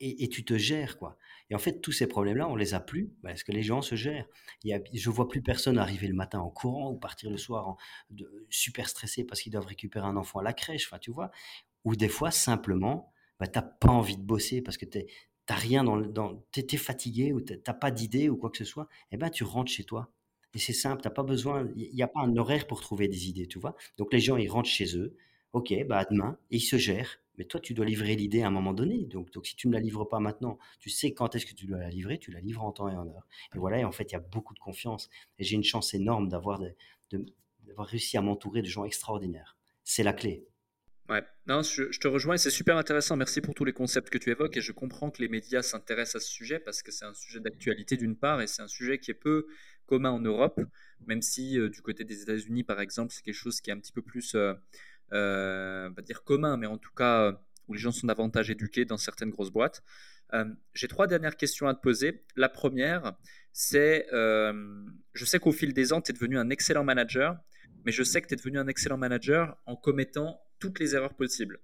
et, 0.00 0.28
tu 0.28 0.44
te 0.44 0.56
gères, 0.58 0.98
quoi. 0.98 1.16
Et 1.50 1.54
en 1.54 1.58
fait, 1.58 1.80
tous 1.80 1.92
ces 1.92 2.06
problèmes-là, 2.06 2.48
on 2.48 2.56
les 2.56 2.74
a 2.74 2.80
plus 2.80 3.14
parce 3.22 3.42
que 3.42 3.52
les 3.52 3.62
gens 3.62 3.80
se 3.80 3.94
gèrent. 3.94 4.26
Il 4.62 4.70
y 4.70 4.74
a, 4.74 4.80
je 4.92 5.10
vois 5.10 5.28
plus 5.28 5.42
personne 5.42 5.78
arriver 5.78 6.08
le 6.08 6.14
matin 6.14 6.40
en 6.40 6.50
courant 6.50 6.90
ou 6.90 6.98
partir 6.98 7.30
le 7.30 7.36
soir 7.36 7.68
en, 7.68 7.76
super 8.50 8.88
stressé 8.88 9.24
parce 9.24 9.40
qu'ils 9.40 9.52
doivent 9.52 9.66
récupérer 9.66 10.06
un 10.06 10.16
enfant 10.16 10.40
à 10.40 10.42
la 10.42 10.52
crèche, 10.52 10.86
enfin, 10.86 10.98
tu 10.98 11.10
vois. 11.10 11.30
Ou 11.84 11.96
des 11.96 12.08
fois, 12.08 12.30
simplement, 12.30 13.12
bah, 13.38 13.46
t'as 13.46 13.62
pas 13.62 13.88
envie 13.88 14.16
de 14.16 14.22
bosser 14.22 14.62
parce 14.62 14.76
que 14.76 14.84
t'es, 14.84 15.06
t'as 15.46 15.54
rien 15.54 15.84
dans, 15.84 15.98
dans 15.98 16.42
t'es, 16.52 16.76
fatigué 16.76 17.32
ou 17.32 17.40
t'as 17.40 17.74
pas 17.74 17.90
d'idée 17.90 18.28
ou 18.28 18.36
quoi 18.36 18.50
que 18.50 18.58
ce 18.58 18.64
soit. 18.64 18.88
Eh 19.12 19.16
ben, 19.16 19.30
tu 19.30 19.44
rentres 19.44 19.70
chez 19.70 19.84
toi. 19.84 20.10
Et 20.54 20.58
c'est 20.58 20.72
simple, 20.72 21.02
t'as 21.02 21.10
pas 21.10 21.24
besoin, 21.24 21.68
il 21.76 21.94
n'y 21.94 22.02
a 22.02 22.08
pas 22.08 22.20
un 22.20 22.36
horaire 22.36 22.66
pour 22.66 22.80
trouver 22.80 23.08
des 23.08 23.28
idées, 23.28 23.48
tu 23.48 23.58
vois. 23.58 23.74
Donc 23.98 24.12
les 24.12 24.20
gens, 24.20 24.36
ils 24.36 24.48
rentrent 24.48 24.68
chez 24.68 24.96
eux. 24.96 25.16
Ok, 25.52 25.72
bah 25.86 25.98
à 25.98 26.04
demain, 26.04 26.38
et 26.50 26.56
ils 26.56 26.60
se 26.60 26.76
gèrent 26.76 27.20
mais 27.38 27.44
toi, 27.44 27.60
tu 27.60 27.74
dois 27.74 27.84
livrer 27.84 28.14
l'idée 28.14 28.42
à 28.42 28.48
un 28.48 28.50
moment 28.50 28.72
donné. 28.72 29.04
Donc, 29.04 29.28
si 29.44 29.56
tu 29.56 29.68
ne 29.68 29.72
la 29.72 29.80
livres 29.80 30.04
pas 30.04 30.20
maintenant, 30.20 30.58
tu 30.78 30.90
sais 30.90 31.12
quand 31.12 31.34
est-ce 31.34 31.46
que 31.46 31.54
tu 31.54 31.66
dois 31.66 31.78
la 31.78 31.90
livrer, 31.90 32.18
tu 32.18 32.30
la 32.30 32.40
livres 32.40 32.62
en 32.62 32.72
temps 32.72 32.88
et 32.88 32.96
en 32.96 33.06
heure. 33.08 33.26
Et 33.54 33.58
voilà, 33.58 33.78
et 33.78 33.84
en 33.84 33.92
fait, 33.92 34.04
il 34.04 34.12
y 34.12 34.16
a 34.16 34.20
beaucoup 34.20 34.54
de 34.54 34.60
confiance. 34.60 35.10
Et 35.38 35.44
j'ai 35.44 35.56
une 35.56 35.64
chance 35.64 35.94
énorme 35.94 36.28
d'avoir, 36.28 36.60
d'avoir 37.10 37.86
réussi 37.88 38.16
à 38.16 38.22
m'entourer 38.22 38.62
de 38.62 38.68
gens 38.68 38.84
extraordinaires. 38.84 39.56
C'est 39.82 40.04
la 40.04 40.12
clé. 40.12 40.46
Ouais, 41.10 41.22
non, 41.46 41.62
je, 41.62 41.98
te 41.98 42.08
rejoins 42.08 42.36
et 42.36 42.38
c'est 42.38 42.50
super 42.50 42.78
intéressant. 42.78 43.16
Merci 43.16 43.42
pour 43.42 43.54
tous 43.54 43.66
les 43.66 43.74
concepts 43.74 44.08
que 44.08 44.16
tu 44.16 44.30
évoques 44.30 44.56
et 44.56 44.62
je 44.62 44.72
comprends 44.72 45.10
que 45.10 45.20
les 45.20 45.28
médias 45.28 45.62
s'intéressent 45.62 46.22
à 46.22 46.24
ce 46.24 46.32
sujet 46.32 46.58
parce 46.58 46.82
que 46.82 46.90
c'est 46.90 47.04
un 47.04 47.12
sujet 47.12 47.40
d'actualité 47.40 47.96
d'une 47.98 48.16
part 48.16 48.40
et 48.40 48.46
c'est 48.46 48.62
un 48.62 48.68
sujet 48.68 48.98
qui 48.98 49.10
est 49.10 49.14
peu 49.14 49.46
commun 49.86 50.10
en 50.10 50.20
Europe, 50.20 50.60
même 51.06 51.20
si 51.20 51.58
euh, 51.58 51.68
du 51.68 51.82
côté 51.82 52.04
des 52.04 52.22
États-Unis, 52.22 52.64
par 52.64 52.80
exemple, 52.80 53.12
c'est 53.12 53.22
quelque 53.22 53.34
chose 53.34 53.60
qui 53.60 53.68
est 53.68 53.74
un 53.74 53.78
petit 53.78 53.92
peu 53.92 54.00
plus 54.00 54.34
euh, 54.34 54.54
euh, 55.12 55.90
dire 56.02 56.24
commun, 56.24 56.56
mais 56.56 56.66
en 56.66 56.78
tout 56.78 56.92
cas 56.96 57.28
euh, 57.28 57.32
où 57.68 57.74
les 57.74 57.78
gens 57.78 57.92
sont 57.92 58.06
davantage 58.06 58.50
éduqués 58.50 58.84
dans 58.84 58.96
certaines 58.96 59.30
grosses 59.30 59.50
boîtes. 59.50 59.82
Euh, 60.32 60.44
j'ai 60.74 60.88
trois 60.88 61.06
dernières 61.06 61.36
questions 61.36 61.68
à 61.68 61.74
te 61.74 61.80
poser. 61.80 62.24
La 62.36 62.48
première, 62.48 63.14
c'est, 63.52 64.06
je 64.10 65.24
sais 65.24 65.38
qu'au 65.38 65.52
fil 65.52 65.72
des 65.72 65.92
ans, 65.92 66.00
tu 66.00 66.10
es 66.10 66.14
devenu 66.14 66.38
un 66.38 66.50
excellent 66.50 66.84
manager, 66.84 67.36
mais 67.84 67.92
je 67.92 68.02
sais 68.02 68.20
que 68.20 68.26
tu 68.26 68.34
es 68.34 68.36
devenu 68.36 68.58
un 68.58 68.66
excellent 68.66 68.96
manager 68.96 69.56
en 69.66 69.76
commettant 69.76 70.40
toutes 70.64 70.78
les 70.78 70.94
erreurs 70.94 71.14
possibles. 71.14 71.60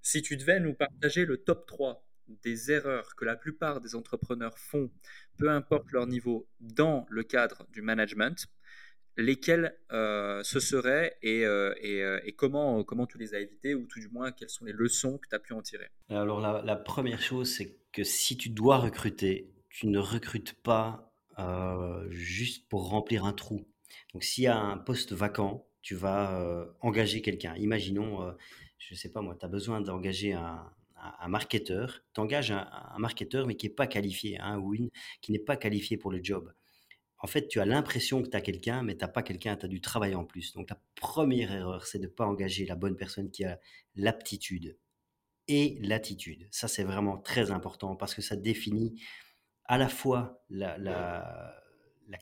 Si 0.00 0.22
tu 0.22 0.36
devais 0.36 0.60
nous 0.60 0.74
partager 0.74 1.24
le 1.24 1.38
top 1.38 1.66
3 1.66 2.06
des 2.44 2.70
erreurs 2.70 3.16
que 3.16 3.24
la 3.24 3.34
plupart 3.34 3.80
des 3.80 3.96
entrepreneurs 3.96 4.56
font, 4.58 4.92
peu 5.36 5.50
importe 5.50 5.90
leur 5.90 6.06
niveau, 6.06 6.48
dans 6.60 7.04
le 7.10 7.24
cadre 7.24 7.66
du 7.72 7.82
management, 7.82 8.46
lesquels 9.16 9.76
euh, 9.90 10.40
ce 10.44 10.60
seraient 10.60 11.18
et, 11.20 11.44
euh, 11.44 11.74
euh, 11.84 12.20
et, 12.22 12.32
comment, 12.32 12.84
comment 12.84 13.06
tu 13.06 13.18
les 13.18 13.34
as 13.34 13.40
évités 13.40 13.74
ou 13.74 13.88
tout 13.88 13.98
du 13.98 14.08
moins 14.08 14.30
quelles 14.30 14.50
sont 14.50 14.64
les 14.64 14.72
leçons 14.72 15.18
que 15.18 15.28
tu 15.28 15.34
as 15.34 15.40
pu 15.40 15.52
en 15.52 15.60
tirer? 15.60 15.90
Alors 16.08 16.40
la, 16.40 16.76
première 16.76 17.20
chose, 17.20 17.50
c'est 17.50 17.80
que 17.92 18.04
si 18.04 18.36
tu 18.36 18.50
dois 18.50 18.78
recruter, 18.78 19.52
tu 19.68 19.88
ne 19.88 19.98
recrutes 19.98 20.54
pas 20.62 21.12
juste 22.10 22.68
pour 22.68 22.88
remplir 22.88 23.24
un 23.24 23.32
trou. 23.32 23.66
Donc 24.12 24.22
s'il 24.22 24.44
y 24.44 24.48
a 24.48 24.56
un 24.56 24.78
poste 24.78 25.12
vacant, 25.12 25.66
tu 25.84 25.94
vas 25.94 26.66
engager 26.80 27.22
quelqu'un. 27.22 27.54
Imaginons, 27.56 28.34
je 28.78 28.94
ne 28.94 28.98
sais 28.98 29.10
pas 29.10 29.20
moi, 29.20 29.36
tu 29.38 29.44
as 29.44 29.48
besoin 29.48 29.80
d'engager 29.80 30.32
un, 30.32 30.68
un 30.96 31.28
marketeur, 31.28 32.00
tu 32.12 32.20
engages 32.20 32.50
un, 32.50 32.98
marketeur 32.98 33.46
mais 33.46 33.54
qui 33.54 33.68
n'est 33.68 33.74
pas 33.74 33.86
qualifié, 33.86 34.40
un 34.40 34.58
ou 34.58 34.74
une 34.74 34.90
qui 35.20 35.30
n'est 35.30 35.38
pas 35.38 35.56
qualifié 35.56 35.96
pour 35.96 36.10
le 36.10 36.20
job 36.22 36.52
en 37.24 37.26
fait, 37.26 37.48
tu 37.48 37.58
as 37.58 37.64
l'impression 37.64 38.22
que 38.22 38.28
tu 38.28 38.36
as 38.36 38.42
quelqu'un, 38.42 38.82
mais 38.82 38.98
tu 38.98 39.00
n'as 39.02 39.08
pas 39.08 39.22
quelqu'un, 39.22 39.56
tu 39.56 39.64
as 39.64 39.68
du 39.68 39.80
travail 39.80 40.14
en 40.14 40.26
plus. 40.26 40.52
Donc 40.52 40.68
la 40.68 40.78
première 40.94 41.52
erreur, 41.52 41.86
c'est 41.86 41.98
de 41.98 42.04
ne 42.04 42.10
pas 42.10 42.26
engager 42.26 42.66
la 42.66 42.74
bonne 42.74 42.96
personne 42.98 43.30
qui 43.30 43.46
a 43.46 43.58
l'aptitude 43.96 44.76
et 45.48 45.78
l'attitude. 45.80 46.46
Ça, 46.50 46.68
c'est 46.68 46.84
vraiment 46.84 47.16
très 47.16 47.50
important 47.50 47.96
parce 47.96 48.14
que 48.14 48.20
ça 48.20 48.36
définit 48.36 49.00
à 49.64 49.78
la 49.78 49.88
fois 49.88 50.44
la, 50.50 50.76
la, 50.76 51.62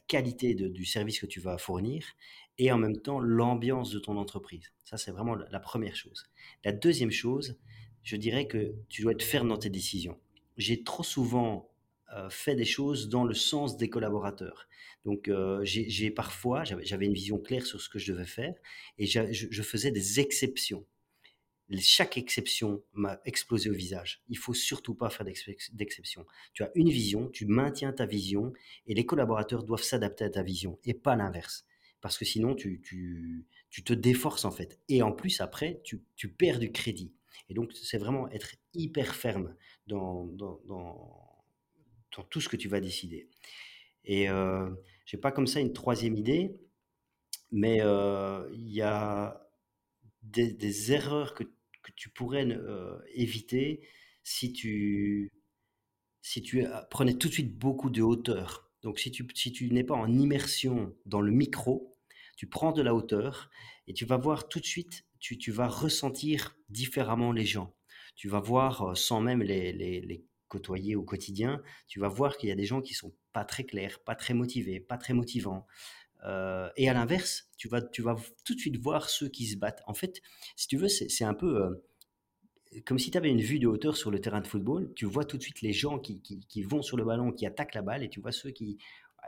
qualité 0.07 0.55
du 0.55 0.85
service 0.85 1.19
que 1.19 1.27
tu 1.27 1.41
vas 1.41 1.59
fournir 1.59 2.07
et 2.59 2.71
en 2.73 2.79
même 2.79 2.97
temps 2.97 3.21
l'ambiance 3.21 3.91
de 3.91 3.99
ton 3.99 4.17
entreprise. 4.17 4.73
Ça, 4.85 4.97
c'est 4.97 5.11
vraiment 5.11 5.35
la 5.35 5.61
première 5.61 5.97
chose. 5.97 6.27
La 6.65 6.73
deuxième 6.73 7.11
chose, 7.11 7.59
je 8.03 8.17
dirais 8.17 8.47
que 8.47 8.75
tu 8.89 9.03
dois 9.03 9.13
être 9.13 9.23
ferme 9.23 9.49
dans 9.49 9.59
tes 9.59 9.71
décisions. 9.71 10.19
J'ai 10.57 10.83
trop 10.83 11.03
souvent 11.03 11.71
euh, 12.15 12.29
fait 12.29 12.55
des 12.55 12.65
choses 12.65 13.09
dans 13.09 13.25
le 13.25 13.35
sens 13.35 13.77
des 13.77 13.89
collaborateurs. 13.89 14.69
Donc, 15.05 15.29
euh, 15.29 15.61
j'ai 15.65 16.11
parfois, 16.11 16.63
j'avais 16.65 17.07
une 17.07 17.15
vision 17.15 17.39
claire 17.39 17.67
sur 17.67 17.81
ce 17.81 17.89
que 17.89 17.99
je 17.99 18.13
devais 18.13 18.27
faire 18.27 18.55
et 18.99 19.07
je, 19.07 19.63
faisais 19.63 19.91
des 19.91 20.21
exceptions. 20.21 20.85
Chaque 21.81 22.19
exception 22.19 22.83
m'a 22.93 23.19
explosé 23.25 23.71
au 23.71 23.73
visage. 23.73 24.23
Il 24.29 24.37
faut 24.37 24.53
surtout 24.53 24.95
pas 24.95 25.09
faire 25.09 25.27
d'exception. 25.73 26.27
Tu 26.53 26.63
as 26.63 26.71
une 26.75 26.91
vision, 26.91 27.31
tu 27.31 27.47
maintiens 27.47 27.93
ta 27.93 28.05
vision 28.05 28.53
et 28.87 28.95
les 28.95 29.07
collaborateurs 29.07 29.65
doivent 29.65 29.83
s'adapter 29.83 30.25
à 30.25 30.31
ta 30.31 30.43
vision 30.43 30.79
et 30.85 30.93
pas 30.93 31.17
l'inverse. 31.17 31.65
Parce 32.03 32.19
que 32.19 32.27
sinon, 32.27 32.55
tu, 32.55 32.83
tu, 32.83 33.85
te 33.85 33.93
déforces 33.95 34.45
en 34.45 34.51
fait. 34.51 34.79
Et 34.89 35.03
en 35.03 35.13
plus, 35.13 35.41
après, 35.41 35.81
tu, 35.85 36.03
tu 36.17 36.29
perds 36.29 36.59
du 36.59 36.73
crédit. 36.73 37.15
Et 37.49 37.55
donc, 37.55 37.73
c'est 37.73 37.99
vraiment 37.99 38.29
être 38.31 38.57
hyper 38.75 39.15
ferme 39.15 39.55
dans, 39.87 40.27
dans, 40.27 40.61
dans 40.67 42.25
tout 42.29 42.41
ce 42.41 42.49
que 42.49 42.57
tu 42.57 42.69
vas 42.69 42.81
décider. 42.81 43.29
Et 44.05 44.29
euh, 44.29 44.69
je 45.07 45.17
n'ai 45.17 45.21
pas 45.21 45.33
comme 45.33 45.47
ça 45.47 45.61
une 45.61 45.73
troisième 45.73 46.17
idée, 46.17 46.57
mais 47.51 47.81
euh, 47.81 48.49
il 48.53 48.71
y 48.71 48.83
a 48.83 49.49
des, 50.23 50.93
erreurs 50.93 51.35
que, 51.35 51.45
que, 51.45 51.93
tu 51.97 52.09
pourrais 52.09 52.47
euh, 52.47 52.99
éviter 53.15 53.87
si 54.25 54.53
tu, 54.53 55.31
si 56.23 56.43
tu 56.43 56.65
prenais 56.91 57.15
tout 57.15 57.29
de 57.29 57.33
suite 57.33 57.57
beaucoup 57.57 57.91
de 57.91 58.03
hauteur. 58.03 58.71
Donc 58.83 58.99
si 58.99 59.11
tu, 59.11 59.27
si 59.35 59.53
tu 59.53 59.71
n'es 59.71 59.85
pas 59.85 59.95
en 59.95 60.13
immersion 60.13 60.95
dans 61.07 61.21
le 61.21 61.31
micro, 61.31 61.92
tu 62.43 62.49
prends 62.49 62.73
de 62.73 62.83
la 62.83 62.93
hauteur 62.93 63.51
et 63.87 63.95
tu 63.95 64.05
vas 64.05 64.17
voir 64.17 64.49
tout 64.49 64.59
de 64.59 64.65
suite, 64.65 65.05
tu, 65.21 65.53
vas 65.53 65.69
ressentir 65.69 66.57
différemment 66.71 67.31
les 67.31 67.45
gens. 67.45 67.73
Tu 68.17 68.29
vas 68.29 68.41
voir 68.41 68.97
sans 68.97 69.21
même 69.21 69.45
les, 69.45 70.25
côtoyer 70.49 70.97
au 70.97 71.05
quotidien, 71.05 71.63
tu 71.87 72.01
vas 72.01 72.09
voir 72.09 72.37
qu'il 72.37 72.49
y 72.49 72.53
a 72.53 72.57
des 72.57 72.65
gens 72.65 72.81
qui 72.81 72.95
sont 72.95 73.15
pas 73.33 73.45
très 73.45 73.63
clairs, 73.63 74.01
pas 74.01 74.17
très 74.17 74.35
motivés, 74.35 74.81
pas 74.81 74.99
très 74.99 75.15
motivants. 75.15 75.69
Euh, 76.25 76.69
et 76.77 76.89
à 76.89 76.95
l'inverse, 76.95 77.49
tu 77.59 77.69
vas, 77.69 77.81
tu 77.81 78.03
vas 78.03 78.17
tout 78.45 78.57
de 78.57 78.59
suite 78.59 78.77
voir 78.77 79.09
ceux 79.09 79.29
qui 79.29 79.47
se 79.47 79.57
battent. 79.57 79.85
En 79.87 79.95
fait, 79.95 80.21
si 80.57 80.67
tu 80.67 80.77
veux, 80.77 80.89
c'est 80.89 81.25
un 81.25 81.35
peu 81.35 81.63
euh, 81.63 81.85
comme 82.85 82.99
si 82.99 83.11
tu 83.11 83.19
avais 83.19 83.31
une 83.31 83.41
vue 83.41 83.59
de 83.59 83.67
hauteur 83.67 83.97
sur 83.97 84.11
le 84.11 84.21
terrain 84.21 84.41
de 84.41 84.47
football. 84.47 84.93
Tu 84.95 85.05
vois 85.05 85.25
tout 85.25 85.37
de 85.37 85.43
suite 85.43 85.61
les 85.61 85.73
gens 85.73 85.99
qui, 85.99 86.21
qui, 86.21 86.63
vont 86.63 86.83
sur 86.83 86.97
le 86.97 87.05
ballon, 87.05 87.31
qui 87.31 87.47
attaquent 87.47 87.75
la 87.75 87.83
balle, 87.83 88.03
et 88.03 88.09
tu 88.09 88.21
vois 88.21 88.33
ceux 88.33 88.51
qui 88.51 88.79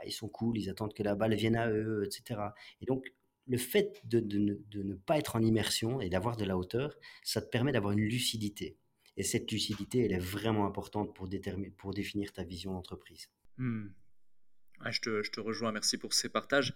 ils 0.05 0.11
sont 0.11 0.27
cool, 0.27 0.57
ils 0.57 0.69
attendent 0.69 0.93
que 0.93 1.03
la 1.03 1.15
balle 1.15 1.35
vienne 1.35 1.55
à 1.55 1.69
eux, 1.69 2.03
etc. 2.05 2.41
Et 2.81 2.85
donc, 2.85 3.13
le 3.47 3.57
fait 3.57 4.01
de, 4.05 4.19
de, 4.19 4.39
ne, 4.39 4.53
de 4.71 4.83
ne 4.83 4.95
pas 4.95 5.17
être 5.17 5.35
en 5.35 5.41
immersion 5.41 6.01
et 6.01 6.09
d'avoir 6.09 6.35
de 6.35 6.45
la 6.45 6.57
hauteur, 6.57 6.95
ça 7.23 7.41
te 7.41 7.47
permet 7.47 7.71
d'avoir 7.71 7.93
une 7.93 8.03
lucidité. 8.03 8.77
Et 9.17 9.23
cette 9.23 9.51
lucidité, 9.51 10.03
elle 10.03 10.11
est 10.11 10.19
vraiment 10.19 10.65
importante 10.65 11.15
pour, 11.15 11.27
déterminer, 11.27 11.69
pour 11.71 11.93
définir 11.93 12.33
ta 12.33 12.43
vision 12.43 12.73
d'entreprise. 12.73 13.29
Je, 13.57 14.99
te, 14.99 15.23
je, 15.23 15.31
te, 15.31 15.39
rejoins, 15.39 15.71
merci 15.71 15.97
pour 15.97 16.13
ces 16.13 16.27
partages. 16.29 16.73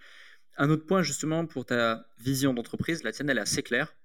Un 0.57 0.69
autre 0.69 0.85
point 0.85 1.03
justement 1.03 1.45
pour 1.45 1.65
ta 1.65 2.07
vision 2.17 2.53
d'entreprise, 2.53 3.03
la 3.03 3.11
tienne, 3.11 3.29
elle 3.29 3.37
est 3.37 3.41
assez 3.41 3.63
claire. 3.63 3.95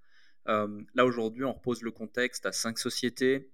Euh, 0.48 0.82
là 0.94 1.06
aujourd'hui, 1.06 1.44
on 1.44 1.52
repose 1.52 1.82
le 1.82 1.90
contexte 1.90 2.44
à 2.44 2.52
cinq 2.52 2.78
sociétés 2.78 3.50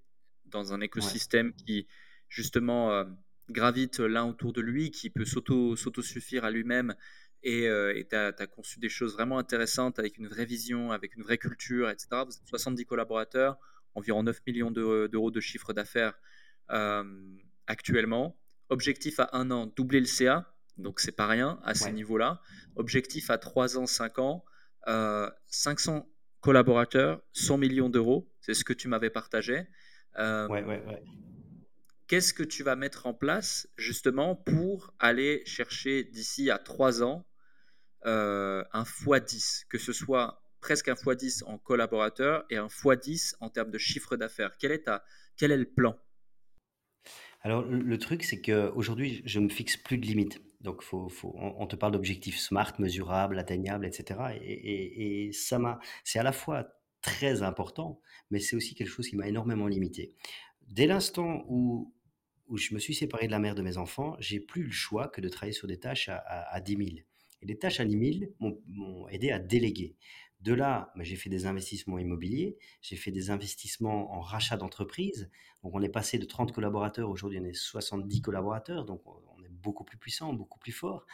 dans 0.47 0.73
un 0.73 0.81
écosystème 0.81 1.53
qui 1.53 1.87
justement 2.29 2.91
euh, 2.91 3.05
gravite 3.51 4.01
l'un 4.01 4.25
autour 4.25 4.53
de 4.53 4.61
lui, 4.61 4.91
qui 4.91 5.11
peut 5.11 5.25
s'auto-suffire 5.25 6.45
à 6.45 6.51
lui-même 6.51 6.95
et 7.43 7.69
tu 8.09 8.17
as, 8.17 8.35
as, 8.39 8.47
conçu 8.47 8.81
des 8.81 8.89
choses 8.89 9.15
vraiment 9.15 9.39
intéressantes 9.39 9.99
avec 9.99 10.19
une 10.19 10.29
vraie 10.29 10.45
vision, 10.45 10.93
avec 10.93 11.17
une 11.17 11.23
vraie 11.23 11.39
culture, 11.39 11.89
etc. 11.89 12.09
Vous 12.27 12.37
êtes 12.37 12.47
70 12.47 12.85
collaborateurs, 12.85 13.59
environ 13.95 14.23
9 14.23 14.41
millions 14.47 14.71
d'euros 14.71 15.31
de 15.31 15.41
chiffre 15.41 15.73
d'affaires 15.73 16.19
euh, 16.71 17.05
actuellement. 17.67 18.37
Objectif 18.69 19.19
à 19.19 19.31
un 19.33 19.51
an, 19.51 19.67
doubler 19.67 20.01
le 20.01 20.07
CA, 20.07 20.55
donc 20.77 21.01
c'est 21.01 21.17
pas 21.17 21.27
rien 21.27 21.59
à 21.65 21.75
ces 21.75 21.93
niveaux-là. 21.93 22.41
Objectif 22.77 23.31
à 23.31 23.39
3 23.39 23.79
ans, 23.79 23.87
5 23.87 24.19
ans, 24.21 24.45
500 24.87 25.97
euh, 25.97 26.01
collaborateurs, 26.41 27.21
100 27.33 27.59
millions 27.59 27.89
d'euros, 27.89 28.31
c'est 28.41 28.55
ce 28.55 28.65
que 28.65 28.73
tu 28.73 28.87
m'avais 28.87 29.11
partagé. 29.11 29.67
Euh, 30.19 30.47
ouais, 30.49 30.63
ouais. 30.63 31.03
Qu'est-ce 32.11 32.35
que 32.35 32.43
tu 32.43 32.65
vas 32.65 32.75
mettre 32.75 33.07
en 33.07 33.15
place 33.15 33.69
justement 33.79 34.35
pour 34.35 34.93
aller 34.99 35.45
chercher 35.47 36.03
d'ici 36.03 36.51
à 36.51 36.59
3 36.59 37.05
ans 37.05 37.25
un 38.03 38.65
x10, 38.83 39.67
que 39.69 39.79
ce 39.79 39.93
soit 39.93 40.43
presque 40.61 40.89
un 40.89 40.95
x10 40.95 41.45
en 41.45 41.57
collaborateurs 41.57 42.47
et 42.51 42.57
un 42.57 42.67
x10 42.67 43.37
en 43.39 43.49
termes 43.49 43.71
de 43.71 43.79
chiffre 43.79 44.17
d'affaires? 44.17 44.57
Quel, 44.59 44.73
est 44.73 44.91
quel 45.37 45.53
est 45.53 45.57
le 45.57 45.71
plan? 45.71 45.97
Alors, 47.43 47.63
le, 47.63 47.99
truc, 47.99 48.25
c'est 48.25 48.41
qu'aujourd'hui, 48.41 49.23
je 49.25 49.39
ne 49.39 49.45
me 49.45 49.49
fixe 49.49 49.77
plus 49.77 49.97
de 49.97 50.05
limites. 50.05 50.43
Donc, 50.61 50.83
faut, 50.83 51.09
faut, 51.09 51.33
on, 51.37 51.69
te 51.69 51.77
parle 51.77 51.93
d'objectifs 51.93 52.41
smart, 52.41 52.73
mesurables, 52.81 53.39
atteignables, 53.39 53.87
etc. 53.87 54.19
Et, 54.43 55.29
et 55.29 55.59
m'a, 55.59 55.79
c'est 56.03 56.19
à 56.19 56.25
la 56.25 56.33
fois 56.33 56.67
très 57.03 57.45
important, 57.45 58.01
mais 58.33 58.41
c'est 58.41 58.57
aussi 58.57 58.75
quelque 58.75 58.91
chose 58.91 59.09
qui 59.09 59.15
m'a 59.15 59.29
énormément 59.29 59.69
limité. 59.69 60.17
Dès 60.67 60.87
l'instant 60.87 61.45
où, 61.49 61.95
où 62.51 62.59
je 62.59 62.75
me 62.75 62.79
suis 62.79 62.95
séparé 62.95 63.27
de 63.27 63.33
la 63.33 63.39
mère 63.39 63.55
de 63.55 63.63
mes 63.63 63.79
enfants, 63.79 64.17
j'ai 64.19 64.41
plus 64.41 64.65
le 64.65 64.71
choix 64.71 65.09
que 65.09 65.21
de 65.21 65.29
travailler 65.29 65.53
sur 65.53 65.69
des 65.69 65.79
tâches 65.79 66.09
à, 66.09 66.17
à, 66.17 66.55
à 66.55 66.61
10 66.61 66.77
000. 66.77 66.89
Et 67.43 67.47
les 67.47 67.57
tâches 67.57 67.81
à 67.81 67.85
10 67.85 68.21
000 68.21 68.33
m'ont 68.67 69.09
aidé 69.09 69.31
à 69.31 69.39
déléguer. 69.39 69.97
De 70.41 70.55
là, 70.55 70.93
bah, 70.97 71.05
j'ai 71.05 71.17
fait 71.17 71.31
des 71.31 71.47
investissements 71.47 71.99
immobiliers, 71.99 72.57
j'ai 72.83 72.97
fait 72.97 73.11
des 73.11 73.31
investissements 73.31 74.13
en 74.13 74.21
rachat 74.21 74.57
d'entreprises. 74.57 75.31
Donc, 75.63 75.75
on 75.75 75.83
est 75.83 75.91
passé 75.91 76.19
de 76.19 76.25
30 76.25 76.53
collaborateurs, 76.53 77.11
aujourd'hui, 77.11 77.39
on 77.41 77.45
est 77.45 77.55
70 77.55 78.23
collaborateurs, 78.23 78.85
donc 78.87 79.03
on 79.07 79.45
est 79.45 79.51
beaucoup 79.51 79.85
plus 79.85 79.99
puissant, 79.99 80.33
beaucoup 80.33 80.59
plus 80.59 80.73
fort. 80.73 81.07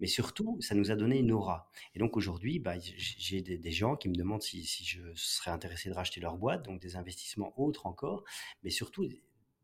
Mais 0.00 0.06
surtout, 0.06 0.58
ça 0.60 0.74
nous 0.76 0.92
a 0.92 0.96
donné 0.96 1.18
une 1.18 1.32
aura. 1.32 1.68
Et 1.94 1.98
donc 1.98 2.16
aujourd'hui, 2.16 2.60
bah, 2.60 2.74
j'ai 2.78 3.42
des, 3.42 3.70
gens 3.72 3.96
qui 3.96 4.08
me 4.08 4.14
demandent 4.14 4.42
si, 4.42 4.62
je 4.62 5.00
serais 5.14 5.50
intéressé 5.50 5.88
de 5.88 5.94
racheter 5.94 6.20
leur 6.20 6.36
boîte, 6.36 6.64
donc 6.64 6.80
des 6.80 6.94
investissements 6.94 7.52
autres 7.60 7.86
encore. 7.86 8.22
Mais 8.62 8.70
surtout, 8.70 9.08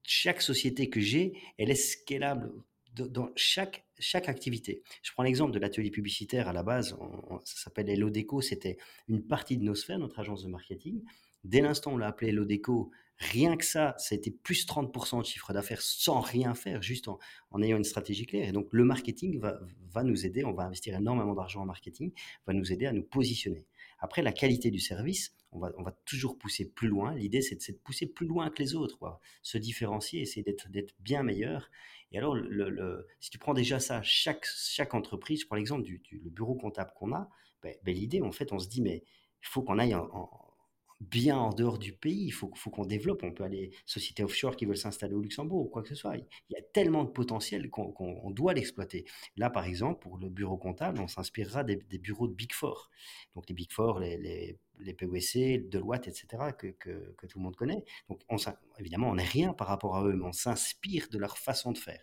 chaque 0.04 0.42
société 0.42 0.88
que 0.90 1.00
j'ai, 1.00 1.34
elle 1.58 1.70
est 1.70 1.74
scalable 1.74 2.52
dans 2.94 3.30
chaque, 3.34 3.86
chaque 3.98 4.28
activité. 4.28 4.82
Je 5.02 5.12
prends 5.12 5.24
l'exemple 5.24 5.52
de 5.52 5.58
l'atelier 5.58 5.90
publicitaire 5.90 6.48
à 6.48 6.52
la 6.52 6.62
base, 6.62 6.96
ça 7.44 7.62
s'appelle 7.64 7.90
Elodeco, 7.90 8.40
c'était 8.40 8.76
une 9.08 9.26
partie 9.26 9.56
de 9.56 9.64
nos 9.64 9.74
sphères, 9.74 9.98
notre 9.98 10.20
agence 10.20 10.44
de 10.44 10.48
marketing. 10.48 11.02
Dès 11.42 11.60
l'instant 11.60 11.94
on 11.94 11.96
l'a 11.96 12.06
appelé 12.08 12.30
Elodeco, 12.30 12.90
rien 13.18 13.56
que 13.56 13.64
ça, 13.64 13.94
ça 13.98 14.14
a 14.14 14.18
été 14.18 14.30
plus 14.30 14.66
30% 14.66 15.20
de 15.20 15.26
chiffre 15.26 15.52
d'affaires 15.52 15.82
sans 15.82 16.20
rien 16.20 16.54
faire, 16.54 16.82
juste 16.82 17.08
en, 17.08 17.18
en, 17.50 17.62
ayant 17.62 17.76
une 17.76 17.84
stratégie 17.84 18.26
claire. 18.26 18.48
Et 18.48 18.52
donc 18.52 18.68
le 18.70 18.84
marketing 18.84 19.40
va, 19.40 19.58
va 19.90 20.02
nous 20.02 20.24
aider, 20.24 20.44
on 20.44 20.52
va 20.52 20.64
investir 20.64 20.94
énormément 20.94 21.34
d'argent 21.34 21.62
en 21.62 21.66
marketing, 21.66 22.12
va 22.46 22.52
nous 22.52 22.72
aider 22.72 22.86
à 22.86 22.92
nous 22.92 23.02
positionner. 23.02 23.66
Après, 23.98 24.22
la 24.22 24.32
qualité 24.32 24.70
du 24.70 24.80
service, 24.80 25.34
on 25.52 25.58
va, 25.58 25.70
on 25.78 25.82
va 25.82 25.92
toujours 26.04 26.36
pousser 26.38 26.68
plus 26.68 26.88
loin. 26.88 27.14
L'idée, 27.14 27.42
c'est 27.42 27.56
de, 27.56 27.72
de, 27.72 27.78
pousser 27.78 28.06
plus 28.06 28.26
loin 28.26 28.50
que 28.50 28.62
les 28.62 28.74
autres, 28.74 28.98
se 29.42 29.58
différencier, 29.58 30.20
essayer 30.20 30.42
d'être 30.42 30.68
bien 31.00 31.22
meilleur. 31.22 31.70
Et 32.12 32.18
alors, 32.18 32.34
le, 32.34 33.06
si 33.20 33.30
tu 33.30 33.38
prends 33.38 33.54
déjà 33.54 33.80
ça, 33.80 34.02
chaque, 34.02 34.46
chaque 34.46 34.94
entreprise, 34.94 35.40
je 35.42 35.46
prends 35.46 35.56
l'exemple 35.56 35.82
du, 35.82 36.02
le 36.12 36.30
bureau 36.30 36.54
comptable 36.54 36.92
qu'on 36.94 37.12
a, 37.12 37.28
ben, 37.62 37.74
ben, 37.82 37.94
l'idée, 37.94 38.20
en 38.20 38.32
fait, 38.32 38.52
on 38.52 38.58
se 38.58 38.68
dit, 38.68 38.82
mais 38.82 39.02
il 39.42 39.48
faut 39.48 39.62
qu'on 39.62 39.78
aille 39.78 39.94
en, 39.94 40.30
bien 41.00 41.36
en 41.36 41.52
dehors 41.52 41.78
du 41.78 41.92
pays. 41.92 42.26
Il 42.26 42.30
faut, 42.30 42.50
faut 42.54 42.70
qu'on 42.70 42.86
développe. 42.86 43.22
On 43.22 43.32
peut 43.32 43.44
aller 43.44 43.72
sociétés 43.86 44.22
offshore 44.22 44.56
qui 44.56 44.66
veulent 44.66 44.76
s'installer 44.76 45.14
au 45.14 45.20
Luxembourg 45.20 45.66
ou 45.66 45.68
quoi 45.68 45.82
que 45.82 45.88
ce 45.88 45.94
soit. 45.94 46.16
Il 46.16 46.26
y 46.50 46.56
a 46.56 46.62
tellement 46.72 47.04
de 47.04 47.10
potentiel 47.10 47.70
qu'on 47.70 48.30
doit 48.30 48.54
l'exploiter. 48.54 49.04
Là, 49.36 49.50
par 49.50 49.64
exemple, 49.64 50.00
pour 50.00 50.18
le 50.18 50.28
bureau 50.28 50.56
comptable, 50.56 51.00
on 51.00 51.08
s'inspirera 51.08 51.64
des, 51.64 51.76
bureaux 51.98 52.28
de 52.28 52.34
Big 52.34 52.52
Four. 52.52 52.90
Donc 53.34 53.48
les 53.48 53.54
Big 53.54 53.72
Four, 53.72 53.98
les, 54.00 54.16
les, 54.18 54.58
les 54.80 54.94
PwC, 54.94 55.58
Deloitte, 55.70 56.08
etc., 56.08 56.26
que, 56.56 56.68
que, 56.68 57.14
que, 57.16 57.26
tout 57.26 57.38
le 57.38 57.44
monde 57.44 57.56
connaît. 57.56 57.84
Donc 58.08 58.20
on, 58.28 58.36
évidemment, 58.78 59.10
on 59.10 59.14
n'est 59.16 59.24
rien 59.24 59.52
par 59.52 59.68
rapport 59.68 59.96
à 59.96 60.04
eux, 60.04 60.14
mais 60.14 60.24
on 60.24 60.32
s'inspire 60.32 61.08
de 61.10 61.18
leur 61.18 61.38
façon 61.38 61.72
de 61.72 61.78
faire. 61.78 62.02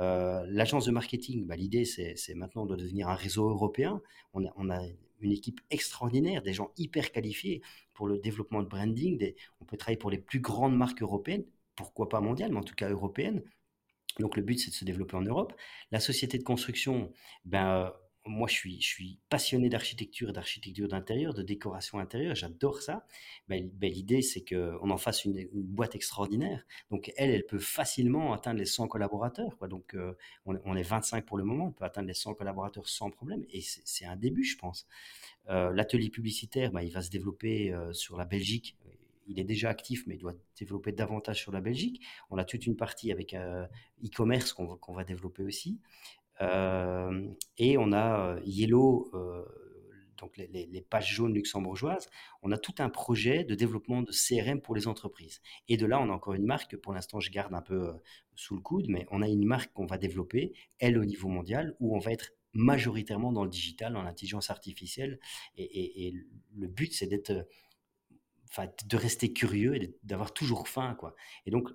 Euh, 0.00 0.44
L'agence 0.48 0.86
de 0.86 0.90
marketing, 0.90 1.46
bah, 1.46 1.56
l'idée, 1.56 1.84
c'est 1.84 2.34
maintenant 2.34 2.66
de 2.66 2.76
devenir 2.76 3.08
un 3.08 3.14
réseau 3.14 3.48
européen. 3.48 4.00
On 4.32 4.44
a, 4.44 4.52
on 4.56 4.70
a 4.70 4.80
une 5.24 5.32
équipe 5.32 5.60
extraordinaire, 5.70 6.42
des 6.42 6.52
gens 6.52 6.70
hyper 6.76 7.12
qualifiés 7.12 7.62
pour 7.92 8.06
le 8.06 8.18
développement 8.18 8.62
de 8.62 8.68
branding. 8.68 9.34
on 9.60 9.64
peut 9.64 9.76
travailler 9.76 9.98
pour 9.98 10.10
les 10.10 10.18
plus 10.18 10.40
grandes 10.40 10.76
marques 10.76 11.02
européennes, 11.02 11.44
pourquoi 11.76 12.08
pas 12.08 12.20
mondiales, 12.20 12.52
mais 12.52 12.58
en 12.58 12.64
tout 12.64 12.74
cas 12.74 12.88
européennes. 12.88 13.42
Donc 14.20 14.36
le 14.36 14.42
but, 14.42 14.58
c'est 14.58 14.70
de 14.70 14.74
se 14.74 14.84
développer 14.84 15.16
en 15.16 15.22
Europe. 15.22 15.52
La 15.90 16.00
société 16.00 16.38
de 16.38 16.44
construction, 16.44 17.12
ben, 17.44 17.92
moi, 18.26 18.48
je 18.48 18.54
suis, 18.80 19.18
passionné 19.28 19.68
d'architecture, 19.68 20.32
d'architecture 20.32 20.88
d'intérieur, 20.88 21.34
de 21.34 21.42
décoration 21.42 21.98
intérieure. 21.98 22.34
J'adore 22.34 22.80
ça. 22.80 23.06
Ben, 23.48 23.68
ben, 23.74 23.92
L'idée, 23.92 24.22
c'est 24.22 24.42
qu'on 24.42 24.90
en 24.90 24.96
fasse 24.96 25.24
une, 25.24 25.46
boîte 25.52 25.94
extraordinaire. 25.94 26.64
Donc, 26.90 27.12
elle, 27.16 27.30
elle 27.30 27.44
peut 27.44 27.58
facilement 27.58 28.32
atteindre 28.32 28.58
les 28.58 28.66
100 28.66 28.88
collaborateurs. 28.88 29.56
Donc, 29.68 29.94
euh, 29.94 30.14
on, 30.46 30.74
est 30.74 30.82
25 30.82 31.26
pour 31.26 31.36
le 31.36 31.44
moment. 31.44 31.66
On 31.66 31.72
peut 31.72 31.84
atteindre 31.84 32.08
les 32.08 32.14
100 32.14 32.34
collaborateurs 32.34 32.88
sans 32.88 33.10
problème. 33.10 33.44
Et 33.50 33.60
c'est 33.60 34.06
un 34.06 34.16
début, 34.16 34.44
je 34.44 34.56
pense. 34.56 34.86
Euh, 35.50 35.70
l'atelier 35.72 36.08
publicitaire, 36.08 36.72
ben, 36.72 36.80
il 36.80 36.92
va 36.92 37.02
se 37.02 37.10
développer 37.10 37.72
euh, 37.72 37.92
sur 37.92 38.16
la 38.16 38.24
Belgique 38.24 38.76
il 39.26 39.40
est 39.40 39.44
déjà 39.44 39.70
actif, 39.70 40.06
mais 40.06 40.16
il 40.16 40.18
doit 40.18 40.34
développer 40.58 40.92
davantage 40.92 41.40
sur 41.40 41.50
la 41.50 41.62
Belgique. 41.62 42.02
On 42.28 42.36
a 42.36 42.44
toute 42.44 42.66
une 42.66 42.76
partie 42.76 43.10
avec 43.10 43.32
e-commerce 43.32 44.52
qu'on 44.52 44.92
va 44.92 45.02
développer 45.02 45.42
aussi. 45.42 45.80
Euh, 46.40 47.28
et 47.58 47.78
on 47.78 47.92
a 47.92 48.34
euh, 48.34 48.40
Yellow, 48.44 49.10
euh, 49.14 49.44
donc 50.18 50.36
les, 50.36 50.86
pages 50.88 51.12
jaunes 51.12 51.34
luxembourgeoises, 51.34 52.08
on 52.42 52.52
a 52.52 52.58
tout 52.58 52.74
un 52.78 52.88
projet 52.88 53.44
de 53.44 53.54
développement 53.54 54.02
de 54.02 54.12
CRM 54.12 54.60
pour 54.60 54.74
les 54.74 54.88
entreprises. 54.88 55.40
Et 55.68 55.76
de 55.76 55.86
là, 55.86 56.00
on 56.00 56.08
a 56.08 56.12
encore 56.12 56.34
une 56.34 56.46
marque 56.46 56.72
que 56.72 56.76
pour 56.76 56.92
l'instant 56.92 57.20
je 57.20 57.30
garde 57.30 57.54
un 57.54 57.62
peu 57.62 57.92
sous 58.34 58.54
le 58.54 58.60
coude, 58.60 58.86
mais 58.88 59.06
on 59.10 59.22
a 59.22 59.28
une 59.28 59.44
marque 59.44 59.72
qu'on 59.72 59.86
va 59.86 59.98
développer, 59.98 60.54
elle 60.78 60.98
au 60.98 61.04
niveau 61.04 61.28
mondial, 61.28 61.76
où 61.80 61.94
on 61.96 61.98
va 61.98 62.12
être 62.12 62.30
majoritairement 62.54 63.32
dans 63.32 63.44
le 63.44 63.50
digital, 63.50 63.92
dans 63.92 64.02
l'intelligence 64.02 64.50
artificielle. 64.50 65.18
Et, 65.56 66.06
et, 66.06 66.14
le 66.56 66.68
but, 66.68 66.92
c'est 66.92 67.06
d'être, 67.06 67.46
enfin, 68.50 68.68
de 68.86 68.96
rester 68.96 69.32
curieux 69.32 69.74
et 69.74 69.96
d'avoir 70.04 70.32
toujours 70.32 70.68
faim, 70.68 70.96
quoi. 70.98 71.14
Et 71.46 71.50
donc, 71.50 71.68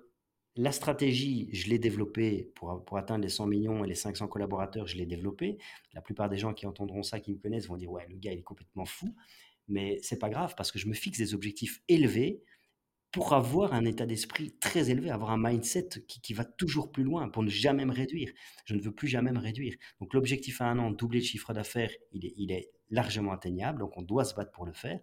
la 0.60 0.72
stratégie, 0.72 1.48
je 1.52 1.70
l'ai 1.70 1.78
développée 1.78 2.52
pour, 2.54 2.84
pour, 2.84 2.98
atteindre 2.98 3.22
les 3.22 3.30
100 3.30 3.46
millions 3.46 3.82
et 3.82 3.88
les 3.88 3.94
500 3.94 4.28
collaborateurs, 4.28 4.86
je 4.86 4.96
l'ai 4.96 5.06
développée. 5.06 5.56
La 5.94 6.02
plupart 6.02 6.28
des 6.28 6.36
gens 6.36 6.52
qui 6.52 6.66
entendront 6.66 7.02
ça, 7.02 7.18
qui 7.18 7.32
me 7.32 7.38
connaissent, 7.38 7.66
vont 7.66 7.78
dire 7.78 7.90
ouais, 7.90 8.06
le 8.10 8.16
gars 8.16 8.32
il 8.32 8.40
est 8.40 8.42
complètement 8.42 8.84
fou. 8.84 9.14
Mais 9.68 9.98
c'est 10.02 10.18
pas 10.18 10.28
grave 10.28 10.54
parce 10.56 10.70
que 10.70 10.78
je 10.78 10.86
me 10.86 10.92
fixe 10.92 11.16
des 11.16 11.32
objectifs 11.32 11.80
élevés 11.88 12.42
pour 13.10 13.32
avoir 13.32 13.72
un 13.72 13.86
état 13.86 14.04
d'esprit 14.04 14.54
très 14.60 14.90
élevé, 14.90 15.10
avoir 15.10 15.30
un 15.30 15.38
mindset 15.38 15.88
qui, 16.06 16.34
va 16.34 16.44
toujours 16.44 16.92
plus 16.92 17.04
loin, 17.04 17.28
pour 17.30 17.42
ne 17.42 17.48
jamais 17.48 17.86
me 17.86 17.92
réduire. 17.92 18.30
Je 18.66 18.74
ne 18.74 18.82
veux 18.82 18.92
plus 18.92 19.08
jamais 19.08 19.32
me 19.32 19.40
réduire. 19.40 19.74
Donc 19.98 20.12
l'objectif 20.12 20.60
à 20.60 20.66
un 20.66 20.78
an, 20.78 20.90
doubler 20.90 21.20
le 21.20 21.24
chiffre 21.24 21.54
d'affaires, 21.54 21.90
il 22.12 22.26
est, 22.26 22.34
il 22.36 22.52
est 22.52 22.70
largement 22.90 23.32
atteignable, 23.32 23.80
donc 23.80 23.96
on 23.96 24.02
doit 24.02 24.24
se 24.24 24.34
battre 24.34 24.50
pour 24.50 24.66
le 24.66 24.72
faire. 24.72 25.00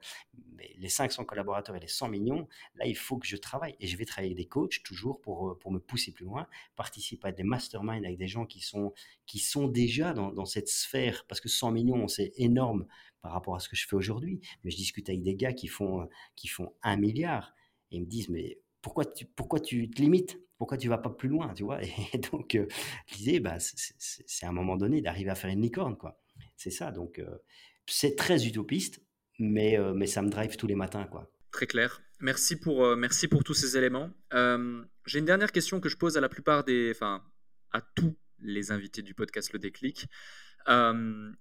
Mais 0.56 0.74
les 0.78 0.90
500 0.90 1.26
collaborateurs 1.26 1.76
et 1.76 1.80
les 1.80 1.88
100 1.88 2.10
millions, 2.10 2.48
là, 2.76 2.86
il 2.86 2.96
faut 2.96 3.18
que 3.18 3.28
je 3.28 3.38
travaille. 3.38 3.76
Et 3.80 3.88
je 3.88 3.98
vais 3.98 4.06
travailler 4.06 4.34
avec 4.34 4.38
des 4.38 4.48
coachs 4.48 4.84
toujours 4.84 5.22
pour, 5.22 5.50
euh, 5.50 5.60
pour 5.60 5.72
me 5.72 5.80
pousser 5.80 6.12
plus 6.12 6.26
loin, 6.26 6.48
participer 6.76 7.30
à 7.30 7.32
des 7.32 7.44
masterminds 7.44 8.06
avec 8.06 8.18
des 8.18 8.28
gens 8.28 8.46
qui 8.46 8.60
sont, 8.62 8.94
qui 9.26 9.40
sont 9.40 9.68
déjà 9.68 10.14
dans, 10.14 10.32
dans 10.32 10.46
cette 10.46 10.70
sphère, 10.70 11.26
parce 11.28 11.42
que 11.42 11.50
100 11.50 11.72
millions, 11.72 12.08
c'est 12.08 12.34
énorme 12.38 12.86
par 13.22 13.32
rapport 13.32 13.56
à 13.56 13.60
ce 13.60 13.70
que 13.70 13.76
je 13.76 13.88
fais 13.88 13.96
aujourd'hui. 13.96 14.42
Mais 14.64 14.72
je 14.72 14.78
discute 14.78 15.10
avec 15.10 15.22
des 15.24 15.36
gars 15.36 15.54
qui 15.54 15.68
font, 15.68 16.08
qui 16.36 16.48
font 16.48 16.74
un 16.84 16.98
milliard 16.98 17.54
et 17.92 17.98
ils 17.98 18.02
me 18.02 18.06
disent, 18.06 18.30
mais 18.30 18.60
pourquoi 18.82 19.06
tu, 19.06 19.26
pourquoi 19.26 19.60
tu 19.60 19.90
te 19.90 20.02
limites? 20.02 20.40
Pourquoi 20.58 20.78
tu 20.78 20.90
vas 20.90 20.98
pas 20.98 21.10
plus 21.10 21.30
loin 21.30 21.54
tu 21.54 21.64
vois? 21.64 21.80
Et 22.14 22.18
donc, 22.18 22.56
euh, 22.56 22.68
disais, 23.14 23.40
bah, 23.40 23.58
c'est 23.60 24.46
à 24.46 24.50
un 24.50 24.54
moment 24.54 24.78
donné 24.78 25.02
d'arriver 25.02 25.30
à 25.30 25.36
faire 25.36 25.50
une 25.50 25.62
licorne. 25.62 25.98
quoi. 25.98 26.20
C'est 26.56 26.72
ça. 26.72 26.92
Donc, 26.92 27.20
euh, 27.20 27.38
c'est 27.88 28.16
très 28.16 28.46
utopiste, 28.46 29.02
mais, 29.40 29.78
euh, 29.80 29.94
mais 29.94 30.08
ça 30.08 30.22
me 30.22 30.30
drive 30.30 30.56
tous 30.58 30.68
les 30.68 30.76
matins. 30.76 31.06
quoi. 31.06 31.32
Très 31.52 31.68
clair. 31.68 32.02
Merci 32.20 32.56
pour, 32.56 32.96
merci 32.96 33.28
pour 33.28 33.44
tous 33.44 33.54
ces 33.54 33.78
éléments. 33.78 34.12
J'ai 34.32 35.20
une 35.20 35.26
dernière 35.26 35.52
question 35.52 35.80
que 35.80 35.88
je 35.90 35.98
pose 35.98 36.18
à 36.18 36.22
la 36.22 36.30
plupart 36.30 36.64
des. 36.64 36.92
Enfin, 36.92 37.24
à 37.72 37.82
tous 37.82 38.18
les 38.40 38.72
invités 38.72 39.02
du 39.02 39.14
podcast 39.14 39.54
Le 39.54 39.60
Déclic. 39.60 40.08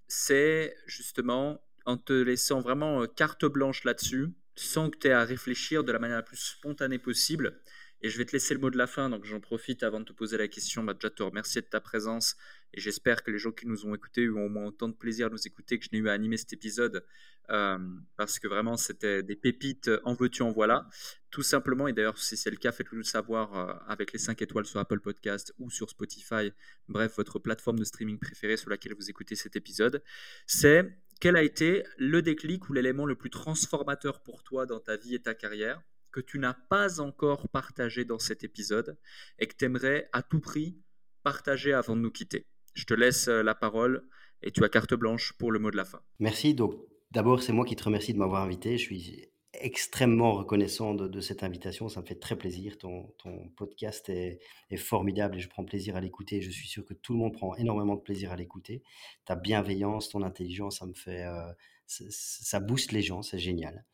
c'est 0.06 0.74
justement 0.86 1.60
en 1.86 1.96
te 1.96 2.12
laissant 2.12 2.60
vraiment 2.60 3.06
carte 3.06 3.46
blanche 3.46 3.84
là-dessus 3.84 4.28
sans 4.56 4.90
que 4.90 4.98
tu 4.98 5.08
aies 5.08 5.12
à 5.12 5.24
réfléchir 5.24 5.84
de 5.84 5.92
la 5.92 5.98
manière 5.98 6.16
la 6.16 6.22
plus 6.22 6.36
spontanée 6.38 6.98
possible. 6.98 7.60
Et 8.02 8.08
je 8.08 8.18
vais 8.18 8.24
te 8.24 8.32
laisser 8.32 8.54
le 8.54 8.60
mot 8.60 8.70
de 8.70 8.76
la 8.76 8.86
fin, 8.86 9.08
donc 9.08 9.24
j'en 9.24 9.40
profite 9.40 9.82
avant 9.82 10.00
de 10.00 10.04
te 10.04 10.12
poser 10.12 10.36
la 10.36 10.48
question. 10.48 10.82
Bah, 10.82 10.94
déjà, 10.94 11.10
te 11.10 11.22
remercier 11.22 11.62
de 11.62 11.66
ta 11.66 11.80
présence 11.80 12.36
et 12.74 12.80
j'espère 12.80 13.22
que 13.22 13.30
les 13.30 13.38
gens 13.38 13.52
qui 13.52 13.66
nous 13.66 13.86
ont 13.86 13.94
écoutés 13.94 14.28
ont 14.28 14.46
au 14.46 14.48
moins 14.48 14.66
autant 14.66 14.88
de 14.88 14.94
plaisir 14.94 15.26
à 15.26 15.30
nous 15.30 15.46
écouter 15.46 15.78
que 15.78 15.84
je 15.84 15.90
n'ai 15.92 15.98
eu 15.98 16.08
à 16.08 16.12
animer 16.12 16.36
cet 16.36 16.52
épisode 16.52 17.04
euh, 17.50 17.78
parce 18.16 18.38
que 18.38 18.48
vraiment 18.48 18.76
c'était 18.76 19.22
des 19.22 19.36
pépites 19.36 19.90
en 20.04 20.14
veux-tu, 20.14 20.42
en 20.42 20.50
voilà. 20.50 20.88
Tout 21.30 21.42
simplement, 21.42 21.86
et 21.86 21.92
d'ailleurs, 21.92 22.18
si 22.18 22.36
c'est 22.36 22.50
le 22.50 22.56
cas, 22.56 22.72
faites-le 22.72 22.98
nous 22.98 23.04
savoir 23.04 23.56
euh, 23.56 23.74
avec 23.86 24.12
les 24.12 24.18
5 24.18 24.40
étoiles 24.40 24.64
sur 24.64 24.80
Apple 24.80 25.00
Podcast 25.00 25.54
ou 25.58 25.70
sur 25.70 25.90
Spotify, 25.90 26.52
bref, 26.88 27.16
votre 27.16 27.38
plateforme 27.38 27.78
de 27.78 27.84
streaming 27.84 28.18
préférée 28.18 28.56
sur 28.56 28.70
laquelle 28.70 28.94
vous 28.94 29.10
écoutez 29.10 29.36
cet 29.36 29.54
épisode. 29.54 30.02
C'est 30.46 30.98
quel 31.20 31.36
a 31.36 31.42
été 31.42 31.84
le 31.98 32.22
déclic 32.22 32.68
ou 32.68 32.72
l'élément 32.72 33.06
le 33.06 33.16
plus 33.16 33.30
transformateur 33.30 34.22
pour 34.22 34.42
toi 34.42 34.66
dans 34.66 34.80
ta 34.80 34.96
vie 34.96 35.14
et 35.14 35.22
ta 35.22 35.34
carrière 35.34 35.82
que 36.10 36.20
tu 36.20 36.38
n'as 36.38 36.54
pas 36.54 37.00
encore 37.00 37.48
partagé 37.50 38.06
dans 38.06 38.18
cet 38.18 38.42
épisode 38.42 38.98
et 39.38 39.46
que 39.46 39.54
tu 39.54 39.66
aimerais 39.66 40.08
à 40.12 40.22
tout 40.22 40.40
prix 40.40 40.78
partager 41.22 41.74
avant 41.74 41.96
de 41.96 42.00
nous 42.00 42.10
quitter? 42.10 42.46
Je 42.76 42.84
te 42.84 42.94
laisse 42.94 43.28
euh, 43.28 43.42
la 43.42 43.54
parole 43.54 44.06
et 44.42 44.52
tu 44.52 44.62
as 44.64 44.68
carte 44.68 44.94
blanche 44.94 45.32
pour 45.38 45.50
le 45.50 45.58
mot 45.58 45.70
de 45.70 45.76
la 45.76 45.84
fin. 45.84 46.00
Merci. 46.20 46.54
Donc, 46.54 46.74
d'abord, 47.10 47.42
c'est 47.42 47.52
moi 47.52 47.64
qui 47.64 47.74
te 47.74 47.82
remercie 47.82 48.12
de 48.12 48.18
m'avoir 48.18 48.42
invité. 48.42 48.76
Je 48.76 48.82
suis 48.82 49.28
extrêmement 49.54 50.34
reconnaissant 50.34 50.94
de, 50.94 51.20
cette 51.22 51.42
invitation. 51.42 51.88
Ça 51.88 52.02
me 52.02 52.06
fait 52.06 52.20
très 52.20 52.36
plaisir. 52.36 52.76
Ton, 52.76 53.08
podcast 53.56 54.10
est, 54.10 54.40
formidable 54.76 55.36
et 55.36 55.40
je 55.40 55.48
prends 55.48 55.64
plaisir 55.64 55.96
à 55.96 56.00
l'écouter. 56.00 56.42
Je 56.42 56.50
suis 56.50 56.68
sûr 56.68 56.84
que 56.84 56.92
tout 56.92 57.14
le 57.14 57.18
monde 57.18 57.32
prend 57.32 57.54
énormément 57.56 57.96
de 57.96 58.02
plaisir 58.02 58.30
à 58.30 58.36
l'écouter. 58.36 58.82
Ta 59.24 59.36
bienveillance, 59.36 60.10
ton 60.10 60.22
intelligence, 60.22 60.78
ça 60.80 60.86
me 60.86 60.92
fait, 60.92 61.24
euh, 61.24 61.50
ça 61.86 62.60
booste 62.60 62.92
les 62.92 63.02
gens. 63.02 63.22
C'est 63.22 63.38
génial. 63.38 63.86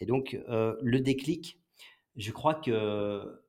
Et 0.00 0.06
donc, 0.06 0.40
euh, 0.48 0.74
le 0.80 1.00
déclic, 1.00 1.60
je 2.16 2.32
crois 2.32 2.54
que 2.54 3.42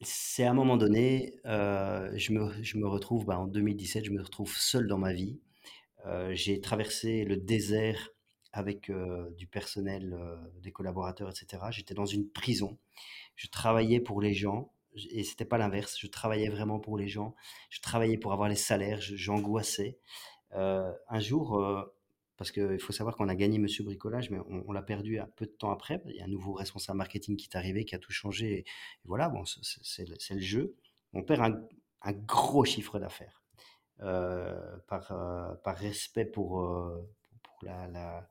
c'est 0.00 0.44
à 0.44 0.50
un 0.50 0.54
moment 0.54 0.76
donné, 0.76 1.34
euh, 1.46 2.10
je, 2.16 2.32
me, 2.32 2.86
retrouve, 2.86 3.24
bah, 3.24 3.38
en 3.38 3.46
2017, 3.46 4.04
je 4.04 4.10
me 4.12 4.22
retrouve 4.22 4.56
seul 4.56 4.86
dans 4.86 4.98
ma 4.98 5.12
vie. 5.12 5.40
J'ai 6.30 6.60
traversé 6.62 7.24
le 7.24 7.36
désert 7.36 8.14
avec 8.52 8.90
du 9.36 9.46
personnel, 9.46 10.18
des 10.62 10.72
collaborateurs, 10.72 11.28
etc. 11.28 11.64
J'étais 11.70 11.92
dans 11.92 12.06
une 12.06 12.30
prison. 12.30 12.78
Je 13.36 13.46
travaillais 13.48 14.00
pour 14.00 14.22
les 14.22 14.32
gens 14.32 14.72
et 14.94 15.22
c'était 15.22 15.44
pas 15.44 15.58
l'inverse. 15.58 15.98
Je 16.00 16.06
travaillais 16.06 16.48
vraiment 16.48 16.80
pour 16.80 16.96
les 16.96 17.08
gens. 17.08 17.34
Je 17.68 17.82
travaillais 17.82 18.16
pour 18.16 18.32
avoir 18.32 18.48
les 18.48 18.56
salaires. 18.56 19.00
J'angoissais. 19.02 19.98
un 20.52 21.20
jour, 21.20 21.62
parce 22.38 22.50
qu'il 22.50 22.78
faut 22.78 22.92
savoir 22.92 23.16
qu'on 23.16 23.28
a 23.28 23.34
gagné 23.34 23.58
Monsieur 23.58 23.84
Bricolage, 23.84 24.30
mais 24.30 24.38
on, 24.48 24.72
l'a 24.72 24.82
perdu 24.82 25.18
un 25.18 25.28
peu 25.36 25.44
de 25.44 25.50
temps 25.50 25.70
après. 25.70 26.00
Il 26.06 26.16
y 26.16 26.20
a 26.20 26.24
un 26.24 26.28
nouveau 26.28 26.54
responsable 26.54 26.96
marketing 26.96 27.36
qui 27.36 27.48
est 27.52 27.56
arrivé, 27.56 27.84
qui 27.84 27.94
a 27.94 27.98
tout 27.98 28.12
changé. 28.12 28.60
Et, 28.60 28.64
voilà, 29.04 29.28
bon, 29.28 29.44
c'est 29.44 30.08
le 30.08 30.40
jeu. 30.40 30.76
On 31.12 31.22
perd 31.22 31.42
un, 32.02 32.12
gros 32.12 32.64
chiffre 32.64 32.98
d'affaires. 32.98 33.42
par, 33.98 35.58
par 35.64 35.76
respect 35.76 36.24
pour, 36.24 36.64
la, 37.62 38.26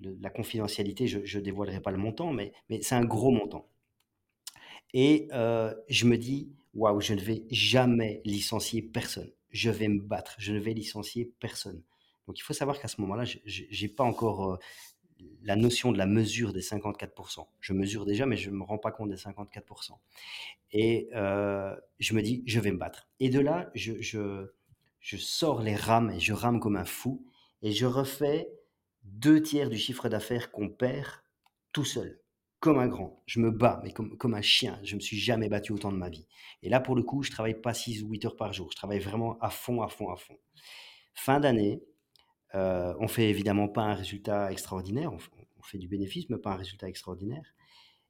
la, 0.00 0.30
confidentialité, 0.30 1.06
je 1.06 1.38
ne 1.38 1.42
dévoilerai 1.42 1.80
pas 1.80 1.92
le 1.92 1.98
montant, 1.98 2.32
mais, 2.32 2.52
mais 2.68 2.82
c'est 2.82 2.96
un 2.96 3.04
gros 3.04 3.30
montant. 3.30 3.72
Et 4.94 5.28
euh, 5.32 5.74
je 5.88 6.06
me 6.06 6.18
dis, 6.18 6.52
waouh, 6.74 7.00
je 7.00 7.14
ne 7.14 7.20
vais 7.20 7.44
jamais 7.50 8.20
licencier 8.24 8.82
personne. 8.82 9.30
Je 9.50 9.70
vais 9.70 9.88
me 9.88 10.00
battre. 10.00 10.34
Je 10.38 10.52
ne 10.52 10.58
vais 10.58 10.74
licencier 10.74 11.32
personne. 11.40 11.82
Donc 12.26 12.38
il 12.38 12.42
faut 12.42 12.52
savoir 12.52 12.80
qu'à 12.80 12.88
ce 12.88 13.00
moment-là, 13.00 13.24
je 13.24 13.40
n'ai 13.82 13.88
pas 13.88 14.04
encore 14.04 14.52
euh, 14.52 14.58
la 15.42 15.56
notion 15.56 15.92
de 15.92 15.98
la 15.98 16.06
mesure 16.06 16.52
des 16.52 16.60
54%. 16.60 17.46
Je 17.60 17.72
mesure 17.72 18.04
déjà, 18.04 18.26
mais 18.26 18.36
je 18.36 18.50
ne 18.50 18.56
me 18.56 18.62
rends 18.62 18.78
pas 18.78 18.92
compte 18.92 19.10
des 19.10 19.16
54%. 19.16 19.92
Et 20.72 21.08
euh, 21.14 21.74
je 21.98 22.14
me 22.14 22.22
dis, 22.22 22.42
je 22.46 22.60
vais 22.60 22.70
me 22.70 22.78
battre. 22.78 23.08
Et 23.20 23.28
de 23.28 23.40
là, 23.40 23.70
je, 23.74 24.00
je, 24.00 24.52
je 25.00 25.16
sors 25.16 25.62
les 25.62 25.76
rames 25.76 26.10
et 26.10 26.20
je 26.20 26.32
rame 26.32 26.60
comme 26.60 26.76
un 26.76 26.84
fou 26.84 27.26
et 27.62 27.72
je 27.72 27.86
refais 27.86 28.48
deux 29.04 29.42
tiers 29.42 29.68
du 29.68 29.78
chiffre 29.78 30.08
d'affaires 30.08 30.50
qu'on 30.52 30.68
perd 30.68 31.08
tout 31.72 31.84
seul, 31.84 32.20
comme 32.60 32.78
un 32.78 32.86
grand. 32.86 33.22
Je 33.26 33.40
me 33.40 33.50
bats, 33.50 33.80
mais 33.82 33.92
comme, 33.92 34.16
comme 34.16 34.34
un 34.34 34.42
chien. 34.42 34.78
Je 34.84 34.94
ne 34.94 34.96
me 34.96 35.00
suis 35.00 35.18
jamais 35.18 35.48
battu 35.48 35.72
autant 35.72 35.90
de 35.90 35.96
ma 35.96 36.08
vie. 36.08 36.26
Et 36.62 36.68
là, 36.68 36.80
pour 36.80 36.94
le 36.94 37.02
coup, 37.02 37.22
je 37.22 37.30
travaille 37.30 37.60
pas 37.60 37.74
6 37.74 38.02
ou 38.02 38.08
8 38.10 38.26
heures 38.26 38.36
par 38.36 38.52
jour. 38.52 38.70
Je 38.70 38.76
travaille 38.76 39.00
vraiment 39.00 39.38
à 39.40 39.50
fond, 39.50 39.82
à 39.82 39.88
fond, 39.88 40.10
à 40.10 40.16
fond. 40.16 40.38
Fin 41.14 41.40
d'année, 41.40 41.82
euh, 42.54 42.94
on 42.98 43.08
fait 43.08 43.28
évidemment 43.28 43.68
pas 43.68 43.82
un 43.82 43.94
résultat 43.94 44.50
extraordinaire. 44.52 45.12
On, 45.12 45.18
fait 45.64 45.78
du 45.78 45.86
bénéfice, 45.86 46.28
mais 46.28 46.38
pas 46.38 46.50
un 46.50 46.56
résultat 46.56 46.88
extraordinaire. 46.88 47.54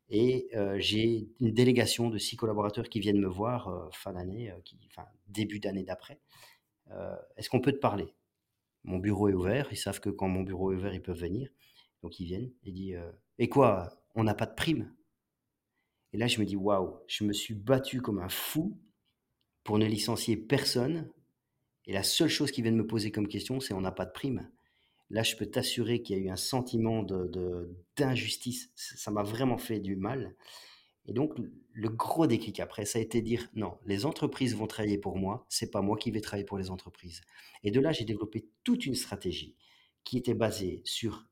Et 0.08 0.48
euh, 0.54 0.76
j'ai 0.78 1.28
une 1.40 1.52
délégation 1.52 2.08
de 2.08 2.18
six 2.18 2.36
collaborateurs 2.36 2.88
qui 2.88 2.98
viennent 2.98 3.20
me 3.20 3.28
voir 3.28 3.68
euh, 3.68 3.88
fin 3.92 4.12
d'année, 4.12 4.50
euh, 4.50 5.02
début 5.28 5.60
d'année 5.60 5.84
d'après, 5.84 6.20
est-ce 7.36 7.48
qu'on 7.48 7.60
peut 7.60 7.72
te 7.72 7.78
parler? 7.78 8.14
Mon 8.84 8.98
bureau 8.98 9.30
est 9.30 9.32
ouvert, 9.32 9.68
ils 9.70 9.78
savent 9.78 10.00
que 10.00 10.10
quand 10.10 10.28
mon 10.28 10.42
bureau 10.42 10.72
est 10.72 10.76
ouvert, 10.76 10.92
ils 10.92 11.00
peuvent 11.00 11.18
venir. 11.18 11.48
Donc 12.02 12.20
ils 12.20 12.26
viennent 12.26 12.52
et 12.64 12.70
disent 12.70 13.00
Et 13.38 13.48
quoi 13.48 13.88
On 14.14 14.24
n'a 14.24 14.34
pas 14.34 14.44
de 14.44 14.54
prime? 14.54 14.92
Et 16.12 16.18
là, 16.18 16.26
je 16.26 16.38
me 16.38 16.44
dis, 16.44 16.56
waouh, 16.56 16.98
je 17.06 17.24
me 17.24 17.32
suis 17.32 17.54
battu 17.54 18.02
comme 18.02 18.18
un 18.18 18.28
fou 18.28 18.78
pour 19.64 19.78
ne 19.78 19.86
licencier 19.86 20.36
personne. 20.36 21.10
Et 21.86 21.92
la 21.92 22.02
seule 22.02 22.28
chose 22.28 22.50
qui 22.50 22.62
vient 22.62 22.72
de 22.72 22.76
me 22.76 22.86
poser 22.86 23.10
comme 23.10 23.28
question, 23.28 23.60
c'est 23.60 23.74
on 23.74 23.80
n'a 23.80 23.92
pas 23.92 24.06
de 24.06 24.12
prime. 24.12 24.48
Là, 25.10 25.22
je 25.22 25.36
peux 25.36 25.46
t'assurer 25.46 26.00
qu'il 26.00 26.16
y 26.16 26.20
a 26.20 26.22
eu 26.22 26.30
un 26.30 26.36
sentiment 26.36 27.02
d'injustice. 27.96 28.68
De, 28.68 28.72
ça 28.76 29.10
m'a 29.10 29.22
vraiment 29.22 29.58
fait 29.58 29.78
du 29.78 29.96
mal. 29.96 30.34
Et 31.06 31.12
donc, 31.12 31.34
le 31.72 31.88
gros 31.88 32.26
déclic 32.26 32.60
après, 32.60 32.84
ça 32.84 32.98
a 32.98 33.02
été 33.02 33.20
de 33.20 33.26
dire 33.26 33.48
non, 33.54 33.76
les 33.84 34.06
entreprises 34.06 34.54
vont 34.54 34.66
travailler 34.66 34.98
pour 34.98 35.16
moi, 35.16 35.44
c'est 35.48 35.70
pas 35.70 35.82
moi 35.82 35.96
qui 35.96 36.10
vais 36.10 36.20
travailler 36.20 36.46
pour 36.46 36.58
les 36.58 36.70
entreprises. 36.70 37.22
Et 37.64 37.70
de 37.70 37.80
là, 37.80 37.92
j'ai 37.92 38.04
développé 38.04 38.46
toute 38.62 38.86
une 38.86 38.94
stratégie 38.94 39.56
qui 40.04 40.16
était 40.16 40.34
basée 40.34 40.80
sur 40.84 41.26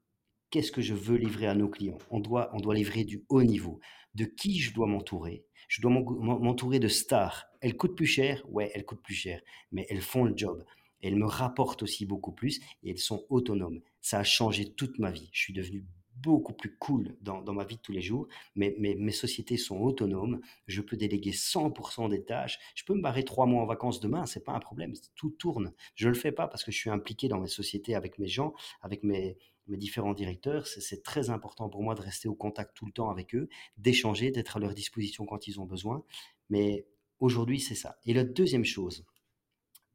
qu'est-ce 0.50 0.72
que 0.72 0.82
je 0.82 0.94
veux 0.94 1.16
livrer 1.16 1.46
à 1.46 1.54
nos 1.54 1.68
clients? 1.68 1.98
On 2.10 2.20
doit, 2.20 2.50
on 2.52 2.60
doit 2.60 2.74
livrer 2.74 3.04
du 3.04 3.24
haut 3.28 3.42
niveau. 3.42 3.80
De 4.14 4.24
qui 4.24 4.58
je 4.58 4.74
dois 4.74 4.86
m'entourer? 4.86 5.44
Je 5.68 5.80
dois 5.80 5.90
m'entourer 5.90 6.80
de 6.80 6.88
stars. 6.88 7.46
Elles 7.60 7.76
coûtent 7.76 7.96
plus 7.96 8.06
cher? 8.06 8.44
Ouais, 8.48 8.70
elles 8.74 8.84
coûtent 8.84 9.02
plus 9.02 9.14
cher, 9.14 9.40
mais 9.70 9.86
elles 9.88 10.00
font 10.00 10.24
le 10.24 10.36
job. 10.36 10.64
Elles 11.02 11.16
me 11.16 11.26
rapportent 11.26 11.84
aussi 11.84 12.04
beaucoup 12.06 12.32
plus 12.32 12.60
et 12.82 12.90
elles 12.90 12.98
sont 12.98 13.24
autonomes. 13.30 13.80
Ça 14.00 14.18
a 14.18 14.24
changé 14.24 14.72
toute 14.72 14.98
ma 14.98 15.10
vie. 15.10 15.30
Je 15.32 15.40
suis 15.40 15.52
devenu 15.52 15.84
beaucoup 16.16 16.52
plus 16.52 16.76
cool 16.76 17.16
dans, 17.22 17.42
ma 17.52 17.64
vie 17.64 17.76
de 17.76 17.80
tous 17.80 17.92
les 17.92 18.02
jours. 18.02 18.26
Mais, 18.56 18.74
mes 18.78 19.12
sociétés 19.12 19.56
sont 19.56 19.78
autonomes. 19.78 20.40
Je 20.66 20.82
peux 20.82 20.96
déléguer 20.96 21.30
100% 21.30 22.10
des 22.10 22.24
tâches. 22.24 22.58
Je 22.74 22.84
peux 22.84 22.94
me 22.94 23.00
barrer 23.00 23.24
trois 23.24 23.46
mois 23.46 23.62
en 23.62 23.66
vacances 23.66 24.00
demain. 24.00 24.26
C'est 24.26 24.44
pas 24.44 24.52
un 24.52 24.60
problème. 24.60 24.92
Tout 25.14 25.30
tourne. 25.30 25.72
Je 25.94 26.08
le 26.08 26.14
fais 26.14 26.32
pas 26.32 26.48
parce 26.48 26.64
que 26.64 26.72
je 26.72 26.76
suis 26.76 26.90
impliqué 26.90 27.28
dans 27.28 27.40
mes 27.40 27.48
sociétés 27.48 27.94
avec 27.94 28.18
mes 28.18 28.28
gens, 28.28 28.52
avec 28.82 29.02
mes, 29.02 29.38
mes 29.70 29.76
différents 29.76 30.14
directeurs. 30.14 30.66
C'est 30.66 31.02
très 31.02 31.30
important 31.30 31.68
pour 31.68 31.82
moi 31.82 31.94
de 31.94 32.02
rester 32.02 32.28
au 32.28 32.34
contact 32.34 32.76
tout 32.76 32.86
le 32.86 32.92
temps 32.92 33.10
avec 33.10 33.34
eux, 33.34 33.48
d'échanger, 33.78 34.30
d'être 34.30 34.56
à 34.56 34.60
leur 34.60 34.74
disposition 34.74 35.26
quand 35.26 35.46
ils 35.46 35.60
ont 35.60 35.66
besoin. 35.66 36.04
Mais 36.48 36.86
aujourd'hui, 37.18 37.60
c'est 37.60 37.74
ça. 37.74 37.98
Et 38.04 38.12
la 38.12 38.24
deuxième 38.24 38.64
chose 38.64 39.06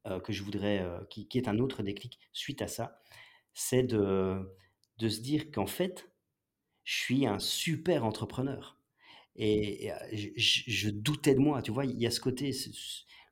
euh, 0.08 0.20
que 0.20 0.34
je 0.34 0.44
voudrais, 0.44 0.82
euh, 0.82 1.04
qui, 1.10 1.28
est 1.34 1.48
un 1.48 1.60
autre 1.60 1.84
déclic 1.84 2.20
suite 2.32 2.62
à 2.62 2.68
ça, 2.68 3.00
c'est 3.54 3.84
de, 3.84 4.40
de 4.98 5.10
se 5.10 5.22
dire 5.22 5.52
qu'en 5.52 5.68
fait, 5.68 6.10
je 6.84 6.96
suis 6.98 7.26
un 7.26 7.40
super 7.40 8.06
entrepreneur. 8.06 8.78
Et, 9.36 9.92
je, 10.14 10.90
doutais 10.90 11.36
de 11.36 11.40
moi, 11.40 11.62
tu 11.62 11.72
vois, 11.72 11.86
il 11.86 12.00
y 12.00 12.08
a 12.08 12.12
ce 12.12 12.22
côté, 12.22 12.52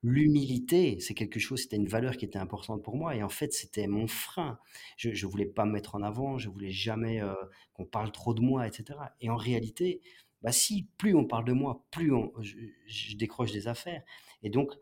l'humilité, 0.04 1.00
c'est 1.00 1.14
quelque 1.14 1.40
chose, 1.40 1.62
c'était 1.62 1.78
une 1.78 1.88
valeur 1.88 2.18
qui 2.18 2.26
était 2.26 2.38
importante 2.38 2.84
pour 2.84 2.96
moi. 2.96 3.16
Et 3.16 3.24
en 3.24 3.30
fait, 3.30 3.54
c'était 3.54 3.88
mon 3.88 4.08
frein. 4.08 4.60
Je 4.98 5.10
ne 5.10 5.32
voulais 5.32 5.46
pas 5.46 5.66
me 5.66 5.72
mettre 5.72 5.96
en 5.96 6.02
avant, 6.04 6.38
je 6.38 6.50
voulais 6.50 6.72
jamais 6.72 7.22
euh, 7.22 7.34
qu'on 7.74 7.86
parle 7.86 8.12
trop 8.12 8.34
de 8.34 8.42
moi, 8.42 8.68
etc. 8.68 9.00
Et 9.22 9.30
en 9.30 9.38
réalité, 9.38 10.02
bah 10.42 10.52
si, 10.52 10.90
plus 10.98 11.16
on 11.16 11.26
parle 11.26 11.46
de 11.46 11.54
moi, 11.54 11.86
plus 11.90 12.14
on, 12.14 12.34
je, 12.42 13.16
décroche 13.16 13.54
des 13.54 13.68
affaires. 13.70 14.04
Et 14.44 14.50
donc, 14.50 14.74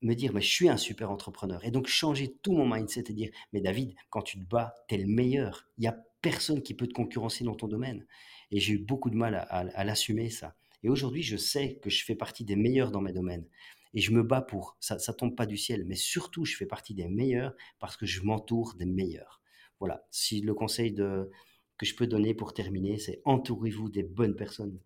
me 0.00 0.14
dire, 0.14 0.32
mais 0.32 0.40
je 0.40 0.50
suis 0.50 0.68
un 0.68 0.78
super 0.78 1.10
entrepreneur. 1.10 1.62
Et 1.64 1.70
donc, 1.70 1.86
changer 1.86 2.32
tout 2.42 2.52
mon 2.52 2.66
mindset 2.66 3.04
et 3.08 3.12
dire, 3.12 3.30
mais 3.52 3.60
David, 3.60 3.94
quand 4.08 4.22
tu 4.22 4.38
te 4.38 4.44
bats, 4.44 4.74
tu 4.88 4.94
es 4.94 4.98
le 4.98 5.06
meilleur. 5.06 5.68
Il 5.76 5.82
n'y 5.82 5.88
a 5.88 5.98
personne 6.22 6.62
qui 6.62 6.72
peut 6.74 6.86
te 6.86 6.94
concurrencer 6.94 7.44
dans 7.44 7.54
ton 7.54 7.68
domaine. 7.68 8.06
Et 8.50 8.60
j'ai 8.60 8.74
eu 8.74 8.78
beaucoup 8.78 9.10
de 9.10 9.16
mal 9.16 9.46
à, 9.50 9.84
l'assumer, 9.84 10.30
ça. 10.30 10.56
Et 10.82 10.88
aujourd'hui, 10.88 11.22
je 11.22 11.36
sais 11.36 11.78
que 11.82 11.90
je 11.90 12.04
fais 12.04 12.14
partie 12.14 12.44
des 12.44 12.56
meilleurs 12.56 12.90
dans 12.90 13.02
mes 13.02 13.12
domaines. 13.12 13.44
Et 13.94 14.00
je 14.00 14.12
me 14.12 14.22
bats 14.22 14.42
pour. 14.42 14.76
Ça 14.80 14.96
ne 14.96 15.12
tombe 15.12 15.34
pas 15.34 15.46
du 15.46 15.56
ciel. 15.56 15.84
Mais 15.86 15.94
surtout, 15.94 16.44
je 16.44 16.56
fais 16.56 16.66
partie 16.66 16.94
des 16.94 17.08
meilleurs 17.08 17.54
parce 17.78 17.96
que 17.96 18.06
je 18.06 18.22
m'entoure 18.22 18.74
des 18.74 18.86
meilleurs. 18.86 19.40
Voilà. 19.80 20.06
Si 20.10 20.40
le 20.40 20.54
conseil 20.54 20.92
de, 20.92 21.30
que 21.78 21.86
je 21.86 21.94
peux 21.94 22.06
donner 22.06 22.34
pour 22.34 22.54
terminer, 22.54 22.98
c'est 22.98 23.22
entourez-vous 23.24 23.88
des 23.88 24.02
bonnes 24.02 24.36
personnes. 24.36 24.78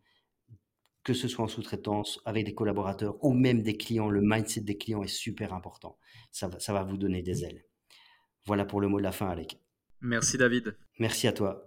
Que 1.02 1.14
ce 1.14 1.26
soit 1.26 1.44
en 1.44 1.48
sous-traitance, 1.48 2.20
avec 2.24 2.44
des 2.46 2.54
collaborateurs 2.54 3.16
ou 3.24 3.32
même 3.32 3.62
des 3.62 3.76
clients. 3.76 4.08
Le 4.08 4.20
mindset 4.22 4.60
des 4.60 4.78
clients 4.78 5.02
est 5.02 5.08
super 5.08 5.52
important. 5.52 5.98
Ça 6.30 6.48
ça 6.60 6.72
va 6.72 6.84
vous 6.84 6.96
donner 6.96 7.22
des 7.22 7.44
ailes. 7.44 7.64
Voilà 8.44 8.64
pour 8.64 8.80
le 8.80 8.88
mot 8.88 8.98
de 8.98 9.02
la 9.02 9.12
fin, 9.12 9.28
Alec. 9.28 9.58
Merci 10.00 10.38
David. 10.38 10.76
Merci 10.98 11.26
à 11.26 11.32
toi. 11.32 11.60